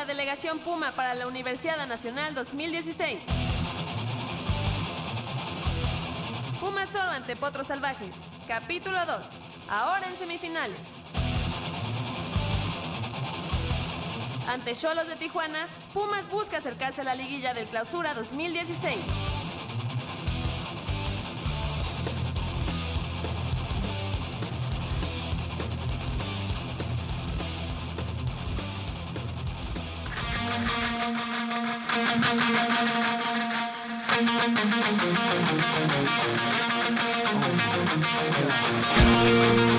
La 0.00 0.06
delegación 0.06 0.60
Puma 0.60 0.92
para 0.92 1.14
la 1.14 1.26
Universidad 1.26 1.86
Nacional 1.86 2.34
2016. 2.34 3.18
Puma 6.58 6.86
solo 6.86 7.10
ante 7.10 7.36
Potros 7.36 7.66
Salvajes. 7.66 8.16
Capítulo 8.48 8.96
2. 9.04 9.16
Ahora 9.68 10.08
en 10.08 10.16
semifinales. 10.16 10.88
Ante 14.48 14.74
Cholos 14.74 15.06
de 15.06 15.16
Tijuana, 15.16 15.66
Pumas 15.92 16.30
busca 16.30 16.56
acercarse 16.56 17.02
a 17.02 17.04
la 17.04 17.14
liguilla 17.14 17.52
del 17.52 17.66
Clausura 17.66 18.14
2016. 18.14 18.96
Oh, 39.12 39.69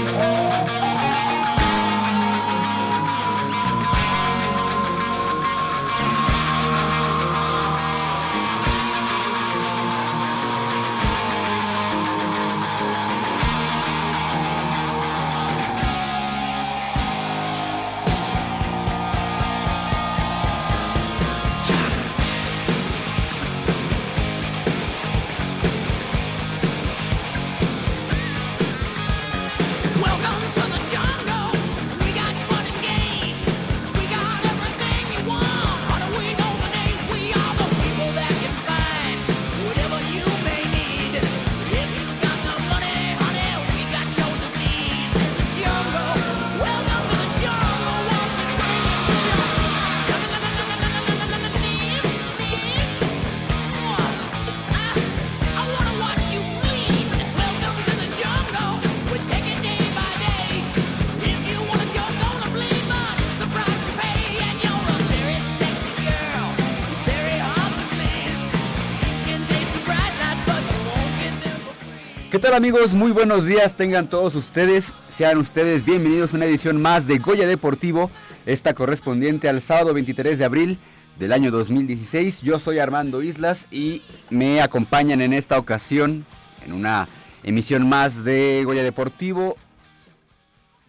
tal 72.51 72.57
amigos? 72.57 72.93
Muy 72.93 73.13
buenos 73.13 73.45
días, 73.45 73.75
tengan 73.75 74.09
todos 74.09 74.35
ustedes, 74.35 74.91
sean 75.07 75.37
ustedes 75.37 75.85
bienvenidos 75.85 76.33
a 76.33 76.35
una 76.35 76.47
edición 76.47 76.81
más 76.81 77.07
de 77.07 77.17
Goya 77.17 77.47
Deportivo, 77.47 78.11
esta 78.45 78.73
correspondiente 78.73 79.47
al 79.47 79.61
sábado 79.61 79.93
23 79.93 80.37
de 80.37 80.43
abril 80.43 80.77
del 81.17 81.31
año 81.31 81.49
2016. 81.49 82.41
Yo 82.41 82.59
soy 82.59 82.79
Armando 82.79 83.21
Islas 83.21 83.67
y 83.71 84.01
me 84.29 84.61
acompañan 84.61 85.21
en 85.21 85.31
esta 85.31 85.57
ocasión, 85.57 86.25
en 86.65 86.73
una 86.73 87.07
emisión 87.43 87.87
más 87.87 88.25
de 88.25 88.63
Goya 88.65 88.83
Deportivo, 88.83 89.55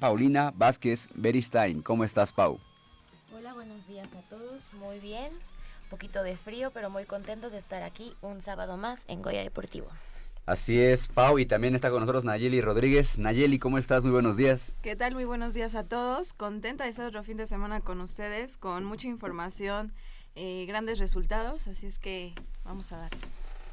Paulina 0.00 0.52
Vázquez 0.56 1.10
Beristain. 1.14 1.80
¿Cómo 1.80 2.02
estás, 2.02 2.32
Pau? 2.32 2.58
Hola, 3.36 3.54
buenos 3.54 3.86
días 3.86 4.08
a 4.18 4.28
todos. 4.28 4.62
Muy 4.80 4.98
bien. 4.98 5.32
Un 5.84 5.90
poquito 5.90 6.24
de 6.24 6.36
frío, 6.36 6.72
pero 6.72 6.90
muy 6.90 7.04
contentos 7.04 7.52
de 7.52 7.58
estar 7.58 7.84
aquí 7.84 8.16
un 8.20 8.42
sábado 8.42 8.76
más 8.76 9.04
en 9.06 9.22
Goya 9.22 9.42
Deportivo. 9.42 9.86
Así 10.44 10.80
es, 10.80 11.06
Pau, 11.06 11.38
y 11.38 11.46
también 11.46 11.76
está 11.76 11.90
con 11.90 12.00
nosotros 12.00 12.24
Nayeli 12.24 12.60
Rodríguez. 12.60 13.16
Nayeli, 13.16 13.60
¿cómo 13.60 13.78
estás? 13.78 14.02
Muy 14.02 14.10
buenos 14.10 14.36
días. 14.36 14.74
¿Qué 14.82 14.96
tal? 14.96 15.14
Muy 15.14 15.24
buenos 15.24 15.54
días 15.54 15.76
a 15.76 15.84
todos. 15.84 16.32
Contenta 16.32 16.82
de 16.82 16.90
estar 16.90 17.06
otro 17.06 17.22
fin 17.22 17.36
de 17.36 17.46
semana 17.46 17.80
con 17.80 18.00
ustedes, 18.00 18.56
con 18.56 18.84
mucha 18.84 19.06
información, 19.06 19.92
eh, 20.34 20.64
grandes 20.66 20.98
resultados, 20.98 21.68
así 21.68 21.86
es 21.86 22.00
que 22.00 22.34
vamos 22.64 22.90
a 22.90 22.98
dar. 22.98 23.10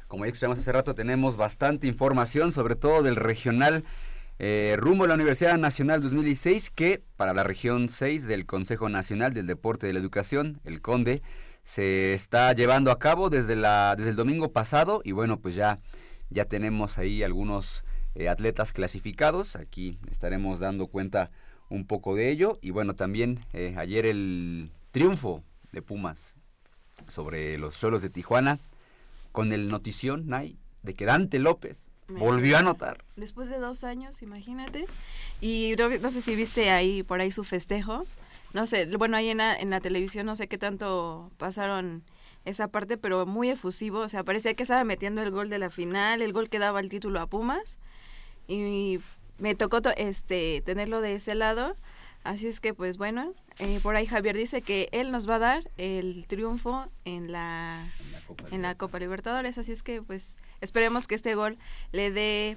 Como 0.06 0.24
ya 0.24 0.28
explicamos 0.28 0.58
hace 0.58 0.70
rato, 0.70 0.94
tenemos 0.94 1.36
bastante 1.36 1.88
información, 1.88 2.52
sobre 2.52 2.76
todo 2.76 3.02
del 3.02 3.16
regional 3.16 3.82
eh, 4.38 4.76
rumbo 4.78 5.04
a 5.04 5.08
la 5.08 5.14
Universidad 5.14 5.58
Nacional 5.58 6.00
2016, 6.00 6.70
que 6.70 7.02
para 7.16 7.34
la 7.34 7.42
región 7.42 7.88
6 7.88 8.28
del 8.28 8.46
Consejo 8.46 8.88
Nacional 8.88 9.34
del 9.34 9.48
Deporte 9.48 9.86
y 9.86 9.88
de 9.88 9.94
la 9.94 10.00
Educación, 10.00 10.60
el 10.64 10.80
CONDE, 10.80 11.20
se 11.64 12.14
está 12.14 12.52
llevando 12.52 12.92
a 12.92 12.98
cabo 13.00 13.28
desde, 13.28 13.56
la, 13.56 13.94
desde 13.96 14.10
el 14.10 14.16
domingo 14.16 14.52
pasado 14.52 15.02
y 15.04 15.12
bueno, 15.12 15.40
pues 15.40 15.56
ya, 15.56 15.80
ya 16.30 16.44
tenemos 16.44 16.98
ahí 16.98 17.22
algunos 17.22 17.84
eh, 18.14 18.28
atletas 18.28 18.72
clasificados, 18.72 19.56
aquí 19.56 19.98
estaremos 20.10 20.60
dando 20.60 20.86
cuenta 20.86 21.30
un 21.68 21.86
poco 21.86 22.14
de 22.14 22.30
ello 22.30 22.58
y 22.62 22.70
bueno, 22.70 22.94
también 22.94 23.40
eh, 23.52 23.74
ayer 23.76 24.06
el 24.06 24.70
triunfo 24.90 25.44
de 25.72 25.82
Pumas 25.82 26.34
sobre 27.06 27.58
los 27.58 27.78
Cholos 27.78 28.02
de 28.02 28.10
Tijuana 28.10 28.58
con 29.32 29.52
el 29.52 29.68
notición, 29.68 30.26
Nay, 30.26 30.58
de 30.82 30.94
que 30.94 31.04
Dante 31.04 31.38
López 31.38 31.90
volvió 32.08 32.56
a 32.56 32.60
anotar. 32.60 33.04
Después 33.16 33.48
de 33.48 33.58
dos 33.58 33.84
años, 33.84 34.22
imagínate. 34.22 34.86
Y 35.40 35.74
no, 35.78 35.88
no 35.88 36.10
sé 36.10 36.20
si 36.20 36.34
viste 36.34 36.70
ahí 36.70 37.02
por 37.02 37.20
ahí 37.20 37.30
su 37.30 37.44
festejo. 37.44 38.04
No 38.52 38.66
sé, 38.66 38.86
bueno, 38.96 39.16
ahí 39.16 39.28
en 39.28 39.38
la, 39.38 39.54
en 39.54 39.70
la 39.70 39.80
televisión 39.80 40.26
no 40.26 40.34
sé 40.34 40.48
qué 40.48 40.58
tanto 40.58 41.30
pasaron 41.38 42.02
esa 42.44 42.68
parte, 42.68 42.96
pero 42.96 43.26
muy 43.26 43.50
efusivo. 43.50 43.98
O 44.00 44.08
sea, 44.08 44.24
parecía 44.24 44.54
que 44.54 44.62
estaba 44.62 44.84
metiendo 44.84 45.22
el 45.22 45.30
gol 45.30 45.48
de 45.50 45.58
la 45.58 45.70
final, 45.70 46.22
el 46.22 46.32
gol 46.32 46.48
que 46.48 46.58
daba 46.58 46.80
el 46.80 46.88
título 46.90 47.20
a 47.20 47.26
Pumas. 47.26 47.78
Y 48.48 49.00
me 49.38 49.54
tocó 49.54 49.80
to- 49.82 49.90
este 49.96 50.62
tenerlo 50.64 51.00
de 51.00 51.14
ese 51.14 51.34
lado. 51.34 51.76
Así 52.24 52.46
es 52.48 52.60
que, 52.60 52.74
pues 52.74 52.98
bueno, 52.98 53.32
eh, 53.60 53.80
por 53.82 53.96
ahí 53.96 54.06
Javier 54.06 54.36
dice 54.36 54.60
que 54.60 54.88
él 54.92 55.10
nos 55.10 55.28
va 55.28 55.36
a 55.36 55.38
dar 55.38 55.70
el 55.78 56.26
triunfo 56.26 56.86
en 57.06 57.32
la, 57.32 57.82
en 58.50 58.60
la 58.62 58.74
Copa 58.74 58.98
Libertadores. 58.98 59.56
Así 59.56 59.72
es 59.72 59.82
que, 59.82 60.02
pues, 60.02 60.36
esperemos 60.60 61.06
que 61.06 61.14
este 61.14 61.34
gol 61.34 61.56
le 61.92 62.10
dé. 62.10 62.56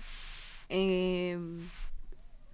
eh, 0.69 1.37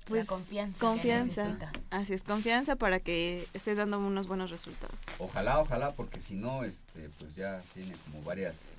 pues, 0.10 0.28
confianza. 0.28 1.72
Así 1.90 2.14
es, 2.14 2.24
confianza 2.24 2.76
para 2.76 3.00
que 3.00 3.48
esté 3.54 3.76
dando 3.76 4.00
unos 4.00 4.28
buenos 4.28 4.52
resultados. 4.52 5.00
Ojalá, 5.20 5.60
ojalá, 5.60 5.92
porque 5.92 6.20
si 6.20 6.36
no, 6.36 6.64
este, 6.64 7.10
pues 7.20 7.36
ya 7.36 7.62
tiene 7.74 7.94
como 8.06 8.22
varias 8.24 8.70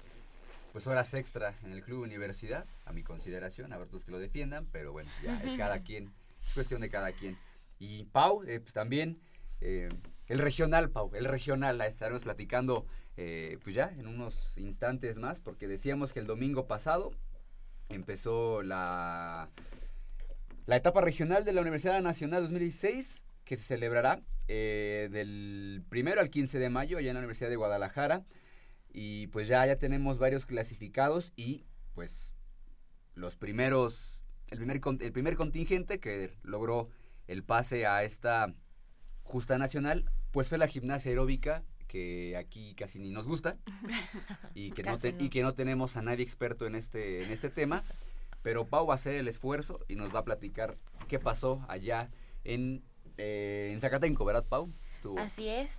pues 0.72 0.86
horas 0.86 1.14
extra 1.14 1.54
en 1.64 1.72
el 1.72 1.82
club 1.82 2.02
universidad, 2.02 2.64
a 2.84 2.92
mi 2.92 3.02
consideración, 3.02 3.72
a 3.72 3.78
ver 3.78 3.88
todos 3.88 4.04
que 4.04 4.12
lo 4.12 4.18
defiendan, 4.18 4.66
pero 4.70 4.92
bueno, 4.92 5.10
ya 5.22 5.36
es 5.42 5.56
cada 5.56 5.80
quien, 5.82 6.12
es 6.46 6.54
cuestión 6.54 6.80
de 6.80 6.90
cada 6.90 7.12
quien. 7.12 7.36
Y 7.78 8.04
Pau, 8.04 8.44
eh, 8.44 8.60
pues 8.60 8.72
también, 8.72 9.18
eh, 9.60 9.88
el 10.28 10.38
regional, 10.38 10.90
Pau, 10.90 11.10
el 11.14 11.24
regional, 11.24 11.78
la 11.78 11.86
estaremos 11.86 12.22
platicando 12.22 12.86
eh, 13.16 13.58
pues 13.62 13.74
ya 13.74 13.92
en 13.98 14.06
unos 14.06 14.56
instantes 14.56 15.18
más, 15.18 15.40
porque 15.40 15.66
decíamos 15.66 16.12
que 16.12 16.20
el 16.20 16.26
domingo 16.26 16.66
pasado 16.66 17.12
empezó 17.88 18.62
la, 18.62 19.48
la 20.70 20.76
etapa 20.76 21.00
regional 21.00 21.44
de 21.44 21.52
la 21.52 21.62
Universidad 21.62 22.00
Nacional 22.00 22.42
2016, 22.42 23.26
que 23.44 23.56
se 23.56 23.64
celebrará 23.64 24.22
eh, 24.46 25.08
del 25.10 25.82
primero 25.88 26.20
al 26.20 26.30
15 26.30 26.60
de 26.60 26.70
mayo 26.70 26.96
allá 26.96 27.08
en 27.10 27.14
la 27.14 27.18
Universidad 27.18 27.50
de 27.50 27.56
Guadalajara. 27.56 28.24
Y 28.92 29.26
pues 29.26 29.48
ya, 29.48 29.66
ya 29.66 29.74
tenemos 29.74 30.18
varios 30.18 30.46
clasificados 30.46 31.32
y 31.34 31.64
pues 31.92 32.30
los 33.16 33.34
primeros, 33.34 34.22
el 34.52 34.58
primer, 34.58 34.80
el 35.00 35.12
primer 35.12 35.36
contingente 35.36 35.98
que 35.98 36.36
logró 36.44 36.88
el 37.26 37.42
pase 37.42 37.84
a 37.86 38.04
esta 38.04 38.54
justa 39.24 39.58
nacional, 39.58 40.08
pues 40.30 40.50
fue 40.50 40.58
la 40.58 40.68
gimnasia 40.68 41.08
aeróbica 41.10 41.64
que 41.88 42.36
aquí 42.36 42.76
casi 42.76 43.00
ni 43.00 43.10
nos 43.10 43.26
gusta 43.26 43.58
y 44.54 44.70
que, 44.70 44.84
no, 44.84 44.98
te- 44.98 45.14
no. 45.14 45.24
y 45.24 45.30
que 45.30 45.42
no 45.42 45.52
tenemos 45.54 45.96
a 45.96 46.02
nadie 46.02 46.22
experto 46.22 46.68
en 46.68 46.76
este, 46.76 47.24
en 47.24 47.32
este 47.32 47.50
tema, 47.50 47.82
pero 48.42 48.66
Pau 48.66 48.86
va 48.86 48.94
a 48.94 48.96
hacer 48.96 49.14
el 49.16 49.28
esfuerzo 49.28 49.80
y 49.88 49.96
nos 49.96 50.14
va 50.14 50.20
a 50.20 50.24
platicar 50.24 50.76
qué 51.08 51.18
pasó 51.18 51.64
allá 51.68 52.10
en, 52.44 52.82
eh, 53.18 53.70
en 53.72 53.80
Zacatenco, 53.80 54.24
¿verdad 54.24 54.44
Pau? 54.48 54.70
Estuvo- 54.94 55.18
Así 55.18 55.48
es. 55.48 55.70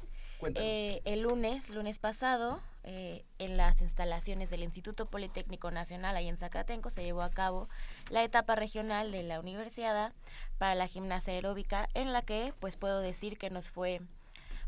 Eh, 0.55 1.01
el 1.05 1.21
lunes, 1.21 1.69
lunes 1.69 1.99
pasado, 1.99 2.61
eh, 2.83 3.23
en 3.37 3.57
las 3.57 3.79
instalaciones 3.81 4.49
del 4.49 4.63
Instituto 4.63 5.05
Politécnico 5.05 5.69
Nacional, 5.69 6.15
ahí 6.15 6.27
en 6.27 6.35
Zacatenco, 6.37 6.89
se 6.89 7.03
llevó 7.03 7.21
a 7.21 7.29
cabo 7.29 7.69
la 8.09 8.23
etapa 8.23 8.55
regional 8.55 9.11
de 9.11 9.21
la 9.21 9.39
universidad 9.39 10.13
para 10.57 10.73
la 10.73 10.87
gimnasia 10.87 11.33
aeróbica, 11.33 11.89
en 11.93 12.11
la 12.11 12.23
que 12.23 12.55
pues 12.59 12.75
puedo 12.75 13.01
decir 13.01 13.37
que 13.37 13.51
nos 13.51 13.69
fue 13.69 14.01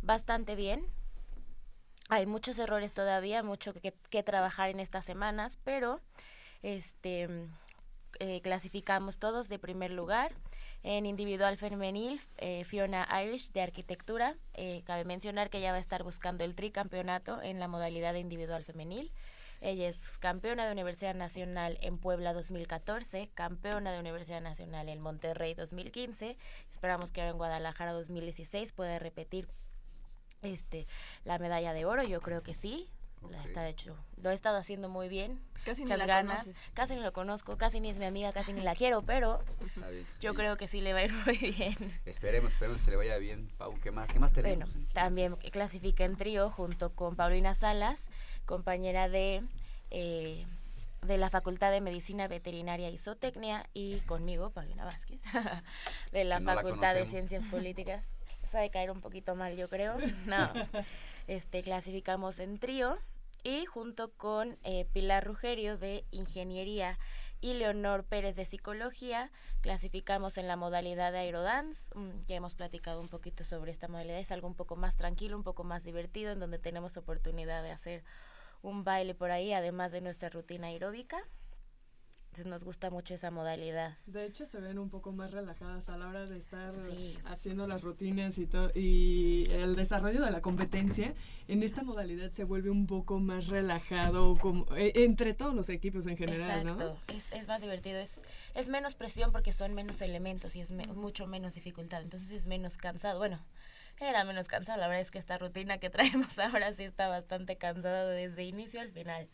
bastante 0.04 0.54
bien. 0.56 0.86
Hay 2.10 2.28
muchos 2.28 2.60
errores 2.60 2.94
todavía, 2.94 3.42
mucho 3.42 3.74
que, 3.74 3.96
que 4.12 4.22
trabajar 4.22 4.70
en 4.70 4.80
estas 4.80 5.06
semanas, 5.06 5.58
pero 5.64 6.02
este 6.62 7.48
eh, 8.24 8.40
clasificamos 8.42 9.18
todos 9.18 9.50
de 9.50 9.60
primer 9.60 9.92
lugar. 9.92 10.32
En 10.82 11.06
individual 11.06 11.58
femenil, 11.58 12.22
eh, 12.38 12.64
Fiona 12.64 13.06
Irish 13.22 13.52
de 13.52 13.62
arquitectura. 13.62 14.38
Eh, 14.54 14.82
cabe 14.86 15.04
mencionar 15.04 15.50
que 15.50 15.58
ella 15.58 15.72
va 15.72 15.78
a 15.78 15.82
estar 15.82 16.04
buscando 16.04 16.46
el 16.46 16.56
tricampeonato 16.56 17.42
en 17.42 17.60
la 17.60 17.68
modalidad 17.68 18.14
de 18.14 18.20
individual 18.20 18.64
femenil. 18.64 19.12
Ella 19.60 19.90
es 19.90 19.98
campeona 20.20 20.66
de 20.66 20.72
Universidad 20.72 21.16
Nacional 21.16 21.78
en 21.82 21.98
Puebla 21.98 22.32
2014, 22.32 23.30
campeona 23.34 23.92
de 23.92 24.00
Universidad 24.00 24.42
Nacional 24.42 24.88
en 24.88 25.02
Monterrey 25.02 25.54
2015. 25.54 26.38
Esperamos 26.72 27.12
que 27.12 27.20
ahora 27.20 27.32
en 27.32 27.38
Guadalajara 27.38 27.92
2016 27.92 28.72
pueda 28.72 29.00
repetir 29.00 29.50
este 30.44 30.88
la 31.26 31.40
medalla 31.40 31.74
de 31.74 31.84
oro. 31.84 32.04
Yo 32.04 32.22
creo 32.22 32.42
que 32.42 32.54
sí. 32.54 32.90
La 33.30 33.44
está 33.44 33.68
hecho, 33.68 33.96
lo 34.22 34.32
he 34.32 34.34
estado 34.34 34.58
haciendo 34.58 34.90
muy 34.90 35.10
bien. 35.10 35.42
Casi 35.66 35.86
ni 35.86 35.96
la 35.96 36.06
ganas. 36.06 36.44
conoces. 36.44 36.58
Casi 36.74 36.96
ni 36.96 37.02
lo 37.02 37.14
conozco, 37.14 37.58
casi 37.58 37.80
ni 37.80 37.90
es 37.90 37.98
mi 37.98 38.06
amiga, 38.06 38.34
casi 38.34 38.54
ni 38.54 38.62
la 38.62 38.76
quiero, 38.76 39.02
pero 39.02 39.42
yo 40.20 40.34
creo 40.34 40.58
que 40.58 40.68
sí 40.68 40.82
le 40.82 40.94
va 40.94 41.00
a 41.00 41.04
ir 41.06 41.14
muy 41.14 41.38
bien. 41.38 41.76
Esperemos, 42.06 42.52
esperemos 42.52 42.82
que 42.82 42.92
le 42.92 42.98
vaya 42.98 43.18
bien, 43.18 43.50
Pau. 43.58 43.80
¿Qué 43.82 43.92
más? 43.92 44.12
¿Qué 44.12 44.20
más 44.20 44.34
tenemos? 44.34 44.70
Bueno, 44.74 44.88
también 44.94 45.36
clasifica 45.38 46.04
en 46.04 46.18
trío 46.18 46.50
junto 46.50 46.94
con 46.94 47.16
Paulina 47.16 47.54
Salas, 47.54 48.10
compañera 48.46 49.08
de, 49.08 49.44
eh, 49.90 50.46
de 51.02 51.18
la 51.18 51.30
Facultad 51.30 51.72
de 51.72 51.80
Medicina 51.80 52.28
Veterinaria 52.28 52.90
y 52.90 52.98
Zootecnia, 52.98 53.66
y 53.74 54.00
conmigo, 54.02 54.50
Paulina 54.50 54.84
Vázquez, 54.84 55.22
de 56.12 56.24
la 56.26 56.42
no 56.42 56.54
Facultad 56.54 56.94
de. 56.94 57.08
Ciencias 57.08 57.46
Políticas. 57.46 58.04
Esa 58.44 58.60
de 58.60 58.70
caer 58.70 58.92
un 58.92 59.00
poquito 59.00 59.34
mal, 59.36 59.56
yo 59.56 59.70
creo. 59.70 59.98
No. 60.26 60.52
Este, 61.26 61.62
clasificamos 61.62 62.40
en 62.40 62.60
trío 62.60 63.00
y 63.44 63.66
junto 63.66 64.12
con 64.14 64.58
eh, 64.64 64.86
Pilar 64.94 65.26
Rugerio 65.26 65.78
de 65.78 66.06
Ingeniería 66.12 66.98
y 67.42 67.56
Leonor 67.56 68.06
Pérez 68.06 68.38
de 68.38 68.46
Psicología, 68.46 69.30
clasificamos 69.62 70.38
en 70.38 70.48
la 70.48 70.56
modalidad 70.56 71.12
de 71.12 71.20
aerodance. 71.20 71.94
Mm, 71.94 72.26
Ya 72.26 72.38
hemos 72.38 72.56
platicado 72.56 73.02
un 73.02 73.10
poquito 73.10 73.44
sobre 73.44 73.72
esta 73.72 73.90
modalidad, 73.90 74.20
es 74.20 74.32
algo 74.32 74.48
un 74.48 74.56
poco 74.56 74.78
más 74.78 74.96
tranquilo, 74.96 75.36
un 75.36 75.44
poco 75.44 75.66
más 75.66 75.84
divertido, 75.84 76.32
en 76.32 76.40
donde 76.40 76.58
tenemos 76.58 76.96
oportunidad 76.96 77.62
de 77.62 77.72
hacer 77.72 78.04
un 78.62 78.86
baile 78.86 79.14
por 79.14 79.32
ahí, 79.32 79.52
además 79.52 79.92
de 79.92 80.00
nuestra 80.00 80.30
rutina 80.30 80.68
aeróbica. 80.68 81.22
Entonces 82.34 82.50
nos 82.50 82.64
gusta 82.64 82.90
mucho 82.90 83.14
esa 83.14 83.30
modalidad. 83.30 83.96
De 84.08 84.26
hecho, 84.26 84.48
se 84.48 84.60
ven 84.60 84.80
un 84.80 84.90
poco 84.90 85.12
más 85.12 85.30
relajadas 85.30 85.88
a 85.90 85.98
la 85.98 86.08
hora 86.08 86.26
de 86.26 86.40
estar 86.40 86.72
Sí. 86.72 87.16
haciendo 87.26 87.68
las 87.68 87.84
rutinas 87.84 88.40
y 88.40 88.48
todo. 88.48 88.72
Y 88.74 89.46
el 89.52 89.76
desarrollo 89.76 90.20
de 90.26 90.32
la 90.32 90.42
competencia 90.42 91.14
en 91.48 91.62
esta 91.62 91.84
modalidad 91.84 92.32
se 92.32 92.44
vuelve 92.44 92.72
un 92.72 92.88
poco 92.88 93.20
más 93.20 93.50
relajado 93.50 94.36
como, 94.40 94.66
eh, 94.76 94.94
entre 94.96 95.36
todos 95.36 95.54
los 95.54 95.70
equipos 95.70 96.08
en 96.08 96.18
general, 96.18 96.62
Exacto, 96.62 96.98
es, 97.10 97.32
es 97.34 97.48
más 97.48 97.62
divertido, 97.62 98.00
es, 98.00 98.24
es 98.56 98.68
menos 98.68 98.96
presión 98.96 99.32
porque 99.32 99.54
son 99.54 99.76
menos 99.76 100.02
elementos 100.02 100.56
y 100.56 100.62
es 100.62 100.72
me- 100.72 100.88
mucho 100.88 101.28
menos 101.28 101.54
dificultad, 101.54 102.02
entonces 102.02 102.32
es 102.32 102.48
menos 102.48 102.78
cansado. 102.78 103.20
Bueno, 103.20 103.40
era 104.00 104.24
menos 104.24 104.48
cansado, 104.48 104.80
la 104.80 104.88
verdad 104.88 105.02
es 105.02 105.12
que 105.12 105.20
esta 105.20 105.38
rutina 105.38 105.78
que 105.78 105.92
traemos 105.92 106.40
ahora 106.40 106.74
sí 106.74 106.82
está 106.84 107.10
bastante 107.10 107.58
cansada 107.58 108.08
desde 108.10 108.44
inicio 108.44 108.82
al 108.82 108.90
final. 108.92 109.28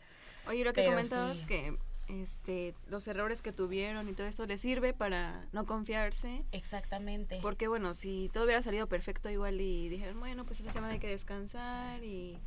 Oye, 0.46 0.64
lo 0.64 0.72
que 0.74 0.82
Pero 0.82 0.92
comentabas 0.92 1.38
sí. 1.38 1.46
que 1.46 1.78
este 2.10 2.74
los 2.88 3.06
errores 3.08 3.40
que 3.42 3.52
tuvieron 3.52 4.08
y 4.08 4.12
todo 4.12 4.26
esto 4.26 4.44
les 4.46 4.60
sirve 4.60 4.92
para 4.92 5.46
no 5.52 5.64
confiarse. 5.66 6.44
Exactamente. 6.52 7.38
Porque 7.42 7.68
bueno, 7.68 7.94
si 7.94 8.30
todo 8.32 8.44
hubiera 8.44 8.62
salido 8.62 8.86
perfecto 8.88 9.30
igual 9.30 9.60
y 9.60 9.88
dijeron, 9.88 10.18
bueno, 10.20 10.44
pues 10.44 10.60
esta 10.60 10.72
semana 10.72 10.94
hay 10.94 10.98
que 11.00 11.08
descansar 11.08 12.02
y 12.04 12.38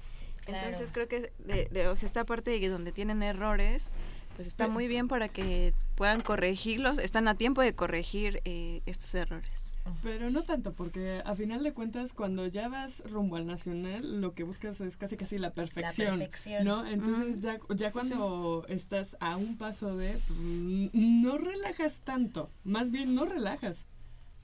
Claro. 0.45 0.65
entonces 0.67 0.91
creo 0.91 1.07
que 1.07 1.31
de, 1.39 1.67
de- 1.71 1.87
o 1.87 1.95
sea, 1.95 2.05
esta 2.07 2.25
parte 2.25 2.51
de 2.59 2.69
donde 2.69 2.91
tienen 2.91 3.23
errores, 3.23 3.93
pues 4.35 4.47
está 4.47 4.67
muy 4.67 4.87
bien 4.87 5.07
para 5.07 5.29
que 5.29 5.73
puedan 5.95 6.21
corregirlos, 6.21 6.97
están 6.99 7.27
a 7.29 7.35
tiempo 7.35 7.61
de 7.61 7.73
corregir 7.75 8.41
eh, 8.43 8.81
estos 8.85 9.13
errores. 9.15 9.72
Pero 10.01 10.29
no 10.29 10.43
tanto, 10.43 10.73
porque 10.73 11.21
a 11.25 11.35
final 11.35 11.63
de 11.63 11.73
cuentas, 11.73 12.13
cuando 12.13 12.47
ya 12.47 12.67
vas 12.67 13.03
rumbo 13.09 13.35
al 13.35 13.45
nacional, 13.45 14.21
lo 14.21 14.33
que 14.33 14.43
buscas 14.43 14.79
es 14.81 14.97
casi 14.97 15.17
casi 15.17 15.37
la 15.37 15.51
perfección. 15.51 16.19
perfección. 16.19 16.63
¿No? 16.65 16.85
Entonces, 16.85 17.41
ya, 17.41 17.59
ya 17.75 17.91
cuando 17.91 18.65
estás 18.69 19.17
a 19.19 19.35
un 19.37 19.57
paso 19.57 19.95
de. 19.95 20.17
mm, 20.29 21.21
No 21.21 21.37
relajas 21.37 21.95
tanto. 22.03 22.49
Más 22.63 22.91
bien, 22.91 23.15
no 23.15 23.25
relajas. 23.25 23.77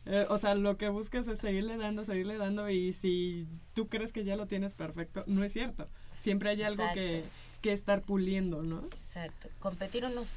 Eh, 0.06 0.26
o 0.30 0.38
sea, 0.40 0.56
lo 0.56 0.78
que 0.78 0.90
buscas 0.90 1.28
es 1.28 1.40
seguirle 1.40 1.78
dando, 1.78 2.04
seguirle 2.04 2.38
dando. 2.38 2.70
Y 2.70 2.94
si 2.94 3.48
tú 3.74 3.88
crees 3.88 4.12
que 4.12 4.24
ya 4.24 4.36
lo 4.36 4.48
tienes 4.48 4.74
perfecto, 4.74 5.24
no 5.28 5.44
es 5.44 5.54
cierto. 5.54 5.88
Siempre 6.20 6.50
hay 6.50 6.64
algo 6.64 6.84
Exacto. 6.84 7.00
que 7.00 7.24
estar 7.64 8.02
puliendo, 8.02 8.64
¿no? 8.64 8.86
Exacto. 9.08 9.50
Competir 9.60 10.06
unas 10.06 10.28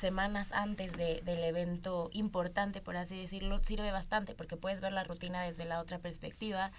semanas 0.00 0.50
antes 0.52 0.92
de- 0.96 1.20
del 1.22 1.44
evento 1.44 2.08
importante, 2.12 2.80
por 2.80 2.96
así 2.96 3.20
decirlo, 3.20 3.62
sirve 3.62 3.90
bastante 3.92 4.34
porque 4.34 4.56
puedes 4.56 4.80
ver 4.80 4.92
la 4.92 5.04
rutina 5.04 5.42
desde 5.42 5.64
la 5.64 5.80
otra 5.80 5.98
perspectiva, 5.98 6.72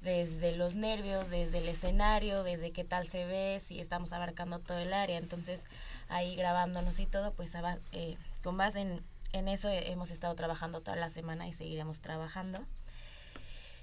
desde 0.00 0.56
los 0.56 0.74
nervios, 0.76 1.28
desde 1.30 1.58
el 1.58 1.68
escenario, 1.68 2.44
desde 2.44 2.70
qué 2.72 2.84
tal 2.84 3.08
se 3.08 3.24
ve, 3.24 3.60
si 3.66 3.80
estamos 3.80 4.12
abarcando 4.12 4.58
todo 4.60 4.78
el 4.78 4.92
área. 4.92 5.18
Entonces, 5.18 5.64
ahí 6.08 6.36
grabándonos 6.36 6.98
y 7.00 7.06
todo, 7.06 7.32
pues 7.32 7.52
eh, 7.92 8.16
con 8.44 8.56
base 8.56 8.80
en, 8.80 9.00
en 9.32 9.48
eso 9.48 9.68
eh, 9.68 9.90
hemos 9.90 10.10
estado 10.10 10.34
trabajando 10.36 10.80
toda 10.82 10.96
la 10.96 11.10
semana 11.10 11.48
y 11.48 11.54
seguiremos 11.54 12.00
trabajando. 12.00 12.60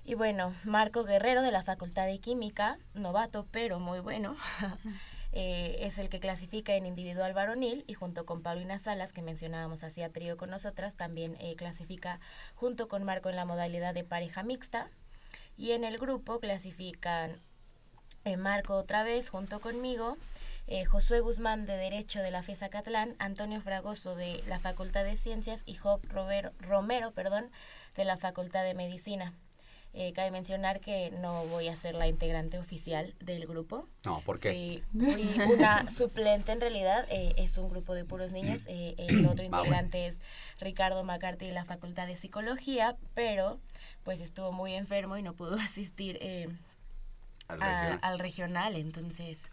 Y 0.05 0.15
bueno, 0.15 0.53
Marco 0.63 1.03
Guerrero 1.03 1.41
de 1.41 1.51
la 1.51 1.63
Facultad 1.63 2.05
de 2.05 2.19
Química, 2.19 2.79
novato 2.93 3.45
pero 3.51 3.79
muy 3.79 3.99
bueno, 3.99 4.35
eh, 5.31 5.77
es 5.81 5.99
el 5.99 6.09
que 6.09 6.19
clasifica 6.19 6.75
en 6.75 6.85
individual 6.85 7.33
varonil 7.33 7.83
y 7.87 7.93
junto 7.93 8.25
con 8.25 8.41
Paulina 8.41 8.79
Salas, 8.79 9.13
que 9.13 9.21
mencionábamos 9.21 9.83
hacía 9.83 10.09
trío 10.09 10.37
con 10.37 10.49
nosotras, 10.49 10.95
también 10.95 11.37
eh, 11.39 11.55
clasifica 11.55 12.19
junto 12.55 12.87
con 12.87 13.03
Marco 13.03 13.29
en 13.29 13.35
la 13.35 13.45
modalidad 13.45 13.93
de 13.93 14.03
pareja 14.03 14.43
mixta. 14.43 14.89
Y 15.57 15.71
en 15.71 15.83
el 15.83 15.97
grupo 15.97 16.39
clasifican 16.39 17.41
eh, 18.25 18.37
Marco 18.37 18.75
otra 18.75 19.03
vez 19.03 19.29
junto 19.29 19.59
conmigo, 19.59 20.17
eh, 20.67 20.85
Josué 20.85 21.19
Guzmán 21.19 21.65
de 21.65 21.77
Derecho 21.77 22.21
de 22.21 22.31
la 22.31 22.43
FESA 22.43 22.69
Catlán, 22.69 23.15
Antonio 23.17 23.61
Fragoso 23.61 24.15
de 24.15 24.43
la 24.47 24.59
Facultad 24.59 25.03
de 25.03 25.17
Ciencias 25.17 25.63
y 25.65 25.75
Job 25.75 26.01
Romero 26.09 27.11
perdón, 27.11 27.49
de 27.95 28.05
la 28.05 28.17
Facultad 28.17 28.63
de 28.63 28.73
Medicina. 28.73 29.33
Eh, 29.93 30.13
cabe 30.13 30.29
mencionar 30.31 30.79
que 30.81 31.09
no 31.19 31.45
voy 31.47 31.67
a 31.67 31.75
ser 31.75 31.95
la 31.95 32.07
integrante 32.07 32.59
oficial 32.59 33.15
del 33.19 33.47
grupo. 33.47 33.87
No, 34.05 34.21
¿por 34.21 34.39
qué? 34.39 34.51
Fui, 34.51 34.83
fui 35.13 35.39
una 35.51 35.89
suplente 35.91 36.51
en 36.51 36.61
realidad, 36.61 37.05
eh, 37.09 37.33
es 37.37 37.57
un 37.57 37.69
grupo 37.69 37.93
de 37.95 38.05
puros 38.05 38.31
niños. 38.31 38.61
eh, 38.67 38.93
el 38.97 39.25
otro 39.25 39.43
integrante 39.45 40.05
es 40.05 40.17
Ricardo 40.59 41.03
McCarthy 41.03 41.47
de 41.47 41.53
la 41.53 41.65
Facultad 41.65 42.05
de 42.07 42.17
Psicología, 42.17 42.97
pero 43.15 43.59
pues 44.03 44.21
estuvo 44.21 44.51
muy 44.51 44.73
enfermo 44.75 45.17
y 45.17 45.23
no 45.23 45.33
pudo 45.33 45.55
asistir 45.59 46.17
eh, 46.21 46.47
Al 47.47 47.61
a- 47.61 47.65
regional. 47.65 47.99
al 48.03 48.19
regional, 48.19 48.77
entonces 48.77 49.49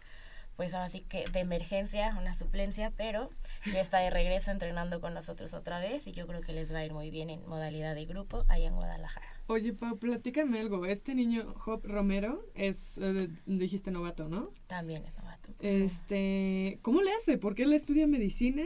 pues 0.55 0.73
ahora 0.73 0.87
sí 0.89 1.01
que 1.01 1.25
de 1.31 1.39
emergencia, 1.41 2.15
una 2.19 2.33
suplencia, 2.35 2.91
pero 2.97 3.29
ya 3.71 3.79
está 3.79 3.99
de 3.99 4.09
regreso 4.09 4.49
entrenando 4.49 5.01
con 5.01 5.13
nosotros 5.13 5.53
otra 5.53 5.79
vez 5.79 6.07
y 6.07 6.13
yo 6.13 6.25
creo 6.25 6.41
que 6.41 6.51
les 6.53 6.73
va 6.73 6.79
a 6.79 6.85
ir 6.85 6.93
muy 6.93 7.11
bien 7.11 7.29
en 7.29 7.47
modalidad 7.47 7.93
de 7.93 8.05
grupo 8.05 8.43
allá 8.47 8.67
en 8.67 8.75
Guadalajara. 8.75 9.27
Oye, 9.47 9.73
Pau, 9.73 9.97
platícame 9.97 10.59
algo. 10.59 10.85
Este 10.85 11.15
niño, 11.15 11.53
Job 11.55 11.81
Romero, 11.85 12.45
es, 12.53 12.97
eh, 12.97 13.29
dijiste 13.45 13.91
novato, 13.91 14.27
¿no? 14.27 14.51
También 14.67 15.03
es 15.05 15.15
novato. 15.17 15.53
Este, 15.61 16.79
¿cómo 16.81 17.01
le 17.01 17.11
hace? 17.13 17.37
Porque 17.37 17.63
él 17.63 17.71
estudia 17.73 18.07
medicina 18.07 18.63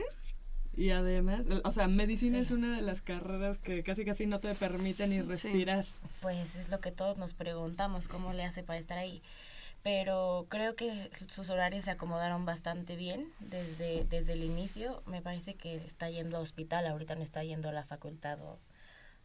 y 0.75 0.89
además, 0.89 1.41
o 1.63 1.71
sea, 1.71 1.87
medicina 1.87 2.37
Sí. 2.37 2.41
es 2.43 2.51
una 2.51 2.75
de 2.75 2.81
las 2.81 3.01
carreras 3.03 3.59
que 3.59 3.83
casi 3.83 4.05
casi 4.05 4.25
no 4.25 4.39
te 4.39 4.55
permite 4.55 5.07
ni 5.07 5.21
respirar. 5.21 5.85
Pues 6.21 6.55
es 6.55 6.69
lo 6.69 6.79
que 6.79 6.91
todos 6.91 7.17
nos 7.19 7.35
preguntamos, 7.35 8.07
cómo 8.07 8.33
le 8.33 8.43
hace 8.43 8.63
para 8.63 8.79
estar 8.79 8.97
ahí. 8.97 9.21
Pero 9.83 10.45
creo 10.49 10.75
que 10.75 11.09
sus 11.27 11.49
horarios 11.49 11.85
se 11.85 11.91
acomodaron 11.91 12.45
bastante 12.45 12.95
bien 12.95 13.27
desde, 13.39 14.05
desde 14.05 14.33
el 14.33 14.43
inicio. 14.43 15.01
Me 15.07 15.21
parece 15.21 15.55
que 15.55 15.75
está 15.75 16.09
yendo 16.09 16.37
a 16.37 16.39
hospital, 16.39 16.85
ahorita 16.87 17.15
no 17.15 17.23
está 17.23 17.43
yendo 17.43 17.69
a 17.69 17.71
la 17.71 17.83
facultad 17.83 18.39
o, 18.41 18.59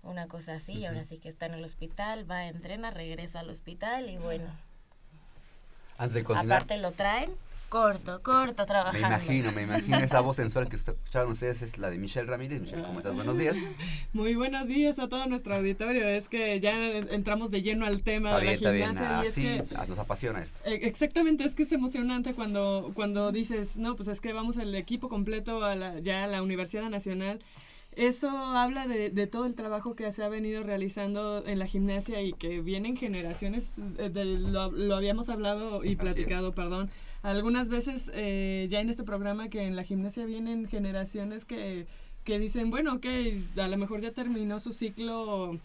una 0.06 0.26
cosa 0.28 0.54
así, 0.54 0.72
y 0.72 0.86
ahora 0.86 1.04
sí 1.04 1.18
que 1.18 1.28
está 1.28 1.46
en 1.46 1.54
el 1.54 1.64
hospital, 1.64 2.30
va, 2.30 2.46
entrena, 2.46 2.90
regresa 2.90 3.40
al 3.40 3.50
hospital 3.50 4.08
y 4.10 4.16
bueno, 4.18 4.46
Antes 5.98 6.14
de 6.14 6.24
continuar, 6.24 6.58
aparte 6.58 6.78
lo 6.78 6.92
traen 6.92 7.30
corto, 7.68 8.22
corto 8.22 8.62
me 8.62 8.66
trabajando. 8.66 9.06
imagino, 9.08 9.52
me 9.52 9.62
imagino 9.62 9.98
esa 9.98 10.20
voz 10.20 10.36
sensual 10.42 10.68
que 10.68 10.76
escucharon 10.76 11.32
ustedes 11.32 11.62
es 11.62 11.78
la 11.78 11.90
de 11.90 11.98
Michelle 11.98 12.26
Ramírez. 12.26 12.60
Michelle, 12.60 12.82
¿cómo 12.82 13.00
estás? 13.00 13.14
Buenos 13.14 13.36
días. 13.36 13.56
Muy 14.12 14.34
buenos 14.34 14.68
días 14.68 14.98
a 14.98 15.08
todo 15.08 15.26
nuestro 15.26 15.56
auditorio. 15.56 16.06
Es 16.06 16.28
que 16.28 16.60
ya 16.60 16.74
entramos 16.96 17.50
de 17.50 17.62
lleno 17.62 17.86
al 17.86 18.02
tema 18.02 18.30
Está 18.30 18.40
de 18.40 18.44
bien, 18.44 18.56
está 18.56 18.68
la 18.68 18.74
bien. 18.74 18.88
gimnasia 18.90 19.22
y 19.22 19.26
es 19.26 19.32
Así 19.32 19.42
que 19.42 19.76
ah, 19.76 19.86
nos 19.88 19.98
apasiona 19.98 20.42
esto. 20.42 20.60
Eh, 20.64 20.80
Exactamente, 20.82 21.44
es 21.44 21.54
que 21.54 21.64
es 21.64 21.72
emocionante 21.72 22.34
cuando, 22.34 22.92
cuando 22.94 23.32
dices, 23.32 23.76
no, 23.76 23.96
pues 23.96 24.08
es 24.08 24.20
que 24.20 24.32
vamos 24.32 24.56
el 24.58 24.74
equipo 24.74 25.08
completo 25.08 25.64
a 25.64 25.74
la, 25.74 25.98
ya 25.98 26.24
a 26.24 26.26
la 26.28 26.42
Universidad 26.42 26.88
Nacional. 26.88 27.40
Eso 27.96 28.28
habla 28.28 28.86
de, 28.86 29.08
de 29.08 29.26
todo 29.26 29.46
el 29.46 29.54
trabajo 29.54 29.96
que 29.96 30.12
se 30.12 30.22
ha 30.22 30.28
venido 30.28 30.62
realizando 30.62 31.42
en 31.46 31.58
la 31.58 31.66
gimnasia 31.66 32.20
y 32.20 32.34
que 32.34 32.60
vienen 32.60 32.96
generaciones, 32.96 33.76
eh, 33.98 34.10
de- 34.10 34.24
lo, 34.38 34.70
lo 34.70 34.94
habíamos 34.96 35.30
hablado 35.30 35.82
y 35.82 35.96
platicado, 35.96 36.52
perdón, 36.52 36.90
algunas 37.22 37.70
veces 37.70 38.10
eh, 38.14 38.66
ya 38.70 38.80
en 38.80 38.90
este 38.90 39.02
programa 39.02 39.48
que 39.48 39.62
en 39.62 39.76
la 39.76 39.82
gimnasia 39.82 40.26
vienen 40.26 40.68
generaciones 40.68 41.46
que, 41.46 41.86
que 42.24 42.38
dicen, 42.38 42.70
bueno, 42.70 42.94
ok, 42.96 43.06
a 43.56 43.68
lo 43.68 43.78
mejor 43.78 44.02
ya 44.02 44.12
terminó 44.12 44.60
su 44.60 44.72
ciclo 44.72 45.58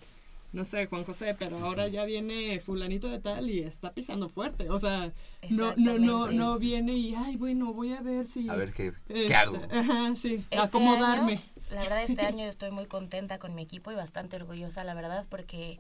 no 0.54 0.66
sé, 0.66 0.86
Juan 0.88 1.06
José, 1.06 1.34
pero 1.40 1.58
ahora 1.60 1.88
ya 1.88 2.04
viene 2.04 2.60
fulanito 2.60 3.08
de 3.08 3.20
tal 3.20 3.50
y 3.50 3.60
está 3.60 3.94
pisando 3.94 4.28
fuerte. 4.28 4.70
O 4.70 4.80
sea, 4.80 5.14
no, 5.50 5.74
no, 5.78 5.98
no, 5.98 6.30
no 6.30 6.60
viene 6.60 6.94
y, 6.98 7.16
ay, 7.16 7.38
bueno, 7.38 7.72
voy 7.74 7.94
a 7.94 8.02
ver 8.02 8.28
si... 8.28 8.50
A 8.50 8.56
ver 8.58 8.74
qué, 8.74 8.88
este, 8.88 9.28
qué 9.28 9.34
hago. 9.36 9.62
Ajá, 9.72 10.14
sí, 10.18 10.44
Este 10.50 10.58
acomodarme. 10.58 11.32
año, 11.36 11.42
la 11.72 11.82
verdad, 11.84 12.04
este 12.04 12.22
año 12.22 12.46
estoy 12.46 12.72
muy 12.72 12.86
contenta 12.86 13.40
con 13.40 13.56
mi 13.56 13.62
equipo 13.64 13.92
y 13.92 13.96
bastante 13.96 14.36
orgullosa, 14.36 14.84
la 14.84 14.94
verdad, 14.94 15.26
porque 15.30 15.80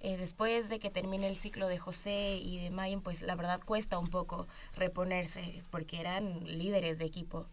eh, 0.00 0.16
después 0.16 0.68
de 0.68 0.78
que 0.78 0.90
termine 0.90 1.26
el 1.28 1.36
ciclo 1.36 1.66
de 1.68 1.78
José 1.78 2.36
y 2.36 2.58
de 2.60 2.70
Mayen, 2.70 3.00
pues 3.00 3.22
la 3.22 3.34
verdad 3.34 3.60
cuesta 3.64 3.98
un 3.98 4.08
poco 4.08 4.46
reponerse, 4.76 5.62
porque 5.70 6.00
eran 6.00 6.44
líderes 6.58 6.98
de 6.98 7.04
equipo. 7.04 7.46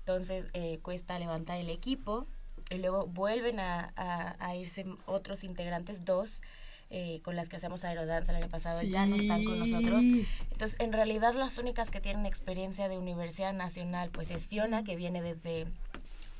Entonces 0.00 0.46
eh, 0.52 0.78
cuesta 0.82 1.18
levantar 1.18 1.58
el 1.58 1.68
equipo 1.70 2.26
y 2.70 2.76
luego 2.76 3.06
vuelven 3.06 3.60
a, 3.60 3.92
a- 3.96 4.36
a 4.38 4.56
irse 4.56 4.84
otros 5.06 5.42
integrantes, 5.44 6.04
dos. 6.04 6.42
eh, 6.88 7.20
con 7.24 7.34
las 7.34 7.48
que 7.48 7.56
hacemos 7.56 7.84
aerodanza 7.84 8.30
el 8.30 8.38
año 8.44 8.48
pasado 8.48 8.80
ya 8.80 9.06
no 9.06 9.16
están 9.16 9.42
con 9.44 9.58
nosotros 9.58 10.02
entonces, 10.52 10.76
en 10.78 10.92
realidad 10.92 11.34
las 11.34 11.58
únicas 11.58 11.90
que 11.90 12.00
tienen 12.00 12.26
experiencia 12.26 12.88
de 12.88 12.96
Universidad 12.96 13.52
Nacional, 13.52 14.10
pues 14.10 14.30
es 14.30 14.46
Fiona, 14.46 14.84
que 14.84 14.94
viene 14.94 15.20
desde 15.20 15.66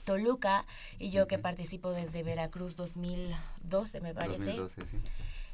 Toluca, 0.06 0.64
y 0.98 1.10
yo 1.10 1.26
que 1.26 1.38
participo 1.38 1.90
desde 1.90 2.22
Veracruz 2.22 2.76
2012, 2.76 4.00
me 4.00 4.14
parece. 4.14 4.56
2012, 4.56 4.86
sí. 4.86 4.96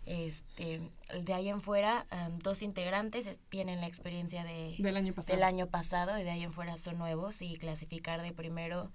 Este, 0.04 0.80
de 1.24 1.32
ahí 1.32 1.48
en 1.48 1.60
fuera, 1.60 2.06
dos 2.42 2.60
integrantes 2.62 3.38
tienen 3.48 3.80
la 3.80 3.86
experiencia 3.86 4.44
de, 4.44 4.74
Del 4.78 4.96
año 4.96 5.14
pasado. 5.14 5.34
del 5.34 5.44
año 5.44 5.66
pasado 5.68 6.18
y 6.18 6.22
de 6.22 6.30
ahí 6.30 6.42
en 6.42 6.52
fuera 6.52 6.76
son 6.76 6.98
nuevos 6.98 7.40
y 7.40 7.56
clasificar 7.56 8.20
de 8.20 8.32
primero, 8.32 8.90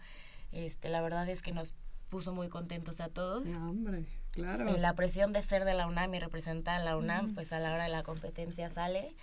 este, 0.52 0.90
la 0.90 1.02
verdad 1.02 1.28
es 1.28 1.42
que 1.42 1.54
nos 1.54 1.74
puso 2.10 2.34
muy 2.34 2.50
contentos 2.50 3.02
a 3.02 3.10
todos. 3.10 3.50
No, 3.50 3.72
hombre, 3.72 4.06
claro. 4.32 4.66
La 4.78 4.94
presión 4.94 5.34
de 5.34 5.42
ser 5.42 5.66
de 5.66 5.74
la 5.74 5.88
UNAM 5.88 6.14
y 6.14 6.20
representar 6.20 6.82
a 6.82 6.84
la 6.84 6.98
UNAM, 6.98 7.34
pues 7.34 7.52
a 7.52 7.60
la 7.60 7.74
hora 7.74 7.86
de 7.86 7.90
la 7.90 8.04
competencia 8.04 8.70
sale 8.70 9.16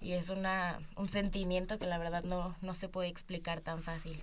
y 0.00 0.12
es 0.12 0.28
una, 0.28 0.78
un 0.96 1.08
sentimiento 1.08 1.78
que 1.78 1.86
la 1.86 1.98
verdad 1.98 2.24
no, 2.24 2.54
no 2.60 2.74
se 2.74 2.88
puede 2.88 3.08
explicar 3.08 3.60
tan 3.60 3.82
fácil. 3.82 4.22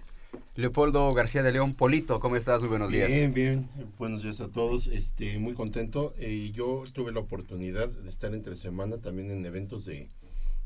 Leopoldo 0.56 1.14
García 1.14 1.42
de 1.42 1.54
León, 1.54 1.74
Polito, 1.74 2.20
¿cómo 2.20 2.36
estás? 2.36 2.60
Muy 2.60 2.70
buenos 2.70 2.92
días. 2.92 3.08
Bien, 3.08 3.34
bien. 3.34 3.70
Buenos 3.98 4.24
días 4.24 4.42
a 4.42 4.50
todos. 4.50 4.88
Este, 4.88 5.40
muy 5.40 5.54
contento. 5.54 6.14
Eh, 6.18 6.52
yo 6.54 6.84
tuve 6.92 7.14
la 7.14 7.22
oportunidad 7.22 7.88
de 7.88 8.10
estar 8.10 8.34
entre 8.34 8.58
semana 8.58 8.98
también 8.98 9.32
en 9.32 9.46
eventos 9.46 9.86
de, 9.86 10.10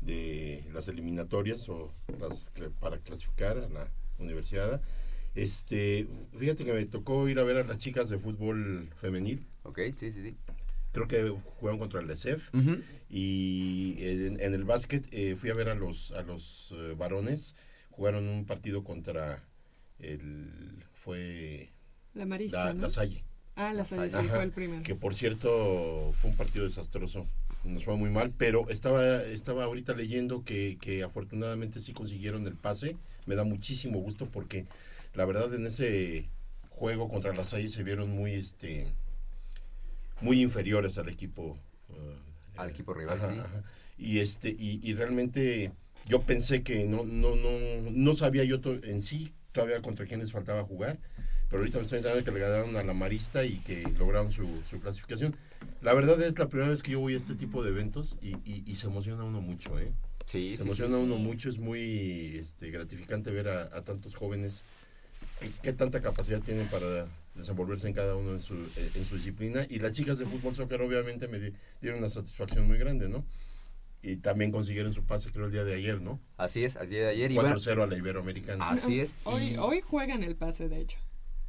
de 0.00 0.64
las 0.72 0.88
eliminatorias 0.88 1.68
o 1.68 1.94
las 2.18 2.50
para 2.80 2.98
clasificar 2.98 3.56
a 3.58 3.68
la 3.68 3.88
universidad. 4.18 4.82
Este, 5.36 6.08
fíjate 6.36 6.64
que 6.64 6.72
me 6.72 6.84
tocó 6.86 7.28
ir 7.28 7.38
a 7.38 7.44
ver 7.44 7.58
a 7.58 7.64
las 7.64 7.78
chicas 7.78 8.08
de 8.08 8.18
fútbol 8.18 8.90
femenil. 9.00 9.46
Ok, 9.62 9.78
sí, 9.96 10.10
sí, 10.10 10.22
sí. 10.22 10.36
Creo 10.90 11.08
que 11.08 11.28
jugaron 11.58 11.78
contra 11.78 12.00
el 12.00 12.10
ESEF. 12.10 12.50
Y 13.08 13.96
en, 13.98 14.40
en 14.40 14.54
el 14.54 14.64
básquet 14.64 15.06
eh, 15.12 15.36
fui 15.36 15.50
a 15.50 15.54
ver 15.54 15.68
a 15.68 15.76
los, 15.76 16.10
a 16.12 16.22
los 16.22 16.72
eh, 16.76 16.94
varones. 16.96 17.54
Jugaron 17.90 18.28
un 18.28 18.44
partido 18.44 18.82
contra 18.82 19.44
el... 20.12 20.84
fue 20.92 21.70
La 22.14 22.26
marista, 22.26 22.66
la, 22.66 22.74
¿no? 22.74 22.82
la 22.82 22.90
Salle. 22.90 23.24
Ah, 23.56 23.72
la 23.72 23.74
La 23.74 23.84
Salle, 23.84 24.10
sí, 24.10 24.16
Ajá, 24.16 24.34
fue 24.36 24.44
el 24.44 24.50
primero. 24.50 24.82
Que 24.82 24.94
por 24.94 25.14
cierto 25.14 26.12
fue 26.20 26.30
un 26.30 26.36
partido 26.36 26.64
desastroso. 26.64 27.26
Nos 27.64 27.84
fue 27.84 27.96
muy 27.96 28.10
mal, 28.10 28.32
pero 28.36 28.68
estaba, 28.68 29.22
estaba 29.22 29.64
ahorita 29.64 29.94
leyendo 29.94 30.44
que, 30.44 30.76
que 30.80 31.02
afortunadamente 31.02 31.80
sí 31.80 31.92
consiguieron 31.92 32.46
el 32.46 32.56
pase. 32.56 32.96
Me 33.26 33.36
da 33.36 33.44
muchísimo 33.44 34.00
gusto 34.00 34.26
porque 34.26 34.66
la 35.14 35.24
verdad 35.24 35.52
en 35.54 35.66
ese 35.66 36.28
juego 36.70 37.08
contra 37.08 37.32
la 37.34 37.44
Salle 37.44 37.68
se 37.68 37.82
vieron 37.82 38.10
muy 38.10 38.34
este 38.34 38.86
muy 40.20 40.42
inferiores 40.42 40.98
al 40.98 41.08
equipo 41.08 41.56
eh, 41.90 42.16
Al 42.56 42.70
equipo 42.70 42.92
rival, 42.94 43.20
sí. 43.20 43.40
Y 43.96 44.18
este 44.18 44.50
y, 44.50 44.80
y 44.82 44.94
realmente 44.94 45.72
yo 46.06 46.22
pensé 46.22 46.62
que 46.62 46.84
no 46.84 47.04
no 47.04 47.36
no 47.36 47.50
no 47.90 48.14
sabía 48.14 48.44
yo 48.44 48.60
en 48.82 49.00
sí 49.00 49.32
todavía 49.54 49.80
contra 49.80 50.04
quién 50.04 50.20
les 50.20 50.32
faltaba 50.32 50.64
jugar, 50.64 50.98
pero 51.48 51.60
ahorita 51.62 51.78
me 51.78 51.84
estoy 51.84 51.98
enterando 51.98 52.24
que 52.24 52.30
le 52.32 52.40
ganaron 52.40 52.76
a 52.76 52.82
la 52.82 52.92
Marista 52.92 53.44
y 53.44 53.56
que 53.58 53.82
lograron 53.98 54.30
su, 54.32 54.46
su 54.68 54.80
clasificación. 54.80 55.34
La 55.80 55.94
verdad 55.94 56.20
es 56.20 56.38
la 56.38 56.48
primera 56.48 56.68
vez 56.70 56.82
que 56.82 56.90
yo 56.92 57.00
voy 57.00 57.14
a 57.14 57.16
este 57.16 57.36
tipo 57.36 57.62
de 57.62 57.70
eventos 57.70 58.16
y, 58.20 58.30
y- 58.44 58.64
y 58.66 58.74
se 58.76 58.88
emociona 58.88 59.22
uno 59.24 59.40
mucho, 59.40 59.78
¿eh? 59.78 59.92
Sí, 60.26 60.50
Se 60.52 60.56
sí, 60.58 60.62
emociona 60.64 60.96
sí. 60.96 61.02
uno 61.04 61.16
mucho, 61.16 61.48
es 61.48 61.58
muy 61.58 62.36
este, 62.38 62.70
gratificante 62.70 63.30
ver 63.30 63.48
a, 63.48 63.62
a 63.76 63.82
tantos 63.82 64.16
jóvenes 64.16 64.62
qué, 65.40 65.48
qué 65.62 65.72
tanta 65.72 66.00
capacidad 66.02 66.40
tienen 66.40 66.66
para 66.66 67.06
desenvolverse 67.36 67.86
en 67.86 67.94
cada 67.94 68.16
uno 68.16 68.32
en 68.32 68.40
su, 68.40 68.54
eh, 68.54 68.90
en 68.96 69.04
su 69.04 69.14
disciplina. 69.16 69.66
Y 69.70 69.78
las 69.78 69.92
chicas 69.92 70.18
de 70.18 70.26
fútbol 70.26 70.54
soccer 70.56 70.80
obviamente 70.82 71.28
me 71.28 71.38
di- 71.38 71.52
dieron 71.80 72.00
una 72.00 72.08
satisfacción 72.08 72.66
muy 72.66 72.78
grande, 72.78 73.08
¿no? 73.08 73.24
Y 74.06 74.16
también 74.16 74.50
consiguieron 74.52 74.92
su 74.92 75.04
pase, 75.04 75.30
creo, 75.32 75.46
el 75.46 75.52
día 75.52 75.64
de 75.64 75.74
ayer, 75.74 76.00
¿no? 76.02 76.20
Así 76.36 76.62
es, 76.64 76.76
al 76.76 76.90
día 76.90 77.00
de 77.04 77.08
ayer. 77.08 77.32
Y 77.32 77.36
bueno, 77.36 77.56
4-0 77.56 77.82
a 77.82 77.86
la 77.86 77.96
Iberoamericana. 77.96 78.68
así 78.70 79.00
es. 79.00 79.16
Hoy, 79.24 79.42
y- 79.54 79.56
hoy 79.56 79.80
juegan 79.80 80.22
el 80.22 80.36
pase, 80.36 80.68
de 80.68 80.80
hecho. 80.80 80.98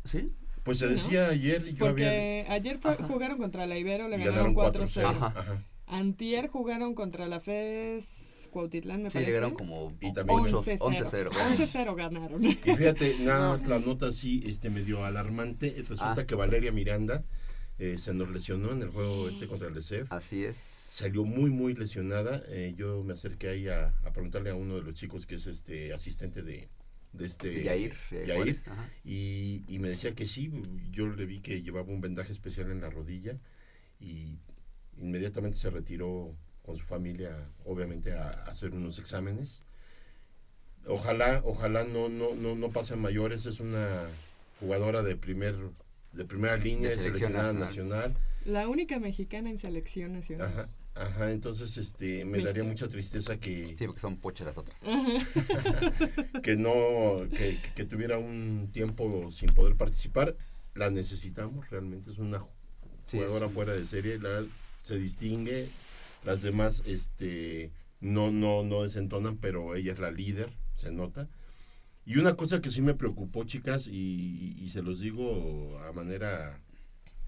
¿Sí? 0.05 0.31
Pues 0.63 0.77
se 0.79 0.87
decía 0.87 1.27
ayer, 1.27 1.65
yo 1.75 1.85
había... 1.87 2.07
Porque 2.07 2.45
ayer 2.49 2.77
fue- 2.79 2.95
jugaron 2.95 3.37
contra 3.37 3.67
la 3.67 3.77
Ibero, 3.77 4.07
le 4.07 4.15
Y 4.15 4.19
ganaron 4.23 4.55
ganaron 4.55 4.73
4-0. 4.73 5.03
4-0. 5.03 5.05
Ajá. 5.05 5.33
Ajá. 5.37 5.63
Antier 5.87 6.47
jugaron 6.47 6.95
contra 6.95 7.27
la 7.27 7.39
FES 7.39 8.49
Cuautitlán, 8.51 9.03
me 9.03 9.09
Sí, 9.09 9.15
parece. 9.15 9.31
llegaron 9.31 9.53
como 9.53 9.93
Y 10.01 10.13
también 10.13 10.39
8, 10.39 10.63
11-0. 10.63 10.79
11-0. 10.79 11.29
11-0 11.29 11.95
ganaron. 11.95 12.43
Y 12.43 12.53
fíjate, 12.55 13.17
nada 13.19 13.57
más 13.57 13.67
la 13.67 13.79
nota 13.79 14.07
así, 14.07 14.41
este 14.47 14.69
medio 14.69 15.05
alarmante. 15.05 15.75
Resulta 15.87 16.21
Ah. 16.21 16.25
que 16.25 16.33
Valeria 16.35 16.71
Miranda 16.71 17.23
eh, 17.77 17.97
se 17.99 18.13
nos 18.13 18.29
lesionó 18.31 18.71
en 18.71 18.81
el 18.81 18.89
juego 18.89 19.27
este 19.29 19.47
contra 19.47 19.67
el 19.67 19.77
ESEF. 19.77 20.11
Así 20.11 20.43
es. 20.45 20.84
Salió 20.95 21.25
muy, 21.25 21.49
muy 21.49 21.73
lesionada. 21.73 22.41
Eh, 22.47 22.73
yo 22.77 23.03
me 23.03 23.11
acerqué 23.15 23.49
ahí 23.49 23.67
a, 23.67 23.93
a 24.05 24.13
preguntarle 24.13 24.49
a 24.49 24.55
uno 24.55 24.75
de 24.75 24.81
los 24.81 24.93
chicos 24.93 25.25
que 25.25 25.35
es 25.35 25.45
este 25.45 25.91
asistente 25.91 26.41
de, 26.41 26.69
de 27.11 27.25
este... 27.25 27.63
Yair, 27.63 27.93
eh, 28.11 28.23
Yair, 28.25 28.57
y, 29.03 29.61
y 29.67 29.79
me 29.79 29.89
decía 29.89 30.15
que 30.15 30.25
sí, 30.25 30.49
yo 30.91 31.07
le 31.09 31.25
vi 31.25 31.41
que 31.41 31.61
llevaba 31.61 31.91
un 31.91 31.99
vendaje 31.99 32.31
especial 32.31 32.71
en 32.71 32.79
la 32.79 32.89
rodilla 32.89 33.37
y 33.99 34.37
inmediatamente 34.97 35.57
se 35.57 35.69
retiró 35.69 36.33
con 36.61 36.77
su 36.77 36.85
familia, 36.85 37.45
obviamente, 37.65 38.13
a, 38.13 38.29
a 38.29 38.43
hacer 38.45 38.71
unos 38.73 38.97
exámenes. 38.97 39.63
Ojalá, 40.87 41.41
ojalá 41.43 41.83
no, 41.83 42.07
no, 42.07 42.33
no, 42.35 42.55
no 42.55 42.69
pasen 42.71 43.01
mayores, 43.01 43.45
es 43.45 43.59
una 43.59 43.85
jugadora 44.61 45.03
de 45.03 45.17
primer 45.17 45.55
de 46.13 46.23
primera 46.23 46.55
línea, 46.55 46.89
De 46.89 46.95
de 46.95 47.01
selección 47.01 47.33
seleccionada 47.33 47.51
nacional. 47.51 48.11
nacional. 48.11 48.13
La 48.45 48.69
única 48.69 48.97
mexicana 48.99 49.49
en 49.49 49.57
selección 49.59 50.13
nacional. 50.13 50.47
Ajá, 50.47 50.69
ajá, 50.95 51.31
entonces 51.31 51.77
este 51.77 52.25
me 52.25 52.39
daría 52.41 52.63
mucha 52.63 52.87
tristeza 52.87 53.37
que, 53.39 53.75
Sí, 53.77 53.85
porque 53.85 53.99
son 54.01 54.17
pochas 54.17 54.47
las 54.47 54.57
otras. 54.57 54.81
que 56.43 56.55
no 56.55 57.27
que, 57.35 57.59
que- 57.75 57.85
tuviera 57.85 58.17
un 58.17 58.69
tiempo 58.71 59.31
sin 59.31 59.49
poder 59.53 59.75
participar 59.75 60.35
la 60.73 60.89
necesitamos 60.89 61.69
realmente 61.69 62.09
es 62.11 62.17
una 62.17 62.39
Sí, 63.07 63.17
jugadora 63.17 63.45
es- 63.47 63.51
fuera 63.51 63.73
de 63.73 63.85
serie 63.85 64.17
la 64.19 64.29
verdad, 64.29 64.47
se 64.83 64.97
distingue 64.97 65.67
las 66.25 66.41
demás 66.41 66.81
este 66.85 67.71
no 68.01 68.31
no 68.31 68.63
no 68.63 68.83
desentonan 68.83 69.37
pero 69.37 69.75
ella 69.75 69.93
es 69.93 69.99
la 69.99 70.11
líder 70.11 70.51
se 70.75 70.91
nota 70.91 71.29
y 72.05 72.17
una 72.17 72.35
cosa 72.35 72.61
que 72.61 72.69
sí 72.69 72.81
me 72.81 72.93
preocupó 72.93 73.43
chicas 73.45 73.87
y, 73.87 74.55
y 74.59 74.69
se 74.69 74.81
los 74.83 74.99
digo 74.99 75.79
a 75.79 75.91
manera 75.91 76.59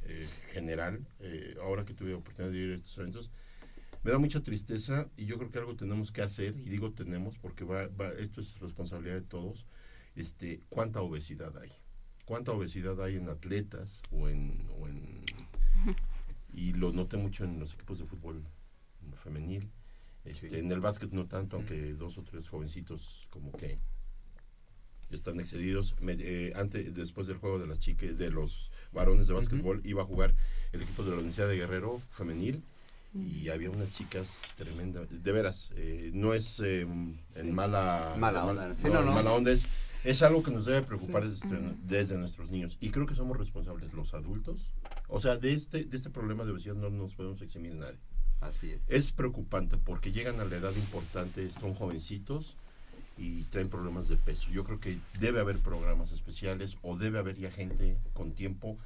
eh, 0.03 0.27
general 0.51 1.05
eh, 1.19 1.55
ahora 1.61 1.85
que 1.85 1.93
tuve 1.93 2.13
oportunidad 2.13 2.51
de 2.53 2.59
ir 2.59 2.71
a 2.73 2.75
estos 2.75 2.97
eventos 2.99 3.31
me 4.03 4.11
da 4.11 4.17
mucha 4.19 4.41
tristeza 4.41 5.09
y 5.17 5.25
yo 5.25 5.37
creo 5.37 5.49
que 5.51 5.59
algo 5.59 5.75
tenemos 5.75 6.11
que 6.11 6.21
hacer 6.21 6.55
y 6.57 6.69
digo 6.69 6.91
tenemos 6.91 7.37
porque 7.37 7.63
va, 7.63 7.87
va- 7.87 8.11
esto 8.13 8.41
es 8.41 8.59
responsabilidad 8.59 9.15
de 9.15 9.21
todos 9.21 9.65
este 10.15 10.61
cuánta 10.69 11.01
obesidad 11.01 11.57
hay 11.57 11.71
cuánta 12.25 12.51
obesidad 12.51 13.01
hay 13.03 13.15
en 13.15 13.29
atletas 13.29 14.01
o 14.11 14.27
en, 14.29 14.67
o 14.79 14.87
en 14.87 15.23
lo 16.79 16.91
noté 16.91 17.17
mucho 17.17 17.43
en 17.43 17.59
los 17.59 17.73
equipos 17.73 17.99
de 17.99 18.05
fútbol 18.05 18.43
femenil. 19.15 19.69
Este, 20.25 20.49
Sí. 20.49 20.55
En 20.57 20.71
el 20.71 20.79
básquet 20.81 21.11
no 21.13 21.25
tanto, 21.27 21.55
aunque 21.55 21.93
dos 21.93 22.17
o 22.17 22.23
tres 22.23 22.49
jovencitos 22.49 23.27
como 23.29 23.51
que 23.53 23.79
están 25.09 25.39
excedidos. 25.39 25.95
Me- 26.01 26.17
eh, 26.19 26.51
antes, 26.55 26.93
después 26.93 27.27
del 27.27 27.37
juego 27.37 27.59
de 27.59 27.67
las 27.67 27.79
chicas, 27.79 28.17
de 28.17 28.29
los 28.31 28.71
varones 28.91 29.27
de 29.27 29.33
básquetbol, 29.33 29.81
iba 29.85 30.01
a 30.01 30.05
jugar 30.05 30.35
el 30.73 30.81
equipo 30.81 31.03
de 31.03 31.09
la 31.11 31.15
Universidad 31.17 31.47
de 31.47 31.55
Guerrero 31.57 32.01
femenil 32.09 32.61
y 33.25 33.49
había 33.49 33.69
unas 33.69 33.91
chicas 33.91 34.27
tremendas, 34.57 35.07
de 35.09 35.31
veras, 35.31 35.71
eh, 35.75 36.11
no 36.13 36.33
es 36.33 36.59
eh, 36.59 36.81
en 36.81 37.55
mala, 37.55 38.15
Mala 38.17 38.45
onda. 38.45 38.67
mal- 38.67 38.75
Sí, 38.77 38.83
no, 38.87 38.93
no, 38.95 38.99
en 38.99 39.05
no. 39.07 39.13
mala 39.13 39.31
onda, 39.33 39.51
es, 39.51 39.65
es 40.03 40.21
algo 40.21 40.43
que 40.43 40.51
nos 40.51 40.65
debe 40.65 40.81
preocupar 40.83 41.23
Sí. 41.29 41.29
desde, 41.49 41.73
desde 41.83 42.17
nuestros 42.17 42.49
niños 42.51 42.77
y 42.79 42.89
creo 42.91 43.05
que 43.05 43.15
somos 43.15 43.37
responsables 43.37 43.93
los 43.93 44.13
adultos, 44.13 44.73
o 45.07 45.19
sea, 45.19 45.37
de 45.37 45.53
este, 45.53 45.83
de 45.85 45.97
este 45.97 46.09
problema 46.09 46.43
de 46.45 46.51
obesidad 46.51 46.75
no 46.75 46.89
nos 46.89 47.15
podemos 47.15 47.41
eximir 47.41 47.73
nadie. 47.75 47.97
Así 48.39 48.69
es. 48.71 48.83
Es 48.89 49.11
preocupante 49.11 49.77
porque 49.77 50.11
llegan 50.11 50.39
a 50.39 50.45
la 50.45 50.55
edad 50.57 50.75
importante, 50.75 51.49
son 51.49 51.73
jovencitos 51.73 52.55
y 53.17 53.41
traen 53.45 53.67
problemas 53.69 54.09
de 54.09 54.15
peso. 54.17 54.51
Yo 54.51 54.63
creo 54.63 54.79
que 54.79 54.99
debe 55.19 55.39
haber 55.39 55.57
programas 55.57 56.11
especiales 56.11 56.77
o 56.83 56.95
debe 56.95 57.17
haber 57.17 57.35
ya 57.35 57.49
gente 57.49 57.97
con 58.13 58.33
tiempo 58.33 58.77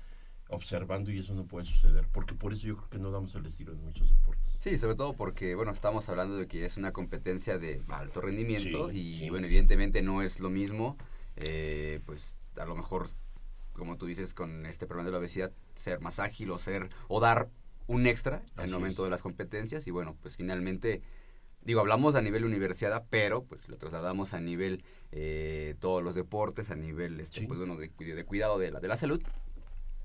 observando 0.51 1.11
y 1.11 1.19
eso 1.19 1.33
no 1.33 1.45
puede 1.45 1.65
suceder, 1.65 2.05
porque 2.11 2.35
por 2.35 2.53
eso 2.53 2.67
yo 2.67 2.77
creo 2.77 2.89
que 2.89 2.99
no 2.99 3.09
damos 3.11 3.33
el 3.35 3.45
estilo 3.45 3.71
en 3.73 3.83
muchos 3.83 4.09
deportes. 4.09 4.57
Sí, 4.61 4.77
sobre 4.77 4.95
todo 4.95 5.13
porque, 5.13 5.55
bueno, 5.55 5.71
estamos 5.71 6.07
hablando 6.09 6.35
de 6.37 6.47
que 6.47 6.65
es 6.65 6.77
una 6.77 6.91
competencia 6.91 7.57
de 7.57 7.81
alto 7.89 8.21
rendimiento 8.21 8.91
Sí, 8.91 8.97
y, 8.99 9.19
sí. 9.19 9.29
bueno, 9.29 9.47
evidentemente 9.47 10.01
no 10.01 10.21
es 10.21 10.39
lo 10.39 10.49
mismo, 10.49 10.97
eh, 11.37 11.99
pues 12.05 12.37
a 12.57 12.65
lo 12.65 12.75
mejor, 12.75 13.07
como 13.73 13.97
tú 13.97 14.05
dices, 14.05 14.33
con 14.33 14.65
este 14.65 14.85
problema 14.85 15.07
de 15.07 15.13
la 15.13 15.19
obesidad, 15.19 15.51
ser 15.75 15.99
más 16.01 16.19
ágil 16.19 16.51
o 16.51 16.59
ser, 16.59 16.89
o 17.07 17.19
dar 17.19 17.49
un 17.87 18.05
extra 18.07 18.43
en 18.57 18.65
el 18.65 18.71
momento 18.71 19.01
es. 19.03 19.05
de 19.07 19.09
las 19.11 19.21
competencias 19.21 19.87
y 19.87 19.91
bueno, 19.91 20.15
pues 20.21 20.35
finalmente, 20.37 21.01
digo, 21.63 21.79
hablamos 21.79 22.15
a 22.15 22.21
nivel 22.21 22.45
universidad, 22.45 23.05
pero 23.09 23.43
pues 23.43 23.67
lo 23.69 23.77
trasladamos 23.77 24.33
a 24.33 24.39
nivel 24.41 24.83
eh, 25.13 25.75
todos 25.79 26.03
los 26.03 26.13
deportes, 26.15 26.69
a 26.71 26.75
nivel, 26.75 27.19
este, 27.19 27.41
Sí. 27.41 27.47
pues 27.47 27.57
bueno, 27.57 27.75
de, 27.77 27.89
de 27.89 28.23
cuidado 28.25 28.59
de 28.59 28.71
la, 28.71 28.79
de 28.79 28.87
la 28.87 28.97
salud. 28.97 29.21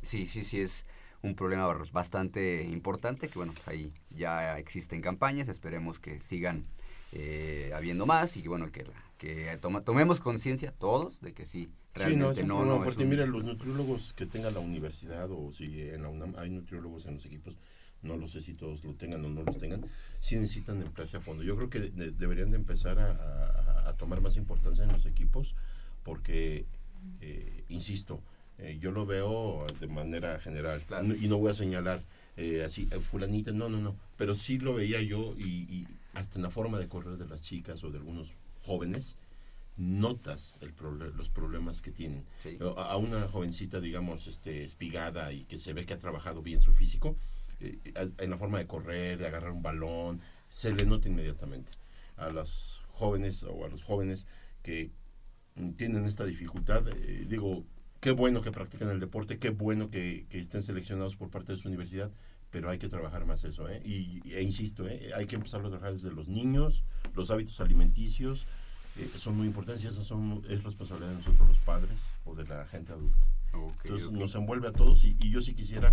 Sí, 0.07 0.27
sí, 0.29 0.45
sí 0.45 0.61
es 0.61 0.87
un 1.23 1.35
problema 1.35 1.67
bastante 1.93 2.63
importante 2.63 3.29
que 3.29 3.39
bueno, 3.39 3.53
ahí 3.67 3.93
ya 4.11 4.57
existen 4.59 5.03
campañas, 5.03 5.49
esperemos 5.49 5.99
que 5.99 6.21
sigan 6.21 6.65
eh, 7.13 7.73
habiendo 7.75 8.07
más 8.07 8.37
y 8.37 8.43
que 8.43 8.49
bueno, 8.49 8.71
que, 8.71 8.85
que 9.19 9.57
toma- 9.61 9.83
tomemos 9.83 10.21
conciencia 10.21 10.73
todos 10.73 11.21
de 11.21 11.33
que 11.35 11.45
sí, 11.45 11.65
Sí, 11.95 12.01
realmente 12.01 12.25
no, 12.25 12.31
es 12.33 12.39
un 12.39 12.49
no, 12.49 12.65
no, 12.65 12.77
un- 12.87 13.09
Mira, 13.09 13.27
los 13.27 13.45
nutriólogos 13.45 14.13
que 14.13 14.27
tenga 14.27 14.51
la 14.51 14.61
universidad 14.61 15.29
o 15.31 15.51
si 15.51 15.83
en 15.83 16.03
la 16.03 16.09
UNAM 16.09 16.35
hay 16.37 16.51
nutriólogos 16.51 17.07
en 17.07 17.15
los 17.15 17.25
equipos, 17.27 17.57
no 18.03 18.17
lo 18.17 18.29
sé 18.29 18.41
si 18.43 18.53
todos 18.53 18.85
lo 18.85 18.95
tengan 18.95 19.25
o 19.25 19.29
no 19.29 19.43
los 19.43 19.59
tengan, 19.59 19.85
sí 20.21 20.37
necesitan 20.37 20.83
emplearse 20.83 21.17
a 21.17 21.21
fondo. 21.21 21.43
Yo 21.43 21.57
creo 21.57 21.71
que 21.71 21.81
de- 21.81 22.13
deberían 22.13 22.51
de 22.51 22.57
empezar 22.59 22.99
a, 23.01 23.11
a- 23.13 23.89
a 23.89 23.97
tomar 23.97 24.21
más 24.21 24.37
importancia 24.37 24.85
en 24.85 24.93
los 24.93 25.07
equipos 25.07 25.57
porque, 26.05 26.67
eh, 27.23 27.65
insisto, 27.71 28.21
eh, 28.59 28.79
yo 28.81 28.91
lo 28.91 29.07
veo 29.07 29.67
de 29.81 29.87
manera 29.87 30.39
general 30.41 30.83
Claro. 30.87 31.15
y 31.15 31.29
no 31.29 31.39
voy 31.39 31.51
a 31.51 31.55
señalar 31.55 32.03
eh, 32.37 32.63
así, 32.65 32.89
eh, 32.93 33.01
fulanita, 33.01 33.53
no, 33.53 33.69
no, 33.69 33.79
no, 33.79 33.97
pero 34.17 34.35
sí 34.35 34.59
lo 34.59 34.75
veía 34.75 35.01
yo 35.03 35.35
y, 35.39 35.45
y 35.45 35.87
hasta 36.15 36.37
en 36.39 36.43
la 36.43 36.51
forma 36.51 36.79
de 36.79 36.89
correr 36.89 37.17
de 37.17 37.27
las 37.29 37.43
chicas 37.43 37.83
o 37.85 37.91
de 37.91 37.99
algunos 37.99 38.35
jóvenes, 38.65 39.17
notas 39.77 40.57
el 40.61 40.73
los 41.17 41.29
problemas 41.29 41.83
que 41.83 41.91
tienen. 41.91 42.25
Sí. 42.43 42.59
A, 42.77 42.93
a 42.93 42.97
una 42.97 43.29
jovencita, 43.29 43.81
digamos, 43.81 44.27
este, 44.27 44.65
espigada 44.65 45.33
y 45.33 45.45
que 45.45 45.59
se 45.59 45.73
ve 45.73 45.85
que 45.85 45.95
ha 45.95 45.99
trabajado 45.99 46.43
bien 46.43 46.61
su 46.63 46.73
físico, 46.73 47.17
eh, 47.61 47.79
a- 47.95 48.23
en 48.23 48.31
la 48.31 48.39
forma 48.39 48.59
de 48.59 48.67
correr, 48.67 49.19
de 49.19 49.27
agarrar 49.27 49.51
un 49.53 49.63
balón, 49.63 50.21
se 50.53 50.73
le 50.75 50.85
nota 50.87 51.09
inmediatamente. 51.09 51.73
A 52.17 52.31
las 52.31 52.81
jóvenes 52.93 53.43
o 53.43 53.65
a 53.65 53.69
los 53.69 53.83
jóvenes 53.83 54.27
que 54.63 54.91
mm, 55.57 55.71
tienen 55.73 56.07
esta 56.07 56.25
dificultad, 56.25 56.87
eh, 56.89 57.27
digo, 57.29 57.65
qué 58.07 58.13
bueno 58.13 58.41
que 58.41 58.53
practican 58.53 58.89
el 58.91 59.01
deporte, 59.01 59.41
qué 59.41 59.51
bueno 59.51 59.91
que, 59.91 60.27
que 60.31 60.39
estén 60.39 60.63
seleccionados 60.63 61.17
por 61.17 61.29
parte 61.29 61.51
de 61.51 61.59
su 61.59 61.67
universidad, 61.67 62.09
pero 62.53 62.71
hay 62.71 62.79
que 62.79 62.89
trabajar 62.89 63.27
más 63.27 63.43
eso, 63.43 63.69
¿eh? 63.69 63.83
Y, 63.85 64.23
e 64.33 64.43
insisto, 64.43 64.87
¿eh? 64.87 65.11
hay 65.13 65.27
que 65.27 65.35
empezar 65.35 65.59
a 65.59 65.65
trabajar 65.65 65.93
desde 65.93 66.13
los 66.13 66.29
niños, 66.29 66.85
los 67.17 67.33
hábitos 67.33 67.61
alimenticios, 67.61 68.47
eh, 68.97 69.11
son 69.17 69.37
muy 69.37 69.49
importantes 69.49 69.83
y 69.83 69.89
eso 69.89 70.05
son, 70.05 70.45
es 70.49 70.63
responsabilidad 70.63 71.11
de 71.11 71.17
nosotros 71.17 71.49
los 71.49 71.59
padres 71.59 72.13
o 72.25 72.37
de 72.37 72.45
la 72.45 72.65
gente 72.67 72.93
adulta. 72.93 73.27
Entonces 73.83 74.13
nos 74.13 74.37
envuelve 74.37 74.69
a 74.69 74.73
todos 74.73 75.03
y, 75.03 75.17
y 75.21 75.33
yo 75.33 75.41
sí 75.41 75.55
quisiera 75.55 75.93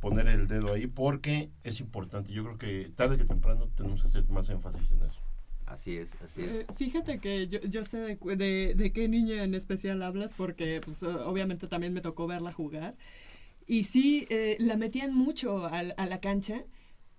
poner 0.00 0.28
el 0.28 0.48
dedo 0.48 0.72
ahí 0.72 0.86
porque 0.86 1.50
es 1.64 1.80
importante. 1.80 2.32
Yo 2.32 2.44
creo 2.44 2.56
que 2.56 2.90
tarde 2.96 3.18
que 3.18 3.26
temprano 3.26 3.68
tenemos 3.76 4.00
que 4.00 4.06
hacer 4.06 4.26
más 4.30 4.48
énfasis 4.48 4.90
en 4.92 5.02
eso. 5.02 5.20
Así 5.72 5.96
es, 5.96 6.16
así 6.22 6.42
Eh, 6.42 6.66
es. 6.68 6.76
fíjate 6.76 7.18
que 7.18 7.48
yo, 7.48 7.60
yo 7.60 7.84
sé 7.84 7.98
de, 7.98 8.36
de, 8.36 8.74
de 8.74 8.92
qué 8.92 9.08
niña 9.08 9.42
en 9.42 9.54
especial 9.54 10.02
hablas 10.02 10.34
porque 10.36 10.80
pues, 10.84 11.02
obviamente 11.02 11.66
también 11.66 11.92
me 11.94 12.00
tocó 12.02 12.26
verla 12.26 12.52
jugar. 12.52 12.94
Y 13.66 13.84
sí, 13.84 14.26
eh, 14.28 14.56
la 14.60 14.76
metían 14.76 15.14
mucho 15.14 15.66
al- 15.66 15.94
a, 15.96 16.06
la 16.06 16.20
cancha, 16.20 16.64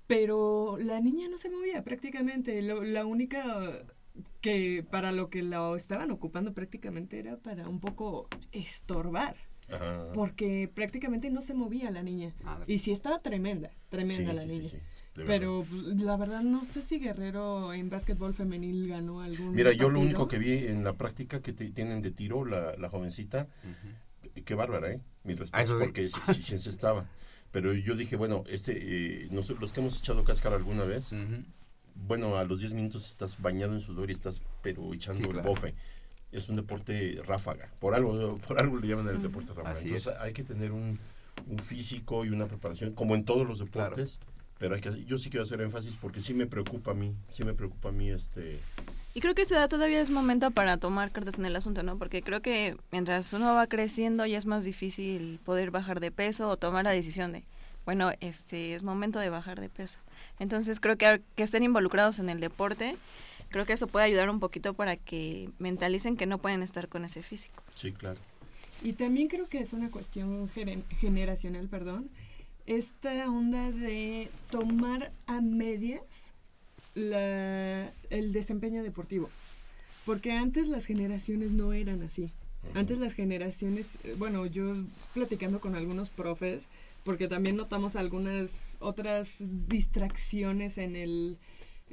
pero 0.08 0.78
la 0.80 1.00
niña 1.00 1.28
no 1.30 1.38
se 1.38 1.50
movía 1.50 1.84
prácticamente. 1.84 2.62
Lo- 2.62 2.84
la 2.84 3.06
única 3.06 3.86
que 4.42 4.86
para 4.90 5.12
lo 5.12 5.30
que 5.32 5.42
la 5.42 5.76
estaban 5.76 6.12
ocupando 6.12 6.54
prácticamente 6.54 7.18
era 7.18 7.38
para 7.38 7.68
un 7.68 7.80
poco 7.80 8.28
estorbar, 8.52 9.36
Ajá. 9.72 10.12
porque 10.14 10.70
prácticamente 10.74 11.30
no 11.30 11.42
se 11.42 11.54
movía 11.54 11.90
la 11.92 12.04
niña. 12.04 12.34
Madre. 12.44 12.72
Y 12.74 12.80
sí 12.80 12.92
estaba 12.92 13.20
tremenda, 13.22 13.72
tremenda 13.90 14.32
Sí, 14.32 14.36
la 14.36 14.42
sí, 14.44 14.48
niña. 14.48 14.70
sí, 14.70 14.78
verdad. 15.16 15.26
Pero 15.28 15.66
pues, 15.70 16.02
la 16.02 16.18
verdad 16.18 16.42
no 16.42 16.66
sé 16.66 16.82
si 16.82 17.00
Guerrero 17.00 17.74
en 17.74 17.90
básquetbol 17.90 18.34
femenil 18.34 18.88
ganó 18.88 19.22
algún 19.22 19.54
Mira, 19.56 19.72
yo 19.72 19.90
lo 19.90 20.00
único 20.00 20.28
que 20.28 20.38
vi 20.38 20.52
en 20.68 20.84
la 20.84 20.94
práctica 20.94 21.42
que 21.42 21.54
te- 21.54 21.70
tienen 21.72 22.02
de 22.02 22.12
tiro, 22.12 22.46
la, 22.46 22.76
la 22.78 22.90
jovencita, 22.90 23.48
Ujú. 23.64 24.42
qué 24.44 24.56
bárbara, 24.56 24.92
¿eh? 24.92 25.00
Mi 25.24 25.34
Ah, 25.34 25.38
respeto, 25.38 25.78
sí. 25.80 25.84
porque 25.86 26.10
sí, 26.10 26.20
sí, 26.34 26.42
sí 26.42 26.58
se 26.58 26.70
estaba. 26.70 27.06
Pero 27.52 27.72
yo 27.74 27.96
dije, 27.96 28.16
bueno, 28.16 28.44
este, 28.48 28.74
eh, 28.76 29.28
nosotros, 29.32 29.62
los 29.62 29.74
que 29.74 29.80
hemos 29.80 30.00
echado 30.00 30.24
cáscara 30.24 30.56
alguna 30.56 30.84
vez, 30.86 31.12
Ujú. 31.14 31.44
bueno, 31.96 32.36
a 32.38 32.44
los 32.44 32.60
10 32.60 32.74
minutos 32.74 33.08
estás 33.10 33.40
bañado 33.42 33.74
en 33.74 33.80
sudor 33.80 34.10
y 34.10 34.14
estás, 34.14 34.42
pero 34.62 34.94
echando 34.94 35.18
Sí, 35.20 35.24
el 35.26 35.30
claro. 35.34 35.50
bofe. 35.50 35.74
Es 36.34 36.50
un 36.50 36.58
deporte 36.58 37.22
ráfaga. 37.26 37.70
Por 37.80 37.94
algo, 37.94 38.38
por 38.48 38.60
algo 38.60 38.78
le 38.78 38.88
llaman 38.88 39.08
el 39.08 39.22
deporte 39.22 39.50
ráfaga. 39.50 39.72
Así 39.72 39.88
Entonces 39.88 40.14
hay 40.20 40.34
que 40.34 40.44
tener 40.44 40.72
un, 40.72 41.00
un 41.48 41.60
físico 41.60 42.26
y 42.26 42.30
una 42.30 42.48
preparación, 42.48 42.94
como 42.94 43.16
en 43.16 43.24
todos 43.24 43.48
los 43.48 43.60
deportes. 43.60 44.20
Pero 44.60 44.76
hay 44.76 44.82
que, 44.82 45.04
yo 45.06 45.18
sí 45.18 45.30
quiero 45.30 45.44
hacer 45.44 45.62
énfasis 45.62 45.98
porque 46.00 46.22
sí 46.22 46.34
me 46.34 46.46
preocupa 46.46 46.92
a 46.92 46.94
mí, 46.94 47.14
sí 47.30 47.44
me 47.44 47.54
preocupa 47.54 47.90
a 47.90 47.92
mí 47.92 48.10
este... 48.12 48.60
Y 49.16 49.20
creo 49.20 49.36
que 49.36 49.42
esta 49.44 49.56
edad 49.56 49.70
todavía 49.70 50.02
es 50.02 50.10
momento 50.10 50.52
para 50.52 50.78
tomar 50.78 51.12
cartas 51.12 51.38
en 51.38 51.46
el 51.46 51.56
asunto, 51.56 51.84
¿no? 51.84 51.98
Porque 51.98 52.24
creo 52.24 52.42
que 52.42 52.78
mientras 52.92 53.32
uno 53.34 53.54
va 53.54 53.68
creciendo 53.68 54.26
ya 54.26 54.38
es 54.38 54.46
más 54.46 54.64
difícil 54.64 55.40
poder 55.44 55.70
bajar 55.70 56.00
de 56.00 56.12
peso 56.12 56.50
o 56.50 56.58
tomar 56.58 56.86
la 56.86 56.92
decisión 56.92 57.34
de, 57.34 57.44
bueno, 57.86 58.12
este 58.22 58.74
es 58.74 58.84
momento 58.84 59.20
de 59.20 59.30
bajar 59.30 59.60
de 59.60 59.70
peso. 59.70 60.00
Entonces 60.40 60.80
creo 60.80 60.98
que, 60.98 61.22
que 61.36 61.44
estén 61.44 61.64
involucrados 61.64 62.20
en 62.20 62.30
el 62.30 62.40
deporte, 62.40 62.96
creo 63.54 63.66
que 63.66 63.74
eso 63.74 63.88
puede 63.88 64.08
ayudar 64.08 64.30
un 64.30 64.40
poquito 64.40 64.74
para 64.74 64.98
que 64.98 65.50
mentalicen 65.60 66.18
que 66.18 66.26
no 66.26 66.40
pueden 66.40 66.64
estar 66.64 66.90
con 66.90 67.06
ese 67.06 67.22
físico. 67.22 67.64
Sí, 67.76 67.94
claro. 67.94 68.20
Y 68.82 68.94
también 68.94 69.30
creo 69.30 69.48
que 69.48 69.60
es 69.60 69.72
una 69.72 69.90
cuestión 69.90 70.50
generacional, 71.00 71.70
perdón, 71.70 72.10
esta 72.66 73.30
onda 73.30 73.72
de 73.72 74.28
tomar 74.50 75.12
a 75.28 75.40
medias 75.40 76.32
la, 76.96 77.92
el 78.10 78.34
desempeño 78.34 78.84
deportivo. 78.84 79.30
Porque 80.06 80.32
antes 80.32 80.68
las 80.68 80.86
generaciones 80.86 81.52
no 81.52 81.72
eran 81.74 82.02
así. 82.02 82.32
Antes 82.74 82.98
las 82.98 83.14
generaciones, 83.14 83.98
bueno, 84.18 84.46
yo 84.48 84.74
platicando 85.14 85.60
con 85.60 85.76
algunos 85.76 86.10
profes, 86.10 86.64
porque 87.04 87.28
también 87.28 87.56
notamos 87.56 87.96
algunas 87.96 88.78
otras 88.80 89.36
distracciones 89.40 90.78
en 90.78 90.96
el, 90.96 91.38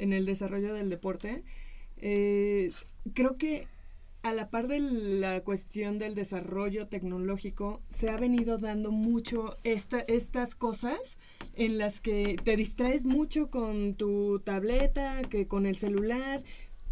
en 0.02 0.12
el 0.12 0.26
desarrollo 0.26 0.74
del 0.74 0.90
deporte, 0.90 1.42
eh, 1.98 2.72
creo 3.14 3.36
que 3.36 3.66
a 4.22 4.34
la 4.34 4.50
par 4.50 4.68
de 4.68 4.80
la 4.80 5.42
cuestión 5.42 5.98
del 5.98 6.14
desarrollo 6.14 6.88
tecnológico, 6.88 7.80
se 7.88 8.10
ha 8.10 8.16
venido 8.16 8.58
dando 8.58 8.92
mucho 8.92 9.56
esta, 9.64 10.00
estas 10.00 10.54
cosas 10.54 11.18
en 11.54 11.78
las 11.78 12.00
que 12.00 12.36
te 12.42 12.56
distraes 12.56 13.06
mucho 13.06 13.50
con 13.50 13.94
tu 13.94 14.40
tableta, 14.40 15.22
que 15.22 15.46
con 15.46 15.64
el 15.64 15.76
celular, 15.76 16.42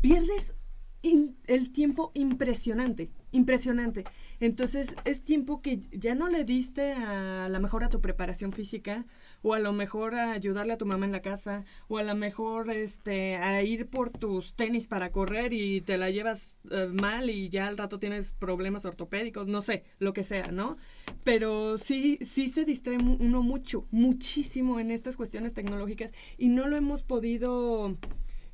pierdes 0.01 0.55
el 1.03 1.73
tiempo 1.73 2.13
impresionante. 2.15 3.11
Impresionante. 3.31 4.05
Entonces 4.41 4.95
es 5.05 5.23
tiempo 5.23 5.61
que 5.63 5.81
ya 5.93 6.15
no 6.15 6.29
le 6.29 6.45
diste 6.45 6.93
a 6.93 7.49
la 7.49 7.59
mejor 7.59 7.85
a 7.85 7.89
tu 7.89 8.01
preparación 8.01 8.53
física 8.53 9.07
o 9.43 9.55
a 9.55 9.59
lo 9.59 9.73
mejor 9.73 10.15
a 10.15 10.33
ayudarle 10.33 10.73
a 10.73 10.79
tu 10.79 10.87
mamá 10.87 11.07
en 11.07 11.13
la 11.13 11.23
casa 11.23 11.65
o 11.89 11.99
a 11.99 12.03
lo 12.03 12.15
mejor 12.15 12.71
este 12.71 13.37
a 13.37 13.63
ir 13.63 13.89
por 13.89 14.11
tus 14.11 14.55
tenis 14.55 14.87
para 14.87 15.11
correr 15.11 15.53
y 15.53 15.81
te 15.81 15.99
la 15.99 16.11
llevas 16.11 16.57
eh, 16.71 16.89
mal 17.01 17.31
y 17.31 17.49
ya 17.49 17.67
al 17.67 17.79
rato 17.79 17.99
tienes 17.99 18.33
problemas 18.33 18.85
ortopédicos, 18.85 19.47
no 19.47 19.63
sé, 19.63 19.85
lo 19.99 20.13
que 20.13 20.25
sea, 20.25 20.51
¿no? 20.53 20.77
Pero 21.25 21.79
sí 21.79 22.19
sí 22.23 22.49
se 22.49 22.65
distrae 22.65 22.99
uno 22.99 23.43
mucho, 23.43 23.87
muchísimo 23.91 24.81
en 24.81 24.91
estas 24.91 25.17
cuestiones 25.17 25.55
tecnológicas 25.55 26.13
y 26.37 26.49
no 26.49 26.67
lo 26.69 26.77
hemos 26.77 27.03
podido 27.03 27.97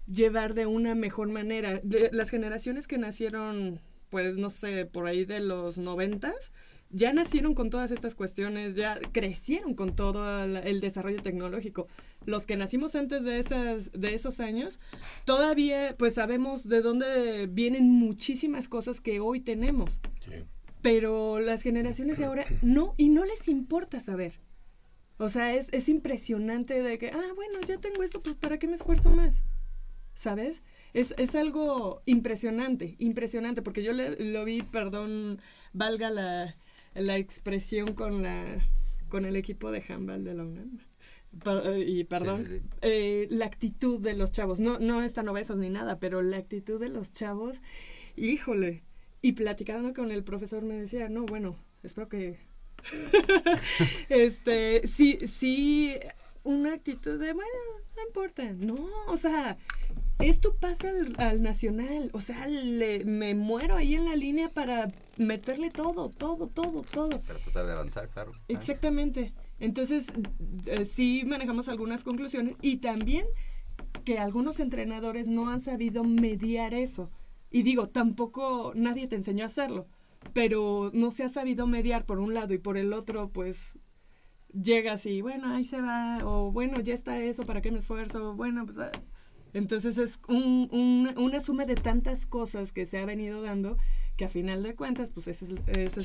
llevar 0.06 0.54
de 0.54 0.66
una 0.66 0.94
mejor 0.94 1.28
manera. 1.28 1.80
Las 2.12 2.30
generaciones 2.30 2.86
que 2.86 2.98
nacieron, 2.98 3.80
pues 4.14 4.36
no 4.36 4.48
sé, 4.48 4.86
por 4.86 5.08
ahí 5.08 5.24
de 5.24 5.40
los 5.40 5.76
noventas, 5.76 6.36
ya 6.88 7.12
nacieron 7.12 7.52
con 7.52 7.68
todas 7.68 7.90
estas 7.90 8.14
cuestiones, 8.14 8.76
ya 8.76 9.00
crecieron 9.10 9.74
con 9.74 9.96
todo 9.96 10.44
el, 10.44 10.56
el 10.56 10.80
desarrollo 10.80 11.20
tecnológico. 11.20 11.88
Los 12.24 12.46
que 12.46 12.56
nacimos 12.56 12.94
antes 12.94 13.24
de 13.24 13.40
esas, 13.40 13.90
de 13.90 14.14
esos 14.14 14.38
años, 14.38 14.78
todavía 15.24 15.96
pues 15.98 16.14
sabemos 16.14 16.68
de 16.68 16.80
dónde 16.80 17.48
vienen 17.48 17.90
muchísimas 17.90 18.68
cosas 18.68 19.00
que 19.00 19.18
hoy 19.18 19.40
tenemos. 19.40 20.00
Sí. 20.20 20.44
Pero 20.80 21.40
las 21.40 21.62
generaciones 21.62 22.18
de 22.18 22.26
ahora 22.26 22.46
no, 22.62 22.94
y 22.96 23.08
no 23.08 23.24
les 23.24 23.48
importa 23.48 23.98
saber. 23.98 24.38
O 25.18 25.28
sea, 25.28 25.56
es, 25.56 25.70
es 25.72 25.88
impresionante 25.88 26.80
de 26.80 26.98
que, 26.98 27.08
ah, 27.08 27.32
bueno, 27.34 27.58
ya 27.66 27.80
tengo 27.80 28.04
esto, 28.04 28.22
pues 28.22 28.36
¿para 28.36 28.60
qué 28.60 28.68
me 28.68 28.76
esfuerzo 28.76 29.10
más? 29.10 29.42
¿Sabes? 30.14 30.62
Es, 30.94 31.14
es 31.18 31.34
algo 31.34 32.02
impresionante, 32.06 32.96
impresionante, 32.98 33.60
porque 33.62 33.82
yo 33.82 33.92
le- 33.92 34.16
lo 34.32 34.44
vi, 34.44 34.62
perdón, 34.62 35.40
valga 35.72 36.08
la, 36.10 36.56
la 36.94 37.18
expresión 37.18 37.94
con, 37.94 38.22
la, 38.22 38.44
con 39.08 39.24
el 39.26 39.36
equipo 39.36 39.70
de 39.70 39.82
handball 39.88 40.24
de 40.24 40.34
la 40.34 40.44
UNAM. 40.44 40.78
Per- 41.42 41.62
eh, 41.66 41.80
y 41.80 42.04
perdón, 42.04 42.46
sí, 42.46 42.58
sí. 42.58 42.62
eh, 42.82 43.26
la 43.30 43.46
actitud 43.46 44.00
de 44.00 44.14
los 44.14 44.30
chavos, 44.30 44.60
no, 44.60 44.78
no 44.78 45.02
están 45.02 45.28
obesos 45.28 45.56
ni 45.56 45.68
nada, 45.68 45.98
pero 45.98 46.22
la 46.22 46.36
actitud 46.36 46.80
de 46.80 46.88
los 46.88 47.12
chavos, 47.12 47.60
híjole. 48.16 48.84
Y 49.20 49.32
platicando 49.32 49.94
con 49.94 50.10
el 50.12 50.22
profesor 50.22 50.62
me 50.62 50.74
decía, 50.74 51.08
no, 51.08 51.24
bueno, 51.26 51.56
espero 51.82 52.08
que... 52.08 52.38
este, 54.08 54.86
sí, 54.86 55.18
sí, 55.26 55.94
una 56.42 56.74
actitud 56.74 57.18
de, 57.18 57.32
bueno, 57.32 57.50
no 57.96 58.02
importa. 58.06 58.44
No, 58.52 58.76
o 59.08 59.16
sea, 59.16 59.56
esto 60.18 60.54
pasa 60.56 60.88
al, 60.90 61.14
al 61.18 61.42
nacional. 61.42 62.10
O 62.12 62.20
sea, 62.20 62.46
le- 62.46 63.04
me 63.04 63.34
muero 63.34 63.76
ahí 63.76 63.94
en 63.94 64.04
la 64.04 64.16
línea 64.16 64.48
para 64.48 64.88
meterle 65.18 65.70
todo, 65.70 66.08
todo, 66.10 66.48
todo, 66.48 66.82
todo. 66.82 67.20
Para 67.22 67.38
tratar 67.38 67.66
de 67.66 67.72
avanzar, 67.72 68.08
claro. 68.08 68.32
Ah, 68.34 68.40
Exactamente. 68.48 69.32
Entonces, 69.60 70.08
eh, 70.66 70.84
sí 70.84 71.22
manejamos 71.26 71.68
algunas 71.68 72.04
conclusiones 72.04 72.54
y 72.60 72.78
también 72.78 73.24
que 74.04 74.18
algunos 74.18 74.60
entrenadores 74.60 75.28
no 75.28 75.48
han 75.48 75.60
sabido 75.60 76.04
mediar 76.04 76.74
eso. 76.74 77.10
Y 77.50 77.62
digo, 77.62 77.88
tampoco 77.88 78.72
nadie 78.74 79.06
te 79.06 79.16
enseñó 79.16 79.44
a 79.44 79.46
hacerlo, 79.46 79.86
pero 80.32 80.90
no 80.92 81.10
se 81.12 81.22
ha 81.24 81.28
sabido 81.28 81.66
mediar 81.68 82.04
por 82.04 82.18
un 82.18 82.34
lado 82.34 82.52
y 82.52 82.58
por 82.58 82.76
el 82.76 82.92
otro, 82.92 83.28
pues 83.30 83.78
llegas 84.52 85.06
y 85.06 85.20
bueno, 85.22 85.52
ahí 85.54 85.64
se 85.64 85.80
va, 85.80 86.18
o 86.24 86.50
bueno, 86.52 86.80
ya 86.80 86.94
está 86.94 87.18
eso, 87.20 87.44
¿para 87.44 87.60
qué 87.62 87.70
me 87.70 87.78
esfuerzo? 87.78 88.34
Bueno, 88.34 88.66
pues... 88.66 88.76
Entonces 89.54 89.96
es 89.98 90.20
un- 90.28 90.68
un- 90.72 91.14
una 91.16 91.40
suma 91.40 91.64
de 91.64 91.74
tantas 91.76 92.26
cosas 92.26 92.72
que 92.72 92.84
se 92.86 92.98
ha 92.98 93.04
venido 93.06 93.40
dando 93.42 93.78
que 94.16 94.26
a 94.26 94.28
final 94.28 94.62
de 94.62 94.74
cuentas, 94.76 95.10
pues 95.10 95.26
esos 95.26 95.48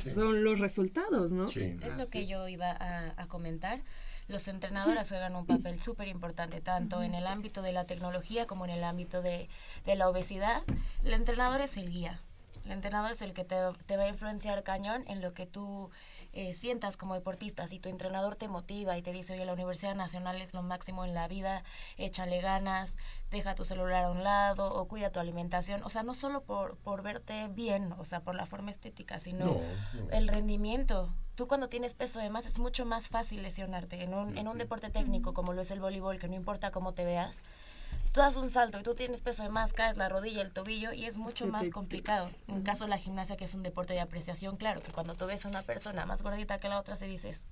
Sí. 0.01 0.09
son 0.11 0.43
los 0.43 0.59
resultados, 0.59 1.31
¿no? 1.31 1.47
Sí. 1.47 1.77
Es 1.83 1.95
lo 1.97 2.07
que 2.07 2.25
yo 2.25 2.47
iba 2.47 2.71
a, 2.71 3.13
a 3.21 3.27
comentar. 3.27 3.81
Los 4.27 4.47
entrenadores 4.47 5.09
juegan 5.09 5.35
un 5.35 5.45
papel 5.45 5.79
súper 5.79 6.07
importante, 6.07 6.61
tanto 6.61 7.01
en 7.03 7.13
el 7.15 7.25
ámbito 7.27 7.61
de 7.63 7.71
la 7.71 7.85
tecnología 7.85 8.45
como 8.47 8.65
en 8.65 8.71
el 8.71 8.83
ámbito 8.83 9.21
de, 9.23 9.49
de 9.85 9.95
la 9.95 10.07
obesidad. 10.09 10.61
El 11.03 11.13
entrenador 11.13 11.61
es 11.61 11.77
el 11.77 11.89
guía. 11.89 12.19
El 12.65 12.71
entrenador 12.73 13.11
es 13.11 13.21
el 13.23 13.33
que 13.33 13.43
te, 13.45 13.55
te 13.87 13.97
va 13.97 14.03
a 14.03 14.09
influenciar 14.09 14.61
cañón 14.63 15.03
en 15.07 15.21
lo 15.21 15.33
que 15.33 15.47
tú 15.47 15.89
eh, 16.33 16.53
sientas 16.53 16.95
como 16.97 17.15
deportista. 17.15 17.67
Si 17.67 17.79
tu 17.79 17.89
entrenador 17.89 18.35
te 18.35 18.47
motiva 18.47 18.95
y 18.97 19.01
te 19.01 19.11
dice, 19.11 19.33
oye, 19.33 19.45
la 19.45 19.53
Universidad 19.53 19.95
Nacional 19.95 20.39
es 20.41 20.53
lo 20.53 20.61
máximo 20.61 21.03
en 21.05 21.15
la 21.15 21.27
vida, 21.27 21.63
échale 21.97 22.39
ganas, 22.41 22.97
deja 23.31 23.55
tu 23.55 23.63
celular 23.65 24.05
a 24.05 24.11
un 24.11 24.23
lado 24.23 24.73
o 24.73 24.87
cuida 24.87 25.11
tu 25.11 25.19
alimentación. 25.19 25.83
O 25.83 25.89
sea, 25.89 26.03
no 26.03 26.13
solo 26.13 26.41
por, 26.41 26.77
por 26.77 27.03
verte 27.03 27.47
bien, 27.49 27.93
o 27.97 28.05
sea, 28.05 28.21
por 28.21 28.35
la 28.35 28.45
forma 28.45 28.71
estética, 28.71 29.19
sino 29.19 29.45
No, 29.45 29.53
no. 29.53 30.09
el 30.11 30.27
rendimiento. 30.27 31.13
Tú 31.35 31.47
cuando 31.47 31.69
tienes 31.69 31.93
peso 31.93 32.19
de 32.19 32.29
más 32.29 32.45
es 32.45 32.59
mucho 32.59 32.85
más 32.85 33.07
fácil 33.07 33.43
lesionarte. 33.43 34.03
En 34.03 34.13
un, 34.13 34.37
en 34.37 34.47
un 34.47 34.57
deporte 34.57 34.89
técnico 34.89 35.33
como 35.33 35.53
lo 35.53 35.61
es 35.61 35.71
el 35.71 35.79
voleibol, 35.79 36.19
que 36.19 36.27
no 36.27 36.35
importa 36.35 36.71
cómo 36.71 36.93
te 36.93 37.05
veas, 37.05 37.37
tú 38.11 38.19
das 38.19 38.35
un 38.35 38.49
salto 38.49 38.79
y 38.79 38.83
tú 38.83 38.95
tienes 38.95 39.21
peso 39.21 39.43
de 39.43 39.49
más, 39.49 39.71
caes 39.73 39.95
la 39.95 40.09
rodilla, 40.09 40.41
el 40.41 40.51
tobillo 40.51 40.91
y 40.91 41.05
es 41.05 41.17
mucho 41.17 41.45
más 41.45 41.69
complicado. 41.69 42.29
En 42.47 42.63
caso 42.63 42.85
de 42.85 42.89
la 42.89 42.97
gimnasia, 42.97 43.37
que 43.37 43.45
es 43.45 43.53
un 43.53 43.63
deporte 43.63 43.93
de 43.93 44.01
apreciación, 44.01 44.57
claro, 44.57 44.81
que 44.81 44.91
cuando 44.91 45.13
tú 45.13 45.27
ves 45.27 45.45
a 45.45 45.49
una 45.49 45.61
persona 45.61 46.05
más 46.05 46.21
gordita 46.23 46.57
que 46.57 46.67
la 46.69 46.79
otra, 46.79 46.97
se 46.97 47.05
dices, 47.05 47.45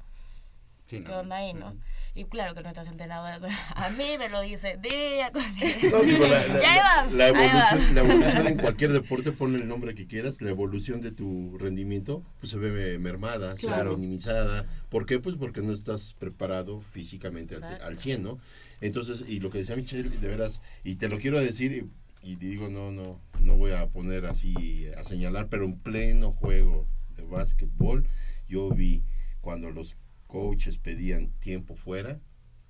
Sí, 0.88 1.02
¿qué 1.02 1.10
no, 1.12 1.19
onda 1.19 1.36
ahí, 1.38 1.54
no? 1.54 1.76
Y 2.15 2.23
claro 2.26 2.56
que 2.56 2.62
nuestras 2.63 2.88
entrenadoras, 2.88 3.41
a 3.76 3.89
mí 3.89 4.17
me 4.17 4.30
lo 4.30 4.41
dice 4.41 4.78
día 4.82 5.32
con 5.32 5.43
día. 5.56 5.76
No, 5.91 6.00
digo, 6.02 6.26
la, 6.28 6.47
la- 6.47 6.62
Ya 6.62 7.08
la 7.12 7.28
evolución, 7.28 7.95
la 7.95 8.02
evolución 8.06 8.47
en 8.47 8.58
cualquier 8.58 8.91
deporte, 8.93 9.32
ponle 9.34 9.60
el 9.60 9.67
nombre 9.67 9.93
que 9.95 10.08
quieras, 10.08 10.41
la 10.41 10.50
evolución 10.50 11.02
de 11.02 11.12
tu 11.12 11.58
rendimiento 11.60 12.23
pues 12.39 12.52
se 12.52 12.58
ve 12.58 12.97
mermada, 13.00 13.56
se 13.58 13.67
Claro. 13.67 13.91
ve 13.91 13.97
minimizada. 13.97 14.65
¿Por 14.89 15.06
qué? 15.06 15.19
Pues 15.19 15.36
porque 15.36 15.62
no 15.62 15.73
estás 15.73 16.13
preparado 16.17 16.80
físicamente 16.82 17.56
al, 17.56 17.63
Exacto. 17.63 17.86
al 17.86 17.97
100, 17.97 18.23
¿no? 18.23 18.39
Entonces, 18.80 19.26
y 19.28 19.39
lo 19.41 19.50
que 19.52 19.58
decía 19.60 19.76
Michelle, 19.76 20.08
de 20.10 20.28
veras, 20.28 20.62
y 20.84 20.95
te 20.95 21.10
lo 21.10 21.19
quiero 21.19 21.39
decir, 21.39 21.89
y, 22.23 22.32
y 22.32 22.36
te 22.38 22.45
digo, 22.45 22.69
no, 22.69 22.91
no, 22.91 23.19
no 23.41 23.58
voy 23.58 23.71
a 23.73 23.88
poner 23.88 24.26
así 24.26 24.88
a 24.97 25.04
señalar, 25.04 25.47
pero 25.50 25.65
en 25.65 25.78
pleno 25.78 26.32
juego 26.32 26.88
de 27.17 27.23
básquetbol, 27.23 28.08
yo 28.47 28.69
vi 28.69 29.04
cuando 29.41 29.69
los 29.71 29.95
coaches 30.28 30.78
pedían 30.78 31.32
tiempo 31.40 31.76
fuera, 31.76 32.20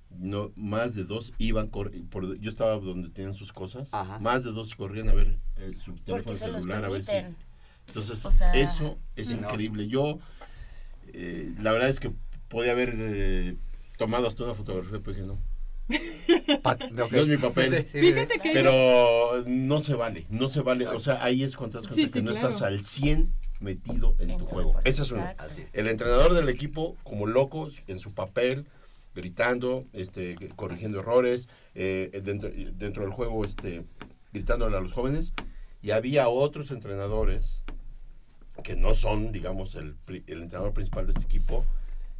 no 0.09 0.51
más 0.55 0.95
de 0.95 1.03
dos 1.03 1.33
iban 1.37 1.69
por, 1.69 1.91
yo 2.39 2.49
estaba 2.49 2.77
donde 2.79 3.09
tenían 3.09 3.33
sus 3.33 3.51
cosas 3.51 3.89
Ajá. 3.91 4.19
más 4.19 4.43
de 4.43 4.51
dos 4.51 4.73
corrían 4.75 5.09
a 5.09 5.13
ver 5.13 5.37
eh, 5.57 5.71
su 5.77 5.95
teléfono 5.95 6.37
celular 6.37 6.85
a 6.85 6.89
ver 6.89 7.03
si 7.03 7.11
entonces 7.87 8.25
O 8.25 8.31
sea, 8.31 8.53
eso 8.53 8.99
es 9.15 9.31
no. 9.31 9.39
increíble 9.39 9.87
yo 9.87 10.19
eh, 11.07 11.53
la 11.59 11.71
verdad 11.71 11.89
es 11.89 11.99
que 11.99 12.11
podía 12.47 12.71
haber 12.71 12.95
eh, 12.99 13.57
tomado 13.97 14.27
hasta 14.27 14.43
una 14.45 14.53
fotografía 14.53 14.99
pero 15.03 15.13
dije 15.17 15.27
no 15.27 15.39
no 16.91 17.17
es 17.17 17.27
mi 17.27 17.37
papel. 17.37 17.69
Sí, 17.69 17.75
sí, 17.87 17.99
sí. 17.99 18.13
Fíjate 18.13 18.39
que 18.39 18.51
pero 18.53 19.43
no 19.45 19.79
se 19.79 19.95
vale 19.95 20.25
no 20.29 20.49
se 20.49 20.61
vale 20.61 20.87
o 20.87 20.99
sea 20.99 21.23
ahí 21.23 21.43
es 21.43 21.55
cuando 21.55 21.79
te 21.79 21.87
das 21.87 21.87
cuenta 21.87 22.07
Sí, 22.07 22.11
que 22.13 22.19
sí, 22.19 22.25
no 22.25 22.31
claro. 22.31 22.47
estás 22.49 22.61
al 22.61 22.83
100 22.83 23.33
metido 23.59 24.15
en, 24.19 24.31
En 24.31 24.37
tu 24.37 24.45
tu 24.45 24.53
juego 24.53 24.69
deporte, 24.69 24.89
esa 24.89 25.03
es. 25.03 25.11
Así 25.37 25.61
es. 25.61 25.75
el 25.75 25.87
entrenador 25.87 26.33
del 26.33 26.49
equipo 26.49 26.95
como 27.03 27.25
locos 27.25 27.81
en 27.87 27.99
su 27.99 28.13
papel 28.13 28.65
gritando 29.15 29.85
este 29.93 30.35
corrigiendo 30.55 30.99
errores 30.99 31.47
eh, 31.73 32.21
dentro, 32.23 32.49
dentro 32.73 33.03
del 33.03 33.11
juego 33.11 33.43
este 33.43 33.83
gritándole 34.31 34.77
a 34.77 34.79
los 34.79 34.93
jóvenes 34.93 35.33
y 35.81 35.91
había 35.91 36.27
otros 36.29 36.69
entrenadores 36.71 37.63
que 38.63 38.75
no 38.75 38.93
son 38.93 39.31
digamos 39.31 39.73
el, 39.75 39.95
el 40.27 40.41
entrenador 40.43 40.73
principal 40.73 41.05
de 41.07 41.13
este 41.13 41.23
equipo 41.25 41.65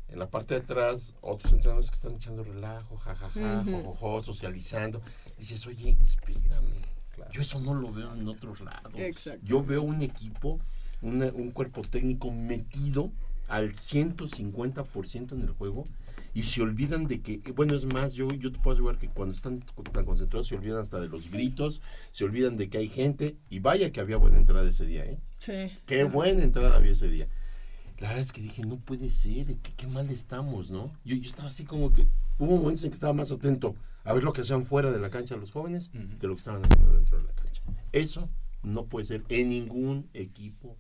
en 0.09 0.17
la 0.19 0.27
parte 0.29 0.55
de 0.55 0.61
atrás 0.61 1.13
otros 1.21 1.53
entrenadores 1.53 1.89
que 1.91 1.95
están 1.95 2.15
echando 2.15 2.43
relajo 2.43 2.97
jajaja 2.97 3.59
Ujú. 3.61 3.83
jojojo, 3.83 4.21
socializando 4.21 5.01
dices 5.37 5.65
oye 5.67 5.95
espérame 6.03 6.65
Claro. 7.13 7.31
yo 7.31 7.41
eso 7.41 7.59
no 7.61 7.73
lo 7.73 7.89
veo 7.91 8.13
en 8.13 8.27
otros 8.27 8.61
lados 8.61 8.93
yo 9.41 9.63
veo 9.63 9.81
un 9.81 10.03
equipo 10.03 10.59
una- 11.01 11.31
un 11.33 11.51
cuerpo 11.51 11.81
técnico 11.83 12.31
metido 12.31 13.11
al 13.47 13.73
150% 13.73 15.35
en 15.35 15.41
el 15.41 15.51
juego 15.51 15.85
y 16.33 16.43
se 16.43 16.61
olvidan 16.61 17.07
de 17.07 17.21
que, 17.21 17.37
bueno, 17.55 17.75
es 17.75 17.85
más, 17.85 18.13
yo, 18.13 18.27
yo 18.29 18.51
te 18.51 18.59
puedo 18.59 18.73
asegurar 18.73 18.99
que 18.99 19.09
cuando 19.09 19.33
están 19.33 19.59
tan 19.91 20.05
concentrados 20.05 20.47
se 20.47 20.55
olvidan 20.55 20.81
hasta 20.81 20.99
de 20.99 21.07
los 21.07 21.31
gritos, 21.31 21.81
se 22.11 22.25
olvidan 22.25 22.57
de 22.57 22.69
que 22.69 22.77
hay 22.77 22.89
gente 22.89 23.37
y 23.49 23.59
vaya 23.59 23.91
que 23.91 23.99
había 24.01 24.17
buena 24.17 24.37
entrada 24.37 24.67
ese 24.67 24.85
día, 24.85 25.05
¿eh? 25.05 25.19
Sí. 25.39 25.71
Qué 25.85 26.03
buena 26.03 26.43
entrada 26.43 26.75
había 26.75 26.91
ese 26.91 27.09
día. 27.09 27.27
La 27.99 28.09
verdad 28.09 28.21
es 28.23 28.31
que 28.31 28.41
dije, 28.41 28.63
no 28.63 28.77
puede 28.77 29.09
ser, 29.09 29.47
qué, 29.57 29.73
qué 29.75 29.87
mal 29.87 30.09
estamos, 30.11 30.69
¿no? 30.69 30.93
Yo, 31.03 31.15
yo 31.15 31.29
estaba 31.29 31.49
así 31.49 31.63
como 31.63 31.91
que, 31.93 32.07
hubo 32.37 32.57
momentos 32.57 32.83
en 32.83 32.91
que 32.91 32.95
estaba 32.95 33.13
más 33.13 33.31
atento 33.31 33.75
a 34.03 34.13
ver 34.13 34.23
lo 34.23 34.33
que 34.33 34.41
hacían 34.41 34.63
fuera 34.63 34.91
de 34.91 34.99
la 34.99 35.09
cancha 35.09 35.35
los 35.37 35.51
jóvenes 35.51 35.89
que 36.19 36.27
lo 36.27 36.35
que 36.35 36.39
estaban 36.39 36.61
haciendo 36.63 36.93
dentro 36.93 37.17
de 37.17 37.23
la 37.23 37.33
cancha. 37.33 37.61
Eso 37.91 38.29
no 38.61 38.85
puede 38.85 39.05
ser 39.05 39.23
en 39.29 39.49
ningún 39.49 40.07
equipo. 40.13 40.75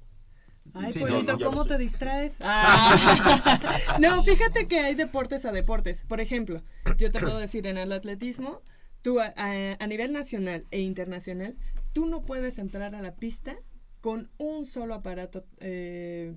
Ay, 0.73 0.91
Sí, 0.91 0.99
Polito, 0.99 1.37
no, 1.37 1.45
¿cómo 1.45 1.65
te 1.65 1.77
distraes? 1.77 2.35
Ah. 2.41 3.97
no, 3.99 4.23
fíjate 4.23 4.67
que 4.67 4.79
hay 4.79 4.95
deportes 4.95 5.45
a 5.45 5.51
deportes. 5.51 6.03
Por 6.07 6.21
ejemplo, 6.21 6.61
yo 6.97 7.09
te 7.09 7.19
puedo 7.19 7.37
decir, 7.39 7.67
en 7.67 7.77
el 7.77 7.91
atletismo, 7.91 8.61
tú 9.01 9.19
a, 9.19 9.33
a- 9.35 9.77
a 9.79 9.87
nivel 9.87 10.13
nacional 10.13 10.65
e 10.71 10.81
internacional, 10.81 11.55
tú 11.93 12.05
no 12.05 12.21
puedes 12.21 12.57
entrar 12.59 12.93
a 12.95 13.01
la 13.01 13.15
pista 13.15 13.55
con 14.01 14.29
un 14.37 14.65
solo 14.65 14.93
aparato 14.93 15.45
eh, 15.59 16.35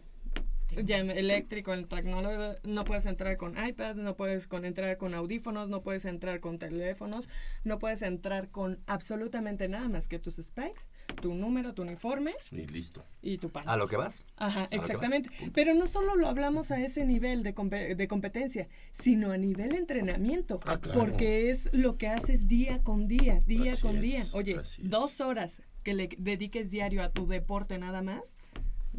ya 0.85 0.99
eléctrico, 0.99 1.73
el 1.73 1.87
tecnológico, 1.87 2.57
no 2.65 2.85
puedes 2.85 3.07
entrar 3.07 3.37
con 3.37 3.57
iPad, 3.63 3.97
no 3.97 4.17
puedes 4.17 4.47
con, 4.47 4.65
entrar 4.65 4.97
con 4.97 5.15
audífonos, 5.15 5.69
no 5.69 5.83
puedes 5.83 6.05
entrar 6.05 6.41
con 6.41 6.59
teléfonos, 6.59 7.29
no 7.65 7.79
puedes 7.79 8.03
entrar 8.03 8.49
con 8.49 8.79
absolutamente 8.87 9.69
nada 9.69 9.89
más 9.89 10.09
que 10.09 10.19
tus 10.19 10.37
spikes, 10.37 10.81
tu 11.21 11.35
número, 11.35 11.75
tu 11.75 11.83
uniforme 11.83 12.33
Y 12.53 12.67
listo. 12.67 13.05
y 13.23 13.39
tu 13.39 13.51
pants. 13.51 13.69
A 13.69 13.77
lo 13.77 13.89
que 13.89 13.97
vas. 13.97 14.23
Ajá, 14.37 14.61
vas, 14.61 14.69
exactamente. 14.73 15.29
Pero 15.53 15.75
no 15.75 15.87
solo 15.87 16.15
lo 16.15 16.29
hablamos 16.29 16.71
a 16.71 16.81
ese 16.81 17.05
nivel 17.05 17.43
de, 17.43 17.53
de 17.97 18.09
competencia, 18.09 18.69
sino 18.93 19.33
a 19.33 19.37
nivel 19.37 19.75
entrenamiento. 19.75 20.61
Ah, 20.65 20.79
claro. 20.79 21.01
Porque 21.01 21.51
es 21.51 21.73
lo 21.73 21.99
que 21.99 22.09
haces 22.09 22.49
día 22.49 22.83
con 22.83 23.09
día, 23.09 23.41
día 23.47 23.73
Así 23.73 23.83
con 23.83 23.97
es, 23.97 24.03
día. 24.03 24.27
Oye, 24.33 24.57
así 24.57 24.83
dos 24.83 25.21
horas 25.21 25.63
que 25.83 25.95
le 25.95 26.09
dediques 26.19 26.71
diario 26.71 27.03
a 27.03 27.11
tu 27.11 27.27
deporte 27.27 27.79
nada 27.79 28.03
más. 28.03 28.35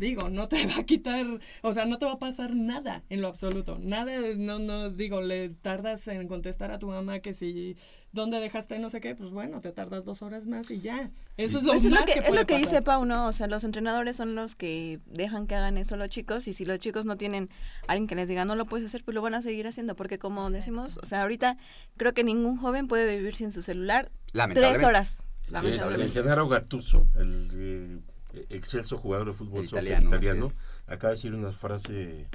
Digo, 0.01 0.29
no 0.29 0.47
te 0.49 0.65
va 0.67 0.77
a 0.77 0.83
quitar, 0.83 1.25
o 1.61 1.73
sea, 1.75 1.85
no 1.85 1.99
te 1.99 2.07
va 2.07 2.13
a 2.13 2.19
pasar 2.19 2.55
nada 2.55 3.03
en 3.09 3.21
lo 3.21 3.27
absoluto. 3.27 3.77
Nada, 3.79 4.11
no, 4.35 4.57
no, 4.57 4.89
digo, 4.89 5.21
le 5.21 5.49
tardas 5.49 6.07
en 6.07 6.27
contestar 6.27 6.71
a 6.71 6.79
tu 6.79 6.87
mamá 6.87 7.19
que 7.19 7.35
si, 7.35 7.77
¿dónde 8.11 8.39
dejaste 8.39 8.79
no 8.79 8.89
sé 8.89 8.99
qué? 8.99 9.13
Pues 9.13 9.29
bueno, 9.29 9.61
te 9.61 9.71
tardas 9.71 10.03
dos 10.03 10.23
horas 10.23 10.47
más 10.47 10.71
y 10.71 10.81
ya. 10.81 11.11
Eso 11.37 11.59
es 11.59 11.63
lo 11.63 11.73
Pues 11.73 11.85
es 11.85 11.91
más 11.91 11.99
lo 11.99 12.05
que, 12.07 12.13
es 12.13 12.25
puede 12.25 12.41
lo 12.41 12.47
que 12.47 12.57
dice 12.57 12.81
pasar. 12.81 12.83
Pau, 12.83 13.05
¿no? 13.05 13.27
O 13.27 13.31
sea, 13.31 13.45
los 13.45 13.63
entrenadores 13.63 14.15
son 14.15 14.33
los 14.33 14.55
que 14.55 14.99
dejan 15.05 15.45
que 15.45 15.53
hagan 15.53 15.77
eso 15.77 15.95
los 15.97 16.09
chicos 16.09 16.47
y 16.47 16.53
si 16.53 16.65
los 16.65 16.79
chicos 16.79 17.05
no 17.05 17.15
tienen 17.15 17.49
alguien 17.87 18.07
que 18.07 18.15
les 18.15 18.27
diga 18.27 18.43
no 18.43 18.55
lo 18.55 18.65
puedes 18.65 18.87
hacer, 18.87 19.03
pues 19.03 19.13
lo 19.13 19.21
van 19.21 19.35
a 19.35 19.43
seguir 19.43 19.67
haciendo 19.67 19.95
porque 19.95 20.17
como 20.17 20.49
decimos, 20.49 20.97
o 21.01 21.05
sea, 21.05 21.21
ahorita 21.21 21.57
creo 21.97 22.15
que 22.15 22.23
ningún 22.23 22.57
joven 22.57 22.87
puede 22.87 23.17
vivir 23.17 23.35
sin 23.35 23.51
su 23.51 23.61
celular 23.61 24.05
tres 24.05 24.33
Lamentablemente. 24.33 24.85
horas. 24.87 25.23
Este, 25.41 25.51
Lamentablemente. 25.51 26.13
Genaro 26.13 26.47
Gattuso, 26.47 27.07
el 27.15 27.49
eh, 27.53 28.10
excelso 28.49 28.97
jugador 28.97 29.27
de 29.27 29.33
fútbol 29.33 29.61
El 29.61 29.67
soccer 29.67 30.01
italiano, 30.03 30.51
acaba 30.87 31.09
de 31.11 31.15
decir 31.15 31.33
una 31.33 31.51
frase 31.51 32.27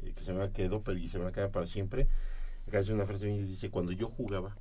eh, 0.00 0.12
que 0.12 0.20
se 0.20 0.32
me 0.32 0.42
ha 0.42 0.52
quedado 0.52 0.82
pero 0.82 0.98
y 0.98 1.08
se 1.08 1.18
me 1.18 1.24
va 1.24 1.30
a 1.30 1.32
quedar 1.32 1.50
para 1.50 1.66
siempre. 1.66 2.08
Acaba 2.62 2.72
de 2.72 2.78
decir 2.78 2.94
una 2.94 3.06
frase 3.06 3.30
y 3.30 3.42
dice, 3.42 3.70
cuando 3.70 3.92
yo 3.92 4.08
jugaba 4.08 4.56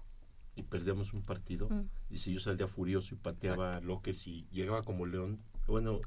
y 0.56 0.64
perdíamos 0.64 1.14
un 1.14 1.22
partido, 1.24 1.70
Mm. 1.70 1.90
dice, 2.10 2.32
yo 2.34 2.40
salía 2.40 2.68
furioso 2.68 3.16
y 3.16 3.18
pateaba 3.18 3.80
lockers 3.82 4.28
y 4.28 4.48
llegaba 4.52 4.84
como 4.84 5.06
león. 5.06 5.40
Bueno, 5.68 6.00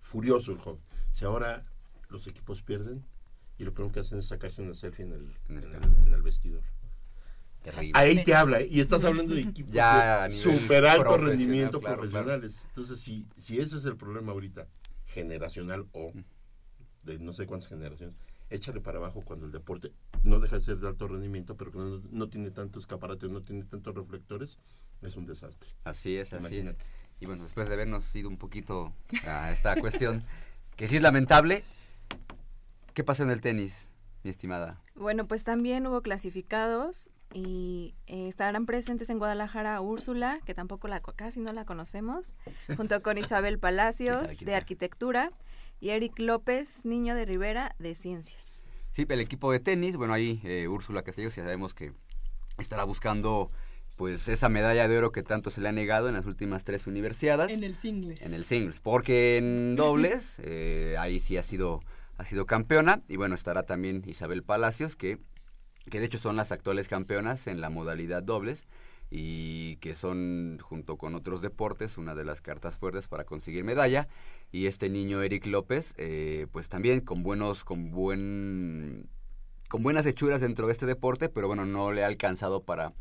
furioso 0.00 0.52
el 0.52 0.58
joven. 0.58 0.80
Si 1.10 1.24
ahora 1.24 1.62
los 2.10 2.26
equipos 2.26 2.62
pierden 2.62 3.04
y 3.58 3.64
lo 3.64 3.72
primero 3.72 3.92
que 3.92 4.00
hacen 4.00 4.18
es 4.18 4.26
sacarse 4.26 4.62
una 4.62 4.74
selfie 4.74 5.04
en 5.04 5.12
el, 5.12 5.34
En 5.48 5.58
el 5.58 5.64
en 5.64 5.74
el- 5.74 5.80
campo. 5.80 6.06
en 6.06 6.12
el 6.12 6.22
vestidor. 6.22 6.62
Terrible. 7.64 7.92
Ahí 7.94 8.22
te 8.22 8.34
habla, 8.34 8.60
¿eh? 8.60 8.68
y 8.70 8.80
estás 8.80 9.04
hablando 9.04 9.34
de 9.34 9.40
equipos 9.48 9.72
Ya 9.72 10.24
de 10.24 10.30
super 10.30 10.84
alto 10.84 11.04
profesional, 11.04 11.30
rendimiento 11.30 11.80
claro, 11.80 11.96
profesionales. 11.96 12.62
Entonces, 12.68 13.00
si, 13.00 13.26
si 13.38 13.58
ese 13.58 13.78
es 13.78 13.86
el 13.86 13.96
problema 13.96 14.32
ahorita, 14.32 14.68
generacional 15.06 15.86
o 15.92 16.12
de 17.04 17.18
no 17.18 17.32
sé 17.32 17.46
cuántas 17.46 17.70
generaciones, 17.70 18.14
échale 18.50 18.80
para 18.80 18.98
abajo 18.98 19.22
cuando 19.24 19.46
el 19.46 19.52
deporte 19.52 19.92
no 20.24 20.40
deja 20.40 20.56
de 20.56 20.60
ser 20.60 20.76
de 20.76 20.88
alto 20.88 21.08
rendimiento, 21.08 21.56
pero 21.56 21.72
que 21.72 21.78
no, 21.78 22.02
no 22.10 22.28
tiene 22.28 22.50
tanto 22.50 22.78
escaparate, 22.78 23.28
no 23.28 23.40
tiene 23.40 23.64
tantos 23.64 23.94
reflectores, 23.94 24.58
es 25.00 25.16
un 25.16 25.24
desastre. 25.24 25.70
Así 25.84 26.18
es, 26.18 26.34
así 26.34 26.44
es. 26.44 26.50
Imagínate. 26.52 26.84
Y 27.18 27.26
bueno, 27.26 27.44
después 27.44 27.68
de 27.68 27.74
habernos 27.74 28.14
ido 28.14 28.28
un 28.28 28.36
poquito 28.36 28.92
a 29.26 29.50
esta 29.52 29.74
cuestión, 29.80 30.22
que 30.76 30.86
sí 30.86 30.96
es 30.96 31.02
lamentable, 31.02 31.64
¿qué 32.92 33.04
pasó 33.04 33.22
en 33.22 33.30
el 33.30 33.40
tenis, 33.40 33.88
mi 34.22 34.28
estimada? 34.28 34.82
Bueno, 34.94 35.26
pues 35.26 35.44
también 35.44 35.86
hubo 35.86 36.02
clasificados 36.02 37.10
y 37.32 37.94
eh, 38.06 38.28
estarán 38.28 38.66
presentes 38.66 39.10
en 39.10 39.18
Guadalajara 39.18 39.80
Úrsula, 39.80 40.40
que 40.44 40.54
tampoco 40.54 40.88
la 40.88 41.00
casi 41.00 41.40
no 41.40 41.52
la 41.52 41.64
conocemos, 41.64 42.36
junto 42.76 43.00
con 43.02 43.18
Isabel 43.18 43.54
¿Quién 43.58 43.60
Palacios 43.60 44.20
sabe 44.20 44.36
quién 44.36 44.46
de? 44.46 44.54
Arquitectura 44.54 45.32
y 45.80 45.90
Eric 45.90 46.18
López, 46.18 46.84
niño 46.84 47.14
de 47.14 47.24
Rivera 47.24 47.74
de 47.78 47.94
Ciencias. 47.94 48.64
Sí, 48.92 49.06
el 49.08 49.20
equipo 49.20 49.50
de 49.50 49.60
tenis, 49.60 49.96
bueno, 49.96 50.12
ahí 50.12 50.40
eh, 50.44 50.68
Úrsula 50.68 51.02
Castellos 51.02 51.34
ya 51.34 51.42
sabemos 51.42 51.74
que 51.74 51.92
estará 52.58 52.84
buscando 52.84 53.48
pues 53.96 54.28
esa 54.28 54.48
medalla 54.48 54.88
de 54.88 54.98
oro 54.98 55.12
que 55.12 55.22
tanto 55.22 55.50
se 55.50 55.60
le 55.60 55.68
ha 55.68 55.72
negado 55.72 56.08
en 56.08 56.14
las 56.14 56.26
últimas 56.26 56.64
tres 56.64 56.86
universidades. 56.86 57.52
En 57.52 57.64
el 57.64 57.76
single. 57.76 58.16
en 58.20 58.34
el 58.34 58.44
singles, 58.44 58.80
porque 58.80 59.36
en 59.36 59.76
dobles 59.76 60.38
eh, 60.42 60.96
ahí 60.98 61.20
sí 61.20 61.36
ha 61.36 61.42
sido 61.42 61.80
ha 62.16 62.24
sido 62.24 62.46
campeona 62.46 63.02
y 63.08 63.16
bueno 63.16 63.34
estará 63.34 63.64
también 63.64 64.02
Isabel 64.06 64.44
Palacios 64.44 64.94
que 64.94 65.18
que 65.90 66.00
de 66.00 66.06
hecho 66.06 66.18
son 66.18 66.36
las 66.36 66.52
actuales 66.52 66.88
campeonas 66.88 67.46
en 67.46 67.60
la 67.60 67.70
modalidad 67.70 68.22
dobles 68.22 68.66
y 69.10 69.76
que 69.76 69.94
son 69.94 70.58
junto 70.62 70.96
con 70.96 71.14
otros 71.14 71.40
deportes 71.42 71.98
una 71.98 72.14
de 72.14 72.24
las 72.24 72.40
cartas 72.40 72.76
fuertes 72.76 73.06
para 73.06 73.24
conseguir 73.24 73.62
medalla 73.64 74.08
y 74.50 74.66
este 74.66 74.88
niño 74.88 75.22
Eric 75.22 75.46
López 75.46 75.94
eh, 75.98 76.46
pues 76.52 76.68
también 76.68 77.00
con 77.00 77.22
buenos 77.22 77.64
con 77.64 77.90
buen 77.90 79.08
con 79.68 79.82
buenas 79.82 80.06
hechuras 80.06 80.40
dentro 80.40 80.66
de 80.66 80.72
este 80.72 80.86
deporte 80.86 81.28
pero 81.28 81.48
bueno 81.48 81.66
no 81.66 81.92
le 81.92 82.02
ha 82.02 82.06
alcanzado 82.06 82.62
para 82.62 82.92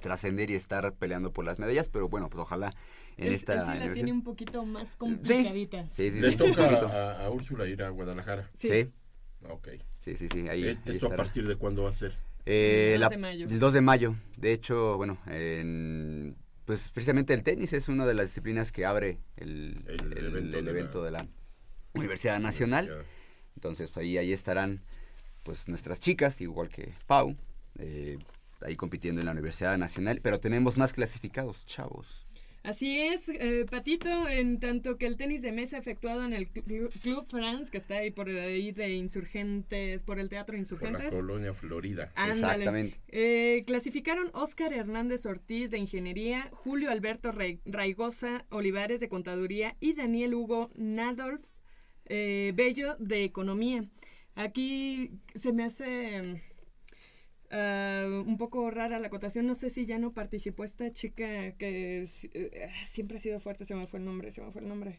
trascender 0.00 0.50
y 0.50 0.54
estar 0.54 0.94
peleando 0.94 1.32
por 1.32 1.44
las 1.44 1.58
medallas 1.58 1.88
pero 1.90 2.08
bueno 2.08 2.28
pues 2.30 2.42
ojalá 2.42 2.74
en 3.18 3.32
esta 3.32 3.54
él 3.54 3.60
sí 3.60 3.86
la 3.86 3.94
tiene 3.94 4.12
un 4.12 4.22
poquito 4.22 4.64
más 4.64 4.94
complicadita. 4.96 5.88
Sí, 5.90 6.10
sí, 6.10 6.20
Le 6.20 6.28
sí. 6.28 6.42
un 6.42 6.50
toca 6.50 6.68
poquito. 6.68 6.88
a, 6.88 7.24
a 7.24 7.30
Úrsula 7.30 7.66
ir 7.66 7.82
a 7.82 7.88
Guadalajara. 7.88 8.50
Sí. 8.54 8.68
Sí, 8.68 8.92
Ok. 9.48 9.68
sí, 10.00 10.16
sí, 10.16 10.28
sí, 10.30 10.48
ahí, 10.48 10.64
¿Es- 10.68 10.78
ahí 10.86 10.92
¿Esto 10.94 11.06
a 11.12 11.16
partir 11.16 11.46
de 11.46 11.56
cuándo 11.56 11.82
va 11.84 11.90
a 11.90 11.92
ser? 11.92 12.16
Eh, 12.46 12.92
El 12.94 13.00
la- 13.00 13.06
2 13.06 13.10
de 13.10 13.18
mayo. 13.18 13.46
El 13.48 13.58
2 13.58 13.72
de 13.72 13.80
mayo. 13.80 14.14
De 14.38 14.52
hecho, 14.52 14.96
bueno, 14.96 15.18
en- 15.26 16.36
pues 16.64 16.90
precisamente 16.90 17.32
el 17.34 17.42
tenis 17.42 17.72
es 17.72 17.88
una 17.88 18.06
de 18.06 18.14
las 18.14 18.28
disciplinas 18.28 18.72
que 18.72 18.86
abre 18.86 19.18
el, 19.36 19.76
El 19.86 20.12
el- 20.12 20.26
evento 20.26 20.58
el 20.58 20.64
de 20.64 20.70
evento 20.70 20.98
la- 21.00 21.04
de 21.04 21.10
la 21.12 21.28
Universidad 21.94 22.38
Nacional. 22.40 23.04
Entonces, 23.54 23.90
pues, 23.90 24.04
ahí, 24.04 24.18
ahí 24.18 24.32
estarán 24.32 24.82
pues 25.42 25.68
nuestras 25.68 26.00
chicas, 26.00 26.40
igual 26.40 26.68
que 26.68 26.92
Pau, 27.06 27.36
eh, 27.78 28.18
ahí 28.62 28.74
compitiendo 28.74 29.20
en 29.20 29.26
la 29.26 29.32
Universidad 29.32 29.78
Nacional. 29.78 30.20
Pero 30.22 30.40
tenemos 30.40 30.76
más 30.76 30.92
clasificados, 30.92 31.64
chavos. 31.66 32.26
Así 32.66 32.98
es, 32.98 33.28
eh, 33.28 33.64
Patito, 33.70 34.28
en 34.28 34.58
tanto 34.58 34.98
que 34.98 35.06
el 35.06 35.16
tenis 35.16 35.40
de 35.40 35.52
mesa 35.52 35.78
efectuado 35.78 36.24
en 36.24 36.32
el 36.32 36.52
Clu- 36.52 36.90
Club 37.00 37.24
France, 37.28 37.70
que 37.70 37.78
está 37.78 37.98
ahí 37.98 38.10
por 38.10 38.28
ahí 38.28 38.72
de 38.72 38.90
Insurgentes, 38.92 40.02
por 40.02 40.18
el 40.18 40.28
Teatro 40.28 40.46
Por 40.46 40.54
la 40.56 40.60
Insurgentes. 40.62 41.10
colonia 41.10 41.54
Florida. 41.54 42.10
Ándale. 42.16 42.32
Exactamente. 42.64 43.00
Eh, 43.06 43.62
clasificaron 43.68 44.30
Óscar 44.32 44.72
Hernández 44.72 45.24
Ortiz 45.26 45.70
de 45.70 45.78
Ingeniería, 45.78 46.48
Julio 46.52 46.90
Alberto 46.90 47.30
Rai- 47.30 47.60
Raigosa 47.66 48.44
Olivares 48.48 48.98
de 48.98 49.08
Contaduría 49.08 49.76
y 49.78 49.92
Daniel 49.92 50.34
Hugo 50.34 50.70
Nadolf 50.74 51.42
eh, 52.06 52.50
Bello 52.56 52.96
de 52.98 53.22
Economía. 53.22 53.84
Aquí 54.34 55.12
se 55.36 55.52
me 55.52 55.62
hace 55.62 56.42
ah, 57.50 58.06
un 58.26 58.36
poco 58.38 58.70
rara 58.70 58.98
la 58.98 59.06
acotación. 59.08 59.46
No 59.46 59.54
sé 59.54 59.70
si 59.70 59.86
ya 59.86 59.98
no 59.98 60.12
participó 60.12 60.64
esta 60.64 60.90
chica 60.92 61.52
que 61.52 62.08
eh, 62.32 62.70
siempre 62.90 63.18
ha 63.18 63.20
sido 63.20 63.40
fuerte. 63.40 63.64
Se 63.64 63.74
me 63.74 63.86
fue 63.86 63.98
el 63.98 64.04
nombre, 64.04 64.32
se 64.32 64.40
me 64.40 64.50
fue 64.52 64.62
el 64.62 64.68
nombre. 64.68 64.98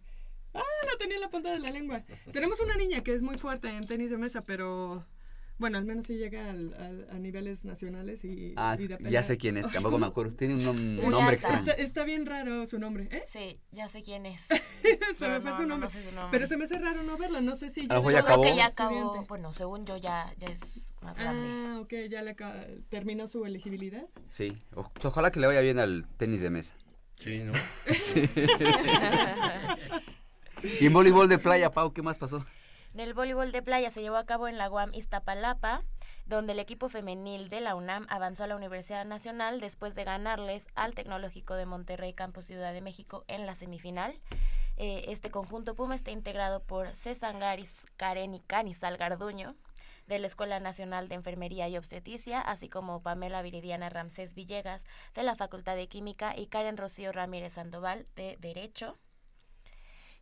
Ah, 0.53 0.61
la 0.91 0.97
tenía 0.97 1.15
en 1.15 1.21
la 1.21 1.29
punta 1.29 1.51
de 1.51 1.59
la 1.59 1.69
lengua. 1.71 2.03
Tenemos 2.31 2.59
una 2.59 2.75
niña 2.75 3.01
que 3.01 3.13
es 3.13 3.21
muy 3.21 3.37
fuerte 3.37 3.69
en 3.69 3.85
tenis 3.85 4.09
de 4.11 4.17
mesa, 4.17 4.41
pero 4.41 5.05
bueno, 5.59 5.77
al 5.79 5.85
menos 5.85 6.05
sí 6.05 6.15
llega 6.17 6.49
al- 6.51 6.73
al- 6.75 7.07
a 7.11 7.15
niveles 7.19 7.65
nacionales 7.65 8.23
y, 8.23 8.53
Ah, 8.57 8.75
y 8.79 8.87
da 8.87 8.97
ya 8.99 9.23
sé 9.23 9.37
quién 9.37 9.57
es, 9.57 9.65
tampoco 9.71 9.97
me 9.99 10.05
acuerdo. 10.07 10.35
Tiene 10.35 10.53
un, 10.55 10.61
nom- 10.61 11.09
nombre 11.09 11.35
está. 11.35 11.49
extraño. 11.49 11.59
Está, 11.59 11.73
está 11.73 12.03
bien 12.05 12.25
raro 12.25 12.65
su 12.65 12.79
nombre, 12.79 13.07
¿eh? 13.11 13.23
Sí, 13.33 13.59
ya 13.71 13.89
sé 13.89 14.01
quién 14.03 14.25
es. 14.25 14.39
se 14.49 14.97
Pero 15.19 15.33
me 15.33 15.41
fue 15.41 15.51
no, 15.51 15.57
su 15.57 15.63
no, 15.63 15.67
nombre. 15.69 15.87
no 15.87 15.93
sé 15.93 16.03
su 16.09 16.15
nombre. 16.15 16.29
Pero 16.31 16.47
se 16.47 16.57
me 16.57 16.63
hace 16.65 16.79
raro 16.79 17.03
no 17.03 17.17
verla, 17.17 17.41
no 17.41 17.55
sé 17.55 17.69
si 17.69 17.87
ya 17.87 17.95
acabó. 18.19 18.43
que 18.43 18.55
ya 18.55 18.65
acabó. 18.67 19.25
Bueno, 19.27 19.51
según 19.51 19.85
yo 19.85 19.97
ya, 19.97 20.33
ya 20.37 20.47
es 20.47 20.86
más 21.01 21.17
grande. 21.17 21.47
Ah, 21.49 21.79
ok, 21.81 21.93
ya 22.09 22.21
le 22.21 22.35
terminó 22.89 23.27
su 23.27 23.45
elegibilidad. 23.45 24.05
Sí, 24.29 24.57
o- 24.75 24.91
ojalá 25.03 25.31
que 25.31 25.39
le 25.39 25.47
vaya 25.47 25.61
bien 25.61 25.79
al 25.79 26.05
tenis 26.17 26.41
de 26.41 26.49
mesa. 26.49 26.75
Sí, 27.15 27.43
¿no? 27.43 27.53
Y 30.79 30.87
en 30.87 30.93
voleibol 30.93 31.29
de 31.29 31.37
playa, 31.37 31.71
Pau, 31.71 31.93
¿qué 31.93 32.01
más 32.01 32.17
pasó? 32.17 32.43
En 32.93 32.99
el 32.99 33.13
voleibol 33.13 33.51
de 33.51 33.61
playa 33.61 33.91
se 33.91 34.01
llevó 34.01 34.17
a 34.17 34.25
cabo 34.25 34.47
en 34.47 34.57
la 34.57 34.69
UAM 34.71 34.91
Iztapalapa, 34.93 35.83
donde 36.25 36.53
el 36.53 36.59
equipo 36.59 36.89
femenil 36.89 37.47
de 37.49 37.61
la 37.61 37.75
UNAM 37.75 38.07
avanzó 38.09 38.43
a 38.43 38.47
la 38.47 38.55
Universidad 38.55 39.05
Nacional 39.05 39.59
después 39.61 39.93
de 39.93 40.03
ganarles 40.03 40.67
al 40.75 40.95
Tecnológico 40.95 41.53
de 41.53 41.65
Monterrey 41.67 42.13
Campus 42.13 42.45
Ciudad 42.45 42.73
de 42.73 42.81
México 42.81 43.23
en 43.27 43.45
la 43.45 43.53
semifinal. 43.55 44.19
Eh, 44.77 45.05
este 45.09 45.29
conjunto 45.29 45.75
Puma 45.75 45.95
está 45.95 46.09
integrado 46.11 46.61
por 46.63 46.93
César 46.95 47.37
Garis, 47.39 47.83
Karen 47.97 48.33
y 48.33 48.39
Canizal 48.41 48.97
Garduño, 48.97 49.55
de 50.07 50.19
la 50.19 50.27
Escuela 50.27 50.59
Nacional 50.59 51.09
de 51.09 51.15
Enfermería 51.15 51.67
y 51.69 51.77
Obstetricia, 51.77 52.41
así 52.41 52.69
como 52.69 53.01
Pamela 53.01 53.41
Viridiana 53.41 53.89
Ramsés 53.89 54.33
Villegas, 54.33 54.85
de 55.13 55.23
la 55.23 55.35
Facultad 55.35 55.75
de 55.75 55.87
Química, 55.87 56.33
y 56.37 56.47
Karen 56.47 56.77
Rocío 56.77 57.11
Ramírez 57.11 57.53
Sandoval, 57.53 58.07
de 58.15 58.37
Derecho. 58.39 58.97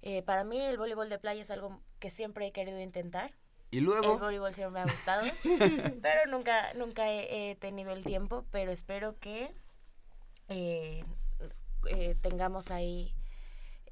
Eh, 0.01 0.21
para 0.21 0.43
mí 0.43 0.59
el 0.59 0.77
voleibol 0.77 1.09
de 1.09 1.19
playa 1.19 1.41
es 1.41 1.49
algo 1.51 1.81
que 1.99 2.11
siempre 2.11 2.47
he 2.47 2.51
querido 2.51 2.79
intentar. 2.79 3.31
Y 3.71 3.79
El 3.79 3.85
luego, 3.85 4.19
voleibol 4.19 4.53
siempre 4.53 4.73
me 4.73 4.89
ha 4.89 4.91
gustado, 4.91 5.25
pero 6.01 6.29
nunca, 6.29 6.73
nunca 6.73 7.09
he, 7.11 7.51
he 7.51 7.55
tenido 7.55 7.91
el 7.93 8.03
tiempo, 8.03 8.45
pero 8.51 8.71
espero 8.71 9.17
que 9.19 9.51
eh, 10.47 11.03
eh, 11.89 12.15
tengamos 12.21 12.71
ahí 12.71 13.13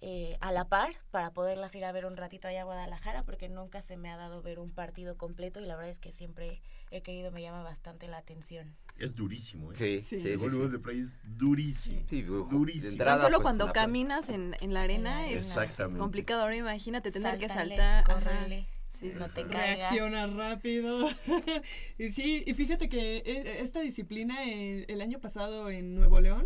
eh, 0.05 0.35
a 0.41 0.51
la 0.51 0.65
par 0.67 0.89
para 1.11 1.31
poderlas 1.31 1.73
ir 1.75 1.85
a 1.85 1.91
ver 1.93 2.05
un 2.05 2.17
ratito 2.17 2.49
allá 2.49 2.63
a 2.63 2.65
Guadalajara, 2.65 3.23
porque 3.23 3.47
nunca 3.47 3.81
se 3.81 3.95
me 3.95 4.11
ha 4.11 4.17
dado 4.17 4.41
ver 4.41 4.59
un 4.59 4.69
partido 4.69 5.15
completo 5.17 5.61
y 5.61 5.65
la 5.65 5.77
verdad 5.77 5.91
es 5.91 5.99
que 5.99 6.11
siempre 6.11 6.61
he 6.91 7.01
querido, 7.01 7.31
me 7.31 7.41
llama 7.41 7.63
bastante 7.63 8.07
la 8.09 8.17
atención. 8.17 8.75
Es 8.97 9.15
durísimo, 9.15 9.71
¿eh? 9.71 9.75
Sí, 9.75 10.01
Sí. 10.01 10.19
sí, 10.19 10.31
el 10.31 10.39
sí. 10.39 10.49
de 10.49 10.79
playa 10.79 11.03
es 11.03 11.15
durísimo. 11.23 12.01
Sí, 12.09 12.21
durísimo. 12.21 12.91
entrada, 12.91 13.11
Tan 13.15 13.21
solo 13.21 13.37
pues, 13.37 13.43
cuando 13.43 13.71
caminas 13.71 14.27
en, 14.29 14.57
en 14.59 14.73
la 14.73 14.81
arena 14.81 15.25
En 15.29 15.35
la 15.55 15.63
es 15.63 15.73
complicado. 15.97 16.41
Ahora 16.41 16.57
imagínate 16.57 17.09
tener 17.09 17.39
que 17.39 17.47
saltar. 17.47 18.03
córrele, 18.03 18.67
Sí, 18.89 19.09
no 19.17 19.29
te. 19.29 19.45
Reacciona 19.45 20.27
rápido. 20.27 21.07
y 21.97 22.09
sí, 22.09 22.43
y 22.45 22.53
fíjate 22.53 22.89
que 22.89 23.19
e- 23.19 23.61
esta 23.61 23.79
disciplina 23.79 24.43
el 24.43 24.99
año 24.99 25.19
pasado 25.19 25.69
en 25.69 25.95
Nuevo 25.95 26.19
León 26.19 26.45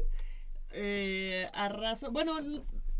eh, 0.69 1.49
arrasó. 1.53 2.11
Bueno, 2.11 2.37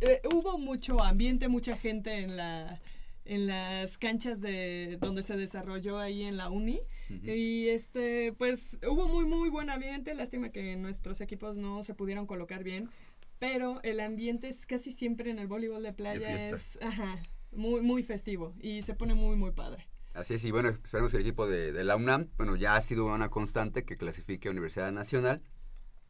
eh, 0.01 0.21
hubo 0.31 0.57
mucho 0.57 1.01
ambiente, 1.03 1.47
mucha 1.47 1.77
gente 1.77 2.19
en 2.19 2.36
la 2.38 2.81
en 3.25 3.45
las 3.45 3.97
canchas 3.97 4.39
de 4.39 4.97
donde 5.01 5.21
se 5.21 5.36
desarrolló 5.36 5.99
ahí 5.99 6.23
en 6.23 6.38
la 6.38 6.49
uni 6.49 6.79
Ujú. 7.10 7.29
y 7.29 7.67
este 7.67 8.31
pues 8.38 8.77
hubo 8.89 9.10
muy 9.10 9.25
muy 9.25 9.49
buen 9.49 9.69
ambiente 9.69 10.15
lástima 10.15 10.47
que 10.49 10.77
nuestros 10.77 11.19
equipos 11.19 11.57
no 11.57 11.83
se 11.83 11.93
pudieron 11.93 12.25
colocar 12.25 12.63
bien 12.63 12.89
pero 13.38 13.81
el 13.83 13.99
ambiente 13.99 14.47
es 14.47 14.65
casi 14.65 14.93
siempre 14.93 15.29
en 15.29 15.39
el 15.39 15.47
voleibol 15.47 15.83
de 15.83 15.91
playa 15.91 16.25
fiesta. 16.25 16.55
es 16.55 16.79
ajá, 16.81 17.19
muy 17.51 17.81
muy 17.81 18.01
festivo 18.01 18.53
y 18.62 18.81
se 18.83 18.93
pone 18.93 19.13
muy 19.13 19.36
muy 19.36 19.51
padre 19.51 19.86
Así 20.13 20.33
es, 20.33 20.43
y 20.45 20.51
bueno, 20.51 20.69
esperemos 20.69 21.12
que 21.12 21.17
el 21.17 21.21
equipo 21.21 21.45
de, 21.47 21.71
de 21.71 21.83
la 21.83 21.95
UNAM, 21.95 22.29
bueno, 22.38 22.55
ya 22.55 22.75
ha 22.75 22.81
sido 22.81 23.05
una 23.05 23.29
constante 23.29 23.83
que 23.86 23.97
clasifique 23.97 24.47
a 24.47 24.51
Universidad 24.51 24.91
Nacional, 24.91 25.43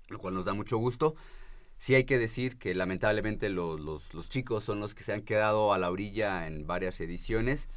lo 0.08 0.18
cual 0.18 0.34
nos 0.34 0.46
da 0.46 0.54
mucho 0.54 0.78
gusto. 0.78 1.16
Sí 1.78 1.94
hay 1.94 2.06
que 2.06 2.18
decir 2.18 2.58
que 2.58 2.74
lamentablemente 2.74 3.50
los, 3.50 3.80
los, 3.80 4.30
chicos 4.30 4.64
son 4.64 4.80
los 4.80 4.96
que 4.96 5.04
se 5.04 5.14
han 5.14 5.22
quedado 5.22 5.74
a 5.74 5.78
la 5.78 5.92
orilla 5.92 6.48
en 6.48 6.66
varias 6.66 7.00
ediciones 7.02 7.70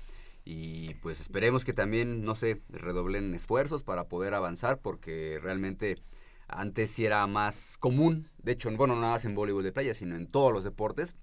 y 0.44 0.94
pues 0.96 1.20
esperemos 1.20 1.66
que 1.66 1.74
también, 1.74 2.24
no 2.24 2.34
sé, 2.34 2.62
redoblen 2.70 3.34
esfuerzos 3.34 3.82
para 3.82 4.08
poder 4.08 4.32
avanzar 4.32 4.78
porque 4.78 5.38
realmente 5.42 5.98
antes 6.48 6.90
sí 6.90 7.04
era 7.04 7.26
más 7.26 7.76
común, 7.78 8.28
de 8.42 8.52
hecho, 8.52 8.70
bueno, 8.72 8.94
no 8.94 9.02
nada 9.02 9.12
más 9.14 9.24
en 9.24 9.34
voleibol 9.34 9.62
de 9.62 9.72
playa, 9.72 9.94
sino 9.94 10.16
en 10.16 10.26
todos 10.26 10.52
los 10.52 10.64
deportes, 10.64 11.14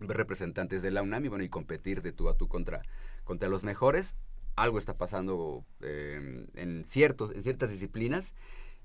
ver 0.00 0.16
representantes 0.16 0.82
de 0.82 0.90
la 0.90 1.02
UNAM 1.02 1.24
y 1.24 1.28
bueno, 1.28 1.44
y 1.44 1.48
competir 1.48 2.02
de 2.02 2.12
tú 2.12 2.28
a 2.28 2.36
tú 2.36 2.48
contra, 2.48 2.82
contra 3.24 3.48
los 3.48 3.62
mejores. 3.62 4.16
Algo 4.56 4.78
está 4.78 4.96
pasando 4.96 5.64
eh, 5.82 6.46
en, 6.54 6.84
ciertos, 6.86 7.34
en 7.34 7.42
ciertas 7.42 7.70
disciplinas 7.70 8.34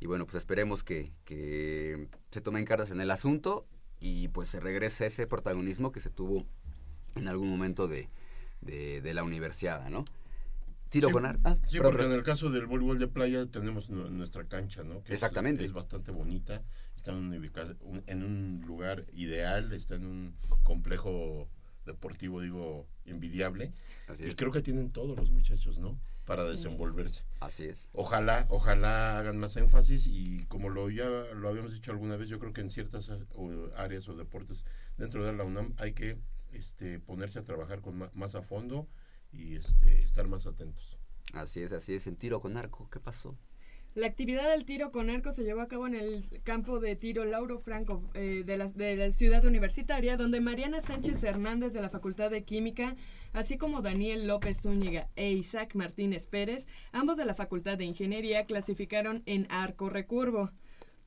y 0.01 0.07
bueno, 0.07 0.25
pues 0.25 0.35
esperemos 0.35 0.83
que, 0.83 1.11
que 1.25 2.07
se 2.31 2.41
tomen 2.41 2.65
cartas 2.65 2.91
en 2.91 2.99
el 2.99 3.11
asunto 3.11 3.65
y 3.99 4.27
pues 4.29 4.49
se 4.49 4.59
regrese 4.59 5.05
ese 5.05 5.27
protagonismo 5.27 5.91
que 5.93 5.99
se 6.01 6.09
tuvo 6.09 6.45
en 7.15 7.27
algún 7.27 7.49
momento 7.49 7.87
de, 7.87 8.07
de, 8.61 8.99
de 8.99 9.13
la 9.13 9.23
universidad, 9.23 9.89
¿no? 9.89 10.03
Tiro 10.89 11.07
Sí, 11.09 11.13
con 11.13 11.25
ar- 11.25 11.39
ah, 11.45 11.57
Sí, 11.67 11.77
porque 11.79 12.03
en 12.03 12.11
el 12.11 12.23
caso 12.23 12.49
del 12.49 12.65
voleibol 12.65 12.97
de 12.99 13.07
playa 13.07 13.45
tenemos 13.45 13.89
nu- 13.91 14.09
nuestra 14.09 14.43
cancha, 14.45 14.83
¿no? 14.83 15.03
Que 15.03 15.13
Exactamente. 15.13 15.63
Es, 15.63 15.71
bastante 15.71 16.11
bonita, 16.11 16.63
está 16.97 17.11
en 17.11 17.17
un, 17.17 18.03
en 18.07 18.23
un 18.23 18.63
lugar 18.65 19.05
ideal, 19.13 19.71
está 19.71 19.95
en 19.95 20.05
un 20.05 20.35
complejo 20.63 21.47
deportivo, 21.85 22.41
digo, 22.41 22.87
envidiable. 23.05 23.71
Así 24.07 24.23
Y 24.23 24.29
es. 24.29 24.35
creo 24.35 24.51
que 24.51 24.61
tienen 24.61 24.89
todos 24.91 25.15
los 25.17 25.29
muchachos, 25.31 25.79
¿no? 25.79 25.97
Para 26.25 26.43
desenvolverse. 26.43 27.23
Así 27.39 27.63
es. 27.63 27.89
Ojalá, 27.93 28.45
ojalá 28.49 29.17
hagan 29.17 29.37
más 29.37 29.55
énfasis 29.57 30.07
y 30.07 30.45
como 30.45 30.69
lo 30.69 30.89
ya 30.89 31.05
lo 31.05 31.49
habíamos 31.49 31.73
dicho 31.73 31.91
alguna 31.91 32.15
vez, 32.15 32.29
yo 32.29 32.39
creo 32.39 32.53
que 32.53 32.61
en 32.61 32.69
ciertas 32.69 33.09
o 33.35 33.69
áreas 33.75 34.07
o 34.07 34.15
deportes 34.15 34.65
dentro 34.97 35.25
de 35.25 35.33
la 35.33 35.43
UNAM 35.43 35.73
hay 35.77 35.93
que 35.93 36.17
este, 36.51 36.99
ponerse 36.99 37.39
a 37.39 37.43
trabajar 37.43 37.81
con 37.81 38.09
más 38.13 38.35
a 38.35 38.41
fondo 38.41 38.87
y 39.31 39.55
este, 39.55 40.03
estar 40.03 40.27
más 40.27 40.45
atentos. 40.45 40.97
Así 41.33 41.61
es, 41.61 41.71
así 41.71 41.93
es. 41.93 42.07
En 42.07 42.17
tiro 42.17 42.41
con 42.41 42.57
arco, 42.57 42.89
¿qué 42.89 42.99
pasó? 42.99 43.37
La 43.93 44.07
actividad 44.07 44.49
del 44.49 44.63
tiro 44.63 44.89
con 44.89 45.09
arco 45.09 45.33
se 45.33 45.43
llevó 45.43 45.59
a 45.59 45.67
cabo 45.67 45.85
en 45.85 45.95
el 45.95 46.23
campo 46.43 46.79
de 46.79 46.95
tiro 46.95 47.25
Lauro 47.25 47.59
Franco 47.59 48.09
eh, 48.13 48.43
de, 48.45 48.55
la, 48.55 48.67
de 48.69 49.11
ciudad 49.11 49.43
universitaria, 49.43 50.15
donde 50.15 50.39
Mariana 50.39 50.79
Sánchez 50.79 51.21
Hernández 51.23 51.73
de 51.73 51.81
la 51.81 51.89
Facultad 51.89 52.31
de 52.31 52.45
Química, 52.45 52.95
así 53.33 53.57
como 53.57 53.81
Daniel 53.81 54.27
López 54.27 54.61
Zúñiga 54.61 55.09
e 55.17 55.31
Isaac 55.31 55.75
Martínez 55.75 56.25
Pérez, 56.27 56.67
ambos 56.93 57.17
de 57.17 57.25
la 57.25 57.35
Facultad 57.35 57.77
de 57.77 57.83
Ingeniería, 57.83 58.45
clasificaron 58.45 59.23
en 59.25 59.45
arco 59.49 59.89
recurvo. 59.89 60.51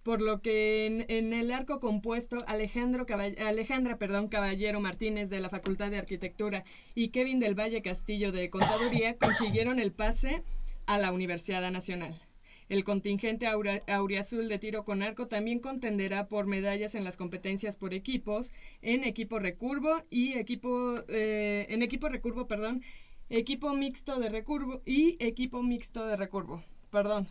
Por 0.03 0.21
lo 0.21 0.43
que 0.43 0.85
en, 1.09 1.33
el 1.33 1.53
arco 1.53 1.81
compuesto, 1.81 2.37
Alejandro 2.47 3.07
Alejandra 3.47 3.97
perdón, 3.97 4.29
Caballero 4.29 4.79
Martínez 4.81 5.31
de 5.31 5.41
la 5.41 5.49
Facultad 5.49 5.91
de 5.91 5.97
Arquitectura 5.97 6.65
y 6.95 7.09
Kevin 7.09 7.41
del 7.41 7.59
Valle 7.59 7.81
Castillo 7.81 8.31
de 8.31 8.51
Contaduría 8.51 9.17
consiguieron 9.17 9.79
el 9.79 9.93
pase 9.93 10.43
a 10.85 10.99
la 10.99 11.13
Universidad 11.13 11.71
Nacional. 11.71 12.15
El 12.69 12.83
contingente 12.83 13.47
auriazul 13.47 14.49
de 14.49 14.59
tiro 14.59 14.85
con 14.85 15.03
arco 15.03 15.29
también 15.29 15.59
contenderá 15.59 16.29
por 16.29 16.47
medallas 16.47 16.95
en 16.95 17.05
las 17.05 17.17
competencias 17.17 17.77
por 17.77 17.93
equipos, 17.93 18.51
en 18.81 19.05
equipo 19.05 19.39
recurvo 19.39 20.03
y 20.11 20.35
equipo 20.35 21.01
eh, 21.09 21.67
en 21.69 21.83
equipo 21.83 22.09
recurvo, 22.09 22.47
perdón, 22.47 22.83
equipo 23.29 23.75
mixto 23.75 24.19
de 24.19 24.31
recurvo 24.31 24.83
y 24.87 25.17
equipo 25.21 25.63
mixto 25.63 26.07
de 26.07 26.17
recurvo, 26.17 26.65
perdón. 26.91 27.29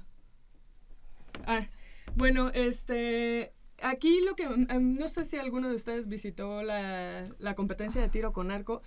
Ah, 1.48 1.68
bueno, 2.16 2.50
este 2.50 3.54
aquí 3.82 4.22
lo 4.22 4.36
que 4.36 4.48
mm, 4.48 4.98
no 4.98 5.08
sé 5.08 5.26
si 5.26 5.38
alguno 5.38 5.70
de 5.70 5.76
ustedes 5.76 6.08
visitó 6.08 6.62
la, 6.62 7.26
la 7.40 7.56
competencia 7.56 8.02
de 8.02 8.10
tiro 8.10 8.34
con 8.34 8.52
arco, 8.52 8.84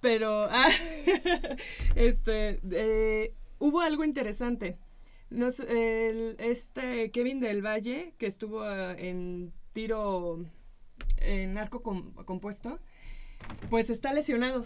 pero 0.00 0.48
ah, 0.50 0.68
este 1.96 2.60
eh, 2.70 3.34
hubo 3.58 3.80
algo 3.80 4.04
interesante. 4.04 4.78
Nos, 5.30 5.60
el- 5.60 6.36
este 6.38 7.10
Kevin 7.10 7.40
del 7.40 7.64
Valle, 7.64 8.14
que 8.18 8.26
estuvo 8.26 8.62
ah, 8.62 8.94
en 8.98 9.52
tiro 9.72 10.44
en 11.18 11.58
arco 11.58 11.82
com- 11.82 12.12
compuesto, 12.24 12.78
pues 13.70 13.90
está 13.90 14.12
lesionado. 14.12 14.64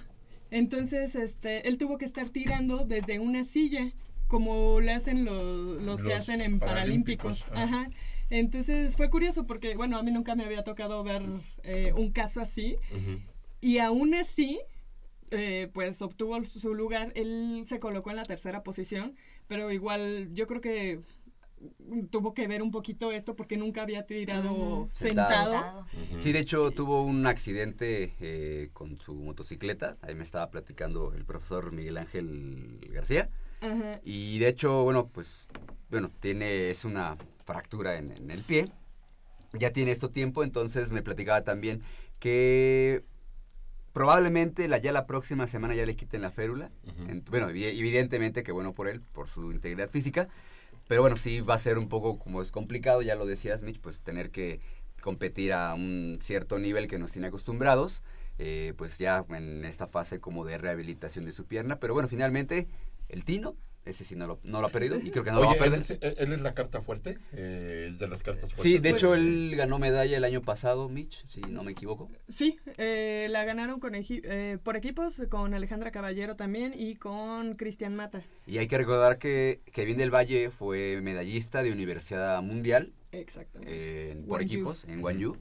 Entonces, 0.50 1.14
este, 1.16 1.66
él 1.68 1.78
tuvo 1.78 1.98
que 1.98 2.04
estar 2.04 2.28
tirando 2.28 2.84
desde 2.84 3.18
una 3.18 3.42
silla, 3.44 3.92
como 4.28 4.80
le 4.80 4.92
hacen 4.92 5.24
los, 5.24 5.82
los 5.82 6.02
que 6.02 6.14
hacen 6.14 6.40
en 6.40 6.58
paralímpicos, 6.58 7.42
Paralímpicos. 7.44 7.74
ajá. 7.74 7.82
Ajá. 7.84 7.90
Entonces 8.30 8.96
fue 8.96 9.10
curioso 9.10 9.46
porque, 9.46 9.74
bueno, 9.76 9.98
a 9.98 10.02
mí 10.02 10.10
nunca 10.10 10.34
me 10.34 10.44
había 10.44 10.62
tocado 10.64 11.02
ver 11.04 11.22
eh, 11.64 11.92
un 11.94 12.12
caso 12.12 12.40
así. 12.40 12.76
Y 13.60 13.78
aún 13.78 14.14
así, 14.14 14.58
eh, 15.32 15.70
pues 15.72 16.00
obtuvo 16.02 16.42
su 16.44 16.74
lugar. 16.74 17.12
Él 17.14 17.64
se 17.66 17.80
colocó 17.80 18.10
en 18.10 18.16
la 18.16 18.22
tercera 18.22 18.62
posición, 18.62 19.16
pero 19.48 19.70
igual 19.72 20.28
yo 20.32 20.46
creo 20.46 20.60
que 20.60 21.00
tuvo 22.10 22.34
que 22.34 22.48
ver 22.48 22.62
un 22.62 22.70
poquito 22.70 23.12
esto 23.12 23.36
porque 23.36 23.56
nunca 23.56 23.82
había 23.82 24.06
tirado 24.06 24.88
sentado. 24.90 25.52
Sentado. 25.52 25.86
Sí, 26.20 26.32
de 26.32 26.40
hecho 26.40 26.70
tuvo 26.70 27.02
un 27.02 27.26
accidente 27.26 28.14
eh, 28.20 28.70
con 28.72 28.98
su 29.00 29.14
motocicleta. 29.14 29.96
Ahí 30.02 30.14
me 30.14 30.24
estaba 30.24 30.50
platicando 30.50 31.12
el 31.14 31.24
profesor 31.24 31.72
Miguel 31.72 31.98
Ángel 31.98 32.80
García. 32.90 33.30
Ajá. 33.60 34.00
Y 34.04 34.38
de 34.38 34.48
hecho, 34.48 34.82
bueno, 34.82 35.08
pues, 35.08 35.48
bueno, 35.90 36.10
tiene, 36.20 36.70
es 36.70 36.84
una 36.84 37.16
fractura 37.44 37.96
en, 37.96 38.12
en 38.12 38.30
el 38.30 38.42
pie. 38.42 38.68
Ya 39.52 39.70
tiene 39.72 39.92
esto 39.92 40.10
tiempo, 40.10 40.42
entonces 40.42 40.90
me 40.90 41.02
platicaba 41.02 41.42
también 41.42 41.82
que 42.18 43.04
probablemente 43.92 44.68
la, 44.68 44.78
ya 44.78 44.92
la 44.92 45.06
próxima 45.06 45.46
semana 45.46 45.74
ya 45.74 45.86
le 45.86 45.96
quiten 45.96 46.22
la 46.22 46.30
férula. 46.30 46.70
En- 47.08 47.24
bueno, 47.30 47.50
evi- 47.50 47.78
evidentemente 47.78 48.42
que 48.42 48.52
bueno 48.52 48.72
por 48.74 48.88
él, 48.88 49.00
por 49.00 49.28
su 49.28 49.50
integridad 49.52 49.88
física. 49.90 50.28
Pero 50.88 51.00
bueno, 51.02 51.16
sí 51.16 51.40
va 51.40 51.54
a 51.54 51.58
ser 51.58 51.78
un 51.78 51.88
poco 51.88 52.18
como 52.18 52.42
es 52.42 52.50
complicado, 52.50 53.02
ya 53.02 53.14
lo 53.14 53.24
decías, 53.26 53.62
Mitch, 53.62 53.80
pues 53.80 54.02
tener 54.02 54.30
que 54.30 54.60
competir 55.00 55.52
a 55.52 55.74
un 55.74 56.18
cierto 56.22 56.58
nivel 56.58 56.88
que 56.88 56.98
nos 56.98 57.12
tiene 57.12 57.28
acostumbrados, 57.28 58.02
eh, 58.38 58.74
pues 58.76 58.98
ya 58.98 59.24
en 59.30 59.64
esta 59.64 59.86
fase 59.86 60.20
como 60.20 60.44
de 60.44 60.58
rehabilitación 60.58 61.24
de 61.24 61.32
su 61.32 61.44
pierna. 61.46 61.78
Pero 61.78 61.94
bueno, 61.94 62.08
finalmente 62.08 62.68
el 63.08 63.24
Tino, 63.24 63.56
ese 63.84 64.04
sí 64.04 64.14
no 64.16 64.26
lo, 64.26 64.38
no 64.44 64.60
lo 64.60 64.68
ha 64.68 64.70
perdido 64.70 64.96
y 64.98 65.10
creo 65.10 65.24
que 65.24 65.30
no 65.32 65.40
lo 65.40 65.46
va 65.46 65.52
a 65.52 65.54
él 65.54 65.60
perder. 65.60 65.78
es, 65.80 65.90
él 66.18 66.32
es 66.32 66.40
la 66.40 66.54
carta 66.54 66.80
fuerte, 66.80 67.18
eh, 67.32 67.88
es 67.90 67.98
de 67.98 68.08
las 68.08 68.22
cartas 68.22 68.52
fuertes. 68.52 68.62
Sí, 68.62 68.78
de 68.78 68.90
hecho 68.90 69.14
él 69.14 69.52
ganó 69.56 69.78
medalla 69.78 70.16
el 70.16 70.24
año 70.24 70.40
pasado, 70.42 70.88
Mitch, 70.88 71.26
si 71.28 71.40
no 71.40 71.62
me 71.64 71.72
equivoco. 71.72 72.08
Sí, 72.28 72.58
eh, 72.78 73.26
la 73.30 73.44
ganaron 73.44 73.80
con 73.80 73.94
equi- 73.94 74.20
eh, 74.24 74.58
por 74.62 74.76
equipos 74.76 75.20
con 75.28 75.52
Alejandra 75.54 75.90
Caballero 75.90 76.36
también 76.36 76.72
y 76.76 76.94
con 76.96 77.54
Cristian 77.54 77.96
Mata. 77.96 78.22
Y 78.46 78.58
hay 78.58 78.66
que 78.68 78.78
recordar 78.78 79.18
que 79.18 79.60
Kevin 79.72 79.96
del 79.96 80.14
Valle 80.14 80.50
fue 80.50 81.00
medallista 81.02 81.62
de 81.62 81.72
Universidad 81.72 82.40
Mundial 82.42 82.92
Exactamente. 83.10 83.72
eh, 83.74 84.10
en- 84.12 84.24
por 84.26 84.42
equipos 84.42 84.84
en 84.84 85.00
Guangzhou. 85.00 85.36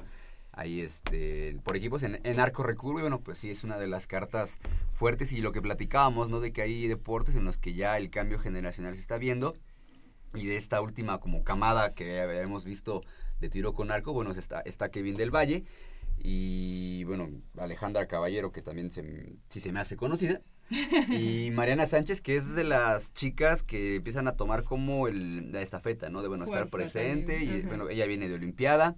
Ahí 0.53 0.81
este, 0.81 1.57
por 1.63 1.77
equipos 1.77 2.03
en, 2.03 2.19
en 2.23 2.39
arco 2.39 2.63
recurvo 2.63 2.99
y 2.99 3.03
bueno, 3.03 3.21
pues 3.21 3.37
sí 3.37 3.49
es 3.49 3.63
una 3.63 3.77
de 3.77 3.87
las 3.87 4.05
cartas 4.05 4.59
fuertes 4.93 5.31
y 5.31 5.41
lo 5.41 5.51
que 5.51 5.61
platicábamos, 5.61 6.29
¿no? 6.29 6.39
De 6.39 6.51
que 6.51 6.61
hay 6.61 6.87
deportes 6.87 7.35
en 7.35 7.45
los 7.45 7.57
que 7.57 7.73
ya 7.73 7.97
el 7.97 8.09
cambio 8.09 8.37
generacional 8.37 8.93
se 8.93 8.99
está 8.99 9.17
viendo 9.17 9.55
y 10.33 10.45
de 10.45 10.57
esta 10.57 10.81
última 10.81 11.19
como 11.19 11.43
camada 11.43 11.93
que 11.93 12.19
hemos 12.41 12.65
visto 12.65 13.01
de 13.39 13.49
tiro 13.49 13.73
con 13.73 13.91
arco, 13.91 14.13
bueno, 14.13 14.31
está, 14.31 14.61
está 14.61 14.89
Kevin 14.89 15.15
del 15.15 15.31
Valle 15.31 15.63
y 16.23 17.03
bueno, 17.05 17.29
Alejandra 17.57 18.07
Caballero, 18.07 18.51
que 18.51 18.61
también 18.61 18.91
se, 18.91 19.33
sí 19.47 19.59
se 19.59 19.71
me 19.71 19.79
hace 19.79 19.97
conocida, 19.97 20.41
y 21.09 21.49
Mariana 21.51 21.85
Sánchez, 21.85 22.21
que 22.21 22.35
es 22.35 22.53
de 22.55 22.63
las 22.63 23.13
chicas 23.13 23.63
que 23.63 23.95
empiezan 23.95 24.27
a 24.27 24.35
tomar 24.35 24.63
como 24.63 25.07
el, 25.07 25.51
la 25.51 25.61
estafeta, 25.61 26.09
¿no? 26.09 26.21
De, 26.21 26.27
bueno, 26.27 26.45
estar 26.45 26.67
presente, 26.69 27.37
también, 27.37 27.59
y 27.59 27.61
bueno, 27.63 27.89
ella 27.89 28.05
viene 28.05 28.27
de 28.27 28.35
Olimpiada, 28.35 28.95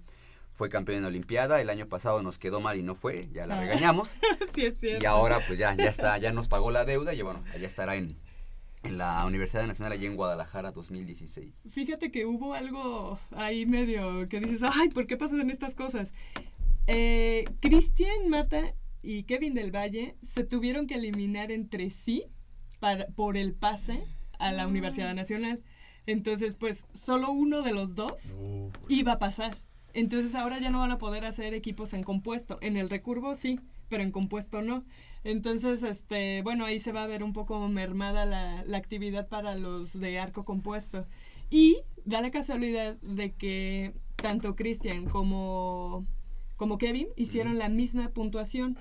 fue 0.54 0.70
campeona 0.70 1.00
en 1.00 1.06
Olimpiada, 1.06 1.60
el 1.60 1.70
año 1.70 1.88
pasado 1.88 2.22
nos 2.22 2.38
quedó 2.38 2.62
mal 2.62 2.78
y 2.78 2.84
no 2.84 2.96
fue, 2.96 3.28
ya 3.34 3.46
la 3.48 3.58
Ah. 3.58 3.62
regañamos, 3.62 4.16
sí, 4.56 4.66
es 4.66 4.80
cierto. 4.80 5.04
y 5.04 5.08
ahora 5.08 5.40
pues 5.48 5.60
ya, 5.60 5.76
ya 5.76 5.90
está, 5.90 6.18
ya 6.20 6.32
nos 6.32 6.48
pagó 6.48 6.72
la 6.72 6.86
deuda, 6.86 7.14
y 7.14 7.22
bueno, 7.24 7.44
ya 7.60 7.66
estará 7.68 7.96
en, 7.96 8.16
en 8.84 8.98
la 8.98 9.26
Universidad 9.26 9.66
Nacional 9.66 9.92
allí 9.94 10.06
en 10.06 10.16
Guadalajara 10.16 10.72
2016. 10.72 11.70
Fíjate 11.72 12.12
que 12.12 12.26
hubo 12.26 12.54
algo 12.54 13.20
ahí 13.36 13.66
medio 13.66 14.28
que 14.30 14.40
dices, 14.40 14.62
ay, 14.74 14.90
¿por 14.90 15.08
qué 15.08 15.18
pasan 15.18 15.50
estas 15.50 15.74
cosas? 15.76 16.12
Eh, 16.88 17.46
Cristian 17.62 18.30
Mata 18.30 18.74
y 19.02 19.24
Kevin 19.24 19.54
del 19.54 19.72
Valle 19.72 20.16
se 20.22 20.44
tuvieron 20.44 20.86
que 20.88 20.96
eliminar 20.96 21.52
entre 21.52 21.90
sí 21.90 22.26
para, 22.80 23.08
por 23.08 23.38
el 23.38 23.54
pase 23.54 24.04
a 24.40 24.52
la 24.52 24.68
Universidad 24.68 25.14
Nacional. 25.16 25.62
Entonces, 26.06 26.56
pues, 26.56 26.86
solo 26.94 27.32
uno 27.32 27.62
de 27.62 27.72
los 27.74 27.96
dos 27.96 28.12
Uh, 28.38 28.70
iba 28.90 29.14
a 29.14 29.20
pasar. 29.20 29.58
Entonces 29.94 30.36
ahora 30.36 30.60
ya 30.60 30.72
no 30.72 30.80
van 30.80 30.92
a 30.92 30.98
poder 30.98 31.26
hacer 31.26 31.54
equipos 31.54 31.94
en 31.94 32.04
compuesto. 32.04 32.58
En 32.62 32.78
el 32.78 32.90
recurvo 32.90 33.36
sí, 33.36 33.60
pero 33.90 34.04
en 34.04 34.12
compuesto 34.12 34.62
no. 34.62 34.84
Entonces, 35.24 35.84
este, 35.84 36.42
bueno, 36.42 36.66
ahí 36.66 36.80
se 36.80 36.92
va 36.92 37.04
a 37.04 37.08
ver 37.08 37.24
un 37.24 37.32
poco 37.32 37.68
mermada 37.70 38.26
la, 38.26 38.64
la 38.66 38.78
actividad 38.78 39.28
para 39.28 39.56
los 39.56 39.98
de 40.00 40.20
arco 40.20 40.44
compuesto. 40.44 41.06
Y 41.50 41.78
da 42.06 42.22
la 42.22 42.32
casualidad 42.32 42.96
de 43.02 43.34
que 43.34 43.94
tanto 44.16 44.56
Cristian 44.56 45.06
como, 45.06 46.06
como 46.58 46.78
Kevin 46.78 47.08
hicieron 47.16 47.58
la 47.60 47.70
misma 47.70 48.10
puntuación. 48.10 48.78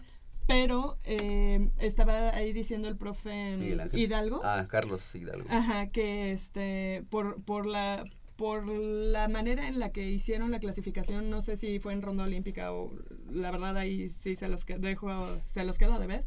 Pero 0.49 0.99
eh, 1.05 1.71
estaba 1.79 2.35
ahí 2.35 2.53
diciendo 2.53 2.89
el 2.89 2.97
profe 2.97 3.31
Ángel. 3.31 3.81
Hidalgo. 3.93 4.41
Ah, 4.43 4.67
Carlos 4.69 5.15
Hidalgo. 5.15 5.47
Ajá, 5.49 5.91
que 5.91 6.33
este, 6.33 7.05
por, 7.11 7.41
por 7.45 7.67
la 7.67 8.05
por 8.37 8.66
la 8.66 9.28
manera 9.28 9.68
en 9.68 9.78
la 9.78 9.91
que 9.93 10.11
hicieron 10.11 10.51
la 10.51 10.59
clasificación, 10.61 11.30
no 11.30 11.43
sé 11.43 11.57
si 11.57 11.78
fue 11.78 11.93
en 11.93 12.03
ronda 12.03 12.24
olímpica 12.24 12.72
o 12.72 12.93
la 13.30 13.51
verdad 13.51 13.76
ahí 13.76 14.09
sí 14.09 14.37
se 14.37 14.49
los 14.49 14.64
que- 14.64 14.78
dejo, 14.78 15.39
se 15.53 15.64
los 15.64 15.78
quedó 15.78 15.99
de 15.99 16.07
ver. 16.07 16.24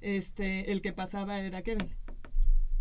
Este, 0.00 0.72
el 0.72 0.80
que 0.80 0.92
pasaba 0.92 1.40
era 1.40 1.62
Kevin. 1.62 1.88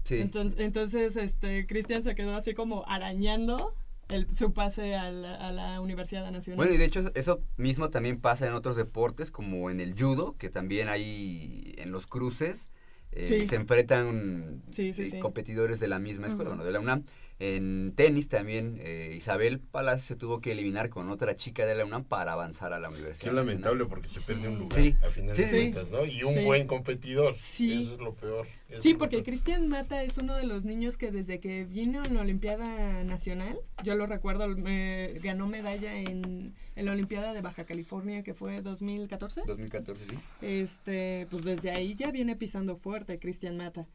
Sí. 0.03 0.15
Entonces, 0.20 0.59
entonces 0.59 1.15
este, 1.17 1.67
Cristian 1.67 2.01
se 2.03 2.15
quedó 2.15 2.36
así 2.36 2.53
como 2.53 2.86
arañando 2.88 3.76
el, 4.07 4.34
su 4.34 4.53
pase 4.53 4.95
a 4.95 5.11
la, 5.11 5.36
a 5.36 5.51
la 5.51 5.82
Universidad 5.82 6.32
Nacional. 6.32 6.57
Bueno, 6.57 6.74
y 6.74 6.78
de 6.78 6.86
hecho 6.86 7.11
eso 7.15 7.41
mismo 7.57 7.89
también 7.89 8.20
pasa 8.20 8.47
en 8.47 8.53
otros 8.53 8.76
deportes, 8.76 9.30
como 9.32 9.70
en 9.70 9.80
el 9.80 9.93
judo, 9.99 10.36
que 10.38 10.49
también 10.49 10.88
hay 10.89 11.76
en 11.78 11.91
los 11.91 12.07
cruces, 12.07 12.70
eh, 13.11 13.28
Sí. 13.28 13.45
se 13.45 13.55
enfrentan 13.57 14.63
Sí, 14.72 14.93
sí, 14.93 15.09
eh, 15.13 15.20
competidores 15.20 15.80
de 15.80 15.88
la 15.89 15.99
misma 15.99 16.28
escuela, 16.28 16.49
bueno, 16.51 16.63
de 16.63 16.72
la 16.72 16.80
UNAM. 16.80 17.03
En 17.41 17.93
tenis 17.95 18.27
también, 18.27 18.77
eh, 18.81 19.13
Isabel 19.15 19.59
Palacio 19.59 20.05
se 20.09 20.15
tuvo 20.17 20.41
que 20.41 20.51
eliminar 20.51 20.89
con 20.89 21.09
otra 21.09 21.37
chica 21.37 21.65
de 21.65 21.73
la 21.73 21.85
UNAM 21.85 22.03
para 22.03 22.33
avanzar 22.33 22.73
a 22.73 22.79
la 22.79 22.89
universidad. 22.89 23.29
Qué 23.29 23.35
lamentable 23.35 23.85
porque 23.85 24.09
se 24.09 24.19
pierde 24.19 24.49
un 24.49 24.59
lugar 24.59 24.81
Sí. 24.83 24.93
a 25.01 25.09
final 25.09 25.35
Sí, 25.37 25.43
de 25.43 25.47
sí. 25.47 25.55
cuentas, 25.71 25.89
¿no? 25.91 26.05
Y 26.05 26.23
un 26.23 26.33
Sí. 26.33 26.43
buen 26.43 26.67
competidor. 26.67 27.35
Sí. 27.39 27.79
Eso 27.79 27.93
es 27.93 27.99
lo 28.01 28.13
peor. 28.13 28.45
Sí, 28.81 28.91
lo 28.91 28.97
porque. 28.99 29.23
Cristian 29.23 29.67
Mata 29.69 30.03
es 30.03 30.17
uno 30.17 30.35
de 30.35 30.43
los 30.45 30.65
niños 30.65 30.97
que 30.97 31.11
desde 31.11 31.39
que 31.39 31.63
vino 31.63 32.03
en 32.03 32.13
la 32.15 32.21
Olimpiada 32.21 33.03
Nacional, 33.05 33.57
yo 33.83 33.95
lo 33.95 34.05
recuerdo, 34.05 34.47
me- 34.49 35.07
ganó 35.23 35.47
medalla 35.47 35.93
en, 35.97 36.53
en 36.75 36.85
la 36.85 36.91
Olimpiada 36.91 37.33
de 37.33 37.39
Baja 37.41 37.63
California 37.63 38.21
que 38.21 38.33
fue 38.33 38.57
2014. 38.61 39.43
2014, 39.47 40.03
sí. 40.09 40.17
Este, 40.41 41.25
pues 41.31 41.45
desde 41.45 41.71
ahí 41.71 41.95
ya 41.95 42.11
viene 42.11 42.35
pisando 42.35 42.75
fuerte 42.75 43.17
Cristian 43.17 43.55
Mata. 43.55 43.87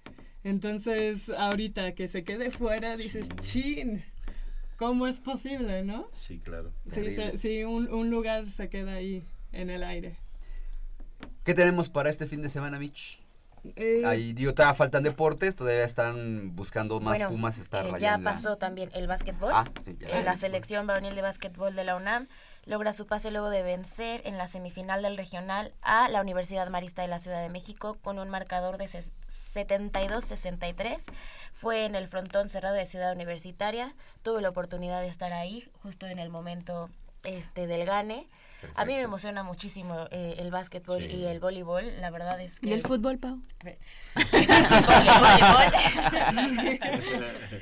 Entonces, 0.44 1.30
ahorita 1.30 1.94
que 1.94 2.06
se 2.06 2.22
quede 2.22 2.50
fuera, 2.50 2.96
dices, 2.96 3.28
chin, 3.40 4.04
¿cómo 4.76 5.06
es 5.06 5.18
posible, 5.20 5.82
no? 5.82 6.06
Sí, 6.12 6.38
claro. 6.38 6.70
Sí, 6.90 7.10
se- 7.12 7.38
sí, 7.38 7.64
un, 7.64 7.92
un 7.92 8.10
lugar 8.10 8.50
se 8.50 8.68
queda 8.68 8.92
ahí 8.92 9.24
en 9.52 9.70
el 9.70 9.82
aire. 9.82 10.18
¿Qué 11.44 11.54
tenemos 11.54 11.88
para 11.88 12.10
este 12.10 12.26
fin 12.26 12.42
de 12.42 12.50
semana, 12.50 12.78
Mitch? 12.78 13.20
Eh, 13.76 14.02
Ahí, 14.04 14.34
digo, 14.34 14.52
todavía 14.52 14.74
faltan 14.74 15.02
deportes, 15.02 15.56
todavía 15.56 15.84
están 15.84 16.54
buscando 16.54 17.00
más 17.00 17.14
Bueno, 17.18 17.28
Pumas 17.30 17.56
estar 17.58 17.86
eh, 17.86 17.88
allá 17.88 17.98
ya 17.98 18.18
la- 18.18 18.24
pasó 18.24 18.58
también 18.58 18.90
el 18.92 19.06
básquetbol. 19.06 19.52
Ah, 19.54 19.64
sí, 19.86 19.96
ya. 19.98 20.08
Eh, 20.20 20.22
la 20.22 20.36
selección 20.36 20.86
varonil 20.86 21.14
de 21.14 21.22
básquetbol 21.22 21.74
de 21.74 21.84
la 21.84 21.96
UNAM 21.96 22.28
logra 22.66 22.92
su 22.92 23.06
pase 23.06 23.30
luego 23.30 23.48
de 23.48 23.62
vencer 23.62 24.20
en 24.26 24.36
la 24.36 24.48
semifinal 24.48 25.00
del 25.00 25.16
regional 25.16 25.72
a 25.80 26.10
la 26.10 26.20
Universidad 26.20 26.68
Marista 26.68 27.00
de 27.00 27.08
la 27.08 27.18
Ciudad 27.18 27.40
de 27.40 27.48
México 27.48 27.96
con 28.02 28.18
un 28.18 28.28
marcador 28.28 28.76
de 28.76 28.88
72-63. 29.54 31.02
Fue 31.52 31.84
en 31.84 31.94
el 31.94 32.08
frontón 32.08 32.48
cerrado 32.48 32.74
de 32.74 32.86
Ciudad 32.86 33.12
Universitaria. 33.12 33.94
Tuve 34.22 34.42
la 34.42 34.50
oportunidad 34.50 35.00
de 35.00 35.08
estar 35.08 35.32
ahí 35.32 35.68
justo 35.82 36.06
en 36.06 36.18
el 36.18 36.30
momento 36.30 36.90
este 37.22 37.66
del 37.66 37.86
gane. 37.86 38.28
A 38.74 38.84
mí 38.84 38.94
me 38.94 39.00
emociona 39.02 39.42
muchísimo 39.42 40.06
eh, 40.10 40.36
el 40.38 40.50
básquetbol 40.50 41.02
Sí. 41.02 41.08
y 41.16 41.24
el 41.24 41.40
voleibol. 41.40 41.84
La 42.00 42.10
verdad 42.10 42.40
es 42.40 42.58
que 42.60 42.68
¿Y 42.68 42.72
el 42.72 42.82
fútbol, 42.82 43.18
Pau? 43.18 43.40
a 43.60 43.64
ver. 43.64 43.78
El 44.16 44.24
fútbol 44.26 45.02
y 45.04 45.08
el 45.08 45.20
voleibol. 45.20 46.78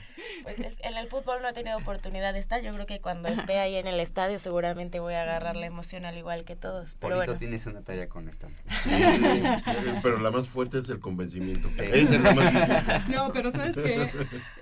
Pues 0.45 0.59
es- 0.61 0.77
en 0.83 0.97
el 0.97 1.07
fútbol 1.09 1.41
no 1.43 1.49
he 1.49 1.53
tenido 1.53 1.77
oportunidad 1.79 2.33
de 2.33 2.41
estar. 2.41 2.61
Yo 2.63 2.73
creo 2.73 2.87
que 2.87 3.01
cuando 3.01 3.29
esté 3.29 3.59
ahí 3.59 3.77
en 3.77 3.87
el 3.87 4.01
estadio 4.01 4.39
seguramente 4.41 4.99
voy 4.99 5.15
a 5.15 5.23
agarrar 5.23 5.55
la 5.57 5.67
emoción 5.67 6.05
al 6.05 6.17
igual 6.19 6.45
que 6.45 6.57
todos. 6.57 6.97
Pero 7.01 7.17
bueno, 7.17 7.37
tienes 7.37 7.67
una 7.67 7.83
tarea 7.83 8.09
con 8.09 8.29
esta. 8.29 8.49
Sí, 8.83 8.91
pero 10.03 10.19
la 10.19 10.31
más 10.31 10.49
fuerte 10.49 10.79
es 10.79 10.89
el 10.89 10.99
convencimiento. 11.01 11.69
Sí. 11.77 11.85
Esa 11.85 12.15
es 12.17 12.21
la 12.21 12.35
más 12.35 12.53
difícil. 12.53 13.15
No, 13.15 13.33
pero 13.33 13.53
¿sabes 13.53 13.77
qué? 13.77 14.11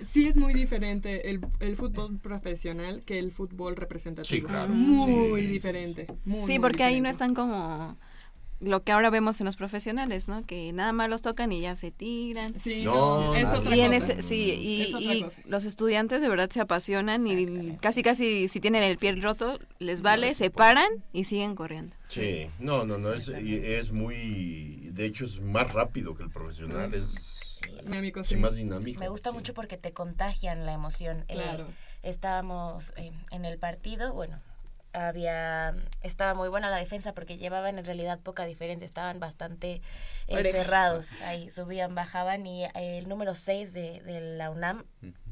Sí 0.03 0.27
es 0.27 0.37
muy 0.37 0.53
diferente 0.53 1.29
el, 1.31 1.41
el 1.59 1.75
fútbol 1.75 2.19
profesional 2.19 3.01
que 3.05 3.17
el 3.19 3.31
fútbol 3.31 3.75
representativo. 3.75 4.35
Sí, 4.35 4.41
claro. 4.43 4.69
Muy 4.69 5.41
Sí, 5.41 5.47
sí, 5.47 5.51
diferente. 5.53 6.07
Muy, 6.31 6.39
Sí, 6.41 6.53
muy 6.53 6.59
porque 6.59 6.83
ahí 6.83 7.01
no 7.01 7.09
están 7.09 7.33
como 7.35 7.97
lo 8.59 8.83
que 8.83 8.91
ahora 8.91 9.09
vemos 9.09 9.41
en 9.41 9.45
los 9.45 9.55
profesionales, 9.55 10.27
¿no? 10.27 10.45
Que 10.45 10.71
nada 10.71 10.93
más 10.93 11.09
los 11.09 11.23
tocan 11.23 11.51
y 11.51 11.61
ya 11.61 11.75
se 11.75 11.89
tiran. 11.89 12.53
Sí, 12.59 12.83
No, 12.83 13.33
es 13.33 13.47
otra 13.47 13.75
Y 13.75 13.81
en 13.81 13.91
cosa. 13.91 14.13
ese, 14.13 14.21
sí, 14.21 14.51
y, 14.53 14.81
Es 14.83 14.93
otra 14.93 15.13
y 15.15 15.23
cosa. 15.23 15.41
los 15.45 15.65
estudiantes 15.65 16.21
de 16.21 16.29
verdad 16.29 16.47
se 16.51 16.61
apasionan 16.61 17.25
y 17.25 17.75
casi 17.77 18.03
casi 18.03 18.47
si 18.47 18.59
tienen 18.59 18.83
el 18.83 18.97
pie 18.99 19.13
roto 19.15 19.57
les 19.79 20.03
vale, 20.03 20.35
se 20.35 20.51
paran 20.51 20.89
y 21.11 21.23
siguen 21.23 21.55
corriendo. 21.55 21.95
Sí, 22.07 22.49
no, 22.59 22.85
no, 22.85 22.99
no, 22.99 23.11
es, 23.13 23.29
y 23.29 23.55
es 23.55 23.91
muy, 23.91 24.89
de 24.91 25.05
hecho 25.05 25.25
es 25.25 25.41
más 25.41 25.73
rápido 25.73 26.15
que 26.15 26.21
el 26.21 26.29
profesional, 26.29 26.93
es 26.93 27.57
Dinámico, 27.83 28.23
sí, 28.23 28.35
más 28.35 28.55
dinámico. 28.55 28.99
me 28.99 29.09
gusta 29.09 29.31
sí. 29.31 29.35
mucho 29.37 29.53
porque 29.55 29.77
te 29.77 29.91
contagian 29.91 30.65
la 30.67 30.73
emoción. 30.73 31.25
Eh, 31.29 31.33
Claro. 31.33 31.65
estábamos 32.03 32.91
eh, 32.95 33.11
en 33.31 33.45
el 33.45 33.57
partido, 33.57 34.13
bueno, 34.13 34.39
había 34.93 35.75
estaba 36.01 36.33
muy 36.33 36.49
buena 36.49 36.69
la 36.69 36.77
defensa 36.77 37.13
porque 37.13 37.37
llevaban 37.37 37.77
en 37.79 37.85
realidad 37.85 38.19
poca 38.19 38.45
diferencia, 38.45 38.85
estaban 38.85 39.19
bastante 39.19 39.81
eh, 40.27 40.43
cerrados, 40.51 41.07
ahí 41.23 41.49
subían, 41.51 41.95
bajaban 41.95 42.45
y 42.45 42.65
eh, 42.65 42.71
el 42.97 43.07
número 43.09 43.35
6 43.35 43.73
de, 43.73 44.01
de 44.01 44.21
la 44.37 44.49
UNAM, 44.49 44.83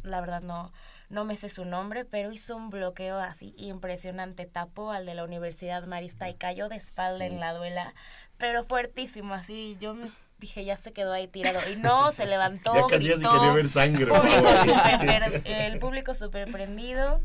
la 0.03 0.21
verdad 0.21 0.41
no 0.41 0.71
no 1.09 1.25
me 1.25 1.35
sé 1.35 1.49
su 1.49 1.65
nombre, 1.65 2.05
pero 2.05 2.31
hizo 2.31 2.55
un 2.55 2.69
bloqueo 2.69 3.17
así 3.17 3.55
impresionante, 3.57 4.45
tapó 4.45 4.91
al 4.91 5.07
de 5.07 5.15
la 5.15 5.23
Universidad 5.23 5.83
Marista 5.87 6.29
y 6.29 6.35
cayó 6.35 6.69
de 6.69 6.75
espalda 6.75 7.25
en 7.25 7.39
la 7.39 7.51
duela, 7.53 7.95
pero 8.37 8.63
fuertísimo, 8.63 9.33
así 9.33 9.75
yo 9.79 9.95
me 9.95 10.11
dije 10.37 10.63
ya 10.65 10.77
se 10.77 10.93
quedó 10.93 11.11
ahí 11.11 11.27
tirado 11.27 11.59
y 11.71 11.77
no 11.77 12.11
se 12.11 12.27
levantó, 12.27 12.73
Ya 12.75 12.85
casi 12.87 13.07
gritó, 13.09 13.31
quería 13.31 13.53
ver 13.53 13.67
sangre. 13.69 14.05
público 14.05 14.49
super 14.65 14.99
per- 14.99 15.41
el 15.45 15.79
público 15.79 16.13
súper 16.13 16.51
prendido. 16.51 17.21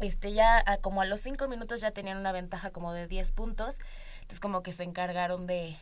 Este 0.00 0.32
ya 0.32 0.62
a- 0.64 0.76
como 0.78 1.02
a 1.02 1.04
los 1.06 1.20
cinco 1.20 1.48
minutos 1.48 1.80
ya 1.80 1.90
tenían 1.90 2.18
una 2.18 2.32
ventaja 2.32 2.70
como 2.70 2.92
de 2.92 3.06
10 3.08 3.32
puntos. 3.32 3.78
Entonces 4.16 4.40
como 4.40 4.62
que 4.62 4.72
se 4.72 4.84
encargaron 4.84 5.46
de 5.46 5.76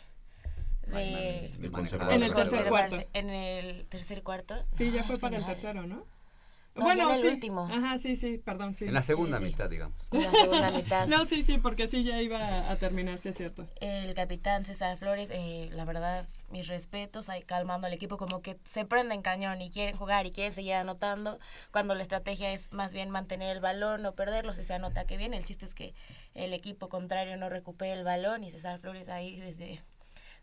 de, 0.86 1.70
conservar. 1.72 2.12
En 2.12 2.22
el 2.22 2.32
tercer 2.34 2.68
cuarto. 2.68 2.96
En 3.12 3.30
el 3.30 3.86
tercer 3.86 4.22
cuarto. 4.22 4.64
Sí, 4.72 4.92
ya 4.92 5.00
Ay, 5.02 5.06
fue 5.06 5.18
para 5.18 5.36
el 5.36 5.44
tercero, 5.44 5.86
¿no? 5.86 6.04
No, 6.76 6.94
ya 6.94 7.04
en 7.04 7.10
el 7.10 7.20
sí. 7.22 7.26
último. 7.28 7.68
Ajá, 7.72 7.98
sí, 7.98 8.16
sí, 8.16 8.38
perdón, 8.38 8.74
sí. 8.74 8.84
En 8.84 8.94
la 8.94 9.02
segunda 9.02 9.38
sí. 9.38 9.44
mitad, 9.44 9.70
digamos. 9.70 9.96
En 10.12 10.22
la 10.22 10.30
segunda 10.30 10.70
mitad. 10.70 11.06
No, 11.16 11.24
sí, 11.24 11.42
sí, 11.42 11.58
porque 11.58 11.88
sí 11.88 12.04
ya 12.04 12.20
iba 12.20 12.70
a 12.70 12.76
terminar, 12.76 13.18
sí 13.18 13.30
es 13.30 13.36
cierto. 13.36 13.66
El 13.80 14.14
capitán 14.14 14.64
César 14.64 14.98
Flores, 14.98 15.30
eh, 15.32 15.70
la 15.72 15.84
verdad, 15.84 16.26
mis 16.50 16.68
respetos, 16.68 17.28
ahí 17.28 17.42
calmando 17.42 17.86
al 17.86 17.92
equipo, 17.92 18.16
como 18.16 18.42
que 18.42 18.58
se 18.68 18.84
prenden 18.84 19.22
cañón 19.22 19.60
y 19.62 19.70
quieren 19.70 19.96
jugar 19.96 20.26
y 20.26 20.30
quieren 20.30 20.52
seguir 20.52 20.74
anotando, 20.74 21.38
cuando 21.70 21.94
la 21.94 22.02
estrategia 22.02 22.52
es 22.52 22.72
más 22.72 22.92
bien 22.92 23.10
mantener 23.10 23.56
el 23.56 23.60
balón, 23.60 24.02
no 24.02 24.12
perderlo, 24.12 24.52
si 24.54 24.64
se 24.64 24.74
anota 24.74 25.06
que 25.06 25.16
bien, 25.16 25.34
el 25.34 25.44
chiste 25.44 25.64
es 25.66 25.74
que 25.74 25.94
el 26.34 26.52
equipo 26.52 26.88
contrario 26.88 27.36
no 27.36 27.48
recupere 27.48 27.92
el 27.92 28.04
balón 28.04 28.44
y 28.44 28.50
César 28.50 28.78
Flores 28.78 29.08
ahí 29.08 29.40
desde, 29.40 29.80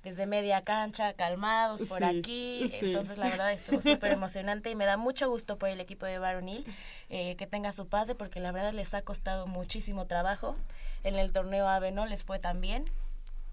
desde 0.04 0.26
media 0.26 0.62
cancha, 0.62 1.14
calmados 1.14 1.82
por 1.88 2.00
Sí, 2.00 2.04
aquí. 2.20 2.70
sí. 2.70 2.86
Entonces, 2.88 3.18
la 3.18 3.30
verdad, 3.30 3.52
estuvo 3.54 3.82
súper 3.82 4.12
emocionante 4.12 4.70
y 4.70 4.76
me 4.76 4.86
da 4.86 4.98
mucho 4.98 5.30
gusto 5.30 5.58
por 5.58 5.70
el 5.70 5.80
equipo 5.80 6.06
de 6.06 6.20
Varonil 6.20 6.66
eh, 7.10 7.36
que 7.38 7.48
tenga 7.48 7.72
su 7.72 7.88
pase, 7.88 8.14
porque 8.16 8.40
la 8.40 8.52
verdad 8.52 8.74
les 8.74 8.94
ha 8.94 9.02
costado 9.02 9.48
muchísimo 9.48 10.06
trabajo. 10.06 10.56
En 11.04 11.16
el 11.16 11.32
torneo 11.32 11.68
AVE 11.68 11.92
no 11.92 12.06
les 12.06 12.24
fue 12.24 12.40
tan 12.40 12.60
bien. 12.62 12.86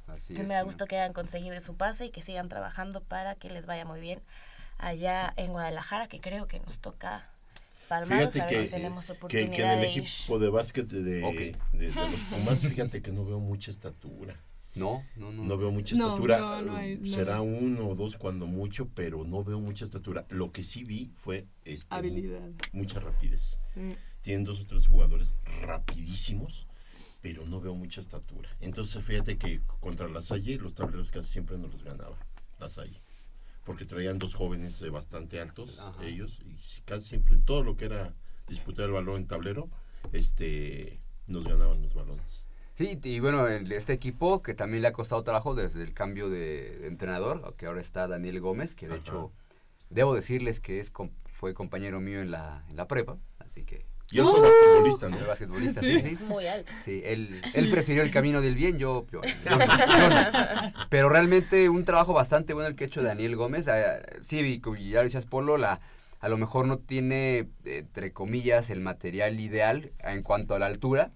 Así 0.08 0.34
que 0.34 0.42
es, 0.42 0.48
me 0.48 0.54
da 0.54 0.60
sí. 0.60 0.66
gusto 0.66 0.86
que 0.86 0.96
hayan 0.98 1.12
conseguido 1.12 1.60
su 1.60 1.76
pase 1.76 2.06
y 2.06 2.10
que 2.10 2.22
sigan 2.22 2.48
trabajando 2.48 3.00
para 3.00 3.36
que 3.36 3.48
les 3.48 3.66
vaya 3.66 3.84
muy 3.84 4.00
bien 4.00 4.20
allá 4.78 5.32
en 5.36 5.52
Guadalajara, 5.52 6.08
que 6.08 6.20
creo 6.20 6.46
que 6.48 6.58
nos 6.60 6.78
toca 6.78 7.28
palmaros, 7.88 8.34
Fíjate 8.34 8.40
a 8.42 8.46
ver 8.46 8.54
que, 8.62 8.66
si 8.66 8.72
tenemos 8.74 9.06
que, 9.06 9.12
oportunidad 9.12 9.52
que 9.56 9.62
en 9.62 9.70
el 9.70 9.80
de 9.80 9.86
equipo 9.88 10.38
de 10.38 10.48
básquet 10.48 10.86
de, 10.88 11.02
de- 11.02 11.24
Ok. 11.24 11.34
de- 11.78 11.90
de 11.92 12.10
los 12.10 12.20
Pumas, 12.22 12.60
fíjate 12.60 13.02
que 13.02 13.12
no 13.12 13.24
veo 13.24 13.38
mucha 13.40 13.70
estatura. 13.70 14.36
No, 14.76 15.04
no, 15.16 15.32
no. 15.32 15.44
No 15.44 15.56
veo 15.58 15.70
mucha 15.72 15.94
estatura. 15.94 16.38
no, 16.38 16.62
no 16.62 16.76
hay- 16.76 16.96
no. 16.96 17.08
Será 17.08 17.40
uno 17.40 17.88
o 17.88 17.94
dos 17.96 18.16
cuando 18.16 18.46
mucho, 18.46 18.88
pero 18.94 19.24
no 19.24 19.42
veo 19.42 19.58
mucha 19.60 19.84
estatura. 19.84 20.26
Lo 20.30 20.52
que 20.52 20.62
sí 20.64 20.84
vi 20.84 21.10
fue 21.16 21.46
este, 21.64 21.94
Habilidad. 21.94 22.48
mucha 22.72 23.00
rapidez. 23.00 23.58
Sí. 23.74 23.96
Tienen 24.22 24.44
dos 24.44 24.60
o 24.60 24.66
tres 24.66 24.86
jugadores 24.86 25.34
rapidísimos, 25.60 26.68
pero 27.20 27.44
no 27.46 27.60
veo 27.60 27.74
mucha 27.74 28.00
estatura. 28.00 28.48
Entonces 28.60 29.02
fíjate 29.04 29.38
que 29.38 29.60
contra 29.80 30.08
la 30.08 30.22
Salle 30.22 30.56
los 30.58 30.74
tableros 30.74 31.10
casi 31.10 31.30
siempre 31.30 31.58
no 31.58 31.66
los 31.68 31.82
ganaba 31.82 32.16
la 32.60 32.68
Salle. 32.68 33.00
Porque 33.64 33.84
traían 33.84 34.18
dos 34.18 34.34
jóvenes 34.34 34.80
eh, 34.82 34.90
bastante 34.90 35.40
altos, 35.40 35.78
Ajá. 35.80 36.04
ellos, 36.06 36.40
y 36.46 36.56
si- 36.62 36.80
casi 36.82 37.08
siempre 37.10 37.36
todo 37.44 37.62
lo 37.62 37.76
que 37.76 37.86
era 37.86 38.14
disputar 38.48 38.86
el 38.86 38.92
balón 38.92 39.16
en 39.22 39.26
tablero, 39.26 39.68
este 40.12 41.00
nos 41.26 41.44
ganaban 41.46 41.82
los 41.82 41.94
balones. 41.94 42.46
Sí, 42.80 42.98
y 43.04 43.20
bueno, 43.20 43.46
el- 43.46 43.70
este 43.72 43.92
equipo 43.92 44.42
que 44.42 44.54
también 44.54 44.80
le 44.80 44.88
ha 44.88 44.92
costado 44.94 45.22
trabajo 45.22 45.54
desde 45.54 45.82
el 45.82 45.92
cambio 45.92 46.30
de, 46.30 46.78
de 46.78 46.86
entrenador, 46.86 47.54
que 47.58 47.66
ahora 47.66 47.82
está 47.82 48.08
Daniel 48.08 48.40
Gómez, 48.40 48.74
que 48.74 48.86
de 48.88 48.94
Ajá. 48.94 49.00
hecho 49.02 49.32
debo 49.90 50.14
decirles 50.14 50.60
que 50.60 50.80
es 50.80 50.90
com- 50.90 51.10
fue 51.30 51.52
compañero 51.52 52.00
mío 52.00 52.22
en 52.22 52.30
la, 52.30 52.64
en 52.70 52.76
la 52.76 52.86
prepa, 52.88 53.18
así 53.38 53.64
que 53.64 53.84
Y 54.10 54.18
él 54.18 54.24
fue 54.24 54.40
basquetbolista, 54.40 55.08
¿no? 55.10 55.18
el 55.18 55.26
basquetbolista, 55.26 55.80
sí, 55.82 56.00
sí. 56.00 56.16
Muy 56.26 56.46
alto. 56.46 56.72
Sí, 56.82 57.02
él, 57.04 57.42
él 57.52 57.70
prefirió 57.70 58.02
el 58.02 58.10
camino 58.10 58.40
del 58.40 58.54
bien, 58.54 58.78
yo, 58.78 59.06
yo- 59.12 59.20
yo 59.44 59.58
no, 59.58 59.66
yo 59.66 60.08
no. 60.08 60.72
Pero 60.88 61.10
realmente 61.10 61.68
un 61.68 61.84
trabajo 61.84 62.14
bastante 62.14 62.54
bueno 62.54 62.68
el 62.68 62.76
que 62.76 62.84
ha 62.84 62.86
hecho 62.86 63.02
Daniel 63.02 63.36
Gómez. 63.36 63.68
Eh, 63.68 64.00
sí, 64.22 64.38
y 64.40 64.60
como 64.60 64.76
ya 64.76 65.02
decías, 65.02 65.26
Polo, 65.26 65.58
la, 65.58 65.80
a 66.20 66.28
lo 66.30 66.38
mejor 66.38 66.66
no 66.66 66.78
tiene, 66.78 67.48
entre 67.66 68.12
comillas, 68.14 68.70
el 68.70 68.80
material 68.80 69.38
ideal 69.38 69.92
en 69.98 70.22
cuanto 70.22 70.54
a 70.54 70.58
la 70.58 70.66
altura, 70.66 71.10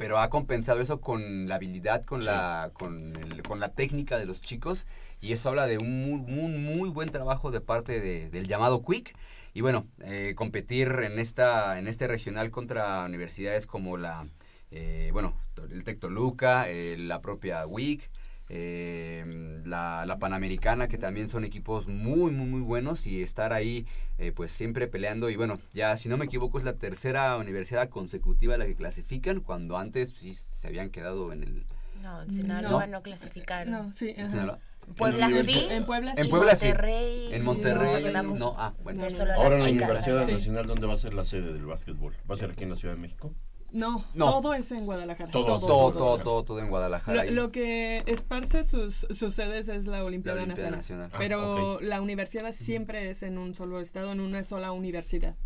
pero 0.00 0.18
ha 0.18 0.30
compensado 0.30 0.80
eso 0.80 1.02
con 1.02 1.46
la 1.46 1.56
habilidad, 1.56 2.02
con, 2.06 2.22
Sí. 2.22 2.26
la, 2.28 2.70
con, 2.72 3.14
el- 3.16 3.42
con 3.42 3.60
la 3.60 3.68
técnica 3.68 4.16
de 4.18 4.24
los 4.24 4.40
chicos, 4.40 4.86
y 5.20 5.34
eso 5.34 5.50
habla 5.50 5.66
de 5.66 5.76
un 5.76 6.02
muy, 6.06 6.20
muy, 6.20 6.50
muy 6.58 6.88
buen 6.88 7.10
trabajo 7.10 7.50
de 7.50 7.60
parte 7.60 8.00
de- 8.00 8.30
del 8.30 8.46
llamado 8.46 8.82
Quick. 8.82 9.14
Y 9.52 9.60
bueno, 9.60 9.86
eh, 10.02 10.32
competir 10.36 10.88
en 11.04 11.18
esta 11.18 11.78
en 11.78 11.86
este 11.86 12.06
regional 12.06 12.50
contra 12.50 13.04
universidades 13.04 13.66
como 13.66 13.98
la, 13.98 14.26
eh, 14.70 15.10
bueno, 15.12 15.36
el 15.70 15.84
Tec 15.84 15.98
Toluca, 15.98 16.66
eh, 16.70 16.96
la 16.98 17.20
propia 17.20 17.66
WIC, 17.66 18.10
eh, 18.52 19.24
la, 19.64 20.04
la 20.06 20.18
Panamericana, 20.18 20.88
que 20.88 20.98
también 20.98 21.28
son 21.28 21.44
equipos 21.44 21.86
muy, 21.86 22.32
muy, 22.32 22.46
muy 22.46 22.60
buenos 22.60 23.06
y 23.06 23.22
estar 23.22 23.52
ahí 23.52 23.86
eh, 24.18 24.32
pues 24.32 24.50
siempre 24.50 24.88
peleando. 24.88 25.30
Y 25.30 25.36
bueno, 25.36 25.58
ya 25.72 25.96
si 25.96 26.08
no 26.08 26.16
me 26.18 26.24
equivoco 26.24 26.58
es 26.58 26.64
la 26.64 26.72
tercera 26.74 27.36
universidad 27.36 27.88
consecutiva 27.88 28.56
a 28.56 28.58
la 28.58 28.66
que 28.66 28.74
clasifican, 28.74 29.40
cuando 29.40 29.78
antes 29.78 30.10
sí 30.10 30.34
se 30.34 30.66
habían 30.66 30.90
quedado 30.90 31.32
en 31.32 31.44
el... 31.44 31.64
No, 32.02 32.22
en 32.22 32.30
Sinaloa 32.30 32.86
No. 32.86 32.92
no, 32.98 33.02
clasificaron. 33.02 33.70
No, 33.70 33.92
sí. 33.92 34.14
ajá. 34.18 34.30
Sinaloa. 34.30 34.58
Puebla 34.96 35.28
En 35.28 35.44
sí. 35.44 35.66
En 35.70 35.84
Puebla 35.84 36.14
En 36.16 36.24
sí. 36.24 36.30
Puebla 36.30 36.56
sí. 36.56 36.66
Monterrey, 36.66 37.28
En 37.34 37.44
no, 37.44 37.52
Monterrey, 37.52 38.12
no, 38.34 38.54
ah, 38.58 38.74
bueno. 38.82 39.04
Ahora 39.36 39.58
en 39.58 39.62
la 39.62 39.70
Universidad 39.70 40.26
Sí. 40.26 40.32
Nacional, 40.32 40.66
¿dónde 40.66 40.86
va 40.88 40.94
a 40.94 40.96
ser 40.96 41.14
la 41.14 41.22
sede 41.22 41.52
del 41.52 41.66
básquetbol? 41.66 42.16
¿Va 42.28 42.34
a 42.34 42.38
ser 42.38 42.50
aquí 42.50 42.64
en 42.64 42.70
la 42.70 42.76
Ciudad 42.76 42.96
de 42.96 43.00
México? 43.00 43.32
No, 43.72 44.04
No. 44.14 44.26
todo 44.40 44.54
es 44.54 44.70
en 44.72 44.84
Guadalajara. 44.84 45.30
Todo, 45.30 45.44
Todo, 45.44 45.60
todo, 45.60 45.92
todo, 45.92 46.18
todo, 46.18 46.44
todo 46.44 46.58
en 46.60 46.68
Guadalajara. 46.68 47.24
Lo, 47.26 47.52
que 47.52 48.02
esparce 48.06 48.64
sus, 48.64 49.06
sus 49.10 49.34
sedes 49.34 49.68
es 49.68 49.86
la 49.86 49.98
La 49.98 50.04
Olimpiada, 50.04 50.44
Nacional. 50.46 51.10
Ah, 51.12 51.16
Pero 51.18 51.80
la 51.80 52.00
universidad 52.00 52.52
siempre 52.52 53.10
es 53.10 53.22
en 53.22 53.38
un 53.38 53.54
solo 53.54 53.80
estado, 53.80 54.12
en 54.12 54.20
una 54.20 54.42
sola 54.44 54.72
universidad. 54.72 55.36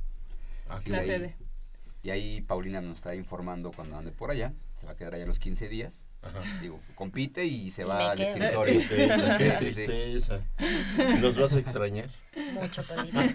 Ah, 0.68 0.80
la 0.86 0.98
ahí- 0.98 1.06
sede. 1.06 1.36
Y 2.02 2.10
ahí 2.10 2.40
Paulina 2.42 2.80
nos 2.80 2.96
está 2.96 3.14
informando 3.14 3.70
cuando 3.74 3.96
ande 3.96 4.10
por 4.12 4.30
allá. 4.30 4.52
Se 4.78 4.86
va 4.86 4.92
a 4.92 4.96
quedar 4.96 5.14
allá 5.14 5.26
los 5.26 5.38
15 5.38 5.68
días. 5.68 6.06
Ajá. 6.24 6.40
Digo, 6.60 6.80
compite 6.94 7.44
y 7.44 7.70
se 7.70 7.82
Y 7.82 7.84
va 7.84 8.10
al 8.12 8.16
quedo. 8.16 8.34
Qué 8.34 8.44
escritorio. 8.44 8.78
tristeza, 8.80 9.36
qué 9.36 9.44
Sí, 9.58 9.70
sí. 9.72 9.84
tristeza. 9.86 10.40
¿Nos 11.20 11.38
vas 11.38 11.52
a 11.54 11.58
extrañar? 11.58 12.10
Mucho 12.52 12.82
Paulina. 12.82 13.34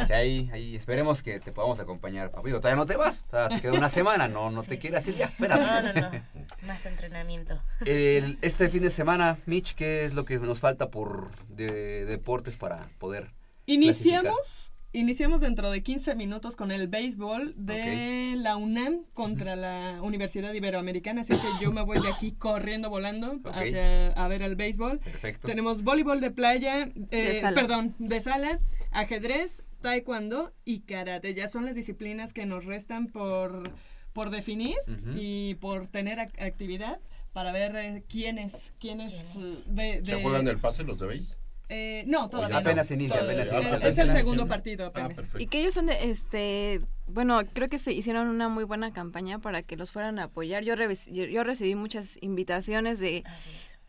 Sí, 0.06 0.12
ahí, 0.12 0.50
ahí 0.52 0.76
esperemos 0.76 1.22
que 1.22 1.38
te 1.38 1.52
podamos 1.52 1.78
acompañar. 1.80 2.32
Digo, 2.44 2.58
todavía 2.60 2.76
no 2.76 2.86
te 2.86 2.96
vas. 2.96 3.24
O 3.28 3.30
sea, 3.30 3.48
te 3.48 3.60
queda 3.60 3.72
una 3.74 3.88
semana. 3.88 4.26
No, 4.28 4.50
no 4.50 4.62
te 4.62 4.74
Sí, 4.74 4.78
quieras 4.78 5.04
sí. 5.04 5.10
ir 5.10 5.16
ya. 5.18 5.26
Espérate. 5.26 5.62
No, 5.64 5.82
no, 5.82 6.10
no. 6.10 6.22
Más 6.66 6.84
entrenamiento. 6.86 7.60
El- 7.84 8.38
este 8.42 8.68
fin 8.68 8.82
de 8.82 8.90
semana, 8.90 9.38
Mitch, 9.46 9.74
¿qué 9.74 10.04
es 10.04 10.14
lo 10.14 10.24
que 10.24 10.38
nos 10.38 10.60
falta 10.60 10.90
por 10.90 11.30
de, 11.48 12.04
deportes 12.06 12.56
para 12.56 12.88
poder 12.98 13.30
Iniciamos, 13.66 14.71
iniciamos 14.92 15.40
dentro 15.40 15.70
de 15.70 15.82
15 15.82 16.14
minutos 16.16 16.54
con 16.56 16.70
el 16.70 16.88
béisbol 16.88 17.54
de 17.56 18.34
la 18.36 18.56
UNAM 18.56 19.04
contra 19.14 19.56
la 19.56 20.00
Universidad 20.02 20.52
Iberoamericana, 20.52 21.22
así 21.22 21.32
que 21.34 21.64
yo 21.64 21.72
me 21.72 21.82
voy 21.82 22.00
de 22.00 22.08
aquí 22.08 22.32
corriendo, 22.32 22.90
volando 22.90 23.40
hacia 23.52 24.08
a 24.12 24.28
ver 24.28 24.42
el 24.42 24.56
béisbol. 24.56 24.98
Perfecto. 24.98 25.46
Tenemos 25.46 25.82
voleibol 25.82 26.20
de 26.20 26.30
playa, 26.30 26.88
eh, 27.10 27.40
De 27.42 27.52
perdón, 27.54 27.94
de 27.98 28.20
sala, 28.20 28.60
ajedrez, 28.90 29.62
taekwondo 29.80 30.52
y 30.64 30.80
karate. 30.80 31.32
Ya 31.34 31.48
son 31.48 31.64
las 31.64 31.74
disciplinas 31.74 32.32
que 32.32 32.44
nos 32.46 32.66
restan 32.66 33.06
por, 33.06 33.62
por 34.12 34.30
definir 34.30 34.76
y 35.16 35.54
por 35.54 35.86
tener 35.88 36.18
ac- 36.18 36.40
actividad 36.40 37.00
para 37.32 37.50
ver 37.50 37.74
eh, 37.76 38.04
quiénes, 38.10 38.74
quiénes 38.78 39.10
¿Quiénes? 39.10 39.36
eh, 39.36 39.62
de, 39.72 39.92
¿Se 40.04 40.16
de- 40.16 40.22
juegan 40.22 40.46
el 40.48 40.58
pase, 40.58 40.84
los 40.84 40.98
debéis? 40.98 41.38
Eh, 41.72 42.04
no, 42.06 42.28
todavía 42.28 42.54
no. 42.56 42.60
Apenas 42.60 42.90
inicia, 42.90 43.18
Todavía. 43.20 43.42
apenas 43.42 43.62
inicia. 43.70 43.88
Es, 43.88 43.98
es 43.98 43.98
el 43.98 44.12
segundo 44.12 44.46
partido 44.46 44.84
Ah, 44.86 44.88
apenas. 44.88 45.14
perfecto. 45.14 45.40
Y 45.40 45.46
que 45.46 45.60
ellos 45.60 45.74
son 45.74 45.86
de, 45.86 45.96
este, 46.10 46.80
bueno, 47.06 47.40
creo 47.52 47.68
que 47.68 47.78
se 47.78 47.92
hicieron 47.92 48.28
una 48.28 48.48
muy 48.48 48.64
buena 48.64 48.92
campaña 48.92 49.38
para 49.38 49.62
que 49.62 49.76
los 49.76 49.90
fueran 49.92 50.18
a 50.18 50.24
apoyar. 50.24 50.64
Yo, 50.64 50.74
yo, 50.76 51.24
yo 51.24 51.44
recibí 51.44 51.74
muchas 51.74 52.18
invitaciones 52.20 52.98
de, 53.00 53.22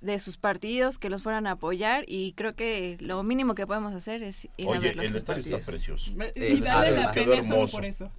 de 0.01 0.19
sus 0.19 0.37
partidos 0.37 0.97
que 0.99 1.09
los 1.09 1.23
fueran 1.23 1.47
a 1.47 1.51
apoyar 1.51 2.03
y 2.07 2.33
creo 2.33 2.53
que 2.55 2.97
lo 2.99 3.23
mínimo 3.23 3.55
que 3.55 3.65
podemos 3.67 3.93
hacer 3.93 4.21
es 4.23 4.45
ir 4.57 4.67
a 4.67 4.71
Oye, 4.71 4.79
verlos 4.79 5.05
el 5.05 5.15
estadio 5.15 5.57
está 5.57 5.71
precioso. 5.71 6.11
y 6.35 6.65
además 6.67 7.05
la 7.07 7.11
quedó 7.13 7.33
hermoso. 7.33 7.71
por 7.77 7.85
eso. 7.85 8.11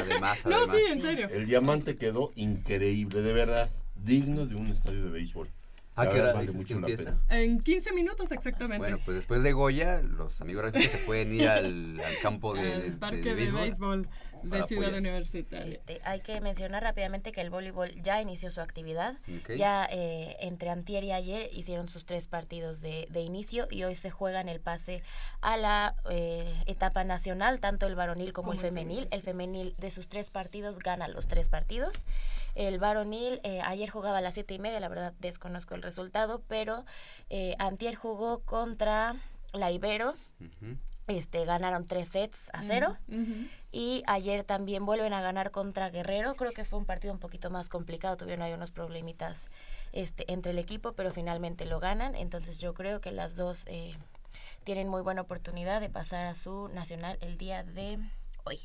Además, 0.00 0.44
No, 0.46 0.56
además. 0.56 0.76
sí, 0.76 0.92
en 0.92 1.00
serio. 1.02 1.28
El 1.30 1.46
diamante 1.46 1.96
quedó 1.96 2.32
increíble, 2.34 3.22
de 3.22 3.32
verdad, 3.32 3.70
digno 3.94 4.46
de 4.46 4.54
un 4.56 4.68
estadio 4.70 5.04
de 5.04 5.10
béisbol. 5.10 5.48
¿A 5.96 6.08
qué 6.08 6.20
hora 6.20 6.32
vale 6.32 6.46
dices 6.46 6.66
que 6.66 6.72
empieza? 6.74 7.16
En 7.28 7.60
15 7.60 7.92
minutos 7.92 8.32
exactamente. 8.32 8.78
Bueno, 8.78 8.98
pues 9.04 9.14
después 9.16 9.42
de 9.44 9.52
Goya, 9.52 10.02
los 10.02 10.40
amigos 10.40 10.72
de 10.72 10.88
se 10.88 10.98
pueden 10.98 11.32
ir 11.34 11.48
al, 11.48 12.00
al 12.00 12.18
campo 12.22 12.52
de, 12.54 12.62
de- 12.62 12.74
Al 12.74 12.82
de 12.82 12.96
parque 12.98 13.28
de 13.28 13.34
béisbol. 13.34 13.60
béisbol 13.60 14.08
de 14.44 14.50
para 14.50 14.66
Ciudad 14.66 14.84
apoyar. 14.84 15.00
Universitaria. 15.00 15.72
Este, 15.74 16.00
hay 16.04 16.20
que 16.20 16.40
mencionar 16.40 16.82
rápidamente 16.82 17.32
que 17.32 17.40
el 17.40 17.50
voleibol 17.50 17.90
ya 18.02 18.20
inició 18.20 18.50
su 18.50 18.60
actividad. 18.60 19.16
Ya 19.56 19.86
eh, 19.90 20.36
entre 20.40 20.70
antier 20.70 21.04
y 21.04 21.12
ayer 21.12 21.50
hicieron 21.52 21.88
sus 21.88 22.04
tres 22.04 22.26
partidos 22.26 22.80
de, 22.80 23.06
de 23.10 23.20
inicio 23.20 23.66
y 23.70 23.84
hoy 23.84 23.96
se 23.96 24.10
juegan 24.10 24.48
el 24.48 24.60
pase 24.60 25.02
a 25.40 25.56
la 25.56 25.96
eh, 26.10 26.62
etapa 26.66 27.04
nacional, 27.04 27.60
tanto 27.60 27.86
el 27.86 27.94
varonil 27.94 28.32
como, 28.32 28.52
el 28.52 28.60
femenil. 28.60 29.08
El 29.10 29.22
femenil 29.22 29.74
de 29.78 29.90
sus 29.90 30.08
tres 30.08 30.30
partidos 30.30 30.78
gana 30.78 31.08
los 31.08 31.26
tres 31.26 31.48
partidos. 31.48 32.04
El 32.54 32.78
varonil 32.78 33.40
eh, 33.42 33.60
ayer 33.64 33.90
jugaba 33.90 34.18
a 34.18 34.20
las 34.20 34.34
siete 34.34 34.54
y 34.54 34.58
media, 34.58 34.78
la 34.80 34.88
verdad 34.88 35.12
desconozco 35.18 35.74
el 35.74 35.82
resultado, 35.82 36.42
pero 36.46 36.84
eh, 37.30 37.56
antier 37.58 37.94
jugó 37.94 38.40
contra 38.40 39.16
la 39.52 39.70
Ibero. 39.70 40.14
Este, 41.06 41.44
ganaron 41.44 41.84
tres 41.84 42.08
sets 42.08 42.48
a 42.54 42.62
cero. 42.62 42.96
Y 43.72 44.02
ayer 44.06 44.42
también 44.44 44.86
vuelven 44.86 45.12
a 45.12 45.20
ganar 45.20 45.50
contra 45.50 45.90
Guerrero. 45.90 46.34
Creo 46.34 46.52
que 46.52 46.64
fue 46.64 46.78
un 46.78 46.86
partido 46.86 47.12
un 47.12 47.20
poquito 47.20 47.50
más 47.50 47.68
complicado. 47.68 48.16
Tuvieron 48.16 48.42
ahí 48.42 48.52
unos 48.52 48.70
problemitas 48.70 49.50
este, 49.92 50.30
entre 50.32 50.52
el 50.52 50.58
equipo, 50.58 50.92
pero 50.92 51.10
finalmente 51.10 51.66
lo 51.66 51.78
ganan. 51.80 52.14
Entonces 52.14 52.58
yo 52.58 52.72
creo 52.72 53.00
que 53.00 53.12
las 53.12 53.36
dos 53.36 53.64
eh, 53.66 53.94
tienen 54.64 54.88
muy 54.88 55.02
buena 55.02 55.20
oportunidad 55.20 55.80
de 55.82 55.90
pasar 55.90 56.24
a 56.26 56.34
su 56.34 56.68
nacional 56.68 57.18
el 57.20 57.36
día 57.36 57.64
de 57.64 57.98
hoy. 58.44 58.60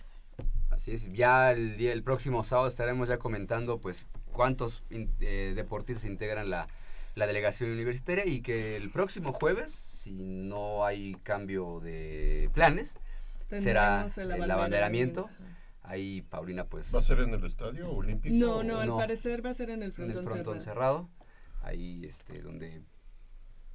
Así 0.70 0.94
es, 0.94 1.12
ya 1.12 1.52
el, 1.52 1.76
día, 1.76 1.92
el 1.92 2.04
próximo 2.04 2.46
sábado 2.46 2.70
estaremos 2.70 3.10
ya 3.10 3.18
comentando 3.18 3.82
pues 3.82 4.08
cuántos 4.32 4.84
in- 4.90 5.12
eh, 5.20 5.52
deportistas 5.56 6.06
integran 6.06 6.50
la, 6.50 6.68
la 7.20 7.28
delegación 7.28 7.72
universitaria 7.72 8.26
y 8.26 8.41
que 8.41 8.76
el 8.76 8.89
próximo 8.89 9.34
jueves, 9.34 9.72
si 9.72 10.24
no 10.24 10.86
hay 10.86 11.15
cambio 11.24 11.80
de 11.80 12.49
planes, 12.53 12.97
será 13.59 14.07
el, 14.17 14.32
abanderamiento. 14.32 14.53
abanderamiento. 14.53 15.30
Ahí 15.84 16.22
Paulina 16.22 16.65
pues 16.65 16.93
¿Va 16.93 16.99
a 16.99 17.01
ser 17.01 17.20
en 17.20 17.32
el 17.32 17.43
estadio 17.43 17.89
olímpico? 17.91 18.36
No, 18.36 18.63
no, 18.63 18.80
al 18.80 18.88
No. 18.88 18.97
parecer 18.97 19.43
va 19.45 19.49
a 19.49 19.53
ser 19.53 19.70
en 19.72 19.82
el 19.84 19.93
en 19.97 20.03
el 20.03 20.11
frontón, 20.11 20.24
frontón 20.24 20.61
cerrado. 20.61 21.09
cerrado, 21.09 21.67
ahí 21.67 22.05
este 22.05 22.41
donde 22.41 22.84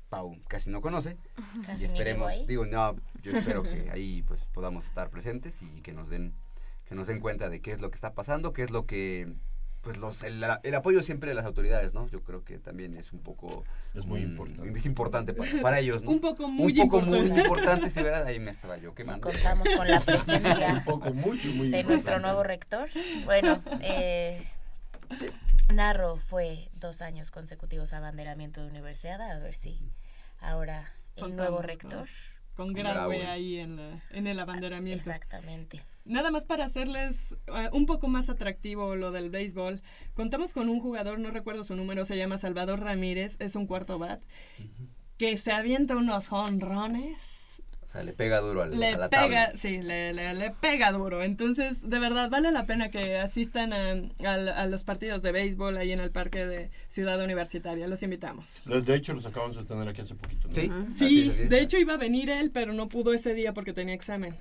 Pau 0.08 0.38
casi 0.48 0.70
no 0.70 0.80
conoce. 0.80 1.16
Casi 1.66 1.82
y 1.82 1.84
esperemos, 1.84 2.30
digo, 2.46 2.66
no, 2.66 2.94
yo 3.20 3.32
espero 3.36 3.62
que 3.62 3.90
ahí 3.92 4.22
pues 4.22 4.46
podamos 4.46 4.86
estar 4.86 5.10
presentes 5.10 5.60
y 5.62 5.80
que 5.82 5.92
nos 5.92 6.08
den 6.08 6.32
que 6.86 6.94
nos 6.94 7.06
den 7.08 7.18
cuenta 7.20 7.48
de 7.48 7.60
qué 7.60 7.72
es 7.72 7.80
lo 7.80 7.90
que 7.90 7.96
está 7.96 8.14
pasando, 8.14 8.52
qué 8.52 8.62
es 8.62 8.70
lo 8.70 8.86
que 8.86 9.32
pues 9.84 9.98
los 9.98 10.22
el, 10.24 10.42
el 10.62 10.74
apoyo 10.74 11.02
siempre 11.02 11.28
de 11.28 11.34
las 11.36 11.44
autoridades, 11.44 11.92
¿no? 11.94 12.08
Yo 12.08 12.22
creo 12.24 12.42
que 12.44 12.58
también 12.58 12.96
es 12.96 13.12
un 13.12 13.20
poco 13.20 13.64
Es 13.94 14.06
muy 14.06 14.24
un- 14.24 14.30
importante. 14.32 14.76
Es 14.78 14.86
importante 14.86 15.34
para, 15.34 15.50
para 15.62 15.78
ellos, 15.78 16.02
¿no? 16.02 16.10
Un 16.14 16.20
poco 16.20 16.48
muy 16.48 16.72
un 16.80 16.88
poco 16.88 17.04
muy 17.04 17.18
importante. 17.18 17.42
importante, 17.44 17.90
sí, 17.90 18.02
¿verdad? 18.02 18.26
Ahí 18.26 18.40
me 18.40 18.50
estaba 18.50 18.76
yo 18.78 18.90
Si 18.90 18.96
quemando. 18.96 19.30
contamos 19.30 19.68
con 19.76 19.86
la 19.86 19.98
Un 20.00 20.04
presencia 20.04 20.82
poco, 20.84 21.12
mucho, 21.14 21.46
muy 21.48 21.68
de 21.68 21.80
importante. 21.80 21.84
nuestro 21.84 22.18
nuevo 22.18 22.42
rector. 22.42 22.88
Bueno, 23.26 23.62
eh, 23.82 24.48
Narro 25.72 26.16
fue 26.18 26.68
dos 26.80 27.02
años 27.02 27.30
consecutivos 27.30 27.92
abanderamiento 27.92 28.60
de 28.62 28.68
universidad, 28.68 29.20
a 29.20 29.38
ver 29.38 29.54
si 29.54 29.78
ahora 30.40 30.92
el 31.16 31.22
Contamos 31.22 31.36
nuevo 31.36 31.62
rector. 31.62 32.08
Con 32.54 32.72
Graue 32.72 33.18
Graue. 33.18 33.26
ahí 33.26 33.56
en, 33.58 33.76
la- 33.76 34.02
en 34.10 34.26
el 34.26 34.38
abanderamiento. 34.38 35.10
Exactamente. 35.10 35.82
Nada 36.04 36.30
más 36.30 36.44
para 36.44 36.66
hacerles 36.66 37.36
eh, 37.46 37.68
un 37.72 37.86
poco 37.86 38.08
más 38.08 38.28
atractivo 38.30 38.94
lo 38.94 39.10
del 39.10 39.30
béisbol, 39.30 39.80
contamos 40.14 40.52
con 40.52 40.68
un 40.68 40.78
jugador, 40.80 41.18
no 41.18 41.30
recuerdo 41.30 41.64
su 41.64 41.74
número, 41.76 42.04
se 42.04 42.16
llama 42.16 42.36
Salvador 42.38 42.80
Ramírez, 42.80 43.36
es 43.40 43.56
un 43.56 43.66
cuarto 43.66 43.98
bat, 43.98 44.22
que 45.16 45.38
se 45.38 45.52
avienta 45.52 45.96
unos 45.96 46.30
honrones. 46.32 47.16
Sea, 47.94 48.02
le 48.02 48.12
pega 48.12 48.40
duro 48.40 48.62
al, 48.62 48.78
Le 48.78 48.88
a 48.88 48.96
la 48.98 49.08
pega, 49.08 49.22
tabla. 49.22 49.52
sí, 49.54 49.80
le, 49.80 50.12
le- 50.12 50.34
le 50.34 50.50
pega 50.50 50.90
duro. 50.92 51.22
Entonces, 51.22 51.88
de 51.88 51.98
verdad, 52.00 52.28
vale 52.28 52.50
la 52.50 52.66
pena 52.66 52.90
que 52.90 53.18
asistan 53.18 53.72
a, 53.72 53.90
al- 54.28 54.48
a 54.48 54.66
los 54.66 54.82
partidos 54.84 55.22
de 55.22 55.30
béisbol 55.32 55.76
ahí 55.78 55.92
en 55.92 56.00
el 56.00 56.10
parque 56.10 56.44
de 56.44 56.70
Ciudad 56.88 57.22
Universitaria. 57.22 57.86
Los 57.86 58.02
invitamos. 58.02 58.62
De 58.66 58.94
hecho, 58.96 59.14
los 59.14 59.24
acabamos 59.26 59.56
de 59.56 59.64
tener 59.64 59.88
aquí 59.88 60.00
hace 60.00 60.14
poquito. 60.16 60.48
¿no? 60.48 60.54
Sí, 60.54 60.70
Sí, 60.96 61.30
es, 61.38 61.48
de 61.48 61.60
hecho 61.60 61.78
iba 61.78 61.94
a 61.94 61.98
venir 61.98 62.28
él, 62.30 62.50
pero 62.50 62.72
no 62.72 62.88
pudo 62.88 63.14
ese 63.14 63.32
día 63.32 63.52
porque 63.54 63.72
tenía 63.72 63.94
examen. 63.94 64.36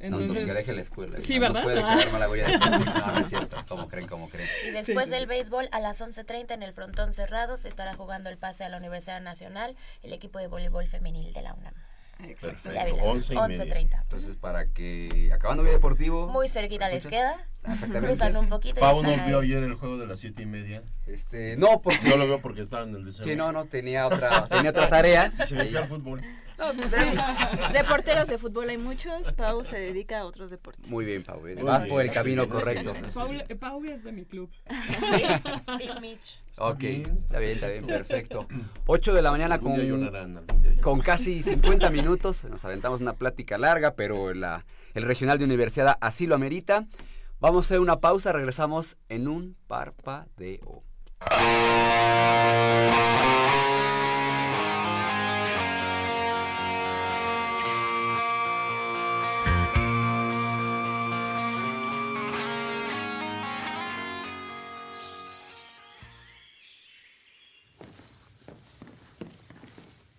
No, 0.00 0.06
entonces 0.18 0.30
Entonces, 0.30 0.46
que 0.46 0.58
deje 0.58 0.72
la 0.72 0.80
escuela. 0.82 1.18
Sí, 1.20 1.34
no, 1.36 1.40
¿verdad? 1.42 1.60
No 1.60 1.64
puede 1.64 1.80
Ah. 1.80 1.94
quedarme 1.96 2.18
la 2.18 2.28
huella 2.28 2.46
de 2.48 2.58
No, 2.84 3.12
no 3.12 3.18
es 3.20 3.28
cierto. 3.28 3.56
¿Cómo 3.68 3.86
creen? 3.86 4.08
¿Cómo 4.08 4.28
creen? 4.28 4.48
Y 4.66 4.70
después 4.72 5.04
Sí. 5.04 5.10
del 5.12 5.26
béisbol, 5.28 5.68
a 5.70 5.78
las 5.78 6.00
11.30 6.00 6.54
en 6.54 6.64
el 6.64 6.72
frontón 6.72 7.12
cerrado, 7.12 7.56
se 7.56 7.68
estará 7.68 7.94
jugando 7.94 8.28
el 8.28 8.36
pase 8.36 8.64
a 8.64 8.68
la 8.68 8.78
Universidad 8.78 9.20
Nacional, 9.20 9.76
el 10.02 10.12
equipo 10.12 10.40
de 10.40 10.48
voleibol 10.48 10.88
femenil 10.88 11.32
de 11.32 11.42
la 11.42 11.54
UNAM. 11.54 11.74
Perfecto. 12.18 12.70
De 12.70 12.78
Ávila, 12.78 13.02
Once 13.02 13.34
y 13.34 13.36
media. 13.36 13.64
11.30. 13.64 14.02
Entonces, 14.02 14.36
para 14.36 14.66
que 14.72 15.30
acabando 15.34 15.62
bien 15.62 15.74
deportivo. 15.74 16.28
Muy 16.28 16.48
cerquita 16.48 16.88
les 16.88 17.06
queda. 17.06 17.36
Exactamente. 17.64 18.08
Cruzan 18.08 18.36
un 18.36 18.48
poquito. 18.48 18.80
Pau 18.80 19.02
no 19.02 19.10
vio 19.26 19.38
ayer 19.40 19.62
el 19.62 19.74
juego 19.74 19.96
de 19.98 20.06
las 20.06 20.18
siete 20.20 20.42
y 20.42 20.46
media. 20.46 20.82
Este, 21.06 21.56
no, 21.56 21.80
porque. 21.80 22.08
Yo 22.10 22.16
lo 22.16 22.26
veo 22.26 22.40
porque 22.40 22.62
estaba 22.62 22.82
en 22.84 22.94
el 22.96 23.04
deseo. 23.04 23.24
Sí, 23.24 23.36
no, 23.36 23.52
no, 23.52 23.66
tenía 23.66 24.06
otra, 24.06 24.46
tenía 24.48 24.70
otra 24.70 24.88
tarea. 24.88 25.32
Se 25.46 25.54
me 25.54 25.66
fue 25.66 25.78
al 25.80 25.86
fútbol. 25.86 26.20
No, 26.58 26.72
de- 26.74 27.72
De 27.72 27.84
porteros 27.84 28.28
de 28.28 28.38
fútbol 28.38 28.68
hay 28.68 28.78
muchos, 28.78 29.32
Pau 29.32 29.64
se 29.64 29.78
dedica 29.78 30.20
a 30.20 30.24
otros 30.26 30.50
deportes. 30.50 30.88
Muy 30.90 31.04
bien, 31.04 31.24
Pau. 31.24 31.44
eh, 31.46 31.54
Muy 31.56 31.64
Vas 31.64 31.82
bien, 31.84 31.94
por 31.94 32.02
el 32.04 32.12
camino 32.12 32.42
bien, 32.46 32.52
correcto. 32.54 32.92
bien. 32.92 33.06
Paul, 33.12 33.44
eh, 33.48 33.54
Pau 33.56 33.82
es 33.84 34.04
de 34.04 34.12
mi 34.12 34.24
club. 34.24 34.48
Big 35.78 36.00
Mitch. 36.00 36.38
Ok, 36.58 36.78
bien, 36.78 37.16
está 37.18 37.38
bien, 37.38 37.52
está 37.52 37.68
bien, 37.68 37.86
perfecto. 37.86 38.46
8 38.86 39.14
de 39.14 39.22
la 39.22 39.30
mañana 39.30 39.58
con, 39.58 39.74
con 40.80 41.00
casi 41.00 41.42
50 41.42 41.90
minutos. 41.90 42.44
Nos 42.44 42.64
aventamos 42.64 43.00
una 43.00 43.14
plática 43.14 43.56
larga, 43.58 43.94
pero 43.94 44.32
la, 44.34 44.64
el 44.94 45.02
regional 45.04 45.38
de 45.38 45.44
universidad 45.46 45.96
así 46.00 46.26
lo 46.26 46.34
amerita. 46.34 46.86
Vamos 47.42 47.64
a 47.64 47.66
hacer 47.66 47.80
una 47.80 47.98
pausa, 47.98 48.30
regresamos 48.30 48.96
en 49.08 49.26
un 49.26 49.56
parpadeo. 49.66 50.84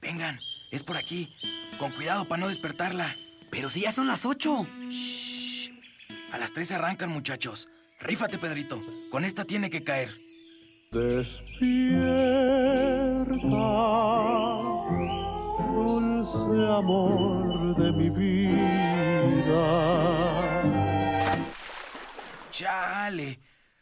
Vengan, 0.01 0.41
es 0.71 0.83
por 0.83 0.97
aquí. 0.97 1.33
Con 1.79 1.93
cuidado 1.93 2.27
para 2.27 2.41
no 2.41 2.49
despertarla. 2.49 3.15
Pero 3.49 3.69
si 3.69 3.83
ya 3.83 3.93
son 3.93 4.07
las 4.07 4.25
ocho. 4.25 4.67
Shh. 4.89 5.42
A 6.33 6.39
las 6.39 6.51
tres 6.51 6.71
arrancan, 6.71 7.11
muchachos. 7.11 7.69
Rífate, 7.99 8.39
Pedrito. 8.39 8.81
Con 9.11 9.23
esta 9.23 9.45
tiene 9.45 9.69
que 9.69 9.83
caer. 9.83 10.09
Despierta, 10.91 11.43
dulce 15.75 16.71
amor 16.75 17.77
de 17.77 17.91
mi 17.91 18.09
vida. 18.09 19.43
Chale. 22.49 23.39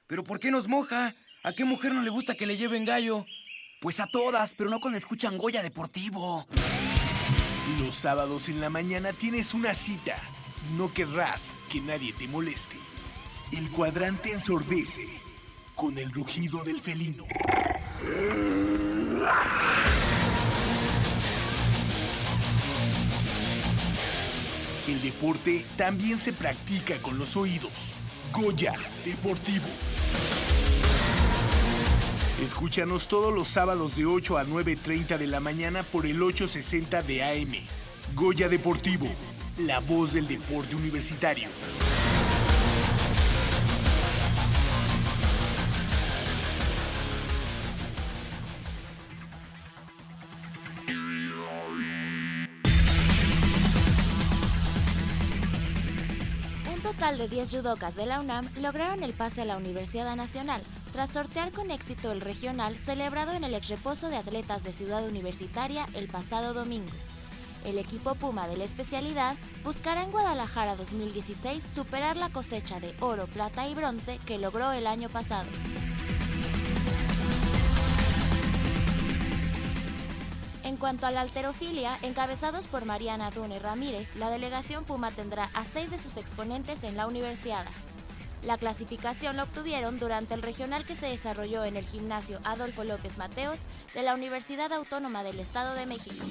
¿Pero 0.08 0.26
por 0.26 0.38
qué 0.41 0.52
nos 0.52 0.68
moja? 0.68 1.16
¿A 1.43 1.54
qué 1.54 1.64
mujer 1.64 1.93
no 1.93 2.02
le 2.02 2.10
gusta 2.10 2.36
que 2.36 2.45
le 2.45 2.58
lleven 2.58 2.84
gallo? 2.84 3.26
Pues 3.80 4.02
a 4.02 4.08
todas, 4.08 4.54
pero 4.56 4.70
no 4.70 4.82
cuando 4.82 4.97
escuchan 4.97 5.38
Goya 5.38 5.64
Deportivo. 5.64 6.45
Los 7.80 7.95
sábados 7.95 8.49
en 8.49 8.60
la 8.60 8.70
mañana 8.70 9.14
tienes 9.14 9.54
una 9.54 9.74
cita 9.74 10.18
no 10.78 10.93
querrás 10.93 11.55
que 11.70 11.82
nadie 11.82 12.14
te 12.14 12.28
moleste. 12.28 12.78
El 13.51 13.70
cuadrante 13.70 14.32
ensordece 14.32 15.07
con 15.76 15.97
el 15.97 16.12
rugido 16.12 16.64
del 16.64 16.80
felino. 16.80 17.26
El 24.88 25.01
deporte 25.01 25.66
también 25.78 26.18
se 26.18 26.34
practica 26.34 27.01
con 27.01 27.18
los 27.18 27.38
oídos. 27.38 27.95
Goya 28.34 28.74
Deportivo. 29.05 29.68
Escúchanos 32.41 33.07
todos 33.07 33.34
los 33.34 33.47
sábados 33.47 33.95
de 33.95 34.05
8 34.05 34.38
a 34.38 34.45
9.30 34.45 35.18
de 35.18 35.28
la 35.28 35.39
mañana 35.39 35.84
por 35.84 36.07
el 36.07 36.22
860 36.24 37.03
de 37.03 37.24
AM. 37.24 37.53
Goya 38.16 38.49
Deportivo, 38.49 39.07
la 39.58 39.80
voz 39.80 40.14
del 40.14 40.28
deporte 40.28 40.76
universitario. 40.76 41.49
Un 56.74 56.82
total 56.82 57.18
de 57.18 57.28
10 57.28 57.52
judocas 57.52 57.95
de 57.95 58.06
la 58.06 58.22
UNAM 58.22 58.47
lograron 58.62 59.04
el 59.04 59.14
pase 59.14 59.41
a 59.41 59.45
la 59.45 59.58
Universidad 59.58 60.16
Nacional, 60.16 60.62
tras 60.93 61.12
sortear 61.12 61.52
con 61.52 61.72
éxito 61.72 62.12
el 62.12 62.22
regional 62.22 62.78
celebrado 62.78 63.34
en 63.34 63.43
el 63.43 63.54
exreposo 63.54 64.10
de 64.10 64.18
atletas 64.18 64.64
de 64.64 64.72
Ciudad 64.72 65.06
Universitaria 65.06 65.86
el 65.93 66.08
pasado 66.08 66.54
domingo. 66.54 66.91
El 67.66 67.78
equipo 67.78 68.16
Puma 68.16 68.47
de 68.47 68.57
la 68.57 68.64
especialidad 68.64 69.36
buscará 69.64 70.03
en 70.03 70.12
Guadalajara 70.12 70.76
2016 70.76 71.64
superar 71.64 72.18
la 72.18 72.30
cosecha 72.30 72.80
de 72.80 72.93
oro, 72.99 73.28
plata 73.28 73.68
y 73.68 73.76
bronce 73.76 74.18
que 74.26 74.39
logró 74.39 74.72
el 74.72 74.88
año 74.88 75.09
pasado. 75.09 75.47
En 80.64 80.78
cuanto 80.78 81.05
a 81.05 81.12
la 81.12 81.22
alterofilia, 81.22 81.99
encabezados 82.01 82.66
por 82.66 82.86
Mariana 82.86 83.30
Dune 83.30 83.59
Ramírez, 83.59 84.16
la 84.16 84.32
delegación 84.32 84.84
Puma 84.84 85.12
tendrá 85.12 85.49
a 85.53 85.66
seis 85.66 85.91
de 85.91 85.99
sus 85.99 86.18
exponentes 86.18 86.84
en 86.84 86.97
la 86.97 87.05
universidad. 87.05 87.66
La 88.43 88.57
clasificación 88.57 89.38
la 89.38 89.43
obtuvieron 89.43 89.99
durante 89.99 90.34
el 90.34 90.41
regional 90.41 90.84
que 90.84 90.95
se 90.95 91.05
desarrolló 91.05 91.64
en 91.64 91.78
el 91.78 91.86
gimnasio 91.86 92.39
Adolfo 92.43 92.84
López 92.84 93.20
Mateos 93.20 93.59
de 93.93 94.01
la 94.01 94.16
Universidad 94.16 94.74
Autónoma 94.74 95.22
del 95.24 95.39
Estado 95.39 95.76
de 95.76 95.86
México. 95.86 96.26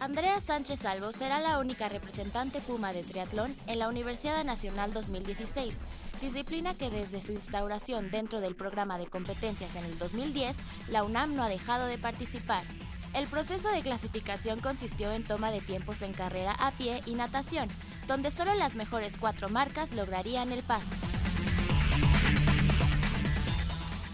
Andrea 0.00 0.40
Sánchez 0.40 0.80
Salvo 0.80 1.12
será 1.12 1.38
la 1.40 1.58
única 1.58 1.88
representante 1.88 2.60
Puma 2.60 2.92
de 2.92 3.02
triatlón 3.02 3.54
en 3.66 3.78
la 3.78 3.88
Universidad 3.88 4.44
Nacional 4.44 4.92
2016, 4.92 5.74
disciplina 6.20 6.74
que 6.74 6.90
desde 6.90 7.22
su 7.22 7.32
instauración 7.32 8.10
dentro 8.10 8.40
del 8.40 8.54
programa 8.56 8.98
de 8.98 9.06
competencias 9.06 9.74
en 9.76 9.84
el 9.84 9.98
2010, 9.98 10.56
la 10.88 11.04
UNAM 11.04 11.36
no 11.36 11.42
ha 11.42 11.48
dejado 11.48 11.86
de 11.86 11.98
participar. 11.98 12.62
El 13.14 13.26
proceso 13.26 13.70
de 13.70 13.82
clasificación 13.82 14.60
consistió 14.60 15.12
en 15.12 15.22
toma 15.22 15.50
de 15.50 15.60
tiempos 15.60 16.02
en 16.02 16.12
carrera 16.12 16.56
a 16.58 16.72
pie 16.72 17.00
y 17.06 17.14
natación, 17.14 17.68
donde 18.08 18.30
solo 18.30 18.54
las 18.54 18.74
mejores 18.74 19.16
cuatro 19.18 19.48
marcas 19.48 19.92
lograrían 19.92 20.50
el 20.50 20.62
paso. 20.62 21.21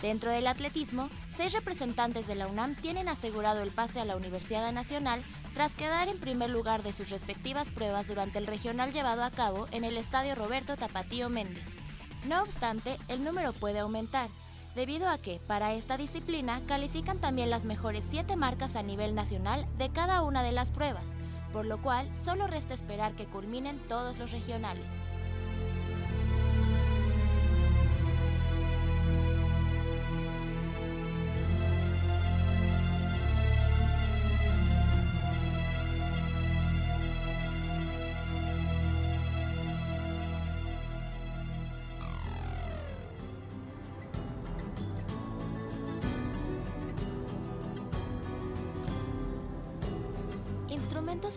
Dentro 0.03 0.31
del 0.31 0.47
atletismo, 0.47 1.09
seis 1.31 1.53
representantes 1.53 2.29
de 2.29 2.37
la 2.37 2.47
UNAM 2.47 2.77
tienen 2.77 3.09
asegurado 3.09 3.63
el 3.63 3.71
pase 3.71 4.01
a 4.01 4.05
la 4.05 4.17
Universidad 4.17 4.71
Nacional 4.73 5.23
tras 5.55 5.73
quedar 5.73 6.09
en 6.09 6.21
primer 6.21 6.51
lugar 6.51 6.85
de 6.85 6.93
sus 6.93 7.11
respectivas 7.11 7.71
pruebas 7.73 8.07
durante 8.07 8.39
el 8.39 8.47
regional 8.47 8.93
llevado 8.93 9.25
a 9.25 9.31
cabo 9.31 9.67
en 9.73 9.83
el 9.83 9.97
Estadio 9.97 10.37
Roberto 10.37 10.77
Tapatío 10.77 11.29
Méndez. 11.29 11.81
No 12.29 12.43
obstante, 12.43 12.97
el 13.09 13.25
número 13.25 13.53
puede 13.53 13.81
aumentar. 13.81 14.29
debido 14.77 15.09
a 15.09 15.19
que 15.19 15.41
para 15.49 15.75
esta 15.75 15.97
disciplina 15.97 16.61
califican 16.69 17.19
también 17.19 17.51
las 17.51 17.65
mejores 17.65 18.07
7 18.09 18.37
marcas 18.37 18.77
a 18.77 18.83
nivel 18.85 19.17
nacional 19.17 19.67
de 19.77 19.91
cada 19.91 20.23
una 20.23 20.45
de 20.45 20.53
las 20.53 20.71
pruebas, 20.71 21.17
por 21.53 21.67
lo 21.67 21.83
cual 21.83 22.09
solo 22.17 22.47
resta 22.47 22.75
esperar 22.75 23.17
que 23.17 23.27
culminen 23.27 23.81
todos 23.89 24.19
los 24.19 24.31
regionales. 24.31 24.85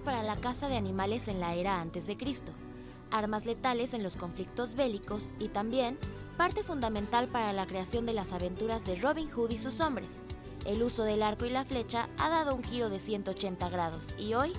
Para 0.03 0.21
la 0.21 0.35
caza 0.35 0.67
de 0.67 0.75
animales 0.75 1.29
en 1.29 1.39
la 1.39 1.55
era 1.55 1.79
antes 1.79 2.05
de 2.05 2.17
Cristo, 2.17 2.51
armas 3.09 3.45
letales 3.45 3.93
en 3.93 4.03
los 4.03 4.17
conflictos 4.17 4.75
bélicos 4.75 5.31
y 5.39 5.47
también 5.47 5.97
parte 6.35 6.61
fundamental 6.61 7.29
para 7.29 7.53
la 7.53 7.65
creación 7.65 8.05
de 8.05 8.11
las 8.11 8.33
aventuras 8.33 8.83
de 8.83 8.97
Robin 8.97 9.29
Hood 9.29 9.51
y 9.51 9.57
sus 9.59 9.79
hombres. 9.79 10.23
El 10.65 10.83
uso 10.83 11.03
del 11.03 11.23
arco 11.23 11.45
y 11.45 11.51
la 11.51 11.63
flecha 11.63 12.09
ha 12.17 12.29
dado 12.29 12.53
un 12.53 12.65
giro 12.65 12.89
de 12.89 12.99
180 12.99 13.69
grados 13.69 14.09
y 14.19 14.33
hoy, 14.33 14.51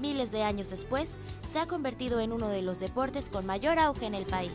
miles 0.00 0.30
de 0.30 0.44
años 0.44 0.70
después, 0.70 1.16
se 1.42 1.58
ha 1.58 1.66
convertido 1.66 2.20
en 2.20 2.32
uno 2.32 2.48
de 2.48 2.62
los 2.62 2.78
deportes 2.78 3.28
con 3.28 3.44
mayor 3.46 3.80
auge 3.80 4.06
en 4.06 4.14
el 4.14 4.24
país. 4.24 4.52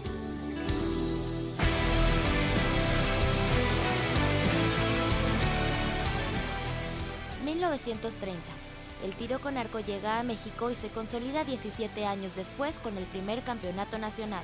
...1930... 7.46 8.65
El 9.04 9.16
tiro 9.16 9.40
con 9.40 9.58
arco 9.58 9.80
llega 9.80 10.20
a 10.20 10.24
México 10.24 10.72
y 10.72 10.76
se 10.76 10.90
consolida 10.90 11.44
17 11.44 12.06
años 12.06 12.36
después 12.36 12.80
con 12.80 12.98
el 12.98 13.06
primer 13.06 13.42
campeonato 13.44 13.98
nacional. 13.98 14.44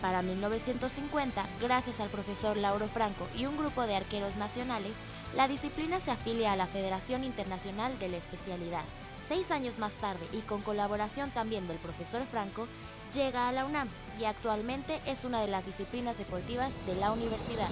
Para 0.00 0.20
1950, 0.20 1.44
gracias 1.62 2.00
al 2.00 2.10
profesor 2.10 2.56
Lauro 2.56 2.88
Franco 2.88 3.26
y 3.36 3.46
un 3.46 3.56
grupo 3.56 3.86
de 3.86 3.96
arqueros 3.96 4.36
nacionales, 4.36 4.92
la 5.34 5.48
disciplina 5.48 6.00
se 6.00 6.10
afilia 6.10 6.52
a 6.52 6.56
la 6.56 6.66
Federación 6.66 7.24
Internacional 7.24 7.98
de 7.98 8.10
la 8.10 8.18
Especialidad. 8.18 8.84
Seis 9.26 9.50
años 9.50 9.78
más 9.78 9.94
tarde, 9.94 10.26
y 10.32 10.40
con 10.40 10.60
colaboración 10.60 11.30
también 11.30 11.66
del 11.66 11.78
profesor 11.78 12.22
Franco, 12.30 12.68
llega 13.14 13.48
a 13.48 13.52
la 13.52 13.64
UNAM 13.64 13.88
y 14.20 14.24
actualmente 14.24 15.00
es 15.06 15.24
una 15.24 15.40
de 15.40 15.48
las 15.48 15.64
disciplinas 15.64 16.18
deportivas 16.18 16.72
de 16.86 16.96
la 16.96 17.10
universidad. 17.10 17.70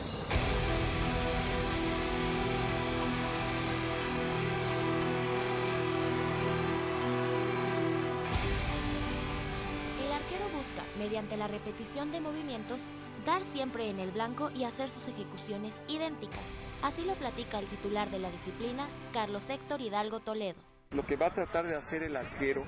Busca, 10.62 10.82
mediante 10.96 11.36
la 11.36 11.48
repetición 11.48 12.12
de 12.12 12.20
movimientos, 12.20 12.82
dar 13.26 13.42
siempre 13.42 13.90
en 13.90 13.98
el 13.98 14.12
blanco 14.12 14.50
y 14.54 14.62
hacer 14.62 14.88
sus 14.88 15.08
ejecuciones 15.08 15.82
idénticas. 15.88 16.44
Así 16.82 17.04
lo 17.04 17.14
platica 17.14 17.58
el 17.58 17.66
titular 17.66 18.08
de 18.10 18.20
la 18.20 18.30
disciplina, 18.30 18.86
Carlos 19.12 19.50
Héctor 19.50 19.80
Hidalgo 19.80 20.20
Toledo. 20.20 20.60
Lo 20.92 21.02
que 21.02 21.16
va 21.16 21.26
a 21.26 21.32
tratar 21.32 21.66
de 21.66 21.74
hacer 21.74 22.04
el 22.04 22.16
arquero 22.16 22.64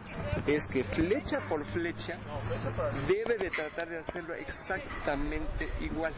es 0.47 0.66
que 0.66 0.82
flecha 0.82 1.40
por 1.49 1.64
flecha 1.66 2.18
debe 3.07 3.38
de 3.38 3.51
tratar 3.51 3.88
de 3.88 3.99
hacerlo 3.99 4.34
exactamente 4.34 5.68
igual. 5.80 6.14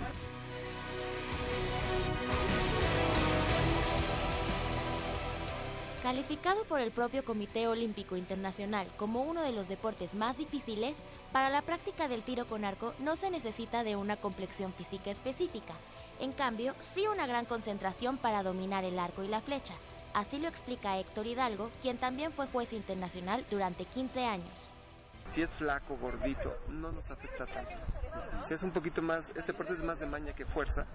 Calificado 6.07 6.63
por 6.67 6.81
el 6.81 6.93
propio 6.93 7.25
Comité 7.25 7.67
Olímpico 7.67 8.15
Internacional 8.17 8.87
como 8.97 9.23
uno 9.23 9.43
de 9.43 9.51
los 9.51 9.67
deportes 9.67 10.15
más 10.15 10.39
difíciles, 10.39 10.99
para 11.33 11.51
la 11.51 11.63
práctica 11.63 12.07
del 12.07 12.23
tiro 12.23 12.47
con 12.47 12.65
arco 12.65 12.95
no 13.01 13.17
se 13.17 13.29
necesita 13.29 13.83
de 13.83 13.97
una 13.97 14.17
complexión 14.17 14.73
física 14.73 15.11
específica. 15.11 15.75
En 16.21 16.31
cambio, 16.31 16.77
sí 16.79 17.09
una 17.09 17.27
gran 17.27 17.45
concentración 17.45 18.19
para 18.19 18.45
dominar 18.45 18.85
el 18.85 19.01
arco 19.01 19.25
y 19.25 19.27
la 19.27 19.41
flecha. 19.41 19.75
Así 20.15 20.39
lo 20.39 20.47
explica 20.47 20.97
Héctor 20.97 21.27
Hidalgo, 21.27 21.73
quien 21.83 21.99
también 21.99 22.31
fue 22.31 22.47
juez 22.47 22.73
internacional 22.73 23.45
durante 23.51 23.85
15 23.85 24.27
años. 24.27 24.76
Si 25.27 25.43
es 25.43 25.53
flaco, 25.53 25.97
gordito, 25.97 26.57
no 26.69 26.93
nos 26.93 27.11
afecta 27.11 27.47
tanto. 27.47 27.73
Si 28.43 28.55
es 28.55 28.63
un 28.63 28.71
poquito 28.71 29.03
más, 29.03 29.29
este 29.31 29.53
deporte 29.53 29.73
es 29.75 29.83
más 29.83 29.99
de 29.99 30.07
maña 30.07 30.33
que 30.35 30.47
fuerza. 30.47 30.87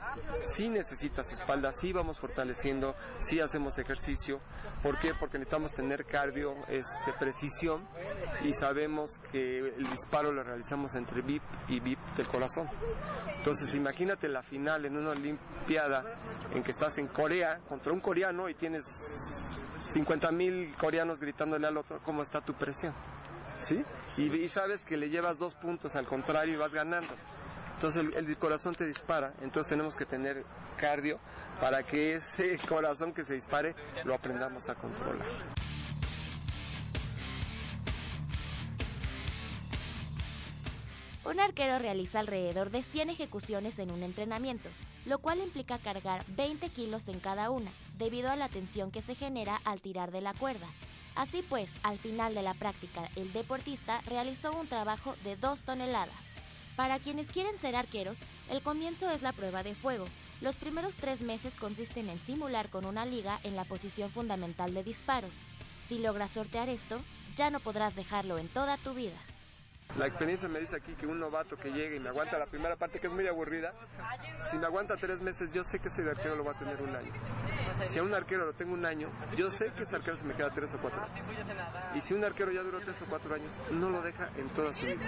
Si 0.45 0.69
necesitas 0.69 1.31
espalda, 1.31 1.71
sí 1.71 1.91
vamos 1.91 2.17
fortaleciendo, 2.17 2.95
sí 3.19 3.39
hacemos 3.39 3.77
ejercicio. 3.77 4.39
¿Por 4.81 4.97
qué? 4.97 5.13
Porque 5.13 5.37
necesitamos 5.37 5.73
tener 5.73 6.05
cardio, 6.05 6.55
este, 6.69 7.13
precisión 7.19 7.85
y 8.43 8.53
sabemos 8.53 9.19
que 9.31 9.59
el 9.59 9.89
disparo 9.89 10.31
lo 10.31 10.43
realizamos 10.43 10.95
entre 10.95 11.21
VIP 11.21 11.43
y 11.67 11.79
VIP 11.79 11.99
del 12.15 12.27
corazón. 12.27 12.69
Entonces 13.37 13.75
imagínate 13.75 14.27
la 14.29 14.41
final 14.41 14.85
en 14.85 14.97
una 14.97 15.11
olimpiada 15.11 16.03
en 16.53 16.63
que 16.63 16.71
estás 16.71 16.97
en 16.97 17.07
Corea 17.07 17.59
contra 17.67 17.91
un 17.91 17.99
coreano 17.99 18.49
y 18.49 18.55
tienes 18.55 18.85
50 19.91 20.31
mil 20.31 20.73
coreanos 20.77 21.19
gritándole 21.19 21.67
al 21.67 21.77
otro, 21.77 21.99
¿cómo 22.03 22.21
está 22.21 22.41
tu 22.41 22.53
presión? 22.53 22.93
¿Sí? 23.61 23.83
Y, 24.17 24.33
y 24.35 24.49
sabes 24.49 24.83
que 24.83 24.97
le 24.97 25.09
llevas 25.09 25.39
dos 25.39 25.55
puntos 25.55 25.95
al 25.95 26.05
contrario 26.05 26.55
y 26.55 26.57
vas 26.57 26.73
ganando. 26.73 27.13
Entonces 27.75 28.13
el, 28.15 28.27
el 28.27 28.37
corazón 28.37 28.75
te 28.75 28.85
dispara, 28.85 29.33
entonces 29.41 29.69
tenemos 29.69 29.95
que 29.95 30.05
tener 30.05 30.43
cardio 30.77 31.19
para 31.59 31.83
que 31.83 32.13
ese 32.13 32.57
corazón 32.69 33.13
que 33.13 33.23
se 33.23 33.33
dispare 33.33 33.75
lo 34.03 34.13
aprendamos 34.13 34.69
a 34.69 34.75
controlar. 34.75 35.27
Un 41.23 41.39
arquero 41.39 41.77
realiza 41.79 42.19
alrededor 42.19 42.71
de 42.71 42.81
100 42.81 43.11
ejecuciones 43.11 43.77
en 43.79 43.91
un 43.91 44.03
entrenamiento, 44.03 44.69
lo 45.05 45.19
cual 45.19 45.39
implica 45.39 45.77
cargar 45.77 46.25
20 46.29 46.67
kilos 46.69 47.07
en 47.07 47.19
cada 47.19 47.51
una, 47.51 47.71
debido 47.97 48.31
a 48.31 48.35
la 48.35 48.49
tensión 48.49 48.91
que 48.91 49.01
se 49.01 49.15
genera 49.15 49.61
al 49.63 49.81
tirar 49.81 50.11
de 50.11 50.21
la 50.21 50.33
cuerda. 50.33 50.67
Así 51.15 51.43
pues, 51.47 51.71
al 51.83 51.97
final 51.99 52.33
de 52.35 52.41
la 52.41 52.53
práctica, 52.53 53.09
el 53.15 53.33
deportista 53.33 54.01
realizó 54.01 54.53
un 54.53 54.67
trabajo 54.67 55.15
de 55.23 55.35
2 55.35 55.61
toneladas. 55.63 56.15
Para 56.75 56.99
quienes 56.99 57.27
quieren 57.27 57.57
ser 57.57 57.75
arqueros, 57.75 58.19
el 58.49 58.61
comienzo 58.61 59.09
es 59.11 59.21
la 59.21 59.33
prueba 59.33 59.61
de 59.61 59.75
fuego. 59.75 60.05
Los 60.39 60.57
primeros 60.57 60.95
tres 60.95 61.21
meses 61.21 61.53
consisten 61.53 62.09
en 62.09 62.19
simular 62.19 62.69
con 62.69 62.85
una 62.85 63.05
liga 63.05 63.39
en 63.43 63.55
la 63.55 63.65
posición 63.65 64.09
fundamental 64.09 64.73
de 64.73 64.83
disparo. 64.83 65.27
Si 65.81 65.99
logras 65.99 66.31
sortear 66.31 66.69
esto, 66.69 67.01
ya 67.35 67.49
no 67.49 67.59
podrás 67.59 67.95
dejarlo 67.95 68.37
en 68.37 68.47
toda 68.47 68.77
tu 68.77 68.93
vida. 68.93 69.17
La 69.97 70.05
experiencia 70.05 70.47
me 70.47 70.59
dice 70.59 70.77
aquí 70.77 70.93
que 70.93 71.05
un 71.05 71.19
novato 71.19 71.57
que 71.57 71.69
llega 71.69 71.95
y 71.95 71.99
me 71.99 72.09
aguanta 72.09 72.39
la 72.39 72.45
primera 72.45 72.75
parte, 72.75 72.99
que 72.99 73.07
es 73.07 73.13
muy 73.13 73.27
aburrida, 73.27 73.73
si 74.49 74.57
me 74.57 74.65
aguanta 74.65 74.95
tres 74.95 75.21
meses, 75.21 75.53
yo 75.53 75.63
sé 75.63 75.79
que 75.79 75.89
ese 75.89 76.01
arquero 76.09 76.35
lo 76.35 76.45
va 76.45 76.53
a 76.53 76.59
tener 76.59 76.81
un 76.81 76.95
año. 76.95 77.11
Si 77.87 77.99
a 77.99 78.03
un 78.03 78.13
arquero 78.13 78.45
lo 78.45 78.53
tengo 78.53 78.73
un 78.73 78.85
año, 78.85 79.09
yo 79.37 79.49
sé 79.49 79.71
que 79.75 79.83
ese 79.83 79.95
arquero 79.97 80.15
se 80.15 80.25
me 80.25 80.33
queda 80.33 80.49
tres 80.49 80.73
o 80.75 80.77
cuatro 80.79 81.03
años. 81.03 81.25
Y 81.95 82.01
si 82.01 82.13
un 82.13 82.23
arquero 82.23 82.51
ya 82.51 82.63
duró 82.63 82.79
tres 82.79 83.01
o 83.01 83.05
cuatro 83.05 83.35
años, 83.35 83.59
no 83.71 83.89
lo 83.89 84.01
deja 84.01 84.29
en 84.37 84.49
toda 84.49 84.73
su 84.73 84.85
vida. 84.85 85.01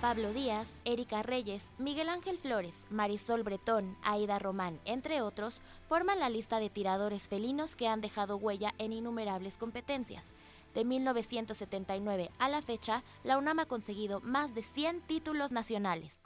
Pablo 0.00 0.32
Díaz, 0.32 0.80
Erika 0.84 1.24
Reyes, 1.24 1.72
Miguel 1.76 2.08
Ángel 2.08 2.38
Flores, 2.38 2.86
Marisol 2.88 3.42
Bretón, 3.42 3.96
Aida 4.02 4.38
Román, 4.38 4.78
entre 4.84 5.22
otros, 5.22 5.60
forman 5.88 6.20
la 6.20 6.28
lista 6.28 6.60
de 6.60 6.70
tiradores 6.70 7.28
felinos 7.28 7.74
que 7.74 7.88
han 7.88 8.00
dejado 8.00 8.36
huella 8.36 8.74
en 8.78 8.92
innumerables 8.92 9.56
competencias. 9.56 10.34
De 10.72 10.84
1979 10.84 12.30
a 12.38 12.48
la 12.48 12.62
fecha, 12.62 13.02
la 13.24 13.38
UNAM 13.38 13.58
ha 13.58 13.66
conseguido 13.66 14.20
más 14.20 14.54
de 14.54 14.62
100 14.62 15.00
títulos 15.00 15.50
nacionales. 15.50 16.22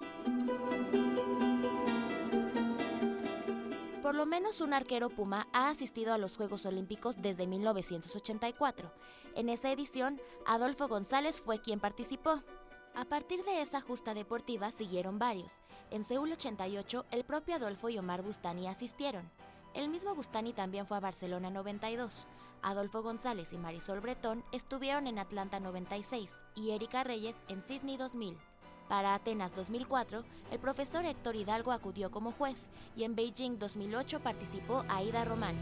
Por 4.03 4.15
lo 4.15 4.27
menos 4.27 4.61
un 4.61 4.75
arquero 4.75 5.09
puma 5.09 5.49
ha 5.55 5.71
asistido 5.71 6.13
a 6.13 6.19
los 6.19 6.37
Juegos 6.37 6.67
Olímpicos 6.67 7.23
desde 7.23 7.47
1984. 7.47 8.93
En 9.35 9.49
esa 9.49 9.73
edición, 9.73 10.21
Adolfo 10.45 10.89
González 10.89 11.41
fue 11.41 11.63
quien 11.63 11.81
participó. 11.81 12.43
A 12.95 13.07
partir 13.07 13.43
de 13.45 13.63
esa 13.63 13.81
justa 13.81 14.13
deportiva 14.13 14.71
siguieron 14.71 15.19
varios. 15.19 15.61
En 15.91 16.05
Seúl 16.05 16.31
88, 16.33 17.07
el 17.11 17.25
propio 17.25 17.57
Adolfo 17.57 17.89
y 17.89 17.99
Omar 17.99 18.23
Bustani 18.23 18.69
asistieron. 18.69 19.31
El 19.73 19.89
mismo 19.89 20.15
Bustani 20.15 20.53
también 20.53 20.87
fue 20.87 20.99
a 20.99 21.01
Barcelona 21.01 21.51
92. 21.51 22.27
Adolfo 22.61 23.03
González 23.03 23.53
y 23.55 23.57
Marisol 23.57 24.01
Bretón 24.01 24.45
estuvieron 24.53 25.07
en 25.07 25.19
Atlanta 25.19 25.59
96 25.59 26.43
y 26.55 26.73
Erika 26.73 27.03
Reyes 27.03 27.43
en 27.49 27.63
Sydney 27.63 27.97
2000. 27.97 28.37
Para 28.89 29.15
Atenas 29.15 29.55
2004, 29.57 30.23
el 30.51 30.59
profesor 30.59 31.07
Héctor 31.07 31.35
Hidalgo 31.35 31.73
acudió 31.73 32.11
como 32.11 32.33
juez 32.33 32.69
y 32.95 33.05
en 33.05 33.15
Beijing 33.15 33.59
2008 33.59 34.21
participó 34.21 34.85
Aida 34.89 35.25
Román. 35.25 35.57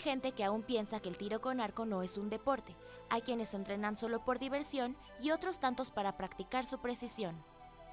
Gente 0.00 0.32
que 0.32 0.44
aún 0.44 0.62
piensa 0.62 0.98
que 0.98 1.08
el 1.08 1.16
tiro 1.16 1.40
con 1.40 1.60
arco 1.60 1.86
no 1.86 2.02
es 2.02 2.18
un 2.18 2.30
deporte. 2.30 2.74
Hay 3.10 3.22
quienes 3.22 3.54
entrenan 3.54 3.96
solo 3.96 4.24
por 4.24 4.38
diversión 4.38 4.96
y 5.20 5.30
otros 5.30 5.60
tantos 5.60 5.92
para 5.92 6.16
practicar 6.16 6.66
su 6.66 6.80
precisión. 6.80 7.44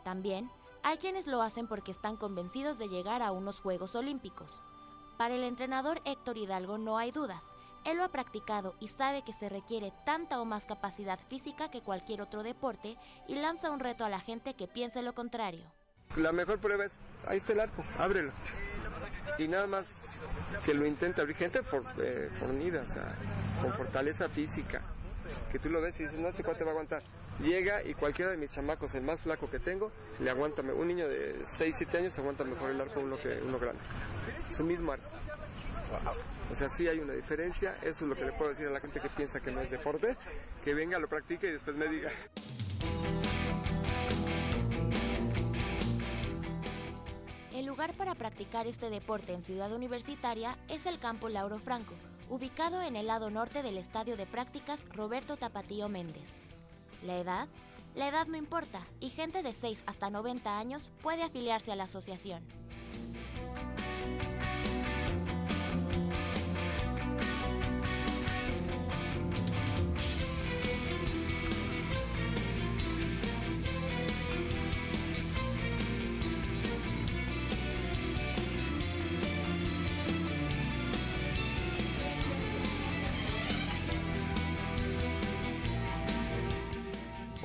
También 0.03 0.49
hay 0.83 0.97
quienes 0.97 1.27
lo 1.27 1.41
hacen 1.41 1.67
porque 1.67 1.91
están 1.91 2.17
convencidos 2.17 2.77
de 2.77 2.87
llegar 2.87 3.21
a 3.21 3.31
unos 3.31 3.59
Juegos 3.59 3.93
Olímpicos. 3.93 4.63
Para 5.17 5.35
el 5.35 5.43
entrenador 5.43 6.01
Héctor 6.05 6.37
Hidalgo 6.37 6.77
no 6.77 6.97
hay 6.97 7.11
dudas. 7.11 7.53
Él 7.83 7.97
lo 7.97 8.03
ha 8.03 8.09
practicado 8.09 8.75
y 8.79 8.87
sabe 8.87 9.23
que 9.23 9.33
se 9.33 9.49
requiere 9.49 9.93
tanta 10.05 10.41
o 10.41 10.45
más 10.45 10.65
capacidad 10.65 11.19
física 11.19 11.69
que 11.69 11.81
cualquier 11.81 12.21
otro 12.21 12.41
deporte 12.41 12.97
y 13.27 13.35
lanza 13.35 13.71
un 13.71 13.79
reto 13.79 14.05
a 14.05 14.09
la 14.09 14.19
gente 14.19 14.55
que 14.55 14.67
piense 14.67 15.01
lo 15.01 15.13
contrario. 15.13 15.76
La 16.15 16.31
mejor 16.31 16.59
prueba 16.59 16.85
es, 16.85 16.97
ahí 17.27 17.37
está 17.37 17.53
el 17.53 17.59
arco, 17.59 17.83
ábrelo. 17.97 18.31
Y 19.37 19.47
nada 19.47 19.67
más 19.67 19.87
que 20.65 20.73
lo 20.73 20.85
intente 20.87 21.21
abrir 21.21 21.35
gente 21.37 21.61
for- 21.61 21.83
eh, 21.99 22.29
fornida, 22.39 22.81
o 22.81 22.87
sea, 22.87 23.15
con 23.61 23.71
fortaleza 23.73 24.27
física. 24.29 24.81
Que 25.51 25.59
tú 25.59 25.69
lo 25.69 25.81
ves 25.81 25.99
y 25.99 26.03
dices, 26.03 26.17
no, 26.19 26.29
este 26.29 26.43
cuate 26.43 26.63
va 26.63 26.69
a 26.69 26.73
aguantar. 26.73 27.03
Llega 27.39 27.83
y 27.83 27.93
cualquiera 27.93 28.31
de 28.31 28.37
mis 28.37 28.49
chamacos, 28.49 28.95
el 28.95 29.03
más 29.03 29.21
flaco 29.21 29.47
que 29.49 29.59
tengo, 29.59 29.91
le 30.19 30.29
aguanta. 30.31 30.61
Un 30.63 30.87
niño 30.87 31.07
de 31.07 31.35
6, 31.45 31.75
7 31.77 31.97
años 31.99 32.17
aguanta 32.17 32.43
mejor 32.43 32.71
el 32.71 32.81
arco 32.81 32.99
uno 33.01 33.17
que 33.19 33.39
uno 33.45 33.59
grande. 33.59 33.81
Su 34.51 34.63
mismo 34.63 34.93
arco. 34.93 35.09
O 36.51 36.55
sea, 36.55 36.67
sí 36.69 36.87
hay 36.87 36.99
una 36.99 37.13
diferencia. 37.13 37.75
Eso 37.83 38.05
es 38.05 38.09
lo 38.09 38.15
que 38.15 38.25
le 38.25 38.31
puedo 38.31 38.49
decir 38.49 38.67
a 38.67 38.71
la 38.71 38.79
gente 38.79 38.99
que 38.99 39.09
piensa 39.09 39.39
que 39.39 39.51
no 39.51 39.61
es 39.61 39.69
deporte. 39.69 40.15
Que 40.63 40.73
venga, 40.73 40.97
lo 40.97 41.07
practique 41.07 41.47
y 41.47 41.51
después 41.51 41.75
me 41.77 41.87
diga. 41.87 42.09
Lugar 47.67 47.93
para 47.97 48.15
practicar 48.15 48.65
este 48.65 48.89
deporte 48.89 49.33
en 49.33 49.43
Ciudad 49.43 49.73
Universitaria 49.73 50.57
es 50.69 50.85
el 50.85 50.99
campo 50.99 51.27
Lauro 51.27 51.59
Franco, 51.59 51.93
ubicado 52.29 52.81
en 52.81 52.95
el 52.95 53.07
lado 53.07 53.29
norte 53.29 53.61
del 53.61 53.77
estadio 53.77 54.15
de 54.15 54.25
prácticas 54.25 54.79
Roberto 54.93 55.35
Tapatío 55.35 55.89
Méndez. 55.89 56.39
¿La 57.05 57.17
edad? 57.17 57.47
La 57.93 58.07
edad 58.07 58.25
no 58.27 58.37
importa 58.37 58.87
y 59.01 59.09
gente 59.09 59.43
de 59.43 59.51
6 59.51 59.83
hasta 59.85 60.09
90 60.09 60.57
años 60.57 60.91
puede 61.01 61.23
afiliarse 61.23 61.73
a 61.73 61.75
la 61.75 61.83
asociación. 61.83 62.41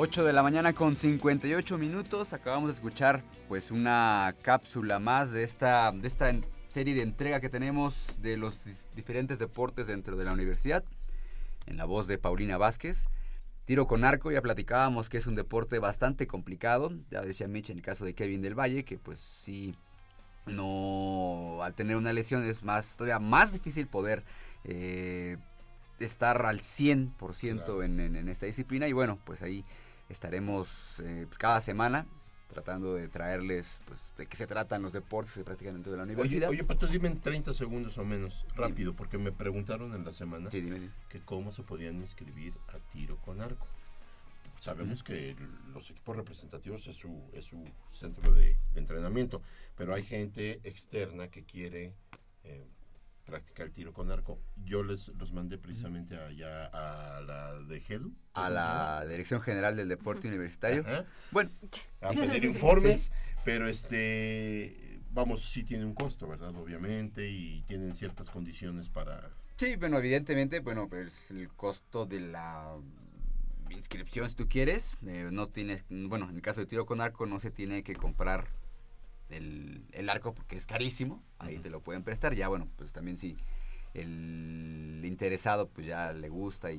Ocho 0.05 0.25
de 0.25 0.33
la 0.33 0.43
mañana 0.43 0.73
con 0.73 0.97
58 0.97 1.79
minutos. 1.79 2.33
Acabamos 2.33 2.71
de 2.71 2.75
escuchar 2.75 3.23
pues 3.47 3.71
una 3.71 4.35
cápsula 4.43 4.99
más 4.99 5.31
de 5.31 5.45
esta, 5.45 5.93
de 5.93 6.09
esta 6.09 6.35
serie 6.67 6.93
de 6.97 7.03
entrega 7.03 7.39
que 7.41 7.49
tenemos 7.49 8.21
de 8.21 8.37
los 8.37 8.89
diferentes 8.97 9.39
deportes 9.39 9.87
dentro 9.87 10.17
de 10.17 10.25
la 10.25 10.33
universidad. 10.33 10.83
En 11.67 11.77
la 11.77 11.85
voz 11.85 12.09
de 12.09 12.19
Paulina 12.19 12.59
Vázquez. 12.59 13.07
Tiro 13.65 13.87
con 13.87 14.05
arco, 14.05 14.33
ya 14.33 14.43
platicábamos 14.43 15.09
que 15.09 15.19
es 15.19 15.29
un 15.29 15.37
deporte 15.37 15.79
bastante 15.79 16.27
complicado. 16.27 16.91
Ya 17.13 17.21
decía 17.21 17.47
Mitch 17.47 17.71
en 17.71 17.77
el 17.77 17.85
caso 17.85 18.05
de 18.05 18.15
Kevin 18.15 18.43
del 18.43 18.59
Valle, 18.59 18.85
que 18.85 18.99
pues 18.99 19.21
sí, 19.21 19.77
no, 20.47 21.61
al 21.63 21.75
tener 21.75 21.95
una 21.95 22.13
lesión 22.13 22.43
es 22.43 22.65
más, 22.65 22.97
todavía 22.97 23.21
más 23.21 23.53
difícil 23.53 23.87
poder 23.87 24.25
eh, 24.65 25.37
estar 26.01 26.45
al 26.45 26.59
100% 26.59 27.55
Claro. 27.65 27.85
en, 27.85 28.01
en- 28.01 28.17
en 28.17 28.29
esta 28.29 28.47
disciplina. 28.47 28.89
Y 28.89 28.93
bueno, 28.93 29.21
pues 29.25 29.43
ahí 29.43 29.65
estaremos 30.13 31.01
eh, 31.01 31.25
pues, 31.27 31.39
cada 31.39 31.61
semana 31.61 32.07
tratando 32.49 32.95
de 32.95 33.09
traerles 33.09 33.81
pues, 33.87 33.99
de 34.19 34.27
qué 34.27 34.37
se 34.37 34.47
tratan 34.47 34.83
los 34.83 34.93
deportes 34.93 35.33
que 35.35 35.43
practican 35.43 35.75
dentro 35.75 35.91
de 35.93 35.97
la 35.99 36.05
Oye, 36.05 36.13
universidad. 36.13 36.51
oye, 36.51 36.65
Pato, 36.65 36.87
dime 36.87 37.09
en 37.09 37.19
30 37.21 37.55
segundos 37.55 37.97
o 37.97 38.05
menos, 38.05 38.45
rápido, 38.55 38.95
porque 38.95 39.17
me 39.17 39.33
preguntaron 39.33 39.95
en 39.95 40.05
la 40.05 40.13
semana 40.13 40.51
Sí, 40.51 40.61
dime, 40.61 40.79
dime. 40.79 40.93
que 41.09 41.21
cómo 41.21 41.51
se 41.51 41.63
podían 41.63 41.97
inscribir 41.99 42.53
a 42.69 42.79
tiro 42.93 43.17
con 43.23 43.41
arco. 43.41 43.67
Sabemos 44.61 45.03
que 45.03 45.35
los 45.73 45.91
equipos 45.91 46.15
representativos 46.15 46.87
es 46.87 46.95
su, 46.97 47.21
es 47.33 47.47
su 47.47 47.65
centro 47.91 48.33
de, 48.33 48.57
de 48.75 48.81
entrenamiento, 48.81 49.43
pero 49.77 49.93
hay 49.95 50.05
gente 50.05 50.61
externa 50.63 51.29
que 51.29 51.43
quiere 51.45 51.95
eh, 52.45 52.65
practicar 53.25 53.67
el 53.67 53.73
tiro 53.73 53.93
con 53.93 54.11
arco. 54.11 54.39
Yo 54.65 54.83
les 54.83 55.09
los 55.09 55.33
mandé 55.33 55.59
precisamente 55.59 56.17
allá 56.17 56.67
a 56.67 57.21
la 57.21 57.61
de 57.61 57.81
GEDU. 57.81 58.13
a 58.35 58.51
la 58.51 59.05
Dirección 59.07 59.41
General 59.41 59.77
del 59.77 59.89
Deporte 59.89 60.29
Universitario. 60.29 60.83
Ajá. 60.87 61.05
Bueno, 61.31 61.51
a 62.01 62.11
pedir 62.11 62.45
informes, 62.45 63.11
pero 63.45 63.67
este, 63.69 65.01
vamos, 65.11 65.49
sí 65.49 65.65
tiene 65.65 65.85
un 65.85 65.95
costo, 65.95 66.27
¿verdad? 66.27 66.55
Obviamente, 66.57 67.29
y 67.29 67.63
tienen 67.63 67.93
ciertas 67.93 68.31
condiciones 68.31 68.89
para... 68.89 69.31
Sí, 69.57 69.77
bueno, 69.77 69.99
evidentemente, 69.99 70.61
bueno, 70.61 70.89
pues 70.89 71.31
el 71.31 71.49
costo 71.49 72.07
de 72.07 72.21
la 72.21 72.77
inscripción, 73.71 74.29
si 74.29 74.35
tú 74.35 74.49
quieres, 74.49 74.97
eh, 75.07 75.29
no 75.31 75.49
tienes, 75.49 75.85
bueno, 75.89 76.29
en 76.29 76.37
el 76.37 76.43
caso 76.43 76.61
de 76.61 76.67
tiro 76.67 76.87
con 76.87 77.01
arco 77.01 77.27
no 77.27 77.41
se 77.41 77.51
tiene 77.51 77.83
que 77.83 77.95
comprar 77.95 78.49
el, 79.33 79.85
el 79.93 80.09
arco 80.11 80.35
porque 80.35 80.57
es 80.57 80.67
carísimo, 80.67 81.23
ahí 81.39 81.59
te 81.59 81.71
lo 81.71 81.81
pueden 81.81 82.03
prestar, 82.03 82.35
ya 82.35 82.49
bueno, 82.49 82.69
pues 82.77 82.93
también 82.93 83.17
si 83.17 83.37
el 83.95 85.03
interesado 85.05 85.69
pues 85.69 85.87
ya 85.87 86.13
le 86.13 86.29
gusta 86.29 86.73
y, 86.73 86.79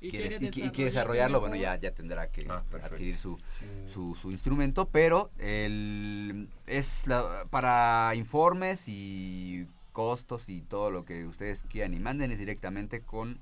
Y 0.00 0.10
quiere, 0.10 0.28
quiere 0.28 0.46
y 0.46 0.48
qui- 0.48 0.48
y 0.48 0.50
quiere 0.52 0.66
desarrollarse 0.68 0.90
desarrollarlo, 0.90 1.40
bueno, 1.40 1.56
ya, 1.56 1.76
ya 1.80 1.90
tendrá 1.92 2.30
que 2.30 2.46
Ah, 2.48 2.62
adquirir 2.82 3.16
su, 3.18 3.36
Sí. 3.58 3.64
su, 3.92 4.14
su 4.14 4.30
instrumento, 4.30 4.88
pero 4.88 5.30
el, 5.38 6.48
es 6.66 7.06
la- 7.06 7.44
para 7.50 8.12
informes 8.14 8.84
y 8.88 9.66
costos 9.92 10.48
y 10.48 10.62
todo 10.62 10.90
lo 10.92 11.04
que 11.04 11.26
ustedes 11.26 11.62
quieran 11.68 11.92
y 11.94 11.98
manden 11.98 12.30
es 12.30 12.38
directamente 12.38 13.00
con 13.00 13.40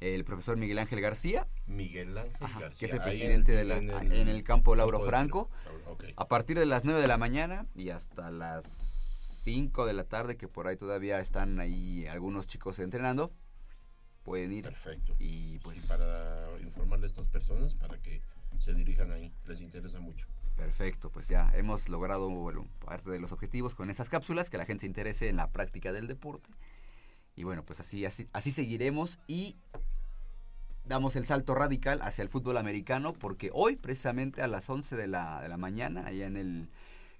el 0.00 0.24
profesor 0.24 0.56
Miguel 0.56 0.78
Ángel 0.78 1.00
García, 1.00 1.46
Miguel 1.66 2.16
Ángel 2.16 2.36
Ajá, 2.40 2.60
García. 2.60 2.78
que 2.78 2.86
es 2.86 2.92
el 2.92 3.02
presidente 3.02 3.52
de 3.52 3.64
la- 3.64 3.76
en 3.78 4.28
el 4.28 4.42
campo 4.42 4.74
Lauro 4.74 4.98
campo 4.98 5.08
Franco. 5.10 5.50
a 6.16 6.26
partir 6.28 6.58
de 6.58 6.66
las 6.66 6.84
9 6.84 7.00
de 7.02 7.08
la 7.08 7.18
mañana 7.18 7.66
y 7.74 7.90
hasta 7.90 8.30
las 8.30 8.64
5 8.64 9.86
de 9.86 9.92
la 9.92 10.04
tarde, 10.04 10.36
que 10.36 10.48
por 10.48 10.66
ahí 10.68 10.76
todavía 10.76 11.20
están 11.20 11.60
ahí 11.60 12.06
algunos 12.06 12.46
chicos 12.46 12.78
entrenando, 12.78 13.32
pueden 14.22 14.52
ir 14.52 14.64
Perfecto. 14.64 15.16
y 15.18 15.58
pues 15.60 15.80
Sí, 15.82 15.88
para 15.88 16.46
informarle 16.60 17.06
a 17.06 17.08
estas 17.08 17.26
personas 17.28 17.74
para 17.74 17.98
que 18.00 18.22
se 18.58 18.74
dirijan 18.74 19.10
ahí. 19.12 19.32
Les 19.46 19.60
interesa 19.60 20.00
mucho. 20.00 20.26
Perfecto, 20.56 21.10
pues 21.10 21.28
ya 21.28 21.50
hemos 21.54 21.88
logrado 21.88 22.28
bueno, 22.28 22.68
parte 22.84 23.10
de 23.10 23.18
los 23.18 23.32
objetivos 23.32 23.74
con 23.74 23.88
esas 23.90 24.10
cápsulas, 24.10 24.50
que 24.50 24.58
la 24.58 24.66
gente 24.66 24.82
se 24.82 24.86
interese 24.86 25.28
en 25.28 25.36
la 25.36 25.50
práctica 25.50 25.92
del 25.92 26.06
deporte. 26.06 26.50
Y 27.34 27.44
bueno, 27.44 27.64
pues 27.64 27.80
así, 27.80 28.04
así, 28.04 28.28
así 28.34 28.50
seguiremos 28.50 29.18
y 29.26 29.56
damos 30.90 31.14
el 31.14 31.24
salto 31.24 31.54
radical 31.54 32.00
hacia 32.02 32.22
el 32.22 32.28
fútbol 32.28 32.56
americano, 32.58 33.12
porque 33.12 33.50
hoy, 33.54 33.76
precisamente 33.76 34.42
a 34.42 34.48
las 34.48 34.68
11 34.68 34.96
de 34.96 35.06
la, 35.06 35.40
de 35.40 35.48
la 35.48 35.56
mañana, 35.56 36.04
allá 36.04 36.26
en 36.26 36.36
el 36.36 36.68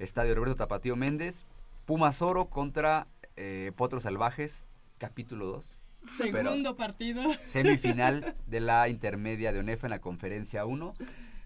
estadio 0.01 0.35
Roberto 0.35 0.57
Tapatío 0.57 0.97
Méndez, 0.97 1.47
Pumas 1.87 2.21
Oro 2.21 2.51
contra 2.51 3.07
eh, 3.37 3.71
Potros 3.77 4.03
Salvajes, 4.03 4.67
capítulo 4.99 5.47
2. 5.47 5.81
Segundo 6.17 6.77
partido. 6.77 7.23
Semifinal 7.45 8.35
de 8.49 8.61
la 8.61 8.89
intermedia 8.89 9.53
de 9.53 9.61
ONEFA 9.61 9.87
en 9.87 9.91
la 9.93 10.01
conferencia 10.01 10.65
1. 10.67 10.95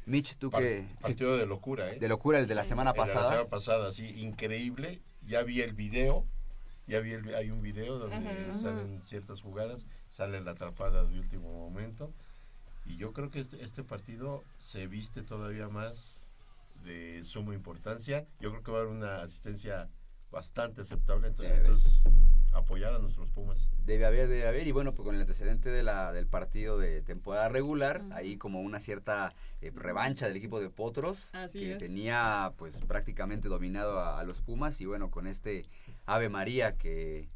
Mitch, 0.07 0.37
tú 0.39 0.51
Par- 0.51 0.63
que... 0.63 0.79
sí, 0.79 0.87
Partido 1.03 1.37
de 1.37 1.45
locura, 1.45 1.93
¿eh? 1.93 1.99
de 1.99 2.09
locura, 2.09 2.39
el 2.39 2.47
de 2.49 2.55
la 2.55 2.65
semana 2.65 2.91
El 2.91 2.95
de 2.95 3.01
La 3.01 3.07
pasada. 3.07 3.31
semana 3.31 3.49
pasada, 3.51 3.93
sí, 3.93 4.07
increíble. 4.23 5.03
Ya 5.27 5.43
vi 5.43 5.61
el 5.61 5.75
video. 5.75 6.25
Ya 6.87 7.01
vi 7.01 7.13
el, 7.13 7.35
hay 7.35 7.51
un 7.51 7.63
video 7.63 7.99
donde 7.99 8.17
Ajá. 8.17 8.55
salen 8.59 9.01
ciertas 9.03 9.41
jugadas, 9.41 9.85
sale 10.11 10.41
la 10.41 10.53
atrapada 10.53 11.05
de 11.05 11.19
último 11.19 11.53
momento. 11.53 12.13
Y 12.85 12.97
yo 12.97 13.13
creo 13.13 13.31
que 13.31 13.41
este, 13.41 13.63
este 13.65 13.83
partido 13.83 14.43
se 14.59 14.87
viste 14.87 15.23
todavía 15.23 15.69
más 15.69 16.29
de 16.85 17.25
suma 17.25 17.55
importancia. 17.55 18.27
Yo 18.41 18.51
creo 18.51 18.63
que 18.63 18.71
va 18.71 18.79
a 18.79 18.81
haber 18.83 18.93
una 18.95 19.23
asistencia 19.23 19.89
bastante 20.31 20.83
aceptable. 20.83 21.29
Entonces, 21.29 21.55
Debe. 21.55 21.67
entonces, 21.67 22.03
apoyar 22.53 22.93
a 22.95 22.99
nuestros 22.99 23.29
Pumas. 23.31 23.69
Debe 23.87 24.05
haber, 24.05 24.29
debe 24.29 24.47
haber. 24.47 24.67
Y 24.67 24.73
bueno, 24.73 24.93
pues 24.93 25.07
con 25.07 25.15
el 25.15 25.23
antecedente 25.23 25.71
de 25.71 25.83
la, 25.83 26.13
del 26.13 26.27
partido 26.27 26.79
de 26.79 27.01
temporada 27.01 27.49
regular, 27.49 28.03
ahí 28.13 28.37
como 28.37 28.61
una 28.61 28.81
cierta 28.81 29.33
eh, 29.63 29.73
revancha 29.75 30.27
del 30.29 30.37
equipo 30.37 30.61
de 30.61 30.69
Potros, 30.71 31.31
Así 31.35 31.61
que 31.61 31.73
es. 31.73 31.79
tenía 31.79 32.53
pues 32.59 32.81
prácticamente 32.83 33.49
dominado 33.49 33.99
a, 33.99 34.21
a 34.21 34.25
los 34.25 34.43
Pumas. 34.43 34.81
Y 34.83 34.87
bueno, 34.87 35.11
con 35.11 35.27
este 35.27 35.65
Ave 36.07 36.29
María 36.29 36.77
que 36.77 37.29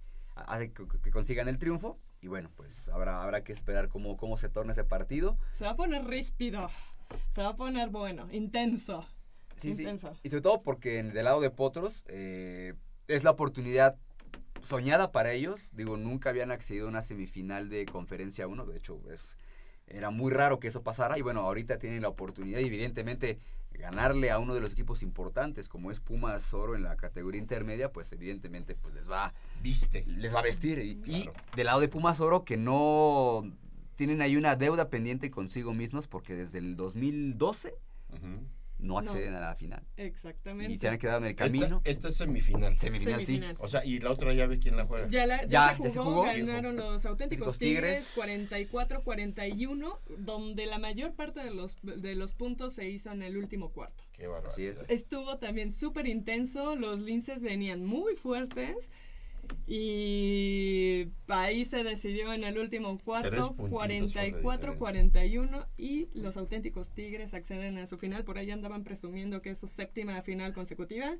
que, 0.72 0.72
que 1.02 1.10
consigan 1.10 1.48
el 1.48 1.58
triunfo. 1.58 1.98
Y 2.20 2.26
bueno, 2.28 2.50
pues 2.56 2.88
habrá, 2.88 3.22
habrá 3.22 3.44
que 3.44 3.52
esperar 3.52 3.88
cómo, 3.88 4.16
cómo 4.16 4.36
se 4.36 4.48
torna 4.48 4.72
ese 4.72 4.84
partido. 4.84 5.38
Se 5.52 5.64
va 5.64 5.70
a 5.70 5.76
poner 5.76 6.04
ríspido. 6.04 6.68
Se 7.30 7.42
va 7.42 7.50
a 7.50 7.56
poner 7.56 7.90
bueno, 7.90 8.28
intenso. 8.32 9.06
Sí, 9.56 9.72
sí. 9.72 9.82
intenso. 9.82 10.16
Y 10.22 10.30
sobre 10.30 10.42
todo 10.42 10.62
porque 10.62 11.02
del 11.02 11.24
lado 11.24 11.40
de 11.40 11.50
Potros 11.50 12.04
eh, 12.08 12.74
es 13.06 13.24
la 13.24 13.30
oportunidad 13.30 13.96
soñada 14.62 15.12
para 15.12 15.32
ellos. 15.32 15.70
Digo, 15.72 15.96
nunca 15.96 16.30
habían 16.30 16.50
accedido 16.50 16.86
a 16.86 16.90
una 16.90 17.02
semifinal 17.02 17.68
de 17.68 17.86
Conferencia 17.86 18.48
1. 18.48 18.66
De 18.66 18.76
hecho, 18.76 19.00
es, 19.12 19.36
era 19.86 20.10
muy 20.10 20.32
raro 20.32 20.58
que 20.58 20.68
eso 20.68 20.82
pasara. 20.82 21.18
Y 21.18 21.22
bueno, 21.22 21.42
ahorita 21.42 21.78
tienen 21.78 22.02
la 22.02 22.08
oportunidad 22.08 22.58
y 22.58 22.66
evidentemente 22.66 23.38
ganarle 23.78 24.30
a 24.30 24.38
uno 24.38 24.54
de 24.54 24.60
los 24.60 24.72
equipos 24.72 25.02
importantes 25.02 25.68
como 25.68 25.90
es 25.90 26.00
Pumas 26.00 26.52
Oro 26.52 26.74
en 26.74 26.82
la 26.82 26.96
categoría 26.96 27.40
intermedia, 27.40 27.92
pues 27.92 28.12
evidentemente 28.12 28.74
pues 28.74 28.94
les 28.94 29.10
va 29.10 29.32
Viste. 29.62 30.04
les 30.06 30.34
va 30.34 30.40
a 30.40 30.42
vestir. 30.42 30.78
Y, 30.78 31.30
del 31.56 31.66
lado 31.66 31.80
de 31.80 31.88
Pumas 31.88 32.20
Oro, 32.20 32.44
que 32.44 32.56
no 32.56 33.44
tienen 33.94 34.20
ahí 34.22 34.36
una 34.36 34.56
deuda 34.56 34.90
pendiente 34.90 35.30
consigo 35.30 35.72
mismos, 35.74 36.06
porque 36.06 36.34
desde 36.36 36.58
el 36.58 36.76
2012 36.76 37.74
Ujú. 38.10 38.46
No 38.78 38.98
acceden 38.98 39.34
a 39.34 39.40
la 39.40 39.54
final. 39.56 39.82
Exactamente. 39.96 40.72
Y 40.72 40.78
se 40.78 40.88
han 40.88 40.98
quedado 40.98 41.18
en 41.18 41.24
el 41.26 41.34
camino. 41.34 41.78
Esta, 41.84 41.90
esta 41.90 42.08
es 42.08 42.16
semifinal. 42.16 42.78
Semifinal, 42.78 43.24
Semifinal. 43.24 43.56
O 43.58 43.68
sea, 43.68 43.84
y 43.84 43.98
la 43.98 44.10
otra 44.12 44.32
llave, 44.32 44.58
¿quién 44.58 44.76
la 44.76 44.84
juega? 44.86 45.08
Ya, 45.08 45.26
la- 45.26 45.42
ya 45.42 45.48
Ya, 45.70 45.76
se 45.76 45.82
ya 45.84 45.90
se 45.90 45.98
jugó, 45.98 46.10
jugó. 46.22 46.24
ganaron 46.24 46.76
los 46.76 47.04
auténticos 47.06 47.58
Tigres, 47.58 48.14
Tigres. 48.14 48.16
44-41, 49.04 49.98
donde 50.18 50.66
la 50.66 50.78
mayor 50.78 51.14
parte 51.14 51.42
de 51.42 51.50
los, 51.50 51.76
de 51.82 52.14
los 52.14 52.34
puntos 52.34 52.74
se 52.74 52.88
hizo 52.88 53.10
en 53.12 53.22
el 53.22 53.36
último 53.36 53.72
cuarto. 53.72 54.04
Qué 54.12 54.26
barbaridad. 54.26 54.52
Así 54.52 54.66
es. 54.66 54.88
Estuvo 54.90 55.38
también 55.38 55.72
súper 55.72 56.06
intenso, 56.06 56.76
los 56.76 57.00
linces 57.00 57.42
venían 57.42 57.84
muy 57.84 58.14
fuertes 58.16 58.90
y 59.66 61.08
ahí 61.28 61.64
se 61.64 61.84
decidió 61.84 62.32
en 62.32 62.44
el 62.44 62.58
último 62.58 62.98
cuarto, 62.98 63.54
puntitos 63.54 64.14
fue 64.14 64.30
la 64.32 64.38
44-41 64.42 65.66
y 65.76 66.08
los 66.14 66.36
auténticos 66.36 66.90
Tigres 66.90 67.34
acceden 67.34 67.78
a 67.78 67.86
su 67.86 67.98
final, 67.98 68.24
por 68.24 68.38
ahí 68.38 68.50
andaban 68.50 68.84
presumiendo 68.84 69.42
que 69.42 69.50
es 69.50 69.58
su 69.58 69.66
séptima 69.66 70.20
final 70.22 70.52
consecutiva. 70.54 71.16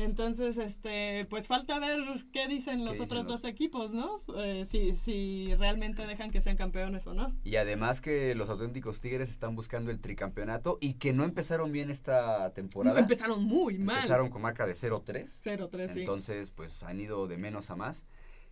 Entonces, 0.00 0.58
este, 0.58 1.26
pues 1.26 1.46
falta 1.46 1.78
ver 1.78 2.00
qué 2.32 2.48
dicen 2.48 2.80
los 2.84 2.92
dicen 2.92 3.04
otros 3.06 3.20
los- 3.20 3.28
dos 3.42 3.44
equipos, 3.44 3.92
¿no? 3.92 4.22
Eh, 4.38 4.64
si, 4.66 4.96
si 4.96 5.54
realmente 5.56 6.06
dejan 6.06 6.30
que 6.30 6.40
sean 6.40 6.56
campeones 6.56 7.06
o 7.06 7.14
no. 7.14 7.34
Y 7.44 7.56
además 7.56 8.00
que 8.00 8.34
los 8.34 8.48
auténticos 8.48 9.00
Tigres 9.00 9.30
están 9.30 9.54
buscando 9.56 9.90
el 9.90 10.00
tricampeonato 10.00 10.78
y 10.80 10.94
que 10.94 11.12
no 11.12 11.24
empezaron 11.24 11.70
bien 11.72 11.90
esta 11.90 12.52
temporada. 12.54 12.98
Empezaron 13.00 13.44
muy 13.44 13.78
mal. 13.78 13.96
Empezaron 13.96 14.30
con 14.30 14.42
marca 14.42 14.66
de 14.66 14.72
0-3. 14.74 15.40
0-3, 15.44 15.88
sí. 15.92 16.00
Entonces, 16.00 16.50
pues 16.50 16.82
han 16.82 17.00
ido 17.00 17.26
de 17.26 17.36
menos 17.38 17.70
a 17.70 17.76
más. 17.76 18.06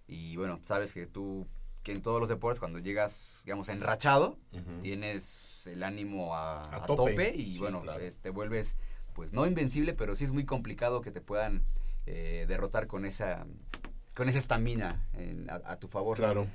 Y 0.06 0.36
bueno, 0.36 0.60
sabes 0.62 0.92
que 0.92 1.06
tú, 1.06 1.46
que 1.82 1.92
en 1.92 2.02
todos 2.02 2.20
los 2.20 2.28
deportes, 2.28 2.60
cuando 2.60 2.78
llegas, 2.78 3.40
digamos, 3.44 3.68
enrachado, 3.68 4.38
tienes 4.82 5.66
el 5.66 5.82
ánimo 5.82 6.34
a, 6.34 6.62
A 6.62 6.76
a 6.76 6.86
tope. 6.86 7.12
tope. 7.12 7.34
y 7.36 7.52
Sí, 7.52 7.58
bueno, 7.58 7.82
claro. 7.82 8.00
te 8.22 8.30
vuelves, 8.30 8.76
pues 9.18 9.32
no 9.32 9.44
invencible, 9.48 9.94
pero 9.94 10.14
sí 10.14 10.22
es 10.22 10.30
muy 10.30 10.44
complicado 10.44 11.00
que 11.00 11.10
te 11.10 11.20
puedan 11.20 11.64
eh, 12.06 12.44
derrotar 12.46 12.86
con 12.86 13.04
esa 13.04 13.44
con 14.14 14.28
esa 14.28 14.38
estamina 14.38 15.04
en- 15.12 15.50
a, 15.50 15.54
a 15.64 15.76
tu 15.80 15.88
favor. 15.88 16.16
Claro. 16.16 16.46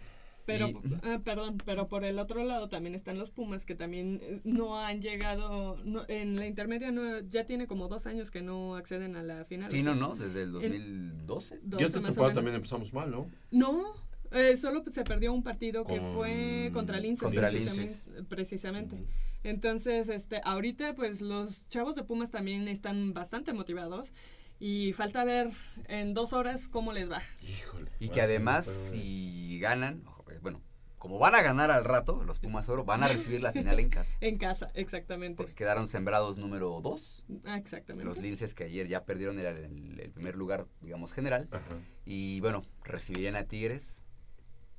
Pero, 0.45 0.69
Y- 0.69 0.75
ah, 1.03 1.19
perdón, 1.25 1.57
pero 1.65 1.89
por 1.89 2.05
el 2.05 2.19
otro 2.19 2.41
lado 2.45 2.69
también 2.69 2.95
están 2.95 3.17
los 3.17 3.31
Pumas 3.31 3.65
que 3.65 3.75
también 3.75 4.19
eh, 4.23 4.39
no 4.45 4.79
han 4.79 5.01
llegado, 5.01 5.75
no- 5.83 6.05
en 6.07 6.37
la 6.37 6.45
intermedia 6.47 6.89
no, 6.93 7.19
ya 7.19 7.45
tiene 7.45 7.67
como 7.67 7.89
dos 7.89 8.07
años 8.07 8.31
que 8.31 8.41
no 8.41 8.77
acceden 8.77 9.17
a 9.17 9.23
la 9.23 9.43
final. 9.43 9.69
Sí, 9.69 9.81
o 9.81 9.83
no, 9.83 9.91
sea, 9.91 9.99
no, 9.99 10.15
desde 10.15 10.43
el 10.43 10.51
2012. 10.53 11.59
dos 11.63 11.81
Y 11.81 11.83
esta 11.83 11.99
más 11.99 12.11
o 12.11 12.13
temporada 12.13 12.29
menos. 12.29 12.35
también 12.35 12.55
empezamos 12.55 12.93
mal, 12.93 13.11
¿no? 13.11 13.29
No, 13.51 13.83
eh, 14.31 14.55
solo 14.55 14.83
se 14.89 15.03
perdió 15.03 15.33
un 15.33 15.43
partido 15.43 15.83
que 15.85 15.97
Con- 15.99 16.13
fue 16.13 16.69
contra 16.73 16.97
Linces, 17.01 17.23
Contra 17.25 17.49
precisamente. 17.49 17.81
Linces. 18.07 18.25
precisamente. 18.29 19.05
Entonces, 19.43 20.09
este, 20.09 20.41
ahorita 20.43 20.95
pues 20.95 21.21
los 21.21 21.67
chavos 21.69 21.95
de 21.95 22.03
Pumas 22.03 22.31
también 22.31 22.67
están 22.67 23.13
bastante 23.13 23.53
motivados 23.53 24.11
y 24.59 24.93
falta 24.93 25.23
ver 25.25 25.49
en 25.87 26.13
dos 26.13 26.31
horas 26.33 26.67
cómo 26.67 26.93
les 26.93 27.11
va. 27.11 27.21
Híjole. 27.41 27.91
Y 27.99 28.09
que 28.09 28.21
además, 28.21 28.65
si 28.65 29.59
ganan, 29.59 30.03
ojo, 30.07 30.23
pues, 30.23 30.41
bueno, 30.41 30.61
como 30.97 31.19
van 31.19 31.35
a 31.35 31.41
ganar 31.41 31.69
al 31.69 31.83
rato, 31.83 32.23
los 32.23 32.39
Pumas 32.39 32.69
Oro 32.69 32.85
van 32.85 33.03
a 33.03 33.09
recibir 33.09 33.41
la 33.43 33.51
final 33.51 33.77
en 33.81 33.89
casa. 33.89 34.17
En 34.21 34.37
casa, 34.37 34.71
exactamente. 34.73 35.35
Porque 35.35 35.53
quedaron 35.53 35.89
sembrados 35.89 36.37
número 36.37 36.79
2. 36.81 37.23
Ah, 37.43 37.57
exactamente. 37.57 38.05
Los 38.05 38.19
linces 38.19 38.53
que 38.53 38.63
ayer 38.63 38.87
ya 38.87 39.03
perdieron 39.03 39.37
el, 39.37 39.45
el- 39.45 39.99
el 39.99 40.11
primer 40.11 40.35
lugar, 40.35 40.65
digamos, 40.79 41.11
general. 41.11 41.49
Ajá. 41.51 41.61
Y 42.05 42.39
bueno, 42.39 42.63
recibirían 42.85 43.35
a 43.35 43.43
Tigres 43.43 44.01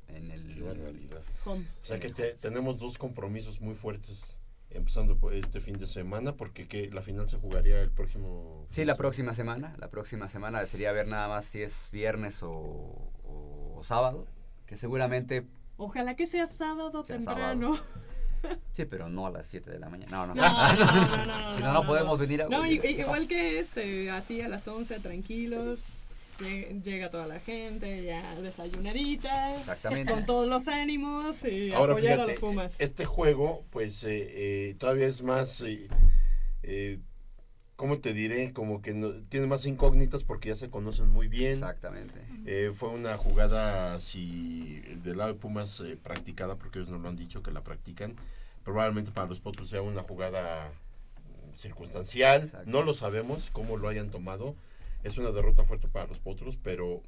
en 0.08 0.30
el... 0.30 0.54
Qué 0.54 0.62
barbaridad. 0.62 1.20
Home. 1.44 1.66
O 1.82 1.84
sea 1.84 2.00
que 2.00 2.08
te- 2.10 2.32
tenemos 2.34 2.78
dos 2.80 2.96
compromisos 2.96 3.60
muy 3.60 3.74
fuertes 3.74 4.40
empezando 4.74 5.16
por 5.16 5.34
este 5.34 5.60
fin 5.60 5.78
de 5.78 5.86
semana 5.86 6.36
porque 6.36 6.66
que 6.68 6.90
la 6.90 7.02
final 7.02 7.28
se 7.28 7.36
jugaría 7.38 7.80
el 7.80 7.90
próximo 7.90 8.66
Sí, 8.70 8.84
la 8.84 8.96
próxima 8.96 9.32
semana. 9.34 9.74
La 9.78 9.88
próxima 9.88 10.28
semana 10.28 10.64
sería 10.66 10.92
ver 10.92 11.06
nada 11.08 11.28
más 11.28 11.44
si 11.44 11.62
es 11.62 11.88
viernes 11.92 12.42
o, 12.42 12.50
o- 12.50 13.76
o 13.78 13.82
sábado. 13.84 14.26
Que 14.66 14.76
seguramente... 14.76 15.46
Ojalá 15.76 16.14
que 16.16 16.26
sea 16.26 16.46
sábado 16.46 17.04
Sea 17.04 17.16
temprano. 17.18 17.76
Sí, 18.72 18.84
pero 18.84 19.08
no 19.08 19.26
a 19.26 19.30
las 19.30 19.46
7 19.46 19.70
de 19.70 19.78
la 19.78 19.88
mañana. 19.88 20.10
No, 20.10 20.26
no. 20.26 20.34
No, 20.34 20.74
no, 20.76 20.76
no, 20.76 21.26
no, 21.26 21.40
no, 21.40 21.56
si 21.56 21.62
no, 21.62 21.72
no 21.72 21.86
podemos 21.86 22.18
venir 22.18 22.42
a... 22.42 22.48
No, 22.48 22.66
igual 22.66 23.26
que 23.26 23.58
este, 23.58 24.10
así 24.10 24.40
a 24.42 24.48
las 24.48 24.68
11, 24.68 25.00
tranquilos. 25.00 25.80
Lle- 26.38 26.82
Llega 26.82 27.10
toda 27.10 27.26
la 27.26 27.40
gente, 27.40 28.02
ya 28.04 28.40
desayunadita. 28.40 29.56
Exactamente. 29.56 30.12
Con 30.12 30.26
todos 30.26 30.48
los 30.48 30.66
ánimos 30.68 31.44
y 31.44 31.72
Ahora 31.72 31.92
apoyar 31.92 32.20
a 32.20 32.26
los 32.26 32.38
Pumas. 32.38 32.74
este 32.78 33.04
juego 33.04 33.64
pues 33.70 34.04
eh, 34.04 34.70
eh, 34.70 34.74
todavía 34.78 35.06
es 35.06 35.22
más, 35.22 35.60
eh, 35.62 35.88
eh, 36.62 36.98
¿cómo 37.76 37.98
te 37.98 38.12
diré? 38.12 38.52
Como 38.52 38.82
que 38.82 38.94
no- 38.94 39.12
tiene 39.28 39.46
más 39.46 39.66
incógnitas 39.66 40.24
porque 40.24 40.48
ya 40.50 40.56
se 40.56 40.70
conocen 40.70 41.08
muy 41.08 41.28
bien. 41.28 41.52
Exactamente. 41.52 42.20
Eh, 42.46 42.70
fue 42.74 42.90
una 42.90 43.16
jugada, 43.16 44.00
si 44.00 44.80
del 45.02 45.18
lado 45.18 45.32
de 45.32 45.38
Pumas 45.38 45.80
eh, 45.80 45.96
practicada, 46.02 46.56
porque 46.56 46.78
ellos 46.78 46.90
no 46.90 46.98
lo 46.98 47.08
han 47.08 47.16
dicho 47.16 47.42
que 47.42 47.50
la 47.50 47.62
practican, 47.62 48.16
probablemente 48.64 49.10
para 49.10 49.28
los 49.28 49.40
Potros 49.40 49.68
sea 49.70 49.82
una 49.82 50.02
jugada 50.02 50.70
mm, 51.50 51.54
circunstancial, 51.54 52.42
Exacto. 52.44 52.70
no 52.70 52.82
lo 52.82 52.94
sabemos 52.94 53.48
cómo 53.52 53.76
lo 53.76 53.88
hayan 53.88 54.10
tomado, 54.10 54.54
es 55.04 55.16
una 55.18 55.30
derrota 55.30 55.64
fuerte 55.64 55.86
para 55.88 56.06
los 56.06 56.18
Potros, 56.18 56.56
pero 56.56 57.02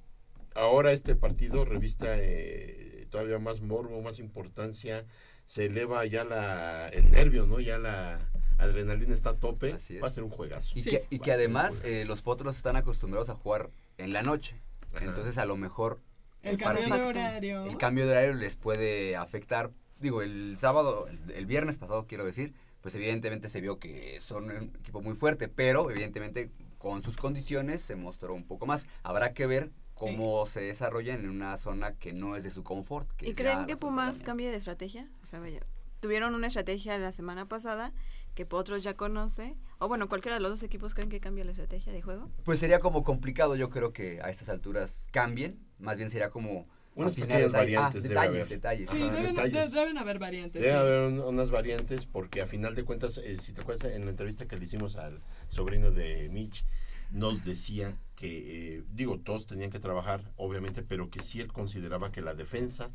ahora 0.55 0.93
este 0.93 1.15
partido 1.17 1.65
revista 1.65 2.07
eh, 2.19 3.07
todavía 3.11 3.39
más 3.39 3.61
morbo, 3.61 4.01
más 4.03 4.19
importancia, 4.21 5.05
se 5.45 5.67
eleva 5.67 6.05
ya 6.07 6.25
la, 6.25 6.89
el 6.89 7.11
nervio, 7.11 7.47
¿no? 7.47 7.61
Ya 7.61 7.79
la 7.79 8.19
adrenalina 8.59 9.15
está 9.15 9.31
a 9.31 9.37
tope, 9.37 9.73
Así 9.73 9.97
es. 9.97 10.03
va 10.03 10.09
a 10.09 10.11
ser 10.11 10.23
un 10.25 10.31
juegazo. 10.31 10.79
Y 10.79 10.83
Sí. 10.83 10.91
que, 10.91 11.05
y 11.11 11.19
que 11.19 11.33
además 11.33 11.83
eh, 11.85 12.05
los 12.07 12.23
potros 12.23 12.57
están 12.57 12.77
acostumbrados 12.77 13.29
a 13.31 13.35
jugar 13.35 13.71
en 13.99 14.13
la 14.13 14.23
noche. 14.23 14.57
Ajá. 14.95 15.05
Entonces 15.05 15.37
a 15.39 15.45
lo 15.47 15.57
mejor 15.57 16.01
El 16.43 16.55
el 16.55 16.59
cambio 16.61 16.85
de 16.95 17.03
horario. 17.03 17.65
el 17.67 17.77
cambio 17.77 18.05
de 18.07 18.13
horario 18.13 18.35
les 18.35 18.57
puede 18.57 19.15
afectar. 19.17 19.71
Digo, 20.01 20.23
el 20.23 20.57
sábado, 20.59 21.07
el, 21.09 21.31
el 21.33 21.47
viernes 21.47 21.77
pasado 21.79 22.07
quiero 22.07 22.25
decir, 22.25 22.55
pues 22.81 22.95
evidentemente 22.95 23.49
se 23.49 23.61
vio 23.61 23.79
que 23.79 24.21
son 24.21 24.45
un 24.51 24.73
equipo 24.81 25.01
muy 25.01 25.15
fuerte, 25.15 25.49
pero 25.49 25.91
evidentemente 25.91 26.51
con 26.79 27.03
sus 27.03 27.17
condiciones 27.17 27.83
se 27.83 27.97
mostró 27.97 28.35
un 28.35 28.45
poco 28.45 28.67
más. 28.67 28.87
Habrá 29.03 29.33
que 29.33 29.47
ver 29.47 29.71
cómo 29.95 30.45
se 30.47 30.61
desarrollan 30.61 31.21
en 31.21 31.31
una 31.31 31.57
zona 31.57 31.93
que 31.93 32.13
no 32.13 32.37
es 32.37 32.45
de 32.45 32.51
su 32.51 32.63
confort. 32.63 33.11
que 33.13 33.29
¿Y 33.29 33.35
creen 33.35 33.67
que 33.67 33.77
Pumas 33.77 34.23
cambie 34.23 34.51
de 34.51 34.57
estrategia? 34.57 35.09
O 35.23 35.27
sea, 35.27 35.41
vaya, 35.41 35.61
tuvieron 36.01 36.35
una 36.35 36.47
estrategia 36.49 36.99
la 36.99 37.13
semana 37.13 37.49
pasada 37.49 37.93
que 38.35 38.45
Potros 38.45 38.83
ya 38.83 38.95
conoce. 38.95 39.57
O 39.79 39.89
bueno, 39.89 40.09
cualquiera 40.09 40.37
de 40.37 40.41
los 40.41 40.51
dos 40.51 40.63
equipos 40.63 40.95
creen 40.95 41.09
que 41.09 41.21
cambia 41.21 41.45
la 41.45 41.53
estrategia 41.53 41.93
de 41.93 42.03
juego. 42.03 42.31
Pues 42.45 42.59
sería 42.59 42.81
como 42.81 43.03
complicado, 43.03 43.57
yo 43.57 43.71
creo 43.71 43.93
que 43.93 44.21
a 44.23 44.31
estas 44.31 44.51
alturas 44.51 45.09
cambien. 45.11 45.59
Más 45.79 45.97
bien 45.97 46.11
sería 46.11 46.31
como 46.31 46.69
Unas 46.97 47.15
pequeñas 47.15 47.53
detalle- 47.53 47.77
ah, 47.77 47.81
variantes 47.81 48.03
debe 48.05 48.15
detalles, 48.15 48.31
haber. 48.35 48.49
detalles. 48.49 48.91
Sí, 48.91 49.03
Ajá, 49.03 49.13
deben, 49.17 49.35
detalles. 49.35 49.71
de- 49.73 49.79
deben 49.81 49.99
haber 49.99 50.19
variantes. 50.19 50.63
Debe 50.63 50.73
sí. 50.75 50.79
haber 50.79 51.09
un- 51.09 51.21
unas 51.21 51.51
variantes 51.51 52.07
porque 52.07 52.41
a 52.41 52.47
final 52.47 52.75
de 52.75 52.85
cuentas, 52.85 53.19
eh, 53.19 53.37
si 53.39 53.53
te 53.53 53.61
acuerdas 53.61 53.93
en 53.93 54.05
la 54.05 54.11
entrevista 54.11 54.47
que 54.49 54.57
le 54.57 54.65
hicimos 54.65 54.97
al 54.97 55.21
sobrino 55.49 55.91
de 55.91 56.29
Mitch, 56.31 56.65
nos 57.11 57.45
decía 57.45 57.95
que, 58.17 58.79
eh, 58.79 58.83
digo, 58.95 59.21
todos 59.21 59.47
tenían 59.47 59.71
que 59.71 59.79
trabajar, 59.79 60.33
obviamente, 60.37 60.83
pero 60.83 61.09
que 61.11 61.21
sí 61.23 61.41
él 61.41 61.53
consideraba 61.53 62.11
que 62.11 62.21
la 62.23 62.35
defensa 62.35 62.91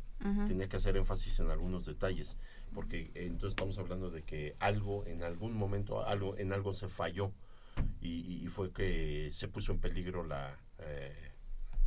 tenía 0.48 0.68
que 0.68 0.76
hacer 0.76 0.96
énfasis 0.96 1.38
en 1.40 1.50
algunos 1.50 1.86
detalles, 1.86 2.36
porque 2.74 3.10
eh, 3.14 3.26
entonces 3.26 3.50
estamos 3.50 3.78
hablando 3.78 4.10
de 4.10 4.22
que 4.22 4.54
algo, 4.58 5.06
en 5.06 5.22
algún 5.22 5.54
momento, 5.56 6.04
algo, 6.04 6.36
en 6.36 6.52
algo 6.52 6.74
se 6.74 6.88
falló 6.88 7.32
y, 8.00 8.42
y- 8.44 8.48
fue 8.48 8.70
que 8.72 9.30
se 9.32 9.48
puso 9.48 9.72
en 9.72 9.78
peligro 9.78 10.24
la, 10.26 10.58
eh, 10.80 11.14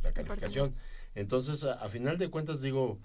la 0.02 0.12
calificación. 0.12 0.74
Entonces, 1.16 1.64
a, 1.64 1.72
a 1.74 1.88
final 1.88 2.18
de 2.18 2.28
cuentas, 2.30 2.60
digo, 2.62 3.00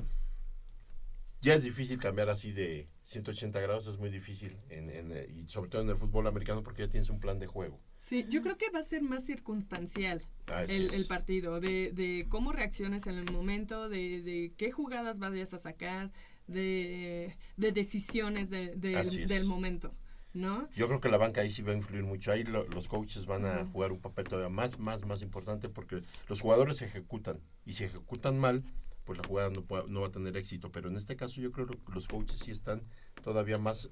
ya 1.42 1.56
es 1.56 1.64
difícil 1.64 1.98
cambiar 2.00 2.30
así 2.30 2.52
de 2.52 2.88
180 3.06 3.60
grados, 3.60 3.88
es 3.88 3.98
muy 3.98 4.10
difícil, 4.12 4.56
en, 4.70 4.90
en, 4.92 5.12
eh, 5.12 5.28
y 5.34 5.48
sobre 5.48 5.70
todo 5.72 5.82
en 5.82 5.90
el 5.90 5.96
fútbol 5.98 6.28
americano 6.28 6.62
porque 6.62 6.84
ya 6.84 6.90
tienes 6.90 7.10
un 7.10 7.20
plan 7.20 7.40
de 7.40 7.48
juego. 7.48 7.80
Sí, 7.98 8.26
yo 8.30 8.42
creo 8.42 8.58
que 8.58 8.70
va 8.70 8.80
a 8.80 8.84
ser 8.84 9.02
más 9.02 9.26
circunstancial 9.26 10.22
Así 10.48 10.74
el, 10.74 10.94
el 10.94 11.06
partido, 11.06 11.60
de, 11.60 11.92
de 11.94 12.26
cómo 12.30 12.52
reacciones 12.52 13.08
en 13.08 13.18
el 13.18 13.32
momento, 13.32 13.90
de, 13.90 14.22
de 14.22 14.54
qué 14.58 14.72
jugadas 14.72 15.18
vayas 15.20 15.54
a 15.54 15.60
sacar, 15.60 16.12
de, 16.48 17.36
de 17.58 17.72
decisiones 17.72 18.50
de- 18.50 18.76
del 18.76 19.46
momento. 19.46 19.94
¿No? 20.34 20.70
Yo 20.76 20.88
creo 20.88 21.02
que 21.02 21.10
la 21.10 21.18
banca 21.18 21.42
ahí 21.42 21.50
sí 21.52 21.62
va 21.62 21.72
a 21.72 21.76
influir 21.76 22.04
mucho. 22.04 22.32
Ahí 22.32 22.44
lo- 22.44 22.66
los 22.70 22.88
coaches 22.88 23.26
van 23.26 23.46
a 23.46 23.66
jugar 23.66 23.92
un 23.92 24.00
papel 24.00 24.28
todavía 24.28 24.50
más, 24.50 24.80
más, 24.80 25.06
más 25.06 25.22
importante 25.22 25.68
porque 25.70 26.04
los 26.28 26.42
jugadores 26.42 26.82
ejecutan. 26.82 27.40
Y 27.66 27.74
si 27.74 27.84
ejecutan 27.84 28.40
mal, 28.40 28.64
pues 29.04 29.18
la 29.18 29.28
jugada 29.28 29.50
no, 29.50 29.66
no 29.88 30.02
va 30.02 30.08
a 30.08 30.12
tener 30.12 30.38
éxito. 30.38 30.72
Pero 30.72 30.90
en 30.90 30.96
este 30.98 31.16
caso 31.16 31.42
yo 31.42 31.52
creo 31.52 31.68
que 31.68 31.78
los 31.94 32.08
coaches 32.08 32.40
sí 32.40 32.52
están 32.52 32.82
todavía 33.24 33.58
más, 33.58 33.90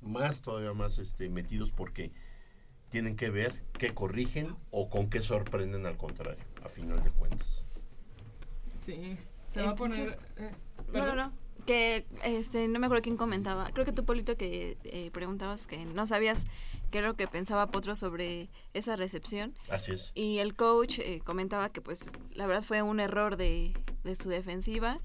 más 0.00 0.40
todavía 0.42 0.72
más 0.72 0.98
este, 0.98 1.28
metidos 1.28 1.70
porque 1.70 2.12
tienen 2.88 3.16
que 3.16 3.30
ver 3.30 3.62
qué 3.78 3.92
corrigen 3.94 4.56
o 4.70 4.88
con 4.88 5.10
qué 5.10 5.20
sorprenden 5.20 5.84
al 5.86 5.96
contrario, 5.96 6.42
a 6.64 6.68
final 6.68 7.02
de 7.04 7.10
cuentas. 7.10 7.66
Sí. 8.84 9.16
Se 9.50 9.62
va 9.62 9.70
a 9.70 9.74
poner. 9.76 10.18
Eh, 10.38 10.50
No, 10.92 11.06
no, 11.06 11.14
no. 11.14 11.32
Que 11.68 12.06
este, 12.24 12.66
no 12.66 12.78
me 12.78 12.86
acuerdo 12.86 13.02
quién 13.02 13.18
comentaba. 13.18 13.70
Creo 13.74 13.84
que 13.84 13.92
tú, 13.92 14.02
Polito, 14.06 14.38
que 14.38 14.78
eh, 14.84 15.10
preguntabas 15.12 15.66
que 15.66 15.84
no 15.84 16.06
sabías 16.06 16.46
qué 16.90 17.00
era 17.00 17.08
lo 17.08 17.14
que 17.14 17.28
pensaba 17.28 17.66
Potro 17.66 17.94
sobre 17.94 18.48
esa 18.72 18.96
recepción. 18.96 19.54
Así 19.68 19.92
es. 19.92 20.12
Y 20.14 20.38
el 20.38 20.54
coach 20.54 20.98
eh, 20.98 21.20
comentaba 21.22 21.68
que, 21.68 21.82
pues, 21.82 22.08
la 22.32 22.46
verdad 22.46 22.62
fue 22.62 22.80
un 22.80 23.00
error 23.00 23.36
de, 23.36 23.74
de 24.02 24.16
su 24.16 24.30
defensiva. 24.30 24.98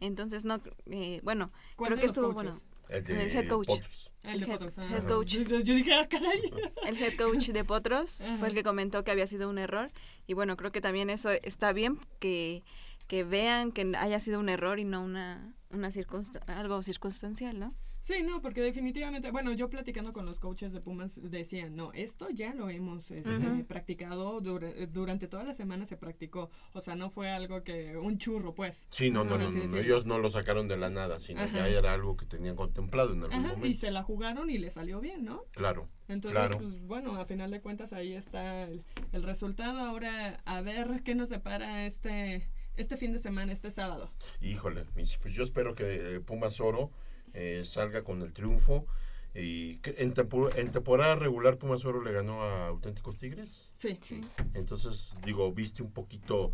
Entonces, 0.00 0.44
no, 0.44 0.60
eh, 0.90 1.20
bueno, 1.22 1.52
¿Cuál 1.76 1.90
creo 1.90 2.00
que 2.00 2.06
estuvo, 2.06 2.34
coaches? 2.34 2.52
bueno, 2.52 2.62
El 2.88 3.04
de 3.04 3.32
head 3.38 3.48
coach. 3.48 3.68
Potros. 3.68 4.12
El 4.24 4.40
de 4.40 4.46
head, 4.46 4.52
Potros, 4.54 4.78
ah. 4.78 4.88
head 4.90 5.06
coach. 5.06 5.28
Yo, 5.28 5.42
yo 5.60 5.74
dije, 5.76 5.94
ah, 5.94 6.08
caray. 6.08 6.52
El 6.84 7.00
head 7.00 7.16
coach 7.16 7.50
de 7.50 7.62
Potros 7.62 8.22
Ajá. 8.22 8.36
fue 8.38 8.48
el 8.48 8.54
que 8.54 8.64
comentó 8.64 9.04
que 9.04 9.12
había 9.12 9.28
sido 9.28 9.48
un 9.48 9.58
error. 9.58 9.88
Y 10.26 10.34
bueno, 10.34 10.56
creo 10.56 10.72
que 10.72 10.80
también 10.80 11.10
eso 11.10 11.30
está 11.30 11.72
bien 11.72 12.00
que, 12.18 12.64
que 13.06 13.22
vean 13.22 13.70
que 13.70 13.92
haya 13.96 14.18
sido 14.18 14.40
un 14.40 14.48
error 14.48 14.80
y 14.80 14.84
no 14.84 15.00
una, 15.00 15.54
una 15.70 15.90
circunsta- 15.90 16.40
algo 16.46 16.82
circunstancial, 16.82 17.58
¿no? 17.58 17.72
Sí, 18.00 18.22
no, 18.22 18.40
porque 18.40 18.62
definitivamente, 18.62 19.30
bueno, 19.32 19.52
yo 19.52 19.68
platicando 19.68 20.12
con 20.14 20.24
los 20.24 20.38
coaches 20.40 20.72
de 20.72 20.80
Pumas 20.80 21.20
decían, 21.20 21.74
no, 21.76 21.92
esto 21.92 22.30
ya 22.30 22.54
lo 22.54 22.70
hemos 22.70 23.10
este, 23.10 23.64
practicado, 23.64 24.40
dura- 24.40 24.72
durante 24.86 25.26
toda 25.28 25.42
la 25.44 25.52
semana 25.52 25.84
se 25.84 25.96
practicó, 25.98 26.48
o 26.72 26.80
sea, 26.80 26.94
no 26.94 27.10
fue 27.10 27.28
algo 27.28 27.64
que, 27.64 27.96
un 27.98 28.16
churro, 28.16 28.54
pues. 28.54 28.86
Sí, 28.90 29.10
no, 29.10 29.24
no, 29.24 29.36
no, 29.36 29.50
no, 29.50 29.76
ellos 29.76 30.06
no 30.06 30.18
lo 30.18 30.30
sacaron 30.30 30.68
de 30.68 30.78
la 30.78 30.88
nada, 30.88 31.18
sino 31.18 31.42
Ajá. 31.42 31.54
ya 31.58 31.68
era 31.68 31.92
algo 31.92 32.16
que 32.16 32.24
tenían 32.24 32.56
contemplado 32.56 33.12
en 33.12 33.24
algún 33.24 33.34
Ajá, 33.40 33.48
momento. 33.48 33.66
y 33.66 33.74
se 33.74 33.90
la 33.90 34.02
jugaron 34.04 34.48
y 34.48 34.56
le 34.58 34.70
salió 34.70 35.00
bien, 35.00 35.24
¿no? 35.24 35.42
Claro, 35.50 35.88
Entonces, 36.06 36.38
claro. 36.40 36.58
pues 36.60 36.80
bueno, 36.86 37.16
a 37.16 37.26
final 37.26 37.50
de 37.50 37.60
cuentas 37.60 37.92
ahí 37.92 38.14
está 38.14 38.62
el, 38.62 38.84
el 39.12 39.22
resultado. 39.24 39.80
Ahora, 39.80 40.40
a 40.46 40.60
ver 40.62 41.02
qué 41.04 41.14
nos 41.14 41.28
depara 41.28 41.84
este, 41.84 42.48
este 42.78 42.96
fin 42.96 43.12
de 43.12 43.18
semana, 43.18 43.52
este 43.52 43.70
sábado. 43.70 44.10
Híjole, 44.40 44.86
pues 44.94 45.18
yo 45.34 45.42
espero 45.42 45.74
que 45.74 46.16
eh, 46.16 46.20
Pumas 46.20 46.60
Oro 46.60 46.90
eh, 47.34 47.62
salga 47.64 48.02
con 48.02 48.22
el 48.22 48.32
triunfo. 48.32 48.86
Y 49.34 49.78
en, 49.84 50.14
tempo- 50.14 50.50
en 50.56 50.72
temporada 50.72 51.14
regular 51.14 51.58
Pumas 51.58 51.84
Oro 51.84 52.02
le 52.02 52.12
ganó 52.12 52.42
a 52.42 52.68
Auténticos 52.68 53.18
Tigres. 53.18 53.70
Sí. 53.76 53.98
Entonces, 54.54 55.14
digo, 55.22 55.52
viste 55.52 55.82
un 55.82 55.92
poquito 55.92 56.50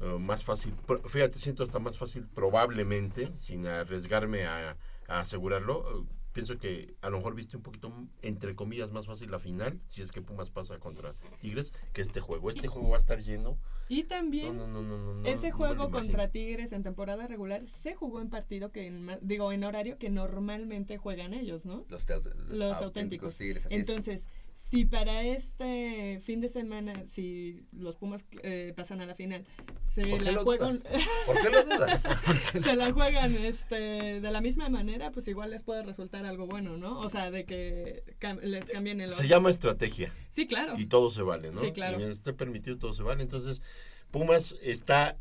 eh, 0.00 0.16
más 0.20 0.44
fácil. 0.44 0.74
Fíjate, 1.06 1.38
siento 1.38 1.62
hasta 1.62 1.78
más 1.78 1.96
fácil 1.96 2.26
probablemente, 2.28 3.32
sin 3.38 3.66
arriesgarme 3.66 4.44
a, 4.44 4.76
a 5.08 5.20
asegurarlo. 5.20 6.06
Pienso 6.32 6.58
que 6.58 6.94
a 7.02 7.10
lo 7.10 7.18
mejor 7.18 7.34
viste 7.34 7.56
un 7.56 7.62
poquito, 7.62 7.92
entre 8.22 8.54
comillas, 8.54 8.92
más 8.92 9.06
fácil 9.06 9.30
la 9.30 9.38
final, 9.38 9.80
si 9.88 10.02
es 10.02 10.12
que 10.12 10.22
Pumas 10.22 10.50
pasa 10.50 10.78
contra 10.78 11.12
Tigres, 11.40 11.72
que 11.92 12.02
este 12.02 12.20
juego. 12.20 12.50
Este 12.50 12.68
juego 12.68 12.90
va 12.90 12.96
a 12.96 13.00
estar 13.00 13.20
lleno. 13.22 13.58
Y 13.88 14.04
también 14.04 14.56
No, 14.56 14.68
no, 14.68 14.82
no, 14.82 14.98
no, 14.98 15.14
no, 15.14 15.28
ese 15.28 15.50
juego 15.50 15.90
contra 15.90 16.28
Tigres 16.28 16.70
en 16.72 16.82
temporada 16.84 17.26
regular 17.26 17.66
se 17.66 17.94
jugó 17.94 18.20
en 18.20 18.30
partido 18.30 18.70
que, 18.70 18.86
en 18.86 19.18
digo, 19.20 19.50
en 19.52 19.64
horario 19.64 19.98
que 19.98 20.10
normalmente 20.10 20.96
juegan 20.98 21.34
ellos, 21.34 21.66
¿no? 21.66 21.84
Los, 21.88 22.06
te- 22.06 22.14
Los 22.20 22.22
auténticos 22.22 22.82
auténticos. 22.82 23.36
tigres, 23.36 23.66
así 23.66 23.74
es. 23.74 23.80
Entonces, 23.88 24.28
si 24.54 24.84
para 24.84 25.22
este 25.24 26.20
fin 26.22 26.40
de 26.40 26.48
semana, 26.48 26.92
si 27.08 27.64
los 27.72 27.96
Pumas 27.96 28.24
eh, 28.42 28.72
pasan 28.76 29.00
a 29.00 29.06
la 29.06 29.14
final, 29.16 29.44
se 29.88 30.02
¿Por 30.02 30.18
qué 30.18 30.24
la 30.26 30.32
lo 30.32 30.44
juegan, 30.44 30.78
dudas? 30.78 30.92
¿Por 31.26 31.40
qué 31.40 31.50
lo 31.50 31.64
dudas? 31.64 32.02
se 32.62 32.76
la 32.76 32.92
juegan 32.92 33.34
este, 33.36 34.20
de 34.20 34.30
la 34.30 34.40
misma 34.40 34.68
manera, 34.68 35.10
pues 35.10 35.26
igual 35.28 35.50
les 35.50 35.62
puede 35.62 35.82
resultar 35.82 36.24
algo 36.26 36.46
bueno, 36.46 36.76
¿no? 36.76 36.98
O 37.00 37.08
sea, 37.08 37.30
de 37.30 37.44
que 37.44 38.02
cam- 38.20 38.40
les 38.40 38.66
cambien 38.66 39.00
el 39.00 39.08
Se 39.10 39.16
orden. 39.16 39.28
llama 39.28 39.50
estrategia. 39.50 40.12
Sí, 40.32 40.46
claro. 40.46 40.74
Y 40.78 40.86
todo 40.86 41.10
se 41.10 41.22
vale, 41.22 41.50
¿no? 41.52 41.60
Sí, 41.60 41.72
claro. 41.72 41.94
Y 41.94 41.96
mientras 41.98 42.18
esté 42.18 42.32
permitido, 42.32 42.76
todo 42.78 42.92
se 42.92 43.02
vale. 43.02 43.22
Entonces, 43.22 43.62
Pumas 44.10 44.56
está. 44.62 45.16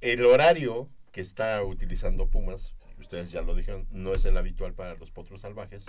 El 0.00 0.24
horario 0.26 0.88
que 1.12 1.20
está 1.20 1.62
utilizando 1.62 2.26
Pumas, 2.26 2.74
ustedes 2.98 3.30
ya 3.30 3.42
lo 3.42 3.54
dijeron, 3.54 3.86
no 3.90 4.12
es 4.14 4.24
el 4.24 4.36
habitual 4.36 4.74
para 4.74 4.94
los 4.96 5.10
potros 5.12 5.42
salvajes. 5.42 5.86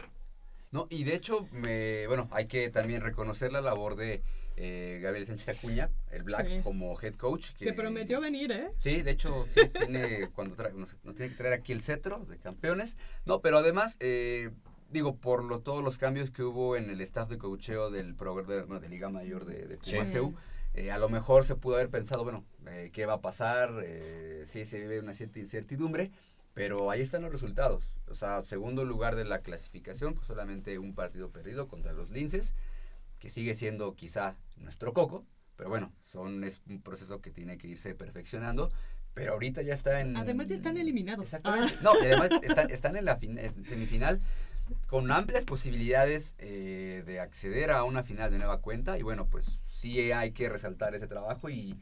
No, 0.71 0.87
y 0.89 1.03
de 1.03 1.15
hecho, 1.15 1.47
me, 1.51 2.05
bueno, 2.07 2.27
hay 2.31 2.45
que 2.47 2.69
también 2.69 3.01
reconocer 3.01 3.51
la 3.51 3.61
labor 3.61 3.95
de 3.95 4.21
eh, 4.55 4.99
Gabriel 5.01 5.25
Sánchez 5.25 5.49
Acuña, 5.49 5.89
el 6.11 6.23
Black, 6.23 6.47
Sí. 6.47 6.59
como 6.63 6.99
head 7.01 7.15
coach. 7.15 7.51
Que 7.57 7.73
prometió 7.73 8.21
venir, 8.21 8.51
¿eh? 8.51 8.71
Sí, 8.77 9.01
de 9.01 9.11
hecho, 9.11 9.45
sí, 9.49 9.61
tiene, 9.69 10.29
cuando 10.35 10.55
trae, 10.55 10.73
nos, 10.73 10.95
nos 11.03 11.15
tiene 11.15 11.31
que 11.31 11.37
traer 11.37 11.53
aquí 11.53 11.71
el 11.71 11.81
cetro 11.81 12.25
de 12.25 12.37
campeones. 12.37 12.97
No, 13.25 13.41
pero 13.41 13.57
además, 13.57 13.97
eh, 13.99 14.51
digo, 14.91 15.15
por 15.17 15.43
lo, 15.43 15.59
todos 15.61 15.83
los 15.83 15.97
cambios 15.97 16.29
que 16.31 16.43
hubo 16.43 16.75
en 16.77 16.89
el 16.89 17.01
staff 17.01 17.29
de 17.29 17.37
coacheo 17.37 17.89
del 17.89 18.15
programa 18.15 18.53
de, 18.53 18.61
bueno, 18.63 18.79
de 18.79 18.89
Liga 18.89 19.09
Mayor 19.09 19.45
de, 19.45 19.65
de 19.67 19.79
Sí. 19.81 19.97
CU, 20.17 20.35
eh, 20.75 20.91
a 20.91 20.97
lo 20.97 21.09
mejor 21.09 21.45
se 21.45 21.55
pudo 21.55 21.75
haber 21.75 21.89
pensado, 21.89 22.23
bueno, 22.23 22.45
eh, 22.67 22.89
¿qué 22.93 23.05
va 23.05 23.13
a 23.13 23.21
pasar? 23.21 23.71
Eh, 23.85 24.43
sí, 24.45 24.65
se 24.65 24.79
vive 24.79 24.99
una 24.99 25.13
cierta 25.13 25.39
incertidumbre, 25.39 26.11
pero 26.53 26.91
ahí 26.91 27.01
están 27.01 27.23
los 27.23 27.31
resultados. 27.31 27.95
O 28.07 28.15
sea, 28.15 28.43
segundo 28.43 28.85
lugar 28.85 29.15
de 29.15 29.25
la 29.25 29.39
clasificación, 29.41 30.13
con 30.13 30.23
solamente 30.25 30.77
un 30.77 30.93
partido 30.93 31.31
perdido 31.31 31.67
contra 31.67 31.93
los 31.93 32.11
Linces, 32.11 32.53
que 33.19 33.29
sigue 33.29 33.55
siendo 33.55 33.95
quizá 33.95 34.35
nuestro 34.57 34.93
coco, 34.93 35.25
pero 35.55 35.69
bueno, 35.69 35.93
son, 36.03 36.43
es 36.43 36.61
un 36.67 36.81
proceso 36.81 37.21
que 37.21 37.31
tiene 37.31 37.57
que 37.57 37.67
irse 37.67 37.95
perfeccionando. 37.95 38.71
Pero 39.13 39.33
ahorita 39.33 39.61
ya 39.61 39.75
está 39.75 39.99
en. 39.99 40.17
Además 40.17 40.47
ya 40.47 40.55
están 40.55 40.75
eliminados. 40.77 41.23
Exactamente. 41.25 41.75
No, 41.83 41.91
además 41.91 42.31
están, 42.41 42.71
están 42.71 42.95
en 42.95 43.05
la 43.05 43.15
fin- 43.15 43.37
en 43.37 43.63
semifinal 43.65 44.19
con 44.87 45.11
amplias 45.11 45.45
posibilidades 45.45 46.35
eh, 46.39 47.03
de 47.05 47.19
acceder 47.19 47.69
a 47.69 47.83
una 47.83 48.01
final 48.03 48.31
de 48.31 48.39
nueva 48.39 48.61
cuenta. 48.61 48.97
Y 48.97 49.03
bueno, 49.03 49.27
pues 49.29 49.59
sí 49.65 50.11
hay 50.11 50.31
que 50.31 50.49
resaltar 50.49 50.95
ese 50.95 51.05
trabajo 51.05 51.51
y 51.51 51.77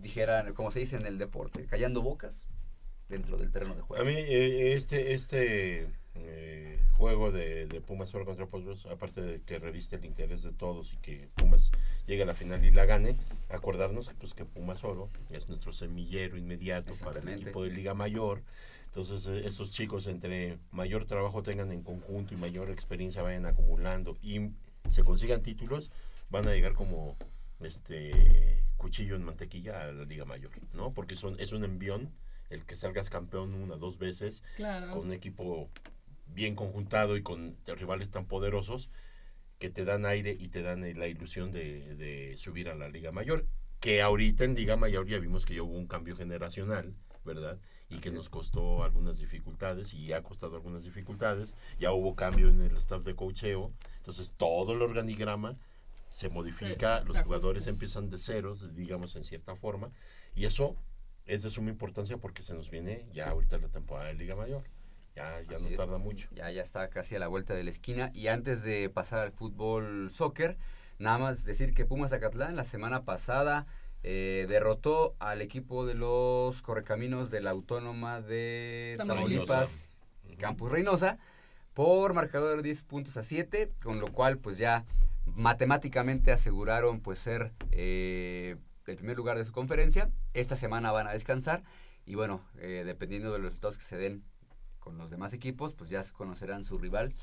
dijera, 0.00 0.44
como 0.54 0.70
se 0.70 0.78
dice 0.78 0.94
en 0.94 1.06
el 1.06 1.18
deporte, 1.18 1.66
callando 1.66 2.02
bocas 2.02 2.46
dentro 3.08 3.36
del 3.36 3.50
terreno 3.50 3.74
de 3.74 3.82
juego. 3.82 4.04
A 4.04 4.06
mí, 4.06 4.14
eh, 4.16 4.74
este, 4.76 5.12
este 5.14 5.88
eh, 6.14 6.78
juego 6.96 7.30
de, 7.32 7.66
de 7.66 7.80
Pumas 7.80 8.14
Oro 8.14 8.24
contra 8.26 8.46
Potros, 8.46 8.86
aparte 8.86 9.20
de 9.22 9.40
que 9.42 9.58
reviste 9.58 9.96
el 9.96 10.04
interés 10.04 10.42
de 10.42 10.52
todos 10.52 10.92
y 10.92 10.96
que 10.98 11.28
Pumas 11.36 11.70
llegue 12.06 12.22
a 12.24 12.26
la 12.26 12.34
final 12.34 12.64
y 12.64 12.70
la 12.70 12.84
gane, 12.84 13.16
acordarnos 13.48 14.08
que, 14.08 14.14
pues, 14.16 14.34
que 14.34 14.44
Pumas 14.44 14.84
Oro 14.84 15.08
es 15.30 15.48
nuestro 15.48 15.72
semillero 15.72 16.36
inmediato 16.36 16.92
para 17.04 17.20
el 17.20 17.28
equipo 17.28 17.62
de 17.62 17.70
Liga 17.70 17.94
Mayor. 17.94 18.42
Entonces, 18.86 19.26
eh, 19.28 19.46
esos 19.46 19.70
chicos, 19.70 20.08
entre 20.08 20.58
mayor 20.72 21.04
trabajo 21.04 21.42
tengan 21.42 21.70
en 21.70 21.82
conjunto 21.82 22.34
y 22.34 22.36
mayor 22.36 22.70
experiencia 22.70 23.22
vayan 23.22 23.46
acumulando 23.46 24.16
y 24.20 24.50
se 24.88 25.04
consigan 25.04 25.42
títulos, 25.42 25.90
van 26.28 26.46
a 26.48 26.52
llegar 26.52 26.74
como 26.74 27.16
este 27.60 28.64
cuchillo 28.76 29.14
en 29.14 29.22
mantequilla 29.24 29.82
a 29.82 29.92
la 29.92 30.04
Liga 30.04 30.24
Mayor, 30.24 30.50
¿no? 30.72 30.92
Porque 30.92 31.14
son, 31.14 31.38
es 31.38 31.52
un 31.52 31.64
envión 31.64 32.10
el 32.48 32.64
que 32.64 32.74
salgas 32.74 33.10
campeón 33.10 33.54
una, 33.54 33.76
dos 33.76 33.98
veces, 33.98 34.42
Claro. 34.56 34.90
con 34.90 35.06
un 35.06 35.12
equipo 35.12 35.68
bien 36.34 36.54
conjuntado 36.54 37.16
y 37.16 37.22
con 37.22 37.56
rivales 37.66 38.10
tan 38.10 38.26
poderosos 38.26 38.90
que 39.58 39.70
te 39.70 39.84
dan 39.84 40.06
aire 40.06 40.36
y 40.38 40.48
te 40.48 40.62
dan 40.62 40.84
eh, 40.84 40.94
la 40.94 41.06
ilusión 41.06 41.52
de, 41.52 41.94
de 41.96 42.36
subir 42.36 42.68
a 42.68 42.74
la 42.74 42.88
Liga 42.88 43.12
Mayor. 43.12 43.46
Que 43.78 44.02
ahorita 44.02 44.44
en 44.44 44.54
Liga 44.54 44.76
Mayor 44.76 45.06
ya 45.06 45.18
vimos 45.18 45.46
que 45.46 45.60
hubo 45.60 45.72
un 45.72 45.86
cambio 45.86 46.16
generacional, 46.16 46.94
¿verdad? 47.24 47.58
Y 47.88 47.98
que 47.98 48.10
nos 48.10 48.28
costó 48.28 48.84
algunas 48.84 49.18
dificultades 49.18 49.94
y 49.94 50.12
ha 50.12 50.22
costado 50.22 50.56
algunas 50.56 50.84
dificultades. 50.84 51.54
Ya 51.78 51.92
hubo 51.92 52.14
cambio 52.14 52.48
en 52.48 52.60
el 52.60 52.76
staff 52.76 53.02
de 53.02 53.14
cocheo. 53.14 53.72
Entonces 53.98 54.32
todo 54.36 54.72
el 54.72 54.82
organigrama 54.82 55.56
se 56.10 56.28
modifica, 56.28 57.00
Sí, 57.00 57.08
los 57.08 57.18
jugadores 57.18 57.66
empiezan 57.66 58.10
de 58.10 58.18
ceros, 58.18 58.74
digamos 58.74 59.16
en 59.16 59.24
cierta 59.24 59.56
forma. 59.56 59.90
Y 60.34 60.44
eso 60.44 60.76
es 61.26 61.42
de 61.42 61.50
suma 61.50 61.70
importancia 61.70 62.16
porque 62.16 62.42
se 62.42 62.54
nos 62.54 62.70
viene 62.70 63.06
ya 63.12 63.30
ahorita 63.30 63.58
la 63.58 63.68
temporada 63.68 64.08
de 64.08 64.14
Liga 64.14 64.36
Mayor. 64.36 64.64
Ya, 65.20 65.42
ya 65.42 65.56
Así 65.56 65.64
no 65.66 65.70
es. 65.70 65.76
tarda 65.76 65.98
mucho. 65.98 66.28
Ya, 66.32 66.50
ya 66.50 66.62
está 66.62 66.88
casi 66.88 67.14
a 67.14 67.18
la 67.18 67.28
vuelta 67.28 67.54
de 67.54 67.64
la 67.64 67.70
esquina. 67.70 68.10
Y 68.14 68.28
antes 68.28 68.62
de 68.62 68.88
pasar 68.88 69.20
al 69.20 69.32
fútbol 69.32 70.10
soccer, 70.10 70.56
nada 70.98 71.18
más 71.18 71.44
decir 71.44 71.74
que 71.74 71.84
Pumas 71.84 72.10
Zacatlán 72.10 72.56
la 72.56 72.64
semana 72.64 73.04
pasada 73.04 73.66
eh, 74.02 74.46
derrotó 74.48 75.14
al 75.18 75.42
equipo 75.42 75.84
de 75.84 75.94
los 75.94 76.62
correcaminos 76.62 77.30
de 77.30 77.42
la 77.42 77.50
Autónoma 77.50 78.20
de 78.22 78.94
Tamaulipas. 78.98 79.46
Tamaulipas, 79.46 79.92
Campus 80.38 80.72
Reynosa, 80.72 81.18
por 81.74 82.14
marcador 82.14 82.56
de 82.56 82.62
10 82.62 82.82
puntos 82.82 83.16
a 83.18 83.22
7, 83.22 83.70
con 83.82 84.00
lo 84.00 84.06
cual 84.08 84.38
pues 84.38 84.56
ya 84.56 84.84
matemáticamente 85.26 86.32
aseguraron 86.32 87.00
pues 87.00 87.18
ser 87.18 87.52
eh, 87.72 88.56
el 88.86 88.96
primer 88.96 89.16
lugar 89.16 89.36
de 89.36 89.44
su 89.44 89.52
conferencia. 89.52 90.10
Esta 90.32 90.56
semana 90.56 90.92
van 90.92 91.06
a 91.06 91.12
descansar 91.12 91.62
y 92.06 92.14
bueno, 92.14 92.40
eh, 92.58 92.84
dependiendo 92.86 93.32
de 93.32 93.38
los 93.38 93.48
resultados 93.48 93.76
que 93.76 93.84
se 93.84 93.96
den 93.98 94.24
con 94.80 94.98
los 94.98 95.10
demás 95.10 95.32
equipos, 95.32 95.74
pues 95.74 95.90
ya 95.90 96.02
conocerán 96.12 96.64
su 96.64 96.78
rival 96.78 97.14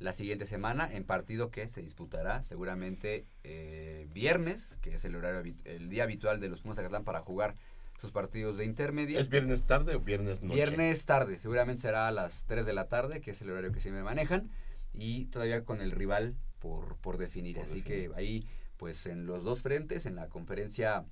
la 0.00 0.12
siguiente 0.12 0.46
semana 0.46 0.88
en 0.92 1.04
partido 1.04 1.50
que 1.50 1.68
se 1.68 1.80
disputará 1.80 2.42
seguramente 2.42 3.26
eh, 3.44 4.08
viernes, 4.12 4.76
que 4.80 4.94
es 4.94 5.04
el 5.04 5.14
horario 5.14 5.54
el 5.64 5.88
día 5.88 6.02
habitual 6.02 6.40
de 6.40 6.48
los 6.48 6.62
Pumas 6.62 6.76
Zacatlán 6.76 7.04
para 7.04 7.20
jugar 7.20 7.54
sus 8.00 8.10
partidos 8.10 8.56
de 8.56 8.64
intermedia. 8.64 9.20
¿Es 9.20 9.28
viernes 9.28 9.66
tarde 9.66 9.94
o 9.94 10.00
viernes 10.00 10.42
noche? 10.42 10.56
Viernes 10.56 11.06
tarde, 11.06 11.38
seguramente 11.38 11.82
será 11.82 12.08
a 12.08 12.12
las 12.12 12.44
3 12.46 12.66
de 12.66 12.72
la 12.72 12.88
tarde, 12.88 13.20
que 13.20 13.30
es 13.30 13.40
el 13.40 13.50
horario 13.50 13.70
que 13.70 13.80
siempre 13.80 14.02
manejan, 14.02 14.50
y 14.92 15.26
todavía 15.26 15.64
con 15.64 15.80
el 15.80 15.92
rival 15.92 16.34
por, 16.58 16.96
por 16.96 17.16
definir. 17.16 17.56
Por 17.56 17.66
Así 17.66 17.82
definir. 17.82 18.10
que 18.10 18.16
ahí, 18.16 18.48
pues 18.76 19.06
en 19.06 19.26
los 19.26 19.44
dos 19.44 19.62
frentes, 19.62 20.06
en 20.06 20.16
la 20.16 20.28
conferencia 20.28 21.06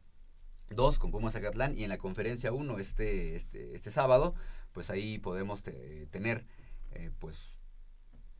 2 0.70 0.98
con 0.98 1.10
Pumas 1.10 1.34
Zacatlán 1.34 1.78
y 1.78 1.84
en 1.84 1.90
la 1.90 1.98
conferencia 1.98 2.52
1 2.52 2.78
este, 2.78 3.36
este, 3.36 3.74
este 3.74 3.90
sábado, 3.90 4.34
pues 4.72 4.90
ahí 4.90 5.18
podemos 5.18 5.62
te- 5.62 6.06
tener 6.10 6.44
eh, 6.92 7.10
pues 7.18 7.58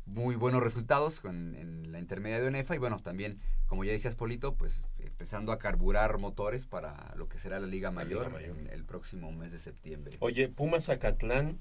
muy 0.05 0.35
buenos 0.35 0.63
resultados 0.63 1.21
con, 1.21 1.55
en 1.55 1.93
la 1.93 1.99
intermedia 2.01 2.41
de 2.41 2.49
ONEFA 2.49 2.75
y 2.75 2.79
bueno, 2.79 3.01
también, 3.01 3.39
como 3.67 3.85
ya 3.85 3.93
decías 3.93 4.15
Polito, 4.17 4.57
pues 4.57 4.89
empezando 4.99 5.53
a 5.53 5.59
carburar 5.59 6.19
motores 6.19 6.67
para 6.67 7.15
lo 7.17 7.29
que 7.29 7.39
será 7.39 7.61
la 7.61 7.67
Liga 7.69 7.93
La 7.93 8.05
Liga 8.05 8.29
Mayor, 8.29 8.57
el 8.71 8.85
próximo 8.85 9.31
mes 9.31 9.53
de 9.53 9.59
septiembre. 9.59 10.17
Oye, 10.21 10.49
Pumas 10.49 10.87
Zacatlán 10.87 11.59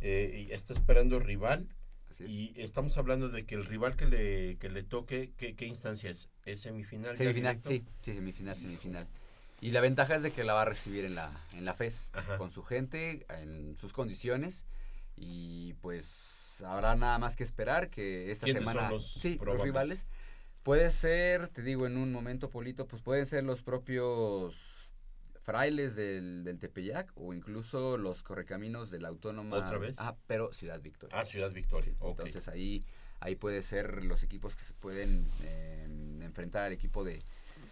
eh, 0.00 0.46
y 0.48 0.52
está 0.52 0.72
esperando 0.72 1.18
rival. 1.18 1.68
Es. 2.10 2.20
Y 2.20 2.52
estamos 2.56 2.96
hablando 2.98 3.28
de 3.28 3.44
que 3.44 3.54
el 3.54 3.64
rival 3.64 3.96
que 3.96 4.06
le, 4.06 4.56
que 4.58 4.68
le 4.68 4.82
toque, 4.82 5.32
¿qué, 5.36 5.54
qué 5.54 5.66
instancia 5.66 6.10
es? 6.10 6.28
¿Es 6.44 6.60
semifinal? 6.60 7.16
Semifinal, 7.16 7.60
sí, 7.62 7.84
semifinal, 8.02 8.56
semifinal. 8.56 9.06
Y 9.60 9.72
la 9.72 9.80
ventaja 9.80 10.16
es 10.16 10.22
de 10.22 10.30
que 10.30 10.44
la 10.44 10.54
va 10.54 10.62
a 10.62 10.66
recibir 10.66 11.04
en 11.04 11.14
la, 11.14 11.30
en 11.54 11.64
la 11.64 11.74
FES, 11.74 12.10
Ajá. 12.14 12.38
con 12.38 12.50
su 12.50 12.62
gente, 12.62 13.26
en 13.28 13.76
sus 13.76 13.92
condiciones. 13.92 14.64
Y 15.16 15.74
pues 15.74 16.62
habrá 16.66 16.94
nada 16.96 17.18
más 17.18 17.36
que 17.36 17.44
esperar 17.44 17.90
que 17.90 18.30
esta 18.30 18.46
¿Quiénes 18.46 18.64
son 18.64 18.72
semana... 18.72 18.90
los 18.90 19.12
sí, 19.12 19.38
los 19.44 19.60
rivales. 19.60 20.06
Puede 20.62 20.90
ser, 20.90 21.48
te 21.48 21.62
digo 21.62 21.86
en 21.86 21.96
un 21.96 22.12
momento, 22.12 22.50
Polito, 22.50 22.86
pues 22.86 23.02
pueden 23.02 23.26
ser 23.26 23.44
los 23.44 23.62
propios 23.62 24.54
frailes 25.42 25.96
del, 25.96 26.44
del 26.44 26.58
Tepeyac 26.58 27.12
o 27.16 27.32
incluso 27.32 27.96
los 27.96 28.22
correcaminos 28.22 28.90
de 28.90 29.00
la 29.00 29.08
Autónoma. 29.08 29.56
¿Otra 29.58 29.78
vez? 29.78 29.96
Ah, 29.98 30.16
pero 30.26 30.52
Ciudad 30.52 30.80
Victoria. 30.80 31.18
Ah, 31.18 31.24
Ciudad 31.24 31.50
Victoria. 31.50 31.84
Sí. 31.92 31.96
Entonces 32.02 32.48
ahí, 32.48 32.84
ahí 33.20 33.36
puede 33.36 33.62
ser 33.62 34.04
los 34.04 34.22
equipos 34.22 34.54
que 34.54 34.64
se 34.64 34.74
pueden 34.74 35.28
eh, 35.44 35.86
enfrentar 36.20 36.64
al 36.64 36.72
equipo 36.72 37.04
de, 37.04 37.22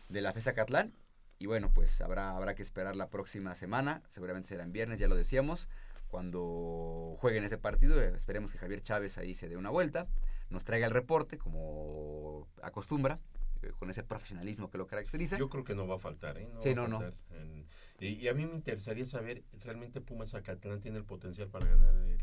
de 0.08 0.20
la 0.20 0.32
FESA 0.32 0.54
Catlán. 0.54 0.92
Y 1.38 1.46
bueno, 1.46 1.70
pues 1.72 2.00
habrá, 2.00 2.36
habrá 2.36 2.54
que 2.54 2.62
esperar 2.62 2.96
la 2.96 3.08
próxima 3.10 3.54
semana, 3.54 4.02
seguramente 4.10 4.48
será 4.48 4.64
en 4.64 4.72
viernes, 4.72 4.98
ya 4.98 5.06
lo 5.08 5.14
decíamos, 5.16 5.68
cuando 6.08 7.14
jueguen 7.18 7.44
ese 7.44 7.58
partido, 7.58 8.02
eh, 8.02 8.12
esperemos 8.16 8.50
que 8.50 8.58
Javier 8.58 8.82
Chávez 8.82 9.18
ahí 9.18 9.34
se 9.34 9.48
dé 9.48 9.56
una 9.56 9.70
vuelta, 9.70 10.06
nos 10.50 10.64
traiga 10.64 10.86
el 10.86 10.92
reporte 10.92 11.38
como 11.38 12.48
acostumbra, 12.62 13.20
eh, 13.62 13.70
con 13.78 13.90
ese 13.90 14.02
profesionalismo 14.02 14.70
que 14.70 14.78
lo 14.78 14.86
caracteriza. 14.86 15.38
Yo 15.38 15.48
creo 15.48 15.64
que 15.64 15.74
no 15.74 15.86
va 15.86 15.96
a 15.96 15.98
faltar, 15.98 16.38
¿eh? 16.38 16.48
Sí, 16.60 16.74
va 16.74 16.84
a 16.84 16.88
no, 16.88 17.00
no. 17.00 17.06
en- 17.30 17.66
y, 18.00 18.06
y 18.14 18.28
a 18.28 18.34
mí 18.34 18.46
me 18.46 18.54
interesaría 18.54 19.06
saber, 19.06 19.42
¿realmente 19.64 20.00
Pumas 20.00 20.30
Zacatlán 20.30 20.80
tiene 20.80 20.98
el 20.98 21.04
potencial 21.04 21.48
para 21.48 21.66
ganar 21.66 21.94
el, 21.94 22.18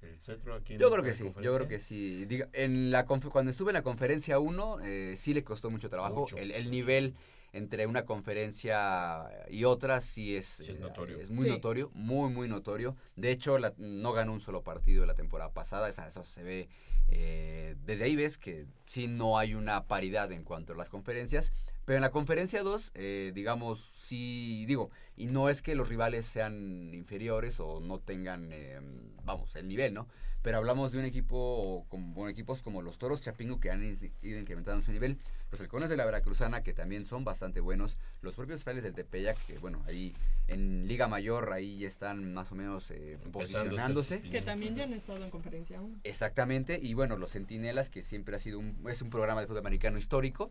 el 0.00 0.18
cetro 0.18 0.54
aquí 0.54 0.74
en 0.74 0.80
Yo 0.80 0.90
creo 0.90 1.04
que 1.04 1.14
sí, 1.14 1.32
yo 1.40 1.54
creo 1.54 1.68
que 1.68 1.78
sí. 1.80 2.24
Diga, 2.26 2.48
en 2.52 2.90
la 2.90 3.04
cuando 3.06 3.50
estuve 3.50 3.70
en 3.70 3.74
la 3.74 3.82
conferencia 3.82 4.40
1, 4.40 4.80
eh, 4.82 5.14
sí 5.16 5.34
le 5.34 5.44
costó 5.44 5.70
mucho 5.70 5.88
trabajo. 5.88 6.20
Mucho. 6.22 6.36
El, 6.36 6.50
el 6.50 6.70
nivel 6.72 7.14
entre 7.52 7.86
una 7.86 8.04
conferencia 8.04 9.28
y 9.50 9.64
otra 9.64 10.00
sí 10.00 10.36
es, 10.36 10.46
Sí 10.46 10.70
es 10.70 10.76
eh, 10.76 10.80
notorio. 10.80 11.18
es 11.18 11.30
muy 11.30 11.44
Sí. 11.44 11.48
notorio, 11.48 11.90
muy, 11.94 12.30
muy 12.30 12.48
notorio. 12.48 12.96
De 13.16 13.30
hecho, 13.30 13.58
la- 13.58 13.74
no 13.76 14.12
ganó 14.12 14.32
un 14.32 14.40
solo 14.40 14.62
partido 14.62 15.04
la 15.06 15.14
temporada 15.14 15.52
pasada, 15.52 15.88
esa- 15.88 16.06
eso 16.06 16.24
se 16.24 16.42
ve. 16.42 16.68
eh, 17.14 17.74
desde 17.84 18.04
ahí 18.04 18.16
ves 18.16 18.38
que 18.38 18.64
sí 18.86 19.06
no 19.06 19.36
hay 19.36 19.54
una 19.54 19.86
paridad 19.86 20.32
en 20.32 20.44
cuanto 20.44 20.72
a 20.72 20.76
las 20.76 20.88
conferencias. 20.88 21.52
Pero 21.84 21.96
en 21.96 22.02
la 22.02 22.10
conferencia 22.10 22.62
2, 22.62 22.90
eh, 22.94 23.32
digamos, 23.34 23.90
sí, 24.00 24.64
digo, 24.66 24.88
y 25.16 25.26
no 25.26 25.48
es 25.50 25.60
que 25.62 25.74
los 25.74 25.88
rivales 25.88 26.24
sean 26.24 26.94
inferiores 26.94 27.58
o 27.60 27.80
no 27.80 27.98
tengan, 27.98 28.50
eh, 28.52 28.80
vamos, 29.24 29.56
el 29.56 29.66
nivel, 29.68 29.92
¿no? 29.92 30.06
Pero 30.42 30.58
hablamos 30.58 30.92
de 30.92 31.00
un 31.00 31.04
equipo, 31.04 31.84
como, 31.90 32.14
bueno, 32.14 32.30
equipos 32.30 32.62
como 32.62 32.80
los 32.82 32.98
Toros 32.98 33.20
Chapingo 33.20 33.60
que 33.60 33.70
han 33.70 33.82
ido 34.22 34.38
incrementando 34.38 34.82
su 34.82 34.92
nivel, 34.92 35.18
los 35.52 35.60
halcones 35.60 35.90
de 35.90 35.96
la 35.96 36.04
Veracruzana 36.04 36.62
que 36.62 36.72
también 36.72 37.04
son 37.04 37.24
bastante 37.24 37.60
buenos, 37.60 37.98
los 38.22 38.34
propios 38.34 38.62
frailes 38.64 38.82
del 38.84 38.94
Tepeyac 38.94 39.36
que, 39.46 39.58
bueno, 39.58 39.82
ahí 39.86 40.14
en 40.48 40.88
Liga 40.88 41.06
Mayor 41.08 41.52
ahí 41.52 41.78
ya 41.78 41.88
están 41.88 42.32
más 42.34 42.50
o 42.50 42.54
menos 42.54 42.90
eh, 42.90 43.18
posicionándose. 43.30 44.22
Que 44.22 44.40
también 44.42 44.74
ya 44.74 44.84
han 44.84 44.92
estado 44.94 45.22
en 45.24 45.30
conferencia 45.30 45.80
1. 45.80 46.00
Exactamente, 46.04 46.80
y 46.82 46.94
bueno, 46.94 47.16
los 47.16 47.30
Centinelas, 47.32 47.90
que 47.90 48.02
siempre 48.02 48.34
ha 48.34 48.38
sido 48.38 48.58
un, 48.58 48.82
es 48.90 49.02
un 49.02 49.10
programa 49.10 49.40
de 49.42 49.46
fútbol 49.46 49.60
americano 49.60 49.98
histórico. 49.98 50.50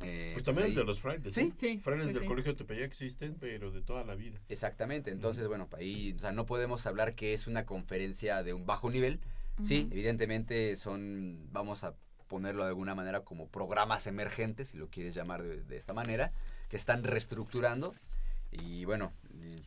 Eh, 0.00 0.30
Pues 0.34 0.44
también 0.44 0.66
ahí- 0.66 0.72
el 0.72 0.76
de 0.78 0.84
los 0.84 1.00
frailes. 1.00 1.34
Sí, 1.34 1.40
¿eh? 1.40 1.52
sí, 1.54 1.78
Frailes 1.78 2.08
sí, 2.08 2.12
del 2.14 2.22
sí. 2.22 2.28
Colegio 2.28 2.52
de 2.52 2.58
Tepeyac 2.58 2.84
existen, 2.84 3.36
pero 3.40 3.70
de 3.70 3.80
toda 3.82 4.04
la 4.04 4.14
vida. 4.14 4.38
Exactamente, 4.48 5.10
entonces, 5.10 5.46
bueno, 5.48 5.68
ahí, 5.76 6.14
o 6.16 6.20
sea, 6.20 6.32
no 6.32 6.46
podemos 6.46 6.86
hablar 6.86 7.14
que 7.14 7.32
es 7.32 7.46
una 7.46 7.64
conferencia 7.66 8.42
de 8.42 8.52
un 8.54 8.64
bajo 8.66 8.90
nivel. 8.90 9.20
Sí, 9.62 9.88
evidentemente 9.92 10.74
son, 10.74 11.46
vamos 11.52 11.84
a 11.84 11.94
ponerlo 12.28 12.64
de 12.64 12.70
alguna 12.70 12.94
manera 12.94 13.20
como 13.20 13.48
programas 13.48 14.06
emergentes, 14.06 14.68
si 14.68 14.78
lo 14.78 14.88
quieres 14.88 15.14
llamar 15.14 15.42
de, 15.42 15.62
de 15.62 15.76
esta 15.76 15.92
manera, 15.92 16.32
que 16.68 16.76
están 16.76 17.04
reestructurando. 17.04 17.94
Y 18.50 18.84
bueno, 18.84 19.12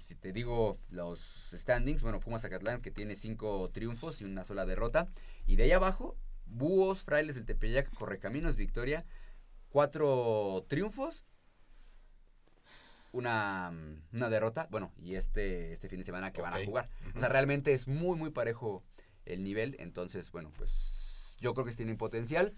si 0.05 0.15
te 0.15 0.31
digo 0.31 0.77
los 0.89 1.51
standings, 1.53 2.01
bueno, 2.01 2.19
Pumas 2.19 2.41
Zacatlán 2.41 2.81
que 2.81 2.91
tiene 2.91 3.15
cinco 3.15 3.69
triunfos 3.73 4.21
y 4.21 4.25
una 4.25 4.45
sola 4.45 4.65
derrota. 4.65 5.07
Y 5.45 5.57
de 5.57 5.63
ahí 5.63 5.71
abajo, 5.71 6.15
Búhos, 6.45 7.03
Frailes 7.03 7.35
del 7.35 7.45
Tepeyac, 7.45 7.93
Correcaminos, 7.95 8.55
Victoria, 8.55 9.05
cuatro 9.69 10.65
triunfos, 10.69 11.25
una, 13.11 13.73
una 14.13 14.29
derrota, 14.29 14.67
bueno, 14.69 14.91
y 14.97 15.15
este, 15.15 15.73
este 15.73 15.89
fin 15.89 15.99
de 15.99 16.05
semana 16.05 16.31
que 16.31 16.41
van 16.41 16.53
a 16.53 16.63
jugar. 16.63 16.89
O 17.15 17.19
sea, 17.19 17.29
realmente 17.29 17.73
es 17.73 17.87
muy, 17.87 18.17
muy 18.17 18.29
parejo 18.29 18.83
el 19.25 19.43
nivel. 19.43 19.75
Entonces, 19.79 20.31
bueno, 20.31 20.51
pues 20.57 20.71
yo 21.39 21.53
creo 21.53 21.65
que 21.65 21.73
tienen 21.73 21.97
potencial. 21.97 22.53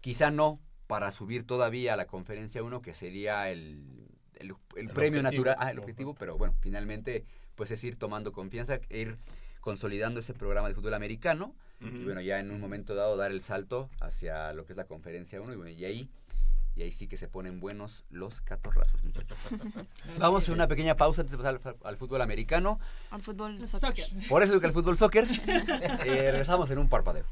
Quizá 0.00 0.30
no 0.30 0.60
para 0.86 1.10
subir 1.12 1.46
todavía 1.46 1.94
a 1.94 1.96
la 1.96 2.06
conferencia 2.06 2.62
1, 2.62 2.82
que 2.82 2.94
sería 2.94 3.50
el, 3.50 4.08
el, 4.34 4.54
el 4.76 4.88
El 4.88 4.90
premio 4.90 5.20
objetivo. 5.20 5.22
natural, 5.22 5.56
ah, 5.58 5.70
el 5.70 5.78
objetivo, 5.78 6.14
pero 6.14 6.36
bueno, 6.36 6.54
finalmente, 6.60 7.24
pues 7.54 7.70
es 7.70 7.82
ir 7.84 7.96
tomando 7.96 8.32
confianza, 8.32 8.80
e 8.90 9.00
ir 9.00 9.18
consolidando 9.60 10.20
ese 10.20 10.34
programa 10.34 10.68
de 10.68 10.74
fútbol 10.74 10.92
americano 10.92 11.54
y 11.80 12.04
bueno, 12.04 12.20
ya 12.20 12.38
en 12.38 12.50
un 12.50 12.60
momento 12.60 12.94
dado 12.94 13.16
dar 13.16 13.30
el 13.30 13.40
salto 13.40 13.88
hacia 14.00 14.52
lo 14.52 14.66
que 14.66 14.74
es 14.74 14.76
la 14.76 14.84
conferencia 14.84 15.40
1 15.40 15.52
y 15.54 15.56
bueno, 15.56 15.70
y 15.70 15.84
ahí 15.86 16.10
y 16.76 16.82
ahí 16.82 16.92
sí 16.92 17.06
que 17.06 17.16
se 17.16 17.28
ponen 17.28 17.60
buenos 17.60 18.04
los 18.10 18.40
catorrazos, 18.40 19.04
muchachos. 19.04 19.38
Vamos 20.18 20.42
a 20.42 20.44
hacer 20.44 20.54
una 20.54 20.66
pequeña 20.66 20.96
pausa 20.96 21.22
antes 21.22 21.32
de 21.32 21.38
pasar 21.38 21.60
al, 21.64 21.76
al 21.84 21.96
fútbol 21.96 22.20
americano. 22.20 22.80
Al 23.10 23.22
fútbol 23.22 23.64
Soccer. 23.64 24.06
Por 24.28 24.42
eso 24.42 24.52
digo 24.52 24.60
que 24.60 24.66
el 24.66 24.72
fútbol 24.72 24.96
soccer. 24.96 25.28
Eh, 26.04 26.30
regresamos 26.30 26.70
en 26.70 26.78
un 26.78 26.88
parpadeo. 26.88 27.24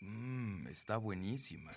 Mmm, 0.00 0.66
está 0.68 0.96
buenísima. 0.96 1.70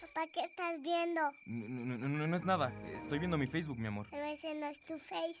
Papá, 0.00 0.26
¿qué 0.32 0.40
estás 0.40 0.82
viendo? 0.82 1.20
No, 1.46 1.68
no, 1.68 1.98
no, 1.98 2.08
no, 2.08 2.26
no 2.26 2.36
es 2.36 2.44
nada. 2.44 2.72
Estoy 2.98 3.18
viendo 3.18 3.38
mi 3.38 3.46
Facebook, 3.46 3.78
mi 3.78 3.86
amor. 3.86 4.06
Pero 4.10 4.24
ese 4.24 4.54
no 4.54 4.66
es 4.66 4.80
tu 4.80 4.98
face. 4.98 5.40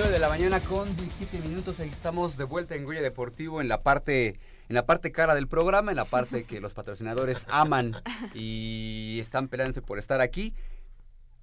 De 0.09 0.19
la 0.19 0.27
mañana 0.27 0.59
con 0.59 0.93
17 0.97 1.39
minutos. 1.39 1.79
Ahí 1.79 1.87
estamos 1.87 2.35
de 2.35 2.43
vuelta 2.43 2.75
en 2.75 2.83
Goya 2.83 3.01
Deportivo 3.01 3.61
en 3.61 3.69
la 3.69 3.83
parte 3.83 4.39
en 4.67 4.75
la 4.75 4.85
parte 4.85 5.11
cara 5.13 5.33
del 5.33 5.47
programa, 5.47 5.91
en 5.91 5.97
la 5.97 6.03
parte 6.03 6.43
que 6.43 6.59
los 6.59 6.73
patrocinadores 6.73 7.45
aman 7.49 7.95
y 8.33 9.17
están 9.21 9.47
peleándose 9.47 9.81
por 9.81 9.99
estar 9.99 10.19
aquí. 10.19 10.53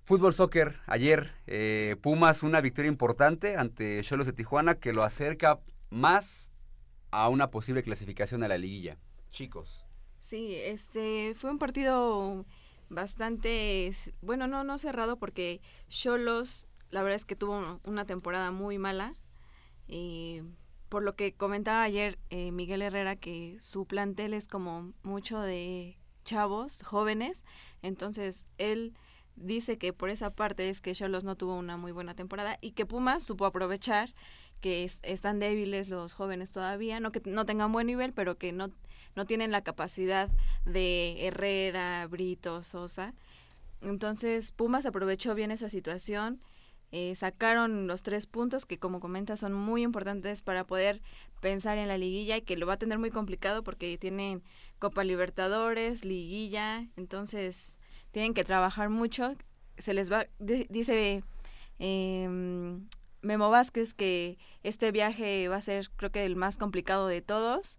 Fútbol 0.04 0.34
soccer, 0.34 0.78
ayer 0.86 1.32
eh, 1.46 1.96
Pumas 2.02 2.42
una 2.42 2.60
victoria 2.60 2.88
importante 2.88 3.56
ante 3.56 4.02
Cholos 4.02 4.26
de 4.26 4.34
Tijuana 4.34 4.74
que 4.74 4.92
lo 4.92 5.04
acerca 5.04 5.60
más 5.88 6.52
a 7.10 7.28
una 7.28 7.50
posible 7.50 7.82
clasificación 7.82 8.42
a 8.42 8.48
la 8.48 8.58
liguilla. 8.58 8.98
Chicos. 9.30 9.86
Sí, 10.18 10.54
este 10.56 11.34
fue 11.34 11.50
un 11.50 11.58
partido 11.58 12.44
bastante, 12.90 13.90
bueno, 14.20 14.46
no, 14.46 14.64
no 14.64 14.78
cerrado 14.78 15.16
porque 15.16 15.62
Cholos, 15.88 16.68
la 16.90 17.02
verdad 17.02 17.16
es 17.16 17.24
que 17.24 17.36
tuvo 17.36 17.80
una 17.84 18.04
temporada 18.06 18.50
muy 18.50 18.78
mala. 18.78 19.14
Y 19.88 20.42
por 20.88 21.02
lo 21.02 21.14
que 21.16 21.34
comentaba 21.34 21.82
ayer 21.82 22.18
eh, 22.30 22.52
Miguel 22.52 22.82
Herrera, 22.82 23.16
que 23.16 23.56
su 23.60 23.86
plantel 23.86 24.34
es 24.34 24.48
como 24.48 24.92
mucho 25.02 25.40
de 25.40 25.98
chavos, 26.24 26.82
jóvenes. 26.82 27.44
Entonces, 27.82 28.46
él 28.58 28.94
dice 29.36 29.78
que 29.78 29.92
por 29.92 30.10
esa 30.10 30.30
parte 30.30 30.68
es 30.68 30.80
que 30.80 30.94
Cholos 30.94 31.24
no 31.24 31.36
tuvo 31.36 31.56
una 31.56 31.76
muy 31.76 31.92
buena 31.92 32.14
temporada 32.14 32.58
y 32.60 32.72
que 32.72 32.86
Pumas 32.86 33.22
supo 33.22 33.46
aprovechar 33.46 34.14
que 34.60 34.84
es- 34.84 35.00
están 35.02 35.38
débiles 35.38 35.88
los 35.88 36.12
jóvenes 36.12 36.50
todavía, 36.50 37.00
no 37.00 37.12
que 37.12 37.22
no 37.24 37.46
tengan 37.46 37.72
buen 37.72 37.86
nivel, 37.86 38.12
pero 38.12 38.36
que 38.36 38.52
no, 38.52 38.70
no 39.16 39.24
tienen 39.26 39.50
la 39.52 39.62
capacidad 39.62 40.28
de 40.66 41.26
Herrera, 41.26 42.06
Brito, 42.08 42.62
Sosa. 42.62 43.14
Entonces 43.82 44.52
Pumas 44.52 44.86
aprovechó 44.86 45.34
bien 45.34 45.50
esa 45.50 45.68
situación, 45.68 46.40
eh, 46.92 47.14
sacaron 47.14 47.86
los 47.86 48.02
tres 48.02 48.26
puntos 48.26 48.66
que 48.66 48.78
como 48.78 49.00
comenta 49.00 49.36
son 49.36 49.52
muy 49.52 49.82
importantes 49.82 50.42
para 50.42 50.64
poder 50.66 51.00
pensar 51.40 51.78
en 51.78 51.88
la 51.88 51.98
liguilla 51.98 52.36
y 52.36 52.42
que 52.42 52.56
lo 52.56 52.66
va 52.66 52.74
a 52.74 52.78
tener 52.78 52.98
muy 52.98 53.10
complicado 53.10 53.62
porque 53.62 53.96
tienen 53.98 54.42
Copa 54.78 55.04
Libertadores, 55.04 56.04
liguilla, 56.04 56.86
entonces 56.96 57.78
tienen 58.10 58.34
que 58.34 58.44
trabajar 58.44 58.88
mucho. 58.90 59.36
Se 59.78 59.94
les 59.94 60.10
va, 60.12 60.26
di- 60.38 60.66
dice 60.68 61.22
em, 61.78 62.86
Memo 63.22 63.50
Vázquez 63.50 63.94
que 63.94 64.38
este 64.62 64.92
viaje 64.92 65.48
va 65.48 65.56
a 65.56 65.60
ser 65.60 65.90
creo 65.96 66.10
que 66.10 66.24
el 66.24 66.36
más 66.36 66.56
complicado 66.58 67.06
de 67.06 67.22
todos, 67.22 67.78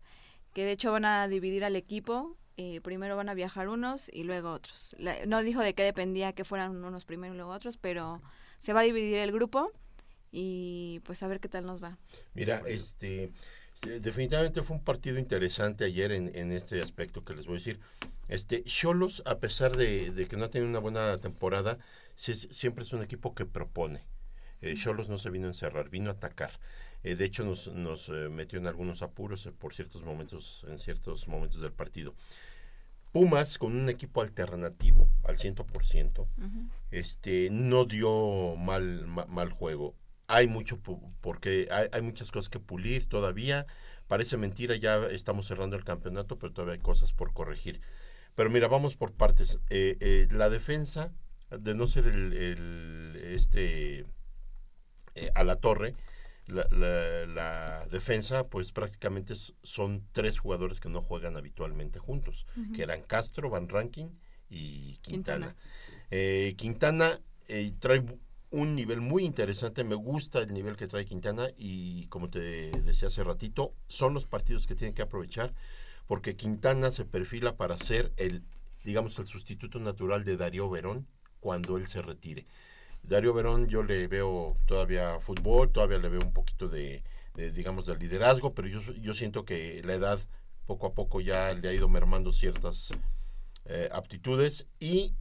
que 0.53 0.63
de 0.65 0.71
hecho 0.71 0.91
van 0.91 1.05
a 1.05 1.27
dividir 1.27 1.63
al 1.63 1.75
equipo, 1.75 2.37
eh, 2.57 2.81
primero 2.81 3.15
van 3.15 3.29
a 3.29 3.33
viajar 3.33 3.69
unos 3.69 4.09
y 4.13 4.23
luego 4.23 4.51
otros. 4.51 4.95
La- 4.99 5.25
no 5.25 5.41
dijo 5.43 5.61
de 5.61 5.73
qué 5.73 5.83
dependía 5.83 6.33
que 6.33 6.45
fueran 6.45 6.83
unos 6.83 7.05
primero 7.05 7.33
y 7.33 7.37
luego 7.37 7.51
otros, 7.51 7.77
pero 7.77 8.21
se 8.61 8.73
va 8.73 8.81
a 8.81 8.83
dividir 8.83 9.15
el 9.15 9.31
grupo 9.31 9.71
y 10.31 11.01
pues 11.03 11.23
a 11.23 11.27
ver 11.27 11.39
qué 11.39 11.49
tal 11.49 11.65
nos 11.65 11.83
va. 11.83 11.97
Mira, 12.35 12.61
este, 12.67 13.31
definitivamente 13.99 14.61
fue 14.61 14.77
un 14.77 14.83
partido 14.83 15.17
interesante 15.17 15.83
ayer 15.83 16.11
en, 16.11 16.33
en 16.35 16.51
este 16.51 16.79
aspecto 16.79 17.25
que 17.25 17.33
les 17.33 17.47
voy 17.47 17.55
a 17.55 17.57
decir. 17.57 17.79
Este, 18.27 18.63
Cholos, 18.63 19.23
a 19.25 19.39
pesar 19.39 19.75
de, 19.75 20.11
de 20.11 20.27
que 20.27 20.37
no 20.37 20.45
ha 20.45 20.51
tenido 20.51 20.69
una 20.69 20.79
buena 20.79 21.19
temporada, 21.19 21.79
sí 22.15 22.35
siempre 22.35 22.83
es 22.83 22.93
un 22.93 23.01
equipo 23.01 23.33
que 23.33 23.47
propone. 23.47 24.03
Eh, 24.61 24.75
Cholos 24.75 25.09
no 25.09 25.17
se 25.17 25.31
vino 25.31 25.47
a 25.47 25.49
encerrar, 25.49 25.89
vino 25.89 26.11
a 26.11 26.13
atacar. 26.13 26.59
Eh, 27.03 27.15
de 27.15 27.25
hecho, 27.25 27.43
nos, 27.43 27.67
nos 27.73 28.09
eh, 28.09 28.29
metió 28.29 28.59
en 28.59 28.67
algunos 28.67 29.01
apuros 29.01 29.47
eh, 29.47 29.51
por 29.51 29.73
ciertos 29.73 30.03
momentos, 30.03 30.67
en 30.69 30.77
ciertos 30.77 31.27
momentos 31.27 31.59
del 31.61 31.71
partido. 31.71 32.13
Pumas, 33.11 33.57
con 33.57 33.75
un 33.75 33.89
equipo 33.89 34.21
alternativo 34.21 35.09
al 35.23 35.37
100%, 35.37 36.27
este, 36.91 37.49
no 37.51 37.85
dio 37.85 38.55
mal, 38.55 39.05
ma- 39.07 39.25
mal 39.25 39.49
juego. 39.51 39.95
Hay 40.27 40.47
mucho, 40.47 40.79
porque 41.21 41.67
hay, 41.71 41.87
hay 41.91 42.01
muchas 42.01 42.31
cosas 42.31 42.49
que 42.49 42.59
pulir 42.59 43.07
todavía. 43.07 43.65
Parece 44.07 44.37
mentira, 44.37 44.75
ya 44.77 45.05
estamos 45.07 45.45
cerrando 45.47 45.75
el 45.75 45.83
campeonato, 45.83 46.37
pero 46.39 46.53
todavía 46.53 46.75
hay 46.75 46.79
cosas 46.79 47.11
por 47.13 47.33
corregir. 47.33 47.81
Pero 48.35 48.49
mira, 48.49 48.67
vamos 48.69 48.95
por 48.95 49.11
partes. 49.13 49.59
Eh, 49.69 49.97
eh, 49.99 50.27
la 50.31 50.49
defensa, 50.49 51.11
de 51.49 51.75
no 51.75 51.87
ser 51.87 52.07
el, 52.07 52.31
el- 52.33 53.21
este 53.35 54.05
eh, 55.15 55.31
a 55.35 55.43
la 55.43 55.57
torre, 55.57 55.95
la, 56.47 56.67
la- 56.71 57.25
la 57.25 57.87
defensa, 57.89 58.43
pues 58.45 58.71
prácticamente 58.71 59.35
son 59.63 60.03
tres 60.11 60.39
jugadores 60.39 60.79
que 60.79 60.89
no 60.89 61.01
juegan 61.01 61.37
habitualmente 61.37 61.99
juntos, 61.99 62.45
que 62.73 62.83
eran 62.83 63.01
Castro, 63.03 63.49
Van 63.49 63.69
Ranking 63.69 64.07
y 64.49 64.97
Quintana. 65.01 65.47
Quintana. 65.47 65.55
Eh, 66.11 66.55
Quintana 66.57 67.19
eh, 67.47 67.71
trae 67.79 68.03
un 68.49 68.75
nivel 68.75 68.99
muy 68.99 69.23
interesante, 69.23 69.83
me 69.85 69.95
gusta 69.95 70.39
el 70.39 70.53
nivel 70.53 70.75
que 70.75 70.87
trae 70.87 71.05
Quintana 71.05 71.47
y 71.57 72.07
como 72.07 72.29
te 72.29 72.71
decía 72.81 73.07
hace 73.07 73.23
ratito, 73.23 73.73
son 73.87 74.13
los 74.13 74.25
partidos 74.25 74.67
que 74.67 74.75
tienen 74.75 74.93
que 74.93 75.01
aprovechar 75.03 75.53
porque 76.05 76.35
Quintana 76.35 76.91
se 76.91 77.05
perfila 77.05 77.55
para 77.55 77.77
ser 77.77 78.11
el, 78.17 78.43
digamos, 78.83 79.17
el 79.19 79.27
sustituto 79.27 79.79
natural 79.79 80.25
de 80.25 80.35
Darío 80.35 80.69
Verón 80.69 81.07
cuando 81.39 81.77
él 81.77 81.87
se 81.87 82.01
retire. 82.01 82.45
Darío 83.03 83.33
Verón 83.33 83.67
yo 83.67 83.83
le 83.83 84.07
veo 84.07 84.57
todavía 84.65 85.19
fútbol, 85.19 85.71
todavía 85.71 85.97
le 85.97 86.09
veo 86.09 86.21
un 86.23 86.33
poquito 86.33 86.67
de, 86.67 87.03
de, 87.35 87.51
digamos, 87.51 87.85
del 87.85 87.99
liderazgo, 87.99 88.53
pero 88.53 88.67
yo, 88.67 88.81
yo 88.93 89.13
siento 89.13 89.45
que 89.45 89.81
la 89.83 89.93
edad 89.93 90.19
poco 90.65 90.87
a 90.87 90.93
poco 90.93 91.21
ya 91.21 91.53
le 91.53 91.67
ha 91.69 91.73
ido 91.73 91.89
mermando 91.89 92.31
ciertas 92.31 92.91
eh, 93.65 93.89
aptitudes 93.91 94.67
y 94.79 95.13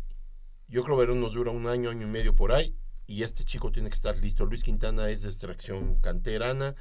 yo 0.68 0.84
creo 0.84 0.96
Verón 0.96 1.20
nos 1.20 1.34
dura 1.34 1.50
un 1.50 1.66
año, 1.66 1.90
año 1.90 2.06
y 2.06 2.10
medio 2.10 2.34
por 2.34 2.52
ahí 2.52 2.76
y 3.06 3.24
este 3.24 3.44
chico 3.44 3.72
tiene 3.72 3.90
que 3.90 3.96
estar 3.96 4.16
listo. 4.18 4.46
Luis 4.46 4.62
Quintana 4.62 5.10
es 5.10 5.22
de 5.22 5.28
extracción 5.28 5.96
canterana, 6.00 6.76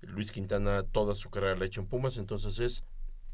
Luis 0.00 0.30
Quintana 0.30 0.84
toda 0.84 1.14
su 1.14 1.30
carrera 1.30 1.56
la 1.56 1.64
ha 1.64 1.66
hecho 1.66 1.80
en 1.80 1.88
Pumas, 1.88 2.16
entonces 2.16 2.58
es 2.60 2.84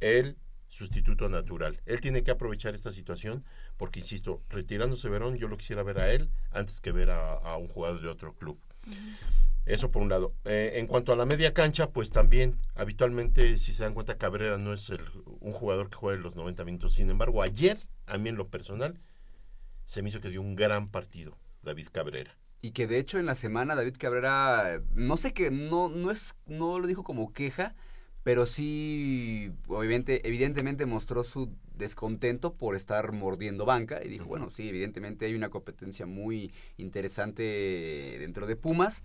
el 0.01 0.39
sustituto 0.69 1.29
natural. 1.29 1.81
Él 1.87 2.01
tiene 2.01 2.23
que 2.23 2.31
aprovechar 2.31 2.75
esta 2.75 2.93
situación 2.93 3.45
porque, 3.77 4.01
insisto, 4.01 4.43
retirándose 4.51 5.09
Verón, 5.09 5.37
yo 5.37 5.49
lo 5.49 5.57
quisiera 5.57 5.83
ver 5.83 5.99
a 6.01 6.11
él 6.13 6.31
antes 6.51 6.81
que 6.81 6.93
ver 6.93 7.11
a, 7.11 7.33
a 7.35 7.57
un 7.57 7.69
jugador 7.69 8.01
de 8.03 8.09
otro 8.09 8.35
club. 8.35 8.59
Eso 9.67 9.91
por 9.91 10.03
un 10.03 10.09
lado. 10.09 10.33
Eh, 10.45 10.73
en 10.77 10.87
cuanto 10.87 11.13
a 11.13 11.17
la 11.17 11.27
media 11.27 11.53
cancha, 11.53 11.91
pues 11.91 12.11
también, 12.11 12.57
habitualmente, 12.75 13.59
si 13.59 13.73
se 13.75 13.83
dan 13.83 13.93
cuenta, 13.93 14.17
Cabrera 14.17 14.57
no 14.57 14.73
es 14.73 14.89
el- 14.89 15.01
un 15.41 15.53
jugador 15.53 15.91
que 15.91 15.97
juega 15.97 16.19
los 16.21 16.37
90 16.37 16.65
minutos. 16.65 16.95
Sin 16.95 17.11
embargo, 17.11 17.43
ayer, 17.43 17.79
a 18.07 18.17
mí 18.17 18.31
en 18.31 18.37
lo 18.37 18.49
personal, 18.49 18.99
se 19.85 20.03
me 20.03 20.09
hizo 20.09 20.21
que 20.21 20.31
dio 20.31 20.41
un 20.41 20.57
gran 20.57 20.89
partido 20.89 21.37
David 21.63 21.89
Cabrera. 21.93 22.37
Y 22.63 22.71
que 22.71 22.87
de 22.87 22.99
hecho 22.99 23.19
en 23.19 23.27
la 23.27 23.35
semana 23.35 23.75
David 23.75 23.97
Cabrera, 23.99 24.81
no 24.95 25.17
sé 25.17 25.33
qué, 25.33 25.51
no, 25.51 25.89
no 25.91 26.11
es, 26.11 26.35
no 26.47 26.79
lo 26.79 26.87
dijo 26.87 27.05
como 27.05 27.33
queja, 27.33 27.75
pero 28.29 28.45
sí, 28.45 29.51
obviamente, 29.69 30.29
evidentemente 30.29 30.85
mostró 30.85 31.25
su 31.25 31.49
descontento 31.75 32.53
por 32.53 32.77
estar 32.77 33.13
mordiendo 33.13 33.65
banca 33.65 34.05
y 34.05 34.09
dijo, 34.09 34.27
bueno, 34.27 34.51
sí, 34.51 34.69
evidentemente 34.69 35.25
hay 35.25 35.35
una 35.35 35.49
competencia 35.49 36.05
muy 36.05 36.53
interesante 36.77 37.43
dentro 38.19 38.47
de 38.47 38.55
Pumas. 38.55 39.03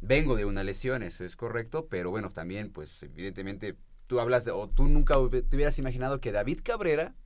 Vengo 0.00 0.36
de 0.36 0.44
una 0.44 0.62
lesión, 0.62 1.02
eso 1.02 1.24
es 1.24 1.34
correcto, 1.34 1.88
pero 1.90 2.12
bueno, 2.12 2.28
también, 2.28 2.70
pues, 2.70 3.02
evidentemente, 3.02 3.74
tú 4.06 4.20
hablas 4.20 4.44
de, 4.44 4.52
o 4.52 4.68
tú 4.68 4.86
nunca 4.86 5.14
te 5.16 5.56
hubieras 5.56 5.76
imaginado 5.80 6.20
que 6.20 6.30
David 6.30 6.60
Cabrera, 6.62 7.16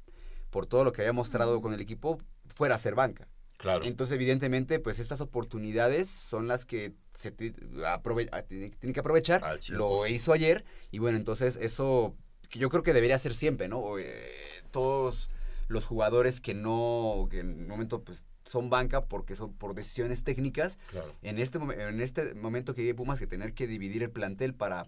por 0.49 0.65
todo 0.65 0.83
lo 0.83 0.93
que 0.93 1.03
había 1.03 1.12
mostrado 1.12 1.61
con 1.61 1.75
el 1.75 1.81
equipo, 1.83 2.16
fuera 2.47 2.77
a 2.77 2.79
ser 2.79 2.95
banca. 2.95 3.29
Claro. 3.59 3.85
Entonces, 3.85 4.15
evidentemente, 4.15 4.79
pues 4.79 4.99
estas 4.99 5.21
oportunidades 5.21 6.09
son 6.09 6.49
las 6.49 6.65
que 6.65 6.95
se 7.15 7.31
ti- 7.31 7.53
aprove- 7.86 8.28
a- 8.32 8.43
tiene, 8.43 8.70
tiene 8.70 8.93
que 8.93 9.01
aprovechar. 9.01 9.43
Lo 9.78 10.07
hizo 10.07 10.32
ayer 10.32 10.65
y 10.91 10.99
bueno, 10.99 11.16
entonces 11.16 11.57
eso 11.57 12.16
que 12.51 12.59
yo 12.59 12.69
creo 12.70 12.82
que 12.82 12.93
debería 12.93 13.19
ser 13.19 13.35
siempre, 13.35 13.69
¿no? 13.69 13.99
Eh, 13.99 14.32
todos 14.70 15.31
los 15.69 15.86
jugadores 15.86 16.41
que 16.41 16.55
no, 16.55 17.27
que 17.31 17.41
en 17.41 17.62
un 17.62 17.69
momento 17.69 18.03
pues 18.05 18.27
son 18.45 18.69
banca 18.69 19.07
porque 19.07 19.35
son 19.36 19.55
por 19.55 19.74
decisiones 19.74 20.23
técnicas. 20.24 20.78
Claro. 20.91 21.09
En 21.23 21.39
este 21.39 21.59
en 21.59 22.01
este 22.01 22.35
momento 22.35 22.74
que 22.74 22.82
llegue 22.82 22.95
Pumas 22.95 23.19
que 23.19 23.27
tener 23.27 23.55
que 23.55 23.66
dividir 23.66 24.03
el 24.03 24.11
plantel 24.11 24.55
para 24.55 24.85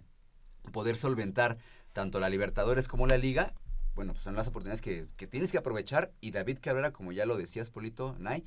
poder 0.73 0.97
solventar 0.97 1.57
tanto 1.93 2.21
la 2.21 2.29
Libertadores 2.29 2.89
como 2.89 3.07
la 3.07 3.17
Liga, 3.17 3.55
bueno, 3.95 4.13
pues 4.13 4.25
son 4.25 4.35
las 4.35 4.47
oportunidades 4.49 4.83
que, 4.83 5.07
que 5.17 5.27
tienes 5.27 5.51
que 5.51 5.57
aprovechar 5.59 6.13
y 6.21 6.33
David 6.33 6.59
Cabrera, 6.61 6.93
como 6.93 7.13
ya 7.13 7.25
lo 7.25 7.39
decías, 7.39 7.71
Polito, 7.71 8.15
Nay, 8.19 8.45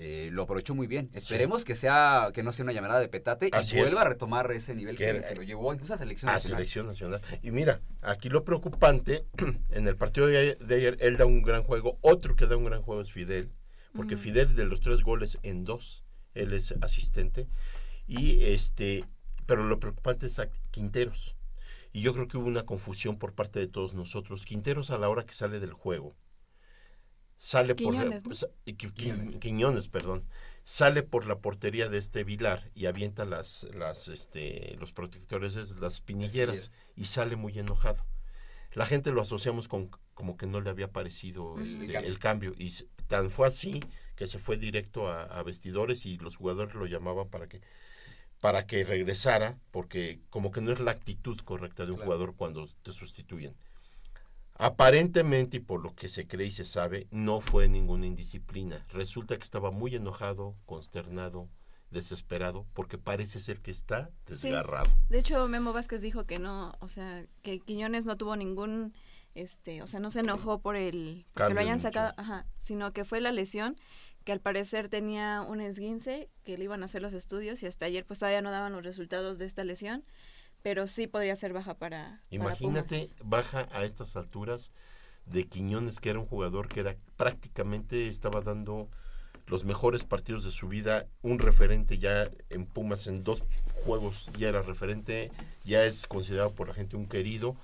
eh, 0.00 0.30
lo 0.32 0.44
aprovechó 0.44 0.74
muy 0.74 0.86
bien. 0.86 1.10
Esperemos 1.12 1.64
que 1.64 1.74
sea 1.74 2.30
que 2.32 2.42
no 2.42 2.52
sea 2.52 2.62
una 2.62 2.72
llamada 2.72 3.00
de 3.00 3.08
petate 3.08 3.50
Así 3.52 3.76
y 3.76 3.78
es. 3.80 3.84
vuelva 3.86 4.02
a 4.02 4.04
retomar 4.08 4.50
ese 4.52 4.74
nivel 4.74 4.96
que, 4.96 5.04
Que- 5.12 5.22
que 5.28 5.34
lo 5.34 5.42
llevó 5.42 5.72
incluso 5.74 5.94
a 5.94 5.98
selección 5.98 6.28
a 6.30 6.34
nacional. 6.34 6.56
selección 6.58 6.86
nacional. 6.86 7.20
Y 7.42 7.50
mira, 7.50 7.80
aquí 8.02 8.28
lo 8.28 8.44
preocupante, 8.44 9.26
en 9.70 9.88
el 9.88 9.96
partido 9.96 10.26
de 10.28 10.38
ayer, 10.38 10.58
de 10.58 10.74
ayer, 10.76 10.96
él 11.00 11.16
da 11.16 11.26
un 11.26 11.42
gran 11.42 11.62
juego, 11.62 11.98
otro 12.00 12.36
que 12.36 12.46
da 12.46 12.56
un 12.56 12.64
gran 12.64 12.82
juego 12.82 13.00
es 13.00 13.10
Fidel, 13.10 13.50
porque 13.92 14.14
Ujú. 14.14 14.24
Fidel 14.24 14.54
de 14.54 14.66
los 14.66 14.80
tres 14.80 15.02
goles 15.02 15.38
en 15.42 15.64
dos, 15.64 16.04
él 16.34 16.52
es 16.52 16.72
asistente, 16.80 17.48
y 18.06 18.44
este, 18.44 19.04
pero 19.46 19.64
lo 19.64 19.80
preocupante 19.80 20.26
es 20.26 20.38
a 20.38 20.48
Quinteros. 20.70 21.36
Y 21.92 22.02
yo 22.02 22.12
creo 22.12 22.28
que 22.28 22.36
hubo 22.36 22.46
una 22.46 22.64
confusión 22.66 23.18
por 23.18 23.34
parte 23.34 23.58
de 23.58 23.66
todos 23.66 23.94
nosotros. 23.94 24.44
Quinteros 24.44 24.90
a 24.90 24.98
la 24.98 25.08
hora 25.08 25.24
que 25.24 25.32
sale 25.34 25.58
del 25.58 25.72
juego, 25.72 26.14
sale 27.38 27.74
Quiñones, 27.76 28.22
por 28.24 28.30
¿no? 28.32 28.36
sa- 28.36 28.48
Qui- 28.66 28.92
Qui- 28.92 29.38
Quiñones, 29.38 29.88
perdón. 29.88 30.24
sale 30.64 31.02
por 31.02 31.26
la 31.26 31.38
portería 31.38 31.88
de 31.88 31.96
este 31.98 32.24
Vilar 32.24 32.70
y 32.74 32.86
avienta 32.86 33.24
las, 33.24 33.64
las, 33.74 34.08
este, 34.08 34.76
los 34.78 34.92
protectores, 34.92 35.56
es- 35.56 35.70
las 35.76 35.94
espinilleras, 35.94 36.70
y 36.94 37.06
sale 37.06 37.36
muy 37.36 37.58
enojado. 37.58 38.04
La 38.72 38.84
gente 38.84 39.10
lo 39.12 39.22
asociamos 39.22 39.66
con 39.66 39.90
como 40.12 40.36
que 40.36 40.46
no 40.46 40.60
le 40.60 40.68
había 40.68 40.92
parecido 40.92 41.58
este, 41.60 41.84
El 41.86 41.92
cambio. 41.92 42.10
el 42.10 42.18
cambio. 42.18 42.54
Y 42.58 42.70
tan 43.06 43.30
fue 43.30 43.46
así 43.48 43.80
que 44.16 44.26
se 44.26 44.38
fue 44.38 44.56
directo 44.58 45.08
a, 45.08 45.22
a 45.22 45.42
vestidores 45.42 46.04
y 46.04 46.18
los 46.18 46.36
jugadores 46.36 46.74
lo 46.74 46.84
llamaban 46.86 47.28
para 47.28 47.48
que 47.48 47.60
para 48.40 48.66
que 48.66 48.84
regresara, 48.84 49.58
porque 49.72 50.20
como 50.30 50.52
que 50.52 50.60
no 50.60 50.70
es 50.70 50.78
la 50.80 50.92
actitud 50.92 51.38
correcta 51.40 51.86
de 51.86 51.90
un 51.92 51.96
Claro. 51.96 52.04
jugador 52.12 52.36
cuando 52.36 52.68
te 52.82 52.92
sustituyen. 52.92 53.56
Aparentemente, 54.58 55.58
y 55.58 55.60
por 55.60 55.80
lo 55.80 55.94
que 55.94 56.08
se 56.08 56.26
cree 56.26 56.48
y 56.48 56.50
se 56.52 56.64
sabe, 56.64 57.06
no 57.12 57.40
fue 57.40 57.68
ninguna 57.68 58.06
indisciplina. 58.06 58.84
Resulta 58.90 59.36
que 59.38 59.44
estaba 59.44 59.70
muy 59.70 59.94
enojado, 59.94 60.56
consternado, 60.66 61.48
desesperado, 61.90 62.66
porque 62.74 62.98
parece 62.98 63.38
ser 63.40 63.60
que 63.60 63.70
está 63.70 64.10
Sí. 64.26 64.48
desgarrado. 64.48 64.90
De 65.08 65.20
hecho, 65.20 65.46
Memo 65.48 65.72
Vázquez 65.72 66.02
dijo 66.02 66.24
que 66.26 66.38
no, 66.40 66.74
o 66.80 66.88
sea, 66.88 67.24
que 67.42 67.60
Quiñones 67.60 68.04
no 68.04 68.16
tuvo 68.16 68.34
ningún, 68.34 68.94
este, 69.36 69.80
o 69.80 69.86
sea, 69.86 70.00
no 70.00 70.10
se 70.10 70.20
enojó 70.20 70.60
por 70.60 70.74
el, 70.76 71.24
Cambio 71.34 71.54
lo 71.54 71.60
hayan 71.60 71.78
sacado, 71.80 72.12
ajá, 72.16 72.44
sino 72.56 72.92
que 72.92 73.04
fue 73.04 73.20
la 73.20 73.32
lesión 73.32 73.76
que 74.24 74.32
al 74.32 74.40
parecer 74.40 74.90
tenía 74.90 75.40
un 75.48 75.62
esguince, 75.62 76.28
que 76.44 76.58
le 76.58 76.64
iban 76.64 76.82
a 76.82 76.84
hacer 76.86 77.00
los 77.00 77.14
estudios 77.14 77.62
y 77.62 77.66
hasta 77.66 77.86
ayer 77.86 78.04
pues 78.04 78.18
todavía 78.18 78.42
no 78.42 78.50
daban 78.50 78.72
los 78.72 78.82
resultados 78.84 79.38
de 79.38 79.46
esta 79.46 79.64
lesión, 79.64 80.04
pero 80.62 80.86
sí 80.86 81.06
podría 81.06 81.36
ser 81.36 81.52
baja 81.52 81.74
para, 81.74 82.20
para 82.20 82.20
Imagínate, 82.30 82.98
Pumas. 82.98 83.16
baja 83.24 83.68
a 83.72 83.84
estas 83.84 84.16
alturas 84.16 84.72
de 85.26 85.44
Quiñones, 85.44 86.00
que 86.00 86.10
era 86.10 86.18
un 86.18 86.26
jugador 86.26 86.68
que 86.68 86.80
era 86.80 86.96
prácticamente 87.16 88.08
estaba 88.08 88.40
dando 88.40 88.88
los 89.46 89.64
mejores 89.64 90.04
partidos 90.04 90.44
de 90.44 90.50
su 90.50 90.68
vida, 90.68 91.06
un 91.22 91.38
referente 91.38 91.98
ya 91.98 92.30
en 92.50 92.66
Pumas 92.66 93.06
en 93.06 93.24
dos 93.24 93.44
juegos 93.84 94.30
ya 94.36 94.48
era 94.48 94.62
referente, 94.62 95.30
ya 95.64 95.84
es 95.84 96.06
considerado 96.06 96.52
por 96.52 96.68
la 96.68 96.74
gente 96.74 96.96
un 96.96 97.06
querido, 97.06 97.56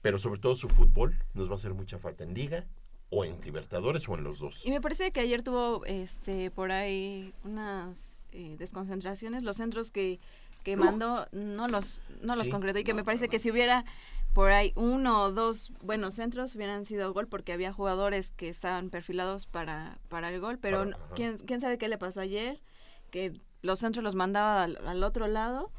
pero 0.00 0.18
sobre 0.18 0.40
todo 0.40 0.56
su 0.56 0.68
fútbol 0.68 1.16
nos 1.34 1.48
va 1.48 1.52
a 1.52 1.56
hacer 1.56 1.74
mucha 1.74 1.98
falta 1.98 2.24
en 2.24 2.34
Liga 2.34 2.66
o 3.10 3.24
en 3.24 3.40
Libertadores 3.42 4.08
o 4.08 4.14
en 4.14 4.24
los 4.24 4.38
dos. 4.38 4.64
Y 4.64 4.70
me 4.70 4.80
parece 4.80 5.12
que 5.12 5.20
ayer 5.20 5.42
tuvo 5.42 5.84
este 5.84 6.50
por 6.50 6.72
ahí 6.72 7.32
unas 7.44 8.22
eh, 8.32 8.56
desconcentraciones, 8.58 9.42
los 9.42 9.58
centros 9.58 9.90
que, 9.90 10.18
que 10.62 10.76
mandó 10.76 11.26
no 11.32 11.68
los 11.68 12.02
no 12.20 12.36
los 12.36 12.46
Sí. 12.46 12.50
concretó 12.50 12.78
y 12.78 12.84
que 12.84 12.94
me 12.94 13.04
parece 13.04 13.28
que 13.28 13.38
si 13.38 13.50
hubiera 13.50 13.84
por 14.32 14.50
ahí 14.50 14.72
uno 14.76 15.22
o 15.24 15.32
dos 15.32 15.72
buenos 15.82 16.14
centros 16.14 16.54
hubieran 16.56 16.84
sido 16.84 17.12
gol 17.12 17.28
porque 17.28 17.52
había 17.52 17.72
jugadores 17.72 18.30
que 18.30 18.48
estaban 18.48 18.88
perfilados 18.90 19.46
para, 19.46 19.98
para 20.08 20.30
el 20.30 20.40
gol, 20.40 20.58
pero. 20.58 20.86
¿quién, 21.14 21.36
quién 21.38 21.60
sabe 21.60 21.76
qué 21.76 21.88
le 21.88 21.98
pasó 21.98 22.20
ayer, 22.20 22.62
que 23.10 23.32
los 23.60 23.80
centros 23.80 24.02
los 24.02 24.14
mandaba 24.14 24.62
al, 24.64 24.78
al 24.86 25.02
otro 25.04 25.26
lado, 25.28 25.70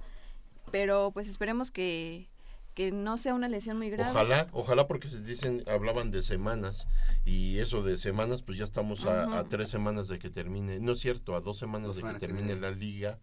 pero 0.72 1.12
pues 1.12 1.28
esperemos 1.28 1.72
que, 1.72 2.30
que 2.76 2.92
no 2.92 3.18
sea 3.18 3.34
una 3.34 3.48
lesión 3.50 3.78
muy 3.78 3.90
grave. 3.90 4.12
Ojalá, 4.12 4.48
ojalá 4.52 4.88
porque 4.88 5.10
se 5.10 5.22
dicen, 5.22 5.64
hablaban 5.68 6.12
de 6.12 6.22
semanas 6.22 6.88
y 7.26 7.58
eso 7.58 7.82
de 7.84 7.98
semanas, 7.98 8.44
pues 8.44 8.58
ya 8.58 8.64
estamos 8.64 9.06
a, 9.06 9.44
tres 9.50 9.70
semanas 9.70 10.08
de 10.08 10.20
que 10.20 10.30
termine, 10.30 10.80
no 10.80 10.94
es 10.94 11.00
cierto, 11.00 11.36
a 11.36 11.42
dos 11.42 11.58
semanas 11.58 11.96
Dos 11.96 11.98
de 11.98 12.04
que 12.04 12.20
termine 12.20 12.56
la 12.56 12.72
liga 12.72 13.20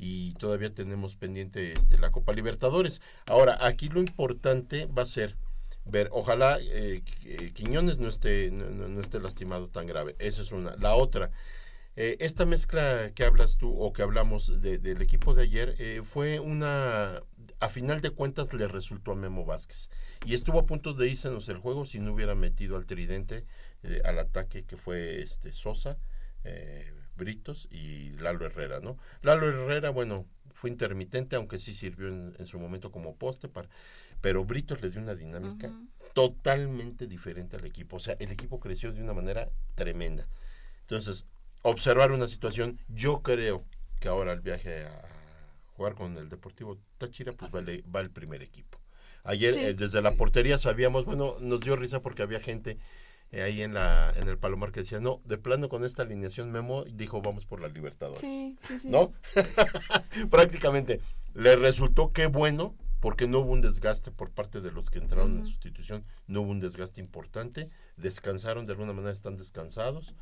y 0.00 0.32
todavía 0.34 0.72
tenemos 0.72 1.14
pendiente 1.14 1.72
este, 1.72 1.98
la 1.98 2.10
Copa 2.10 2.32
Libertadores. 2.32 3.00
Ahora, 3.26 3.58
aquí 3.60 3.88
lo 3.90 4.00
importante 4.00 4.86
va 4.86 5.02
a 5.02 5.06
ser 5.06 5.36
ver, 5.84 6.08
ojalá 6.12 6.58
eh, 6.60 7.02
Qui- 7.04 7.52
Quiñones 7.52 7.98
no 7.98 8.08
esté, 8.08 8.50
no- 8.50 8.88
no 8.88 9.00
esté 9.00 9.20
lastimado 9.20 9.68
tan 9.68 9.86
grave, 9.86 10.16
esa 10.18 10.40
es 10.42 10.52
una. 10.52 10.74
La 10.76 10.94
otra, 10.94 11.30
eh, 11.96 12.16
esta 12.20 12.46
mezcla 12.46 13.10
que 13.14 13.24
hablas 13.24 13.58
tú 13.58 13.76
o 13.78 13.92
que 13.92 14.02
hablamos 14.02 14.60
de- 14.62 14.78
del 14.78 15.02
equipo 15.02 15.34
de 15.34 15.42
ayer 15.42 15.74
eh, 15.78 16.00
fue 16.04 16.38
una, 16.40 17.22
a 17.60 17.68
final 17.68 18.00
de 18.00 18.10
cuentas 18.10 18.54
le 18.54 18.68
resultó 18.68 19.12
a 19.12 19.16
Memo 19.16 19.44
Vázquez 19.44 19.90
y 20.24 20.34
estuvo 20.34 20.60
a 20.60 20.66
punto 20.66 20.94
de 20.94 21.08
irse 21.08 21.28
el 21.28 21.56
juego 21.58 21.84
si 21.84 21.98
no 21.98 22.12
hubiera 22.14 22.34
metido 22.34 22.76
al 22.76 22.86
tridente 22.86 23.44
eh, 23.82 24.00
al 24.04 24.18
ataque 24.18 24.64
que 24.64 24.76
fue 24.76 25.20
este 25.22 25.52
Sosa, 25.52 25.98
eh, 26.44 26.90
Britos 27.20 27.68
y 27.70 28.10
Lalo 28.18 28.46
Herrera, 28.46 28.80
¿no? 28.80 28.96
Lalo 29.22 29.46
Herrera, 29.48 29.90
bueno, 29.90 30.24
fue 30.54 30.70
intermitente, 30.70 31.36
aunque 31.36 31.58
sí 31.58 31.72
sirvió 31.74 32.08
en, 32.08 32.34
en 32.38 32.46
su 32.46 32.58
momento 32.58 32.90
como 32.90 33.14
poste, 33.14 33.48
para, 33.48 33.68
pero 34.20 34.44
Britos 34.44 34.80
le 34.82 34.90
dio 34.90 35.00
una 35.00 35.14
dinámica 35.14 35.70
totalmente 36.14 37.06
diferente 37.06 37.56
al 37.56 37.64
equipo. 37.64 37.96
O 37.96 38.00
sea, 38.00 38.16
el 38.18 38.30
equipo 38.30 38.58
creció 38.60 38.92
de 38.92 39.02
una 39.02 39.12
manera 39.14 39.48
tremenda. 39.74 40.26
Entonces, 40.82 41.24
observar 41.62 42.10
una 42.12 42.26
situación, 42.28 42.78
yo 42.88 43.22
creo 43.22 43.64
que 44.00 44.08
ahora 44.08 44.32
el 44.32 44.40
viaje 44.40 44.84
a 44.84 45.02
jugar 45.76 45.94
con 45.94 46.16
el 46.18 46.28
Deportivo 46.28 46.78
Táchira, 46.98 47.32
pues 47.32 47.52
vale, 47.52 47.84
va 47.94 48.00
el 48.00 48.10
primer 48.10 48.42
equipo. 48.42 48.78
Ayer, 49.24 49.54
Sí. 49.54 49.60
eh, 49.60 49.74
desde 49.74 50.00
la 50.02 50.12
portería 50.12 50.58
sabíamos, 50.58 51.04
bueno, 51.04 51.36
nos 51.40 51.60
dio 51.60 51.76
risa 51.76 52.00
porque 52.00 52.22
había 52.22 52.40
gente 52.40 52.78
eh, 53.32 53.42
ahí 53.42 53.62
en 53.62 53.74
la 53.74 54.12
en 54.16 54.28
el 54.28 54.38
Palomar 54.38 54.72
que 54.72 54.80
decía, 54.80 55.00
no, 55.00 55.20
de 55.24 55.38
plano 55.38 55.68
con 55.68 55.84
esta 55.84 56.02
alineación 56.02 56.50
Memo, 56.50 56.84
dijo, 56.84 57.22
vamos 57.22 57.46
por 57.46 57.60
la 57.60 57.68
Libertadores. 57.68 58.20
Sí, 58.20 58.56
sí, 58.66 58.78
sí. 58.78 58.90
¿No? 58.90 59.12
Prácticamente. 60.30 61.00
Le 61.34 61.54
resultó 61.54 62.12
que 62.12 62.26
bueno, 62.26 62.74
porque 62.98 63.28
no 63.28 63.38
hubo 63.40 63.52
un 63.52 63.60
desgaste 63.60 64.10
por 64.10 64.30
parte 64.30 64.60
de 64.60 64.72
los 64.72 64.90
que 64.90 64.98
entraron 64.98 65.36
en 65.36 65.46
sustitución, 65.46 66.04
no 66.26 66.42
hubo 66.42 66.50
un 66.50 66.60
desgaste 66.60 67.00
importante, 67.00 67.68
descansaron 67.96 68.66
de 68.66 68.72
alguna 68.72 68.92
manera, 68.92 69.12
están 69.12 69.36
descansados. 69.36 70.16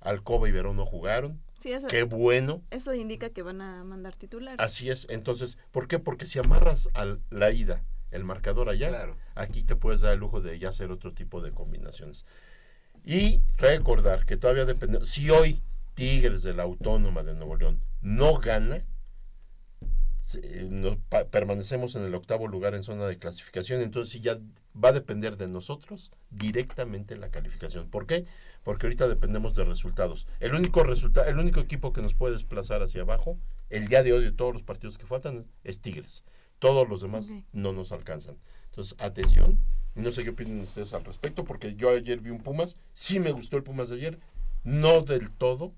Alcoba 0.00 0.48
y 0.48 0.52
Verón 0.52 0.76
no 0.76 0.84
jugaron. 0.84 1.40
Sí, 1.58 1.72
eso, 1.72 1.88
Qué 1.88 2.02
bueno. 2.02 2.62
eso 2.70 2.94
indica 2.94 3.30
que 3.30 3.42
van 3.42 3.62
a 3.62 3.84
mandar 3.84 4.14
titular. 4.16 4.56
Así 4.58 4.90
es. 4.90 5.06
Entonces, 5.08 5.56
¿por 5.70 5.88
qué? 5.88 5.98
Porque 5.98 6.26
si 6.26 6.38
amarras 6.38 6.88
a 6.94 7.16
la 7.30 7.50
ida 7.50 7.82
el 8.14 8.24
marcador 8.24 8.68
allá, 8.68 8.88
Claro. 8.88 9.16
aquí 9.34 9.62
te 9.62 9.76
puedes 9.76 10.00
dar 10.00 10.14
el 10.14 10.20
lujo 10.20 10.40
de 10.40 10.58
ya 10.58 10.70
hacer 10.70 10.90
otro 10.90 11.12
tipo 11.12 11.40
de 11.42 11.52
combinaciones. 11.52 12.24
Y 13.04 13.40
recordar 13.58 14.24
que 14.24 14.36
todavía 14.36 14.64
depende. 14.64 15.04
Si 15.04 15.28
hoy 15.30 15.62
Tigres 15.94 16.42
de 16.42 16.54
la 16.54 16.62
Autónoma 16.62 17.22
de 17.22 17.34
Nuevo 17.34 17.56
León 17.56 17.80
no 18.00 18.38
gana, 18.38 18.84
nos 20.70 20.96
pa- 20.96 21.26
permanecemos 21.26 21.94
en 21.96 22.04
el 22.04 22.14
octavo 22.14 22.48
lugar 22.48 22.74
en 22.74 22.82
zona 22.82 23.06
de 23.06 23.18
clasificación. 23.18 23.80
Entonces, 23.82 24.12
sí 24.12 24.20
ya 24.20 24.38
va 24.82 24.88
a 24.88 24.92
depender 24.92 25.36
de 25.36 25.46
nosotros 25.48 26.10
directamente 26.30 27.16
la 27.16 27.28
calificación. 27.30 27.90
¿Por 27.90 28.06
qué? 28.06 28.24
Porque 28.62 28.86
ahorita 28.86 29.06
dependemos 29.06 29.54
de 29.54 29.64
resultados. 29.64 30.26
El 30.40 30.54
único 30.54 30.82
resultado, 30.82 31.28
el 31.28 31.38
único 31.38 31.60
equipo 31.60 31.92
que 31.92 32.00
nos 32.00 32.14
puede 32.14 32.32
desplazar 32.32 32.82
hacia 32.82 33.02
abajo, 33.02 33.38
el 33.70 33.88
día 33.88 34.02
de 34.02 34.12
hoy 34.14 34.24
de 34.24 34.32
todos 34.32 34.54
los 34.54 34.62
partidos 34.62 34.96
que 34.98 35.06
faltan, 35.06 35.46
es 35.62 35.80
Tigres. 35.80 36.24
Todos 36.58 36.88
los 36.88 37.00
demás 37.02 37.30
no 37.52 37.72
nos 37.72 37.92
alcanzan. 37.92 38.36
Entonces, 38.70 38.96
atención. 39.00 39.58
No 39.94 40.10
sé 40.10 40.24
qué 40.24 40.30
opinan 40.30 40.60
ustedes 40.60 40.92
al 40.92 41.04
respecto, 41.04 41.44
porque 41.44 41.74
yo 41.76 41.90
ayer 41.90 42.18
vi 42.20 42.30
un 42.30 42.40
Pumas, 42.40 42.76
sí 42.94 43.20
me 43.20 43.30
gustó 43.30 43.56
el 43.56 43.62
Pumas 43.62 43.88
de 43.90 43.94
ayer, 43.96 44.18
no 44.64 45.02
del 45.02 45.30
todo. 45.30 45.72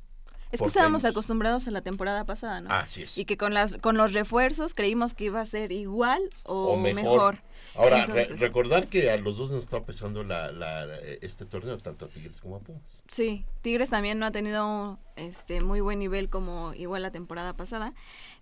Es 0.52 0.60
que 0.60 0.68
estábamos 0.68 1.04
acostumbrados 1.04 1.66
a 1.68 1.70
la 1.70 1.82
temporada 1.82 2.24
pasada, 2.24 2.60
¿no? 2.62 2.70
Así 2.70 3.02
es. 3.02 3.18
Y 3.18 3.24
que 3.26 3.36
con 3.36 3.52
las 3.52 3.76
con 3.78 3.96
los 3.98 4.12
refuerzos 4.14 4.72
creímos 4.74 5.12
que 5.12 5.24
iba 5.24 5.40
a 5.40 5.44
ser 5.44 5.72
igual 5.72 6.22
o, 6.44 6.68
o 6.68 6.76
mejor. 6.78 6.94
mejor. 7.02 7.38
Ahora, 7.74 8.06
re- 8.06 8.24
recordar 8.36 8.86
que 8.86 9.10
a 9.10 9.18
los 9.18 9.36
dos 9.36 9.50
nos 9.50 9.64
está 9.64 9.84
pesando 9.84 10.22
la, 10.24 10.50
la- 10.50 10.86
este 11.20 11.44
torneo, 11.44 11.76
tanto 11.78 12.06
a 12.06 12.08
Tigres 12.08 12.40
como 12.40 12.56
a 12.56 12.60
Pumas. 12.60 13.02
Sí, 13.08 13.44
Tigres 13.60 13.90
también 13.90 14.18
no 14.18 14.24
ha 14.24 14.30
tenido 14.30 14.98
este 15.16 15.60
muy 15.60 15.80
buen 15.80 15.98
nivel 15.98 16.30
como 16.30 16.72
igual 16.72 17.02
la 17.02 17.10
temporada 17.10 17.54
pasada. 17.54 17.92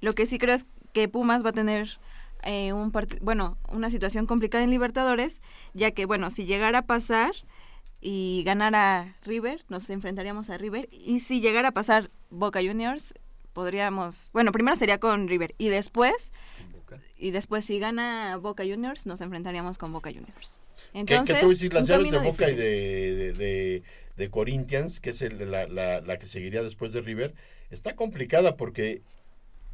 Lo 0.00 0.12
que 0.12 0.26
sí 0.26 0.38
creo 0.38 0.54
es 0.54 0.66
que 0.92 1.08
Pumas 1.08 1.44
va 1.44 1.48
a 1.50 1.52
tener 1.54 1.98
eh, 2.44 2.72
un 2.72 2.92
bueno, 3.22 3.58
una 3.72 3.90
situación 3.90 4.26
complicada 4.26 4.64
en 4.64 4.70
Libertadores, 4.70 5.42
ya 5.72 5.90
que 5.92 6.06
bueno, 6.06 6.30
si 6.30 6.44
llegara 6.46 6.78
a 6.80 6.86
pasar 6.86 7.32
y 8.00 8.42
ganara 8.44 9.16
River, 9.24 9.64
nos 9.68 9.88
enfrentaríamos 9.90 10.50
a 10.50 10.58
River 10.58 10.88
y 10.90 11.20
si 11.20 11.40
llegara 11.40 11.68
a 11.68 11.72
pasar 11.72 12.10
Boca 12.30 12.60
Juniors, 12.60 13.14
podríamos, 13.52 14.30
bueno, 14.32 14.52
primero 14.52 14.76
sería 14.76 14.98
con 14.98 15.28
River 15.28 15.54
y 15.58 15.68
después 15.68 16.32
y 17.16 17.30
después 17.30 17.64
si 17.64 17.78
gana 17.78 18.36
Boca 18.36 18.62
Juniors 18.64 19.06
nos 19.06 19.20
enfrentaríamos 19.20 19.78
con 19.78 19.92
Boca 19.92 20.10
Juniors. 20.10 20.60
Que, 20.92 21.00
Entonces, 21.00 21.36
que 21.36 21.40
tú 21.40 21.48
decir 21.50 21.72
las 21.72 21.86
llaves 21.86 22.10
de 22.12 22.18
Boca 22.18 22.50
y 22.50 22.54
de, 22.54 23.32
de- 23.32 23.82
de 24.16 24.30
Corinthians, 24.30 25.00
que 25.00 25.10
es 25.10 25.22
el- 25.22 25.50
la, 25.50 25.66
la- 25.66 26.00
la 26.00 26.18
que 26.18 26.26
seguiría 26.26 26.62
después 26.62 26.92
de 26.92 27.00
River, 27.00 27.34
está 27.70 27.96
complicada 27.96 28.56
porque 28.56 29.02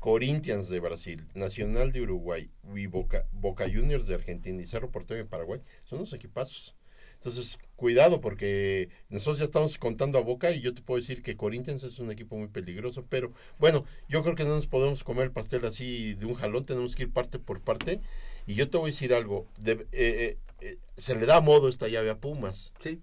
Corinthians 0.00 0.68
de 0.68 0.80
Brasil, 0.80 1.28
Nacional 1.34 1.92
de 1.92 2.00
Uruguay 2.00 2.50
y 2.74 2.86
Boca, 2.86 3.26
Boca 3.32 3.66
Juniors 3.72 4.06
de 4.06 4.14
Argentina 4.14 4.60
y 4.60 4.66
Cerro 4.66 4.90
Porteño 4.90 5.18
de 5.18 5.26
Paraguay 5.26 5.60
son 5.84 5.98
unos 6.00 6.12
equipazos. 6.12 6.74
Entonces, 7.14 7.58
cuidado 7.76 8.22
porque 8.22 8.88
nosotros 9.10 9.38
ya 9.38 9.44
estamos 9.44 9.76
contando 9.76 10.16
a 10.18 10.22
Boca 10.22 10.52
y 10.52 10.62
yo 10.62 10.72
te 10.72 10.80
puedo 10.80 10.98
decir 10.98 11.22
que 11.22 11.36
Corinthians 11.36 11.82
es 11.82 11.98
un 11.98 12.10
equipo 12.10 12.34
muy 12.38 12.48
peligroso, 12.48 13.04
pero 13.10 13.34
bueno, 13.58 13.84
yo 14.08 14.22
creo 14.22 14.34
que 14.34 14.44
no 14.44 14.54
nos 14.54 14.66
podemos 14.66 15.04
comer 15.04 15.24
el 15.24 15.32
pastel 15.32 15.66
así 15.66 16.14
de 16.14 16.24
un 16.24 16.32
jalón, 16.34 16.64
tenemos 16.64 16.96
que 16.96 17.02
ir 17.02 17.12
parte 17.12 17.38
por 17.38 17.60
parte. 17.60 18.00
Y 18.46 18.54
yo 18.54 18.70
te 18.70 18.78
voy 18.78 18.88
a 18.90 18.92
decir 18.94 19.12
algo, 19.12 19.46
de- 19.58 19.72
eh, 19.72 19.86
eh, 19.92 20.38
eh, 20.62 20.78
se 20.96 21.14
le 21.14 21.26
da 21.26 21.36
a 21.36 21.40
modo 21.42 21.68
esta 21.68 21.88
llave 21.88 22.08
a 22.08 22.18
Pumas. 22.18 22.72
Sí. 22.80 23.02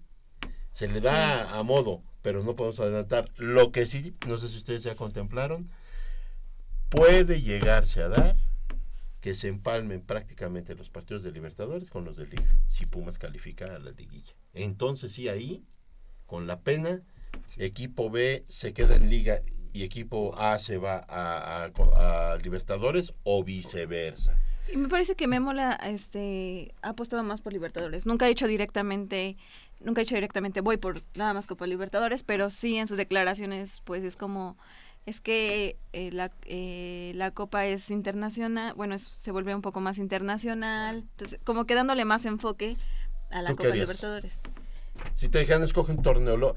Se 0.73 0.87
le 0.87 0.99
da 0.99 1.55
a 1.55 1.61
modo, 1.61 2.01
pero 2.23 2.43
no 2.43 2.55
podemos 2.55 2.79
adelantar. 2.79 3.29
Lo 3.37 3.71
que 3.71 3.85
sí, 3.85 4.15
no 4.27 4.37
sé 4.37 4.49
si 4.49 4.57
ustedes 4.57 4.81
ya 4.81 4.95
contemplaron, 4.95 5.69
puede 6.89 7.41
llegarse 7.41 8.01
a 8.01 8.09
dar 8.09 8.35
que 9.21 9.35
se 9.35 9.47
empalmen 9.47 10.01
prácticamente 10.01 10.75
los 10.75 10.89
partidos 10.89 11.23
de 11.23 11.31
Libertadores 11.31 11.89
con 11.89 12.05
los 12.05 12.17
de 12.17 12.27
Liga, 12.27 12.55
si 12.67 12.85
Pumas 12.85 13.17
califica 13.17 13.65
a 13.65 13.79
la 13.79 13.91
liguilla. 13.91 14.33
Entonces 14.53 15.11
sí, 15.11 15.27
ahí, 15.27 15.63
con 16.25 16.47
la 16.47 16.59
pena, 16.61 17.01
equipo 17.57 18.09
B 18.09 18.45
se 18.47 18.73
queda 18.73 18.95
en 18.95 19.09
Liga 19.09 19.41
y 19.73 19.83
equipo 19.83 20.37
A 20.37 20.59
se 20.59 20.77
va 20.77 20.97
a, 21.09 21.65
a- 21.65 22.31
a 22.33 22.37
Libertadores 22.37 23.13
o 23.23 23.43
viceversa. 23.43 24.39
Y 24.71 24.77
me 24.77 24.87
parece 24.89 25.15
que 25.15 25.27
Memo 25.27 25.53
la, 25.53 25.73
este, 25.73 26.73
ha 26.81 26.89
apostado 26.89 27.23
más 27.23 27.41
por 27.41 27.53
Libertadores. 27.53 28.05
Nunca 28.05 28.25
ha 28.25 28.29
dicho 28.29 28.47
directamente, 28.47 29.37
nunca 29.79 30.01
ha 30.01 30.03
dicho 30.03 30.15
directamente 30.15 30.61
voy 30.61 30.77
por 30.77 31.01
nada 31.15 31.33
más 31.33 31.47
Copa 31.47 31.67
Libertadores, 31.67 32.23
pero 32.23 32.49
sí 32.49 32.77
en 32.77 32.87
sus 32.87 32.97
declaraciones, 32.97 33.81
pues 33.85 34.03
es 34.03 34.15
como, 34.17 34.57
es 35.07 35.21
que 35.21 35.77
eh, 35.93 36.11
la, 36.11 36.31
eh, 36.45 37.13
la 37.15 37.31
Copa 37.31 37.65
es 37.65 37.89
internacional, 37.89 38.73
bueno, 38.75 38.93
es- 38.93 39.03
se 39.03 39.31
vuelve 39.31 39.55
un 39.55 39.61
poco 39.61 39.79
más 39.81 39.97
internacional, 39.97 40.97
entonces 41.11 41.39
como 41.45 41.65
que 41.65 41.73
dándole 41.75 42.03
más 42.05 42.25
enfoque 42.25 42.75
a 43.31 43.41
la 43.41 43.49
¿Tú 43.51 43.55
qué 43.55 43.63
Copa? 43.63 43.75
Libertadores. 43.75 44.35
Si 45.13 45.29
te 45.29 45.39
dijeran, 45.39 45.63
escoge 45.63 45.93
un 45.93 46.01
torneo, 46.03 46.35
lo- 46.37 46.55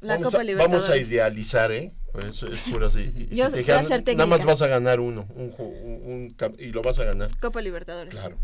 La 0.00 0.14
vamos, 0.14 0.26
Copa 0.32 0.40
a, 0.40 0.44
Libertadores. 0.44 0.88
vamos 0.88 0.90
a 0.90 0.96
idealizar, 0.98 1.70
¿eh? 1.72 1.92
Pues 2.12 2.24
eso 2.26 2.46
es 2.48 2.60
puro 2.62 2.86
así. 2.88 3.12
Y 3.30 3.36
Yo 3.36 3.46
si 3.46 3.50
te 3.50 3.50
voy 3.50 3.54
a 3.54 3.58
dijeran, 3.58 3.84
ser 3.84 4.04
nada 4.16 4.26
más 4.26 4.44
vas 4.44 4.60
a 4.62 4.66
ganar 4.66 4.98
uno, 5.00 5.26
un, 5.36 5.54
un- 5.56 6.34
un 6.40 6.56
y 6.58 6.66
lo 6.72 6.82
vas 6.82 6.98
a 6.98 7.04
ganar. 7.04 7.30
Copa 7.40 7.60
Libertadores. 7.62 8.12
Claro. 8.12 8.36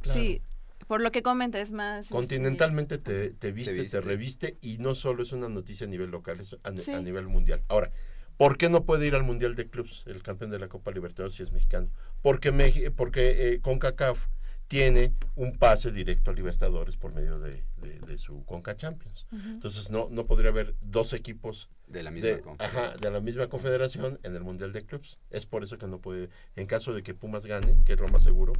claro. 0.00 0.18
Sí, 0.20 0.42
por 0.88 1.00
lo 1.02 1.12
que 1.12 1.22
comenta 1.22 1.60
es 1.60 1.70
más... 1.70 2.06
este, 2.06 2.14
Continentalmente 2.14 2.98
te, 2.98 3.30
te 3.30 3.52
viste, 3.52 3.74
te, 3.74 3.82
viste. 3.82 4.00
reviste 4.00 4.58
y 4.60 4.78
no 4.78 4.94
solo 4.96 5.22
es 5.22 5.32
una 5.32 5.48
noticia 5.48 5.86
a 5.86 5.90
nivel 5.90 6.10
local, 6.10 6.40
es 6.40 6.56
a, 6.64 6.70
ni- 6.72 6.80
Sí. 6.80 6.92
a 6.92 7.00
nivel 7.00 7.28
mundial. 7.28 7.62
Ahora, 7.68 7.92
¿por 8.38 8.56
qué 8.58 8.70
no 8.70 8.84
puede 8.86 9.06
ir 9.06 9.14
al 9.14 9.24
Mundial 9.24 9.54
de 9.56 9.68
Clubs 9.68 10.04
el 10.06 10.22
campeón 10.22 10.50
de 10.50 10.58
la 10.60 10.68
Copa 10.68 10.92
Libertadores 10.92 11.34
si 11.34 11.42
es 11.44 11.52
mexicano? 11.52 11.90
Porque, 12.22 12.52
Meji- 12.52 12.90
porque 12.94 13.54
eh, 13.54 13.60
CONCACAF 13.60 14.28
tiene 14.68 15.14
un 15.34 15.56
pase 15.56 15.90
directo 15.92 16.30
a 16.30 16.34
Libertadores 16.34 16.96
por 16.96 17.12
medio 17.14 17.38
de, 17.38 17.64
de- 17.78 17.98
de 18.00 18.18
su 18.18 18.44
CONCA 18.44 18.76
Champions. 18.76 19.26
Entonces 19.32 19.90
no, 19.90 20.08
no 20.10 20.26
podría 20.26 20.50
haber 20.50 20.74
dos 20.80 21.12
equipos 21.14 21.70
De 21.86 22.02
la 22.02 22.10
misma 22.10 22.28
de, 22.28 22.42
confe- 22.42 22.60
ajá, 22.64 22.94
de 23.00 23.10
la 23.10 23.20
misma 23.20 23.48
confederación 23.48 24.18
en 24.24 24.36
el 24.36 24.42
Mundial 24.42 24.72
de 24.74 24.84
Clubs. 24.84 25.18
Es 25.30 25.46
por 25.46 25.62
eso 25.62 25.78
que 25.78 25.86
no 25.86 26.00
puede, 26.00 26.28
en 26.56 26.66
caso 26.66 26.92
de 26.92 27.02
que 27.02 27.14
Pumas 27.14 27.46
gane, 27.46 27.82
que 27.86 27.94
es 27.94 28.00
lo 28.00 28.08
más 28.08 28.24
seguro, 28.24 28.52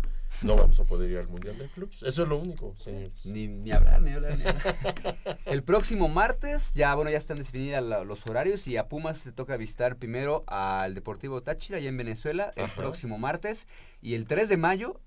no 0.42 0.56
vamos 0.56 0.80
a 0.80 0.84
poder 0.84 1.10
ir 1.10 1.18
al 1.18 1.28
Mundial 1.28 1.58
de 1.58 1.68
Clubs. 1.68 2.02
Eso 2.02 2.22
es 2.22 2.28
lo 2.28 2.38
único, 2.38 2.74
señores. 2.76 3.26
Ni, 3.26 3.46
ni 3.48 3.70
hablar, 3.70 4.00
ni 4.00 4.12
hablar, 4.12 4.38
ni 4.38 4.44
hablar. 4.44 5.38
El 5.44 5.62
próximo 5.62 6.08
martes, 6.08 6.72
ya 6.72 6.94
bueno, 6.94 7.10
ya 7.10 7.18
están 7.18 7.36
definidas 7.36 7.82
la- 7.84 8.04
los 8.04 8.26
horarios 8.26 8.66
y 8.66 8.78
a 8.78 8.88
Pumas 8.88 9.18
se 9.18 9.32
toca 9.32 9.58
visitar 9.58 9.96
primero 9.96 10.44
al 10.46 10.94
Deportivo 10.94 11.42
Táchira, 11.42 11.76
allá 11.78 11.88
en 11.90 11.96
Venezuela, 11.98 12.50
el 12.56 12.64
Ajá. 12.64 12.76
próximo 12.76 13.18
martes. 13.18 13.66
Y 14.00 14.14
el 14.14 14.24
3 14.26 14.48
de 14.48 14.56
mayo, 14.56 15.00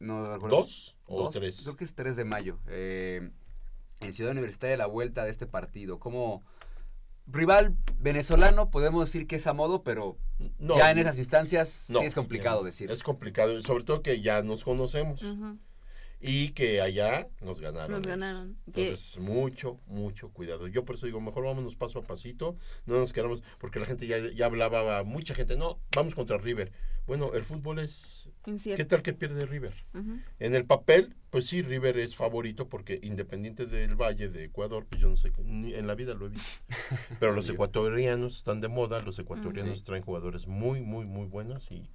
no 0.00 0.32
recuerdo- 0.34 0.56
¿Dos 0.58 0.96
o 1.06 1.24
Dos, 1.24 1.32
tres? 1.32 1.60
Creo 1.62 1.76
que 1.76 1.84
es 1.84 1.94
3 1.94 2.16
de 2.16 2.24
mayo. 2.24 2.58
eh, 2.68 3.30
en 4.00 4.14
Ciudad 4.14 4.30
Universitaria 4.32 4.76
la 4.76 4.86
vuelta 4.86 5.24
de 5.24 5.30
este 5.30 5.46
partido. 5.46 5.98
Como 5.98 6.44
rival 7.26 7.76
venezolano 7.98 8.70
podemos 8.70 9.04
decir 9.06 9.26
que 9.26 9.36
es 9.36 9.46
a 9.48 9.52
modo, 9.52 9.82
pero 9.82 10.16
No, 10.58 10.76
ya 10.78 10.90
en 10.92 10.98
esas 10.98 11.18
instancias 11.18 11.86
no, 11.88 12.00
sí 12.00 12.06
es 12.06 12.14
complicado 12.14 12.62
decir. 12.62 12.90
Es 12.90 13.02
complicado, 13.02 13.60
sobre 13.62 13.84
todo 13.84 14.02
que 14.02 14.20
ya 14.20 14.42
nos 14.42 14.62
conocemos 14.64 15.22
y 16.20 16.50
que 16.50 16.80
allá 16.80 17.28
nos 17.40 17.60
ganaron. 17.60 17.90
Nos 17.92 18.02
ganaron. 18.06 18.56
Entonces, 18.66 19.18
mucho, 19.18 19.78
mucho 19.86 20.30
cuidado. 20.30 20.68
Yo 20.68 20.84
por 20.84 20.94
eso 20.94 21.06
digo, 21.06 21.20
mejor 21.20 21.44
vámonos 21.44 21.76
paso 21.76 21.98
a 21.98 22.02
pasito, 22.02 22.56
no 22.86 22.98
nos 22.98 23.12
quedamos, 23.12 23.42
porque 23.58 23.78
la 23.80 23.86
gente 23.86 24.06
ya, 24.06 24.18
ya 24.32 24.46
hablaba, 24.46 25.02
mucha 25.04 25.34
gente, 25.34 25.56
no, 25.56 25.80
vamos 25.94 26.14
contra 26.14 26.38
River. 26.38 26.72
Bueno, 27.06 27.34
el 27.34 27.44
fútbol 27.44 27.78
es... 27.80 28.30
Incierto. 28.48 28.82
¿Qué 28.82 28.88
tal 28.88 29.02
que 29.02 29.12
pierde 29.12 29.44
River? 29.44 29.74
En 30.38 30.54
el 30.54 30.64
papel, 30.64 31.14
pues 31.30 31.46
sí, 31.46 31.60
River 31.60 31.98
es 31.98 32.16
favorito 32.16 32.68
porque 32.68 32.98
Independiente 33.02 33.66
del 33.66 33.94
Valle 33.94 34.30
de 34.30 34.44
Ecuador, 34.44 34.86
pues 34.88 35.02
yo 35.02 35.08
no 35.08 35.16
sé, 35.16 35.30
ni 35.44 35.74
en 35.74 35.86
la 35.86 35.94
vida 35.94 36.14
lo 36.14 36.26
he 36.26 36.30
visto. 36.30 36.48
Pero 37.20 37.32
los 37.32 37.48
ecuatorianos 37.50 38.38
están 38.38 38.62
de 38.62 38.68
moda, 38.68 39.00
los 39.00 39.18
ecuatorianos 39.18 39.84
traen 39.84 40.02
jugadores 40.02 40.46
muy, 40.46 40.80
muy, 40.80 41.04
muy 41.04 41.26
buenos 41.26 41.70
y 41.70 41.90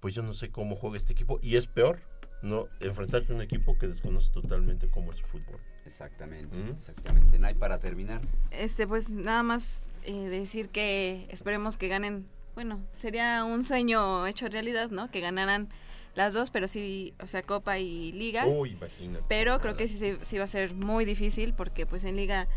pues 0.00 0.14
yo 0.14 0.22
no 0.22 0.34
sé 0.34 0.50
cómo 0.50 0.76
juega 0.76 0.98
este 0.98 1.14
equipo. 1.14 1.38
Y 1.42 1.56
es 1.56 1.66
peor, 1.66 2.00
¿no? 2.42 2.68
Enfrentarte 2.80 3.32
a 3.32 3.36
un 3.36 3.40
equipo 3.40 3.78
que 3.78 3.88
desconoce 3.88 4.30
totalmente 4.32 4.90
cómo 4.90 5.12
es 5.12 5.20
el 5.20 5.26
fútbol. 5.26 5.60
Exactamente, 5.86 6.54
¿Mm? 6.54 6.76
exactamente. 6.76 7.38
Nay, 7.38 7.54
para 7.54 7.78
terminar. 7.78 8.20
Este, 8.50 8.86
pues 8.86 9.08
nada 9.08 9.42
más 9.42 9.88
eh, 10.04 10.28
decir 10.28 10.68
que 10.68 11.26
esperemos 11.30 11.78
que 11.78 11.88
ganen. 11.88 12.26
Bueno, 12.54 12.84
sería 12.92 13.44
un 13.44 13.64
sueño 13.64 14.26
hecho 14.26 14.48
realidad, 14.48 14.90
¿no? 14.90 15.10
Que 15.10 15.20
ganaran 15.20 15.68
las 16.16 16.32
dos, 16.34 16.50
pero 16.50 16.66
sí, 16.66 17.14
o 17.22 17.26
sea, 17.28 17.42
Copa 17.42 17.78
y 17.78 18.10
Liga. 18.12 18.46
Uy, 18.46 18.70
imagínate. 18.70 19.24
Pero 19.28 19.60
creo 19.60 19.76
que 19.76 19.86
sí, 19.86 19.96
se- 19.98 20.18
sí 20.24 20.38
va 20.38 20.44
a 20.44 20.48
ser 20.48 20.74
muy 20.74 21.04
difícil 21.04 21.52
porque 21.54 21.86
pues 21.86 22.02
en 22.04 22.16
Liga 22.16 22.48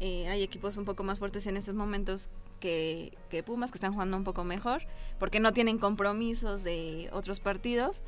eh, 0.00 0.28
hay 0.28 0.42
equipos 0.42 0.76
un 0.78 0.84
poco 0.86 1.02
más 1.04 1.18
fuertes 1.18 1.46
en 1.46 1.56
estos 1.56 1.74
momentos 1.74 2.30
que, 2.60 3.12
que 3.30 3.42
Pumas, 3.42 3.70
que 3.72 3.76
están 3.76 3.92
jugando 3.92 4.16
un 4.16 4.24
poco 4.24 4.44
mejor, 4.44 4.82
porque 5.18 5.40
no 5.40 5.52
tienen 5.52 5.78
compromisos 5.78 6.62
de 6.64 7.08
otros 7.12 7.40
partidos, 7.40 8.02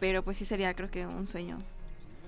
pero 0.00 0.22
pues 0.22 0.36
sí 0.36 0.44
sería 0.44 0.74
creo 0.74 0.90
que 0.90 1.06
un 1.06 1.26
sueño 1.26 1.56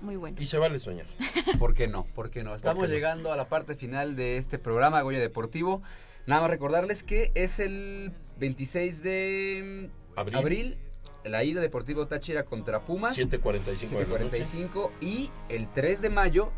muy 0.01 0.15
bueno. 0.15 0.37
Y 0.39 0.47
se 0.47 0.57
vale 0.57 0.79
soñar. 0.79 1.05
¿Por 1.59 1.73
qué 1.75 1.87
no? 1.87 2.05
¿Por 2.15 2.31
qué 2.31 2.43
no? 2.43 2.55
Estamos 2.55 2.83
qué 2.85 2.89
no? 2.89 2.93
llegando 2.95 3.31
a 3.31 3.37
la 3.37 3.47
parte 3.49 3.75
final 3.75 4.15
de 4.15 4.37
este 4.37 4.57
programa 4.57 5.01
Goya 5.01 5.19
Deportivo. 5.19 5.81
Nada 6.25 6.41
más 6.41 6.49
recordarles 6.49 7.03
que 7.03 7.31
es 7.35 7.59
el 7.59 8.11
26 8.39 9.03
de 9.03 9.89
Abril. 10.15 10.35
abril, 10.37 10.77
la 11.23 11.43
ida 11.43 11.61
Deportivo 11.61 12.07
Táchira 12.07 12.43
contra 12.43 12.81
Pumas. 12.81 13.17
7:45 13.17 13.89
de 13.89 14.07
la 14.07 14.19
noche. 14.19 14.45
7:45 14.45 14.91
y 15.01 15.29
el 15.49 15.71
3 15.71 16.01
de 16.01 16.09
mayo 16.09 16.51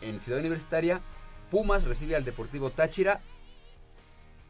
en 0.00 0.20
Ciudad 0.20 0.40
Universitaria 0.40 1.00
Pumas 1.50 1.84
recibe 1.84 2.16
al 2.16 2.24
Deportivo 2.24 2.70
Táchira. 2.70 3.20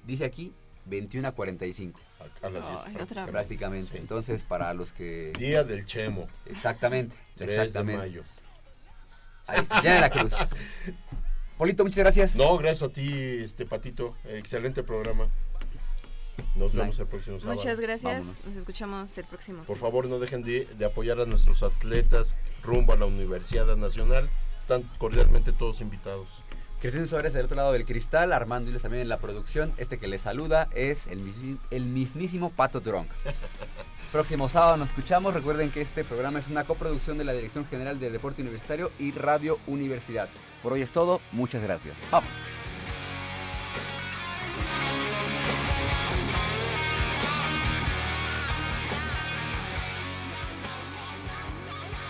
Dice 0.06 0.24
aquí 0.24 0.54
21 0.86 1.28
a 1.28 1.32
45. 1.32 2.00
A 2.42 2.48
las 2.48 2.68
10. 2.68 2.80
Ay, 2.86 2.96
otra 3.02 3.24
vez. 3.24 3.32
Prácticamente. 3.32 3.98
Entonces, 3.98 4.42
para 4.42 4.72
los 4.72 4.92
que. 4.92 5.32
Día 5.38 5.64
del 5.64 5.84
Chemo. 5.84 6.28
Exactamente. 6.46 7.16
3 7.36 7.48
de 7.48 7.54
exactamente. 7.56 7.98
mayo. 7.98 8.22
Ahí 9.46 9.60
está, 9.60 9.82
ya 9.82 9.94
de 9.96 10.00
la 10.00 10.10
Cruz. 10.10 10.32
Polito, 11.58 11.84
muchas 11.84 11.98
gracias. 11.98 12.36
No, 12.36 12.56
gracias 12.56 12.90
a 12.90 12.92
ti, 12.92 13.12
este 13.42 13.66
Patito. 13.66 14.16
Excelente 14.24 14.82
programa. 14.82 15.28
Nos 16.54 16.74
vemos 16.74 16.98
el 16.98 17.06
próximo 17.06 17.38
sábado. 17.38 17.58
Muchas 17.58 17.80
gracias, 17.80 18.26
Vámonos. 18.26 18.44
nos 18.46 18.56
escuchamos 18.56 19.18
el 19.18 19.24
próximo. 19.24 19.64
Por 19.64 19.76
favor, 19.76 20.08
no 20.08 20.18
dejen 20.18 20.42
de, 20.42 20.66
de 20.66 20.84
apoyar 20.84 21.20
a 21.20 21.26
nuestros 21.26 21.62
atletas 21.62 22.36
rumbo 22.62 22.92
a 22.92 22.96
la 22.96 23.06
Universidad 23.06 23.74
Nacional. 23.76 24.30
Están 24.58 24.82
cordialmente 24.98 25.52
todos 25.52 25.80
invitados. 25.80 26.28
Crescencio 26.80 27.08
Suárez 27.08 27.32
del 27.32 27.46
otro 27.46 27.56
lado 27.56 27.72
del 27.72 27.86
cristal, 27.86 28.32
Armando 28.32 28.70
Iles 28.70 28.82
también 28.82 29.02
en 29.02 29.08
la 29.08 29.18
producción. 29.18 29.72
Este 29.78 29.98
que 29.98 30.06
les 30.06 30.22
saluda 30.22 30.68
es 30.74 31.06
el 31.06 31.86
mismísimo 31.86 32.50
Pato 32.50 32.80
Drunk. 32.80 33.08
Próximo 34.14 34.48
sábado 34.48 34.76
nos 34.76 34.90
escuchamos. 34.90 35.34
Recuerden 35.34 35.72
que 35.72 35.80
este 35.80 36.04
programa 36.04 36.38
es 36.38 36.46
una 36.46 36.62
coproducción 36.62 37.18
de 37.18 37.24
la 37.24 37.32
Dirección 37.32 37.66
General 37.66 37.98
de 37.98 38.10
Deporte 38.10 38.42
Universitario 38.42 38.92
y 38.98 39.10
Radio 39.10 39.58
Universidad. 39.66 40.28
Por 40.62 40.72
hoy 40.74 40.82
es 40.82 40.92
todo. 40.92 41.20
Muchas 41.32 41.62
gracias. 41.62 41.96
Vamos. 42.12 42.30